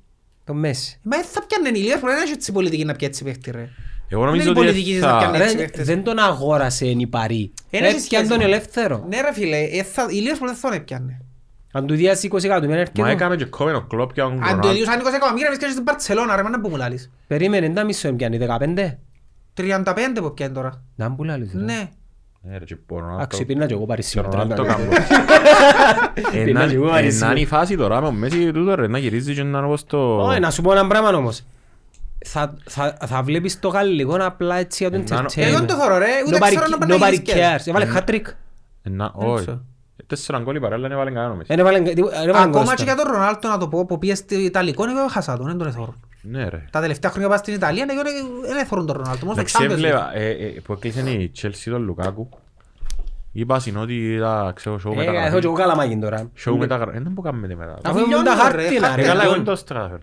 Το 0.44 0.54
Μέση. 0.54 0.98
Μα 1.02 1.16
δεν 1.16 1.26
θα 1.32 1.40
πιάνε 1.46 1.68
η 1.68 1.80
Λίβερπουλ, 1.82 2.08
δεν 2.10 2.22
έχει 2.22 2.32
έτσι 2.32 2.52
πολιτική 2.52 2.84
να 2.84 2.94
πιάει 2.96 3.10
έτσι 3.10 3.24
παίχτη 3.24 3.50
ρε. 3.50 3.68
Εγώ 4.12 4.24
νομίζω 4.24 4.42
Είναι 4.50 4.58
η 4.58 4.62
ότι 4.62 4.66
πολιτική 4.66 4.92
της 4.92 5.00
να 5.02 5.08
θα... 5.08 5.18
κάνει 5.24 5.36
έτσι 5.38 5.56
Ρε, 5.56 5.62
παίχτες. 5.62 5.86
Δεν 5.86 6.02
τον 6.04 6.18
αγόρασε 6.18 6.86
η 6.86 7.06
Παρή. 7.06 7.52
Εν 7.70 7.84
έχει 7.84 7.86
Έπιαν 7.94 8.00
σχέση. 8.00 8.28
τον 8.28 8.40
ελεύθερο. 8.40 9.04
Ναι 9.08 9.20
ρε 9.20 9.32
φίλε, 9.32 9.56
ε, 9.58 9.82
θα- 9.82 10.06
η 10.10 10.14
Λίβερπουλ 10.14 10.46
δεν 10.46 10.56
θα 10.56 10.68
τον 10.68 10.78
έπιανε. 10.78 11.20
Αν 11.72 11.86
του 11.86 11.94
διάσει 11.94 12.28
20 12.32 12.44
εκατομμύρια 12.44 12.74
Μα 12.76 12.80
έρχεται. 12.80 13.10
έκαμε 13.10 13.36
και 13.36 13.44
κόμμενο 13.44 13.80
κλόπ 13.86 14.10
για 14.14 14.22
τον 14.22 14.32
Αν 14.32 14.38
το 14.38 14.44
Ρονάλντο. 14.46 14.70
ίδιος 14.70 14.88
αν 14.88 15.00
20 15.00 15.14
εκατομμύρια 15.14 15.46
βρίσκεσαι 15.48 15.72
στην 15.72 15.84
Παρτσελώνα 15.84 16.36
ρε, 16.36 16.42
μα 16.42 16.48
να 16.50 16.60
που 16.60 16.68
μου 16.68 16.76
λάλεις. 16.76 17.10
Περίμενε, 17.26 17.66
δεν 17.66 17.74
τα 17.74 17.84
μισό 17.84 18.08
έμπιανε, 18.08 18.36
15. 18.38 18.98
35 19.54 20.20
που 20.20 20.34
πιάνει 20.34 20.54
τώρα. 20.54 20.82
Να 20.96 21.08
μου 21.08 21.24
λάλεις. 21.24 21.52
ρε. 21.54 21.60
Ναι. 21.62 21.88
Ναι, 22.44 22.58
ρε, 22.58 22.64
και 22.64 22.74
ο 22.74 22.94
Ρονάλντο- 22.98 23.16
Εντάξει, 23.16 23.44
πήρνα 23.44 23.66
και 23.66 23.74
εγώ 23.74 23.84
πάρει 23.86 24.00
και 24.02 24.06
ο 24.06 24.10
σήμερα. 24.10 24.30
Ρονάλντο 24.30 24.62
35. 24.62 24.66
κάμπο. 24.66 24.90
Πήρνα 26.30 26.60
Ενά- 26.60 26.68
και 26.70 26.74
εγώ 26.74 26.88
πάρει 26.88 27.02
ενά 27.02 27.12
σήμερα. 27.12 27.30
είναι 27.32 27.40
η 27.40 27.46
φάση 27.46 27.76
τώρα 27.76 28.00
με 28.00 28.06
ο 28.06 28.12
Μέση 28.12 28.52
τούτο 28.52 28.74
ρε, 28.74 28.86
να 28.86 28.98
γυρίζει 28.98 29.34
και 29.34 29.42
να 29.42 29.58
είναι 29.58 29.66
όπως 29.66 29.84
το... 29.84 30.16
Όχι, 30.22 30.40
να 30.40 30.50
σου 30.50 30.62
πω 30.62 30.72
ένα 30.72 30.86
πράγμα 30.86 31.08
όμως. 31.08 31.44
Θα, 32.24 32.54
θα, 32.64 32.96
θα 33.06 33.22
βλέπεις 33.22 33.58
το 33.60 33.68
γαλλικό 33.68 34.16
απλά 34.20 34.56
έτσι 34.56 34.86
για 34.88 34.90
το 34.90 35.14
Ε, 35.14 35.14
να- 35.14 35.24
entertainment. 35.24 35.32
Εγώ 35.36 35.58
δεν 35.58 35.66
το 35.66 35.74
θωρώ 35.74 35.98
ρε, 35.98 36.06
ούτε 36.26 36.36
Nobody- 36.36 36.46
ξέρω 36.48 36.66
να 36.70 36.78
πάνε 36.78 36.96
να 36.96 37.06
Nobody 37.06 37.12
γίνεις 37.12 37.32
cares. 37.34 37.66
Έβαλε 37.68 37.86
Mm. 37.94 37.96
hat-trick. 37.98 38.22
Ενά- 38.82 39.12
Δεν 39.18 39.28
Όχι. 39.28 39.42
ξέρω. 39.42 39.60
Ε, 39.96 40.02
Τέσσερα 40.06 40.38
γκολ 40.38 40.56
η 40.56 40.60
παρέλα 40.60 40.82
δεν 40.82 40.92
έβαλε 40.92 41.10
κανένα 41.10 41.32
ο 41.32 41.36
Μέση. 41.36 41.46
Δεν 41.48 41.58
έβαλε- 41.58 41.82
δεν 41.84 41.98
έβαλε 41.98 42.30
Ακόμα 42.30 42.46
γκολ 42.48 42.62
και 42.64 42.72
στο. 42.76 42.82
για 42.84 42.94
τον 42.96 43.12
Ρονάλτο 43.12 43.48
να 43.48 43.58
το 43.58 43.68
πω 43.68 43.86
που 43.86 43.98
πήγε 43.98 44.14
στο 44.14 44.34
Ιταλικό, 44.34 44.84
εγώ 44.84 45.08
χάσα 45.08 45.36
τον, 45.36 45.46
δεν 45.46 45.58
τον 45.58 45.66
εθώρω. 45.66 45.94
Ναι 46.22 46.48
ρε. 46.48 46.64
Τα 46.70 46.80
τελευταία 46.80 47.10
χρόνια 47.10 47.28
που 47.28 47.34
πάω 47.34 47.42
στην 47.44 47.54
Ιταλία, 47.54 47.86
εγώ 47.90 48.02
δεν 48.48 48.56
εθώρουν 48.56 48.86
τον 48.86 48.96
Ρονάλτο, 48.96 49.26
μόνο 49.26 49.40
Με 49.42 49.48
στο 49.48 49.58
Champions 49.58 49.64
League. 49.64 49.68
ξέβλεπα 49.68 50.16
ε, 50.16 50.28
ε, 50.30 50.46
που 50.64 50.72
έκλεισε 50.72 51.10
η 51.10 51.32
Chelsea 51.42 51.70
τον 51.70 51.82
Λουκάκου. 51.82 52.28
Είπα 53.32 53.58
στην 53.58 53.76
ότι 53.76 53.94
είδα, 54.12 54.52
ξέρω, 54.54 54.74
show 54.76 54.78
Ε, 54.84 54.88
έχω 54.88 55.00
και 55.02 55.06
μεταγραφή. 55.10 55.46
εγώ 55.46 55.52
καλαμάκι 55.54 55.96
τώρα. 55.96 56.30
Show 56.44 56.54
μεταγραφή. 56.58 56.96
Ε, 56.96 57.00
Δεν 57.00 57.12
μπορούμε 57.12 57.38
να 57.38 57.46
κάνουμε 57.48 57.66
μετά. 57.66 57.78
Αφού 57.90 57.98
ήμουν 57.98 58.12
Αφού 58.14 58.22
τα 58.24 58.32
λιώνω, 58.34 58.56
ρε, 58.56 58.62
χάρτινα 58.62 58.86
χάρτινα. 58.86 58.96
ρε. 58.96 59.02
Ε, 59.02 59.06
Καλά, 59.06 59.22
εγώ 59.22 59.30
λιώνω. 59.32 59.36
δεν 59.44 59.54
το 59.54 59.56
στρέφερνα. 59.56 59.98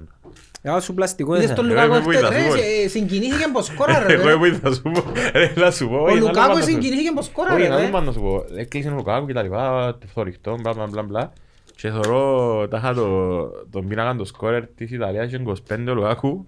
Εγώ 0.61 0.80
σου 0.80 0.94
πλαστικό 0.94 1.34
Είδες 1.36 1.45
είναι. 1.45 1.53
τον 1.56 1.65
Ρε, 1.68 1.72
Λουκάκου 1.73 1.94
με 1.94 1.99
χτες, 1.99 2.06
βοηθάς, 2.22 2.30
ρε, 2.30 2.48
μπορεί. 2.48 2.60
σε- 2.60 2.88
συγκινήθηκε 2.90 3.45
πως 3.53 3.65
σκόρα 3.65 3.99
ρε. 4.07 4.14
Εγώ 4.14 4.38
βοήθα 4.38 4.69
να 4.69 4.76
σου 4.76 4.81
πω. 4.81 4.91
Ρε, 5.34 5.53
να 5.56 5.72
σου 5.72 5.88
πω. 5.90 5.95
Ο 5.95 5.99
είναι 5.99 6.10
άλλο 6.11 6.19
Λουκάκου 6.27 6.48
πάντα 6.48 6.61
σου. 6.61 6.69
συγκινήθηκε 6.69 7.11
πως 7.15 7.26
σκόρα 7.26 7.49
Όχι, 7.53 7.60
ρε. 7.61 7.65
είναι 7.65 7.76
άλλο 7.76 7.86
ρε. 7.86 7.90
πάντα 7.91 8.06
να 8.06 8.11
σου 8.11 8.19
πω. 8.22 8.44
Έκλεισε 8.56 8.90
ο 8.90 8.94
Λουκάκου 8.95 9.26
και 9.26 9.34
τα 9.34 9.41
λοιπά, 9.44 9.98
το 9.99 10.07
θωρυχτό, 10.14 10.57
μπλα 10.61 10.73
μπλα 10.73 10.88
μπλα 10.88 11.03
μπλα. 11.03 11.31
Και 11.76 11.90
θωρώ 11.90 12.68
τάχα 12.68 12.94
το- 12.94 13.48
τον 13.72 13.88
πίνακα 13.88 14.15
το 14.15 14.26
σκόρερ 14.26 14.65
της 14.68 14.91
Ιταλίας 14.91 15.30
και 15.30 15.36
25 15.36 15.91
ο 15.91 15.94
Λουκάκου 15.94 16.45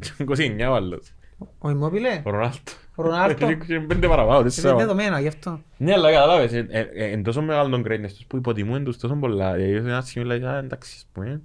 και 0.00 0.10
29 0.18 0.68
ο 0.70 0.74
άλλος. 0.74 1.12
Ο 1.38 1.68
Immobile, 1.68 2.20
Ο 2.24 2.30
Ρονάλτο. 2.30 2.72
ο 2.94 3.02
Ρονάλτο. 3.02 3.52
Και 3.52 3.80
πέντε 3.80 4.08
παραπάνω, 4.08 4.34
Είναι 4.40 4.48
τέσσερα. 4.48 4.76
δεδομένα 4.76 5.20
γι' 5.20 5.28
αυτό. 5.28 5.60
Ναι, 5.76 5.92
αλλά 5.92 6.10
καταλάβες, 6.12 6.52
ε, 6.52 6.66
ε, 6.70 6.80
ε, 6.80 7.04
εν 7.10 7.22
τόσο 7.22 7.42
μεγάλο 7.42 7.68
τον 7.70 7.84
greatness 7.88 8.08
τους 8.08 8.24
που 8.28 8.36
υποτιμούν 8.36 8.84
τους 8.84 8.96
τόσο 8.98 9.14
πολλά. 9.14 9.52
Δηλαδή, 9.52 9.72
σε 9.72 9.78
ένα 9.92 10.00
σημείο 10.00 10.28
λέει, 10.28 10.42
«Α, 10.44 10.58
εντάξει, 10.58 10.92
ας 10.96 11.06
πούμε, 11.12 11.26
είναι 11.26 11.40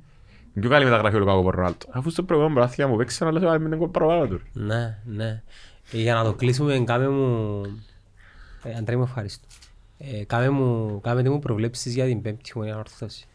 πιο 0.62 0.70
καλή 0.70 0.86
μεταγραφή 0.86 1.16
ο 1.16 1.20
Λουκάκου 1.20 1.38
από 1.40 1.48
τον 1.50 1.56
Ρονάλτο. 1.60 1.88
Αφού 1.92 2.10
στο 2.10 2.24
προηγούμενο 2.24 2.56
πράθυμα 2.56 2.88
μου 2.88 2.96
παίξαν, 2.98 3.28
αλλά 3.28 3.40
σε 3.40 3.46
βάλει 3.46 3.60
με 3.64 3.70
τον 3.70 3.80
κόλ 3.80 3.90
παραπάνω 3.90 4.28
του. 4.28 4.42
Ναι, 4.54 4.98
ναι. 5.06 5.44
Ε, 5.92 5.98
Για 6.02 6.14
να 6.14 6.24
το 6.24 6.34
κλείσουμε, 6.34 6.80
κάμε 6.86 7.10
μου... 7.10 7.62
Ε, 8.64 8.76
Αντρέ 8.78 8.96
μου 8.96 9.04
ευχαριστώ. 9.04 9.48
Ε, 9.98 10.24
Κάμε 10.24 10.50
μου, 10.50 11.00
κάμετε 11.02 11.30
μου 11.30 11.40
προβλέψεις 11.40 11.94
για 11.94 12.06
την 12.06 12.22
πέμπτη 12.22 12.52
μου 12.58 12.64
ανορθώση. 12.64 13.26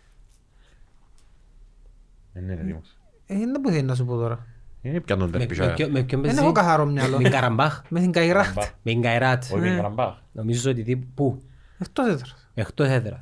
Δεν 2.33 2.43
είναι 2.43 2.53
έτοιμος. 2.53 2.97
Ε, 3.27 3.35
Δεν 3.35 3.61
που 3.63 3.71
θέλει 3.71 3.83
να 3.83 3.95
σου 3.95 4.05
πω 4.05 4.17
τώρα. 4.17 4.47
Είναι 4.83 5.01
πια 5.01 5.17
τον 5.17 5.31
Με- 5.31 5.39
τερπι, 5.39 5.57
με 5.57 5.63
σάρα. 5.63 5.75
ποιο- 5.75 5.89
Με 5.91 6.03
ποιον 6.03 6.21
Δεν 6.21 6.31
παίζει; 6.31 6.45
έχω 6.45 6.53
καθαρό 6.53 6.85
μυαλό. 6.87 7.17
Με 7.17 7.23
την 7.23 7.33
Καραμπάχ. 7.33 7.83
Με 7.89 8.01
την 8.01 8.13
Καϊράτ. 8.13 8.45
Καραμπάχ. 8.45 8.71
Με 8.83 8.91
την 8.93 9.03
Καϊράτ. 9.03 9.43
Όχι, 9.45 9.55
με 9.59 9.67
την 9.67 9.77
Καραμπάχ. 9.77 10.15
Νομίζω 10.33 10.71
ότι 10.71 10.83
τι, 10.83 10.97
πού, 10.97 11.43
Εκτός 11.79 12.09
έδρας. 12.09 12.49
εκτός 12.55 12.89
έδρας. 12.89 13.19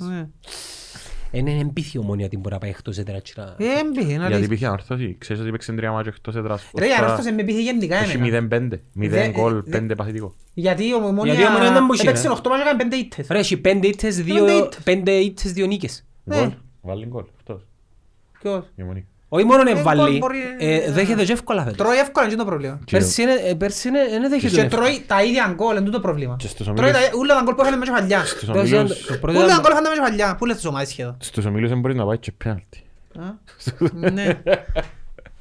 Ναι. 1.33 1.39
Είναι 1.51 1.61
εμπίθιο 1.61 2.01
ομόνια 2.01 2.29
την 2.29 2.41
μπορεί 2.41 2.55
να 2.55 2.61
πάει 2.61 2.71
εκτός 2.71 2.99
έδρας. 2.99 3.23
και 3.23 3.33
να- 3.37 3.43
Ε, 3.59 3.79
έμπη, 3.79 4.01
είναι 4.01 4.07
Γιατί 4.11 4.25
αλήθεια. 4.25 4.45
υπήρχε 4.45 4.67
ανορθώση. 4.67 5.17
Ξέρεις 5.19 5.43
ότι 5.43 5.51
παίξαν 5.51 5.77
τρία 5.77 5.93
μάτια 5.93 6.13
εκτός 6.15 6.37
έδρας. 6.37 6.71
Ρε, 6.79 6.87
η 6.87 6.89
Τώρα 6.89 7.05
ανόρθωση 7.05 7.33
με 7.33 7.43
πείθει 7.43 7.63
γενικά 7.63 7.97
Έχει 7.97 8.17
εμένα. 8.17 8.49
0-5. 8.49 8.81
0 8.95 9.09
Δε- 9.11 9.31
γκολ, 9.31 9.63
δε- 9.65 9.71
5 9.81 9.95
παθητικό. 9.97 10.35
Γιατί 10.55 10.85
η 10.89 10.95
Ομόνια 10.95 11.25
Γιατί 11.25 11.43
η 11.43 11.47
Ομόνια 11.47 11.73
δεν 11.73 11.85
μπορεί, 11.87 12.01
έπαιξε 12.03 12.23
ρε. 12.23 12.35
8 12.35 12.49
μάτια 12.51 12.65
και 12.65 12.71
έκανε 12.71 12.79
5 12.79 12.97
ήττες. 12.97 13.27
Ρε, 13.31 13.39
έχει 13.39 13.57
πέντε 13.57 13.87
ήττες, 13.87 14.17
Πέντε 14.17 14.33
δύο, 14.33 14.59
ήττες. 14.65 14.83
πέντε 14.83 15.13
ήττες, 15.13 15.53
δύο 15.53 15.67
νίκες. 15.67 16.07
Ναι. 16.25 16.37
Γκολ. 16.39 16.53
Βάλει 16.83 17.07
γκολ. 17.07 17.25
Αυτός. 17.37 17.67
Ποιος; 18.41 18.65
Η 18.75 18.83
Ομονία. 18.83 19.05
Όχι 19.31 19.45
μόνο 19.45 19.61
Ε, 19.71 19.73
να 19.73 19.83
βάλει, 19.83 20.01
γκολ 20.01 20.19
μπορεί- 20.19 20.39
ε, 20.59 20.91
δέχεται 20.93 21.25
και 21.25 21.33
εύκολα 21.33 21.63
φέτος. 21.63 21.77
Τρώει 21.79 21.97
εύκολα, 21.97 22.27
είναι 22.27 22.37
το 22.37 22.45
πρόβλημα. 22.45 22.79
Πέρσι 22.91 23.23
είναι- 23.23 23.33
ε, 23.49 23.55
Πέρσι 23.55 23.89
είναι- 23.89 24.09
δεν 24.11 24.29
δέχεται 24.29 24.55
Και 24.55 24.61
εύκολα. 24.61 24.83
τρώει 24.83 25.05
τα 25.07 25.23
ίδια 25.23 25.53
γκολ, 25.55 25.77
είναι 25.77 25.91
το 25.91 26.01
πρόβλημα. 26.01 26.37
Και 26.39 26.47
στους 26.49 26.67
Τρώει 26.67 26.79
ομίλους- 26.79 27.09
τα- 27.09 27.17
Ούλα 27.19 27.35
τα 27.35 27.43
γκολ 27.45 27.55
που 27.55 27.61
έφερε 27.61 27.77
μέσα 27.77 27.93
παλιά. 27.93 28.25
στους 28.25 28.49
Πέρσι 28.49 28.75
ομίλους- 28.75 29.01
ήταν- 29.01 29.15
το 29.15 29.19
πρώτο 29.21 29.39
Ούλα 29.39 29.47
τα 29.47 29.53
ήταν- 29.53 29.61
γκολ 29.63 29.73
έφερε 29.73 29.89
μέσα 29.91 30.03
παλιά. 30.03 30.35
Πού 30.37 30.47
λες 30.47 30.57
τις 30.57 30.65
ομάδες 30.65 30.89
σχεδόν; 30.89 31.17
Στους 31.21 31.45
ομίλους 31.45 31.69
δεν 31.69 31.81
μπορείς 31.81 31.97
να 31.97 32.05
πάει 32.07 32.19
και 32.19 32.33
πέναλτι. 32.33 32.83
Α, 33.19 33.23
Ναι. 34.13 34.41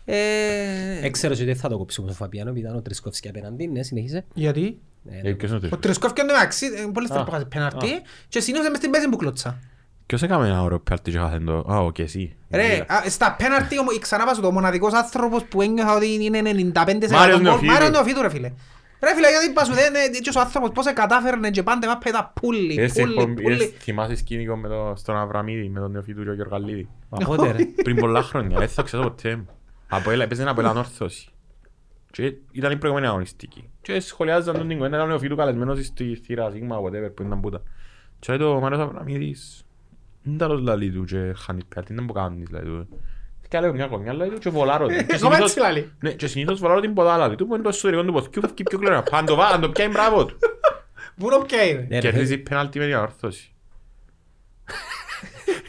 Ε, 0.06 1.06
Έξερα 1.06 1.34
ότι 1.34 1.44
δεν 1.44 1.56
θα 1.56 1.70
το 1.70 1.78
κόψουμε 1.78 2.08
στον 2.12 2.26
Φαπιάνο, 2.26 2.50
επειδή 2.50 2.66
ήταν 2.66 2.78
ο 2.78 2.82
Τρισκόφσκι 2.82 3.28
απέναντι, 3.30 3.68
ναι, 3.68 3.84
συνεχίσε. 3.84 4.26
Γιατί; 4.34 4.78
Ε, 5.24 5.30
Ε, 5.30 5.34
ποιος 5.34 5.50
είναι 5.52 5.60
ο 5.60 5.66
Ο 5.66 5.70
τρεις- 5.70 5.80
Τρισκόφ 5.82 6.14
και 6.14 6.22
ο 6.22 6.26
Ντεμαξί, 6.26 6.66
ε, 6.66 6.90
πολλές 6.94 7.10
Α, 7.10 7.14
φορές 7.14 7.26
που 7.26 7.32
χάσει 7.32 7.46
πέναρτι 7.46 7.86
α. 7.90 8.02
και 8.30 8.40
συνήθως 8.40 8.70
μες 8.70 8.78
στην 8.78 8.90
μέση 8.90 9.10
που 9.10 9.16
κλώτσα. 9.18 9.60
Ποιος 10.08 10.22
έκαμε 10.24 10.48
ένα 10.48 10.62
ωραίο 10.62 10.80
πέναρτι 10.80 11.12
και 11.12 11.18
χάθεν 11.18 11.46
το... 11.46 11.58
Α, 11.74 11.78
οκ, 11.80 12.00
εσύ. 12.00 12.36
Ρε, 12.52 12.86
α, 12.88 13.10
στα 13.10 13.36
πέναρτι 13.38 13.80
όμως, 13.80 14.00
ξανά 14.00 14.26
πάσω, 14.26 14.42
το 14.42 14.52
μοναδικός 14.52 14.94
άνθρωπος 14.94 15.44
που 15.44 15.62
ένιωθα 15.62 15.96
ότι 15.96 16.24
είναι 16.24 16.40
95% 16.44 17.10
Μάριος 17.12 17.36
γκολ, 17.36 17.42
Νεοφίτου. 17.42 17.72
Μάριος 17.72 17.90
Νεοφίτου 17.92 18.22
ρε 18.22 18.30
φίλε. 18.30 18.52
Ρε 19.04 19.14
φίλε, 19.16 19.30
γιατί 19.30 19.50
πάσου 19.54 19.74
δεν 19.74 19.94
είναι 19.94 20.10
τέτοιος 20.14 20.36
ο 20.36 20.40
άνθρωπος, 20.40 20.70
πώς 20.74 20.94
κατάφερνε 20.94 21.50
και 21.50 21.64
πάντα 21.64 21.88
μας 21.88 21.98
πέτα 22.04 22.32
πουλί, 22.42 22.74
Είδες 22.74 22.92
την 22.92 23.04
πουλί, 23.04 23.14
εκπομπή- 23.20 23.40
είδες- 23.46 23.58
πουλί. 23.58 23.74
θυμάσαι 23.80 24.16
σκηνικό 24.16 24.56
με 24.56 24.68
το- 24.68 24.94
στον 24.96 25.16
Αβραμίδη, 25.18 25.70
με 25.70 25.80
τον 25.80 25.92
Νεοφίτου 25.92 26.24
και 26.24 26.30
ο 26.30 26.34
Γιωργαλίδη. 26.34 26.90
Μα 27.10 27.18
πότε 27.26 27.52
ρε. 27.52 27.66
Πριν 27.84 27.96
πολλά 27.96 28.22
χρόνια, 28.22 28.58
δεν 28.58 28.68
θα 28.68 28.82
ξέρω 28.84 29.04
ποτέ 29.04 29.36
μου. 29.36 29.48
Από 29.88 30.12
έλα, 30.12 30.24
έπαιζε 30.24 30.42
ένα 30.42 30.52
από 30.52 30.60
έλα 30.62 30.72
όρθωση. 30.72 31.30
Και 32.12 32.34
ήταν 32.52 32.72
η 32.72 32.78
προηγούμενη 32.78 33.08
αγωνιστική. 33.10 33.70
Και 33.82 34.00
σχολιάζαν 34.00 34.56
τον 34.58 34.68
την 34.68 34.78
κουβέντα, 34.78 34.96
ήταν 34.96 35.08
ο 35.08 35.10
Νεοφίτου 35.10 35.36
καλεσμένος 35.36 35.86
στη 35.86 36.16
θύρα 36.26 36.50
Σίγμα, 36.52 36.78
whatever, 36.82 37.12
που 37.16 37.24
ήταν 37.24 37.40
πούτα. 37.40 37.62
Και 38.20 38.32
λέει 38.34 38.38
το 38.48 38.56
ο 38.56 38.60
Μάριος 38.60 38.82
Αβραμίδης, 38.82 39.66
«Μην 40.28 40.38
τα 40.38 40.48
λος 40.48 40.62
λαλί 40.62 40.90
του 40.92 41.04
και 41.04 41.34
χάνεις 41.46 41.64
πια, 41.70 41.84
τι 41.84 41.94
να 41.94 42.02
μου 42.02 42.12
κάνεις, 42.14 42.50
λέει 42.50 42.62
του. 42.62 42.88
Και 43.50 43.60
λέω 43.60 43.74
μια 43.74 43.88
κονιά, 43.88 44.14
λέει 44.14 44.30
του, 44.30 44.38
και 44.40 44.50
βολάρω 44.50 44.88
την. 44.88 44.98
Και 44.98 45.06
Εγώ 45.10 45.18
συνήθως- 45.18 45.40
έτσι 45.50 45.60
λαλεί. 45.60 45.92
Ναι, 46.00 46.12
και 46.12 46.28
συνήθως 46.28 46.60
βολάρω 46.60 46.80
την 46.80 46.94
ποδάλα 46.94 47.36
του, 47.36 47.48
που 47.48 47.54
είναι 47.54 47.64
το 47.64 47.70
εσωτερικό 47.70 48.04
του 48.04 48.14
ποθκιού, 48.14 48.42
φεύγει 48.42 48.64
πιο 48.64 48.78
κλέρα. 48.80 49.04
Αν 49.12 49.26
το 49.26 49.36
βά- 49.36 49.52
αν 49.54 49.62
το 49.62 49.70
πιάει, 49.70 49.88
μπράβο 49.88 50.26
του. 50.26 50.38
Πού 51.18 51.30
να 51.30 51.42
πιάει 51.42 51.72
ρε. 51.74 51.80
Ναι, 51.90 51.96
ρε, 51.96 52.00
Κερδίζει 52.00 52.38
πέναλτι 52.38 52.80
με 52.80 52.86
διαόρθωση. 52.86 53.52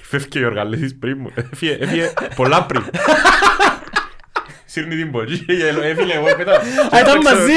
Φεύγει 0.03 0.37
ο 0.37 0.41
Γιωργαλίδης 0.41 0.99
πριν 0.99 1.19
μου. 1.21 1.31
Έφυγε, 1.35 1.73
έφυγε 1.81 2.13
πολλά 2.37 2.65
πριν. 2.67 2.85
Σύρνει 4.65 4.97
την 4.97 5.11
ποτσί 5.11 5.45
και 5.45 5.53
γελώ. 5.53 5.83
Έφυγε 5.83 6.13
εγώ 6.15 6.27
πέτα. 6.37 6.53
Α, 6.91 7.01
ήταν 7.01 7.21
μαζί! 7.23 7.53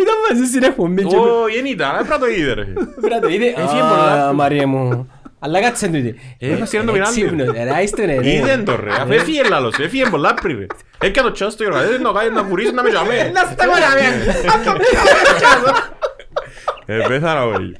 Ήταν 0.00 0.14
μαζί 0.30 0.44
στην 0.46 0.62
εκπομπή 0.62 1.04
και 1.04 1.16
Ω, 1.16 1.24
δεν 1.54 1.64
ήταν, 1.64 1.90
έπρεπε 1.94 2.10
να 2.10 2.18
το 2.18 2.26
είδε 2.26 2.52
ρε. 2.52 2.64
πρέπει 2.64 3.14
να 3.14 3.20
το 3.20 3.28
είδε. 3.28 3.46
Έφυγε 3.46 3.80
Α, 3.82 3.88
πολλά. 3.88 4.32
Μαρία 4.32 4.66
μου. 4.66 5.10
Αλλά 5.38 5.60
κάτσε 5.60 5.88
του 5.88 5.96
είδε. 5.96 6.14
Ε, 6.38 6.56
θα 6.56 6.66
σύρνω 6.66 6.92
την 6.92 7.02
άλλη. 7.02 7.20
Έξυπνος, 7.22 7.50
ρε, 7.52 7.74
άιστε 7.74 8.04
ρε, 8.04 8.18
ρε. 8.20 8.30
Είδεν 8.30 8.64
το 8.64 8.76
ρε, 8.76 8.90
αφού 9.00 9.12
έφυγε 9.12 9.42
λάλος, 9.48 9.78
έφυγε 9.78 10.04
πολλά 10.10 10.34
πριν 10.34 10.58
ρε. 10.58 10.66
Έκανε 11.00 11.28
το 11.28 11.34
τσάς 11.34 11.56
του 11.56 11.62
Γιωργαλίδη 11.62 12.02
να 12.02 12.12
κάνει 12.12 12.30
να 12.34 12.42
βουρήσει 12.42 12.72
να 12.72 12.82
με 12.82 12.88
τζαμέ. 12.88 13.30
Να 13.34 13.40
στα 13.40 13.66
κονιά 13.66 13.86
Αν 14.52 14.64
το 14.64 14.72
πιάνω. 14.72 15.76
Ε, 16.86 17.04
πέθανα 17.08 17.44
όλοι. 17.44 17.76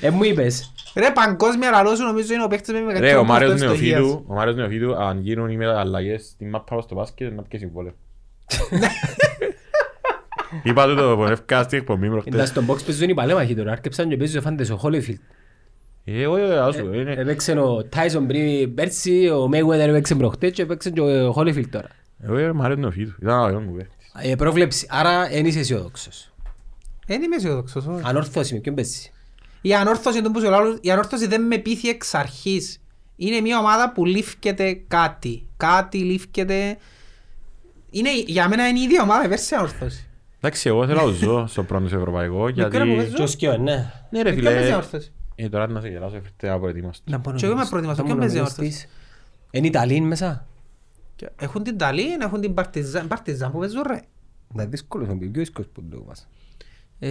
Ε, 0.00 0.10
μου 0.10 0.24
είπες. 0.24 0.72
Ρε 0.94 1.10
παγκόσμια 1.10 1.70
λαλός 1.70 1.98
σου 1.98 2.04
νομίζω 2.04 2.34
είναι 2.34 2.42
ο 2.44 2.48
παίκτης 2.48 2.72
με 2.72 2.78
Ρε, 2.78 2.84
μεγαλύτερο 2.84 3.20
ο 3.20 3.24
Μάριος 3.24 3.50
ποσοστό 3.50 3.72
ευστοχίας. 3.72 4.00
Νεοφίτου, 4.00 4.24
ο 4.28 4.34
Μάριος 4.34 4.56
Νεοφίτου, 4.56 4.96
αν 4.96 5.20
γίνουν 5.20 5.50
οι 5.50 5.56
μεταλλαγές 5.56 6.24
στην 6.34 6.48
μάπα 6.48 6.80
στο 6.80 6.94
μπάσκετ, 6.94 7.32
να 7.32 7.42
πιέσει 7.42 7.64
συμβόλαιο. 7.64 7.92
Είπα 10.62 10.86
του 10.86 10.94
το 10.94 11.16
πονεύκα 11.16 11.62
στην 11.62 11.78
εκπομπή 11.78 12.08
μου 12.08 12.16
Ήταν 12.16 12.32
χτες. 12.32 12.48
στον 12.48 12.66
box 12.66 12.84
παίζουν 12.84 13.08
οι 13.08 13.14
παλέμαχοι 13.14 13.54
τώρα. 13.54 13.72
Άρκεψαν 13.72 14.08
και 14.08 14.16
παίζουν 14.16 14.38
ο 14.38 14.42
Φάντες 14.42 14.70
ο 14.70 14.76
Χόλιφιλτ. 14.76 15.20
Ε, 16.04 16.26
όχι, 16.26 16.42
όχι, 16.42 16.52
άσου, 16.52 16.92
είναι... 16.94 17.12
Έπαιξε 17.12 17.52
ο 17.52 17.84
Τάισον 17.84 18.26
πριν 18.26 18.74
πέρσι, 18.74 19.28
ο 19.28 19.48
Μέγουέδερ 19.48 19.88
έπαιξε 19.88 20.14
προχτές 20.14 20.52
και 20.52 20.62
έπαιξε 20.62 20.90
και 20.90 21.00
ο 21.00 21.32
Χόλιφιλτ 21.32 21.72
τώρα. 21.72 21.88
Εγώ 22.22 22.38
είμαι 22.38 22.52
Μάριος 22.52 22.78
Νεοφίτου, 22.78 23.14
ήταν 23.22 23.44
αγιόν 23.44 23.62
μου 23.62 23.74
παίχτης. 23.76 24.30
Ε, 24.30 24.34
πρόβλεψη. 24.36 24.86
Άρα 24.90 25.32
εν 25.32 25.46
είσαι 25.46 25.58
αισιόδοξος. 25.58 26.32
Δεν 27.06 27.22
είμαι 27.22 27.36
αισιόδοξος. 27.36 27.86
όχι. 27.86 28.02
Ανόρθωση 28.04 28.54
με 28.54 28.60
ποιον 28.60 28.74
παίζεις. 28.74 29.10
Η 29.60 29.74
ανόρθωση, 29.74 30.22
τον 30.22 30.32
που 30.32 30.40
σου 30.40 30.48
λέω, 30.50 30.78
η 30.80 30.90
ανόρθωση 30.90 31.26
δεν 31.26 31.42
με 31.42 31.58
πείθει 31.58 31.88
εξ 31.88 32.14
αρχής. 32.14 32.80
Είναι 33.16 33.40
μια 33.40 33.58
ομάδα 33.58 33.92
που 33.92 34.04
λήφκεται 34.04 34.80
κάτι. 34.88 35.46
Κάτι 35.56 35.98
λήφκεται... 35.98 36.76
Είναι, 37.90 38.08
για 38.26 38.48
μένα 38.48 38.68
είναι 38.68 38.78
η 38.78 38.82
ίδια 38.82 39.02
ομάδα, 39.02 39.28
πέρσι 39.28 39.54
ανόρθωση. 39.54 40.07
Εντάξει, 40.40 40.68
εγώ 40.68 40.86
θέλω 40.86 41.02
να 41.06 41.12
ζω 41.12 41.46
στο 41.46 41.62
πρώτο 41.64 41.84
ευρωπαϊκό, 41.84 42.48
γιατί... 42.48 42.70
ποιον 42.76 42.88
που 42.88 42.96
παίζω; 42.96 43.14
Και 43.14 43.22
ο 43.22 43.26
Σκιό, 43.26 43.56
ναι. 43.56 43.92
Ναι 44.10 44.22
ρε 44.22 44.30
Με 44.30 44.36
ποιον 44.36 44.44
παίζει 44.44 44.58
φίλε, 44.60 44.72
ανόρθωση. 44.72 45.12
ε, 45.34 45.48
τώρα 45.48 45.66
να 45.68 45.80
σε 45.80 45.88
γελάσω, 45.88 46.16
έφερτε 46.16 46.48
απροετοίμαστο. 46.50 47.20
Και 47.36 47.44
εγώ 47.46 47.54
είμαι 47.54 47.66
προετοιμαστός. 47.70 48.04
Ποιον 48.06 48.18
παίζει 48.18 48.38
ανόρθωση. 48.38 48.88
Είναι 49.50 49.66
Ιταλίν 49.66 50.04
μέσα. 50.06 50.46
Και 51.16 51.30
Έχουν 51.40 51.62
την 51.62 51.78
Ταλίν, 51.78 52.20
έχουν 52.20 52.40
την 52.40 52.54
Παρτιζάν, 52.54 53.06
Παρτιζάν 53.06 53.50
που 53.52 53.58
παίζουν 53.58 53.82
ρε. 53.86 54.00
Να 54.54 54.64
δύσκολος, 54.64 55.08
είναι 55.08 55.16
πιο 55.16 55.30
δύσκολος 55.32 55.70
που 55.72 55.82
το 55.90 56.04
μας. 56.06 56.28
Ε, 56.98 57.08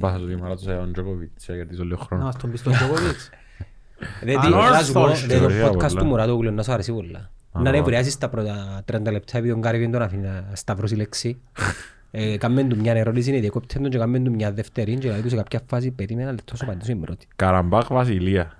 Πάσα 0.00 0.18
του 0.18 0.26
βήμα, 0.26 0.48
ρώτησα 0.48 0.76
τον 0.76 0.92
Τζόκοβιτς, 0.92 1.44
γιατί 1.46 1.74
ζω 1.74 1.84
λίγο 1.84 1.96
Να 2.00 2.04
χρόνο. 2.04 2.24
μας 2.24 2.36
τον 2.36 2.50
πεις 2.50 2.62
τον 2.62 2.72
Τζόκοβιτς. 2.72 3.30
Δηλαδή, 4.22 4.46
Ανόρθωση. 4.46 4.72
να 4.72 4.82
σου 4.82 4.92
πω, 4.92 5.06
δηλαδή, 5.06 5.26
το 5.28 5.34
Θεωρία 5.50 5.68
podcast 5.68 5.72
πολλά. 5.76 5.88
του 6.00 6.04
Μουράτογλου 6.04 6.50
να 6.52 6.62
σου 6.62 6.72
αρέσει 6.72 6.92
πολλά. 6.92 7.18
Α, 7.52 7.60
Να 7.60 7.70
ναι. 7.70 7.78
επηρεάσεις 7.78 8.18
τα 8.18 8.28
πρώτα 8.28 8.84
30 8.92 9.10
λεπτά 9.10 9.38
επειδή 9.38 9.52
τον 9.52 9.60
Κάρι 9.60 9.78
δεν 9.78 9.90
τον 9.90 10.02
αφήνει 10.02 10.22
να 10.22 10.50
σταυρώσει 10.52 10.94
λέξη. 10.96 11.40
Ε, 12.18 12.36
Κάμεν 12.36 12.68
του 12.68 12.76
μια 12.76 12.92
ερώτηση, 12.92 13.30
είναι 13.30 13.40
διακόπτεν 13.40 13.82
τον 13.82 13.90
και 13.90 13.98
κάμεν 13.98 14.24
του 14.24 14.30
μια 14.30 14.52
δεύτερη 14.52 14.92
και 14.94 14.98
δηλαδή 15.00 15.22
του 15.22 15.28
σε 15.28 15.36
κάποια 15.36 15.60
φάση 15.68 15.90
περίμενα 15.90 16.30
λεπτό 16.30 16.56
σου 16.56 16.64
απαντήσω 16.64 16.92
η 16.92 16.94
πρώτη. 16.96 17.26
Καραμπάχ 17.36 17.86
Βασιλεία, 17.88 18.58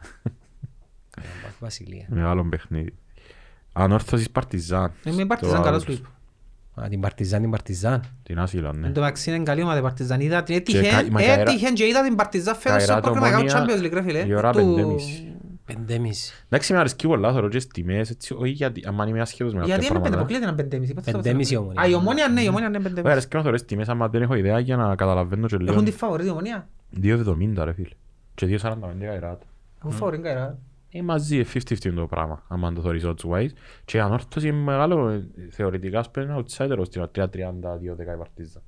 Βασιλεία. 1.61 2.07
μεγάλο 2.09 2.45
παιχνίδι. 2.45 2.95
Ανόρθωσης 3.73 4.31
Παρτιζάν. 4.31 4.93
Είμαι 5.05 5.23
η 5.23 5.27
Παρτιζάν 5.27 5.55
Στο 5.55 5.65
καλός 5.65 5.83
σου 5.83 5.89
Αύγουστο. 5.91 6.11
είπα. 6.75 6.85
Α, 6.85 6.89
την 6.89 7.01
Παρτιζάν, 7.01 7.41
την 7.41 7.51
Παρτιζάν. 7.51 8.01
Την 8.23 8.39
Άσυλα, 8.39 8.73
ναι. 8.73 8.87
Εν 8.87 8.93
τω 8.93 9.01
μεταξύ 9.01 9.31
είναι 9.35 9.43
καλή 9.45 9.63
ομάδα 9.63 9.79
η 9.79 9.83
Παρτιζάν. 9.83 10.21
Είδα 10.21 10.43
την 10.43 10.55
Και 10.55 10.61
έτυχε, 10.79 10.91
κα- 10.91 11.11
μα 11.11 11.21
και 11.23 11.31
αέρα- 11.31 11.41
έτυχε 11.51 11.71
και 11.73 11.87
είδα 11.87 12.03
την 12.05 12.15
Παρτιζάν 12.15 12.55
φέτος 12.57 12.83
στο 12.83 12.93
Καϊράτο 12.93 13.11
πρόγραμμα 13.13 13.41
για 13.43 13.53
το 13.53 13.59
Ομόνια, 13.59 13.77
Champions 13.77 13.85
League 13.87 13.93
ρε 13.93 14.03
φίλε. 14.03 14.25
η 14.27 14.35
ώρα 14.35 14.53
Του- 14.53 14.59
πεντέμιση. 14.75 15.33
Πεντέμιση. 15.67 16.33
Εντάξει, 16.47 16.73
με 16.73 16.79
αρέσκει 16.79 17.07
πολλά, 17.07 17.33
θεωρώ 17.33 17.49
και 17.49 17.59
στις 17.59 17.73
τιμές, 17.73 18.11
έτσι, 18.11 18.35
όχι 18.35 18.51
γιατί, 18.51 18.83
άμα 18.87 19.07
είμαι 19.07 19.21
άσχετος 19.21 19.53
με 19.55 19.65
Γιατί 19.65 19.71
κάποια 19.73 19.89
είναι 19.89 19.99
πέντε, 19.99 20.09
πράγματα. 20.17 20.21
αποκλείεται 20.21 20.45
να 20.45 20.51
είναι 20.53 20.63
πεντέμιση. 20.63 20.95
Πώς 20.95 21.05
θα 21.05 21.11
το 21.13 21.17
Πεντέμιση 21.19 21.45
ξέρω. 21.55 21.61
η 21.61 21.65
Ομόνια. 21.65 21.83
Α, 21.83 21.89
η 21.89 21.95
Ομόνια 21.95 22.29
ναι, 22.29 22.41
η 22.43 22.49
Ομόνια 22.49 22.67
είναι 22.67 22.77
Όχι, 22.77 22.87
πεντέμιση. 22.87 23.13
αρέσκει 23.13 23.37
να 23.37 23.43
θεωρώ 23.43 23.57
στις 23.57 23.69
τιμές, 23.71 23.89
άμα 23.89 24.09
δεν 24.09 24.23
έχω 24.23 24.35
ιδέα 24.35 24.59
για 24.59 24.77
να 24.77 24.95
καταλαβαίνω 24.95 25.47
και 25.47 25.57
λίγο. 25.57 25.73
Έχουν 25.73 25.85
τη 25.85 25.91
φαβορή 25.93 26.27
η 26.27 26.31
Ομόνια; 26.31 26.69
2,70 27.03 27.65
ρε 27.65 27.73
φίλε. 27.73 27.89
Και 28.35 28.47
2,45 28.47 28.79
καϊράτα. 29.01 29.47
Έχουν 29.79 29.91
φαβορή 29.93 30.19
καερά. 30.19 30.59
Ε, 30.91 31.03
μαζί 31.03 31.45
50-50 31.55 31.85
είναι 31.85 31.95
το 31.95 32.07
πράγμα, 32.07 32.43
άμα 32.49 32.73
το 32.73 32.81
θεωρείς 32.81 33.05
odds 33.07 33.31
wise. 33.31 33.49
Και 33.85 33.97
η 33.97 34.01
ανόρθωση 34.01 34.49
είναι 34.49 34.57
μεγάλο, 34.59 35.09
ε, 35.09 35.27
θεωρητικά 35.51 35.99
ας 35.99 36.11
πούμε, 36.11 36.25
είναι 36.25 36.37
outsider 36.39 36.77
ως 36.79 36.89
την 36.89 37.03
3-32 37.13 38.03
η 38.03 38.17
Παρτίζα. 38.19 38.63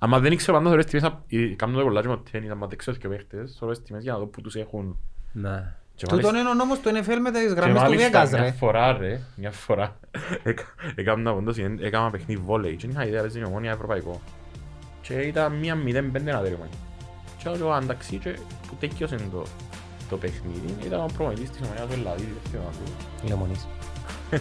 Άμα 0.00 0.18
δεν 0.20 0.32
ήξερα 0.32 0.52
πάντα 0.56 0.68
θεωρείς 0.68 0.86
τιμές, 0.86 1.04
α- 1.04 1.22
ε, 1.28 1.46
κάνω 1.46 1.76
το 1.78 1.82
πολλά 1.82 2.00
και 2.00 2.08
με 2.08 2.18
τέννις, 2.30 2.50
άμα 2.50 2.66
δεν 2.66 2.78
ξέρω 2.78 2.96
και 2.96 3.06
ο 3.06 3.10
παίχτες, 3.10 3.56
θεωρείς 3.58 3.82
τιμές 3.82 4.02
για 4.02 4.12
να 4.12 4.18
δω 4.18 4.26
που 4.26 4.40
τους 4.40 4.54
έχουν. 4.54 4.98
Να. 5.32 5.76
Και 5.98 6.06
Τούτον 6.06 6.18
μάλιστα- 6.24 6.40
είναι 6.40 6.48
ο 6.48 6.54
νόμος 6.54 6.78
του 6.80 6.88
NFL 6.88 7.18
με 7.22 7.30
τις 7.30 7.40
και 7.42 7.54
γραμμές 7.54 7.82
του 7.82 7.88
μάλιστα 7.88 8.24
Vegas 8.24 8.28
μια 8.30 8.40
ρε. 8.42 8.50
φορά 8.50 8.92
ρε, 8.98 9.20
μια 9.36 9.50
φορά, 9.50 9.96
έκα- 10.42 10.74
έκανα 10.94 11.32
πόντος, 11.32 11.56
έκανα 11.80 12.10
παιχνίδι 12.10 12.40
βόλεϊ 12.44 12.76
και 12.76 12.86
δεν 12.86 12.90
είχα 12.96 13.06
ιδέα 13.06 13.20
παίζει 13.20 13.40
η 13.40 13.44
ομόνια 13.44 13.70
ευρωπαϊκό. 13.70 14.20
Και 15.00 15.14
ήταν 15.14 15.52
μία 15.52 15.74
0-5 15.74 16.28
ένα 16.30 16.40
τέρμα. 16.40 16.66
Και 17.42 17.50
λέω 17.58 17.72
ανταξύ 17.72 18.16
και 18.16 18.30
που 18.68 18.74
τέκειωσε 18.80 19.16
το, 19.32 19.42
το 20.10 20.16
παιχνίδι, 20.16 20.74
ήταν 20.86 21.00
ο 21.00 21.06
προμονητής 21.16 21.50
της 21.50 21.60
ομονιάς 21.64 21.86
του 21.86 21.92
Ελλάδης, 21.92 22.24
δεν 22.24 22.42
ξέρω 22.48 22.62
να 22.66 22.72
σου. 22.72 23.28
Λεμονής. 23.28 23.66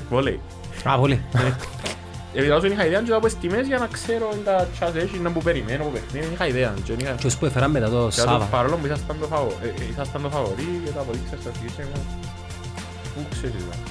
Βόλεϊ. 0.09 0.39
Α, 0.83 0.97
πολύ. 0.99 1.21
Επειδή 2.33 2.53
δεν 2.59 2.71
είχα 2.71 2.85
ιδέα 2.85 3.01
και 3.01 3.11
θα 3.11 3.19
πω 3.19 3.27
στις 3.27 3.39
τιμές 3.41 3.67
για 3.67 3.77
να 3.77 3.87
ξέρω 3.87 4.27
τα 4.45 4.67
τσάς 4.73 4.91
να 5.21 5.31
που 5.31 5.41
περιμένω 5.41 5.83
που 5.83 5.91
παιχνίδι, 5.91 6.25
δεν 6.25 6.33
είχα 6.33 6.47
ιδέα. 6.47 6.73
Και 6.83 6.91
δεν 6.93 6.99
είχα- 6.99 7.11
Και 7.21 7.27
ως 7.27 7.37
που 7.37 7.45
έφεραν 7.45 7.71
μετά 7.71 7.89
το 7.89 8.07
και 8.09 8.21
το 8.21 8.27
Σάβα. 8.27 8.45
παρόλο 8.45 8.75
που 8.75 8.85
ήσασταν 8.85 9.15
το 9.19 9.27
φαβο- 9.27 9.57
ε, 9.63 9.67
ε, 9.67 9.71
ήσασταν 9.91 10.21
το 10.21 10.29
φαβορί 10.29 10.81
και 10.85 10.91
τα 10.95 11.01
αποδείξατε 11.01 11.41
στα 11.41 11.51
σκήσια 11.55 11.83
μου. 11.93 12.01
Πού 13.13 13.21
ξέρεις 13.31 13.55
δηλαδή. 13.55 13.81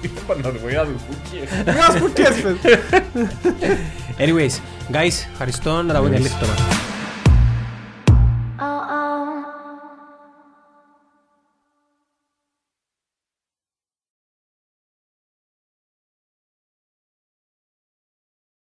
Είπα 0.00 0.34
να 0.42 0.50
του 0.52 0.58
πω 0.62 0.68
για 0.68 0.84
τους 0.88 1.00
μπουκίες. 1.04 1.76
Μας 1.78 1.98
που 2.00 2.10
τι 2.10 2.22
έσπες. 2.22 2.56
Anyways, 4.18 4.54
guys, 4.96 5.16
ευχαριστώ 5.32 5.82
να 5.82 5.92
τα 5.92 5.98
πούμε 6.00 6.16
Εμείς. 6.16 6.32
λίγο 6.40 6.52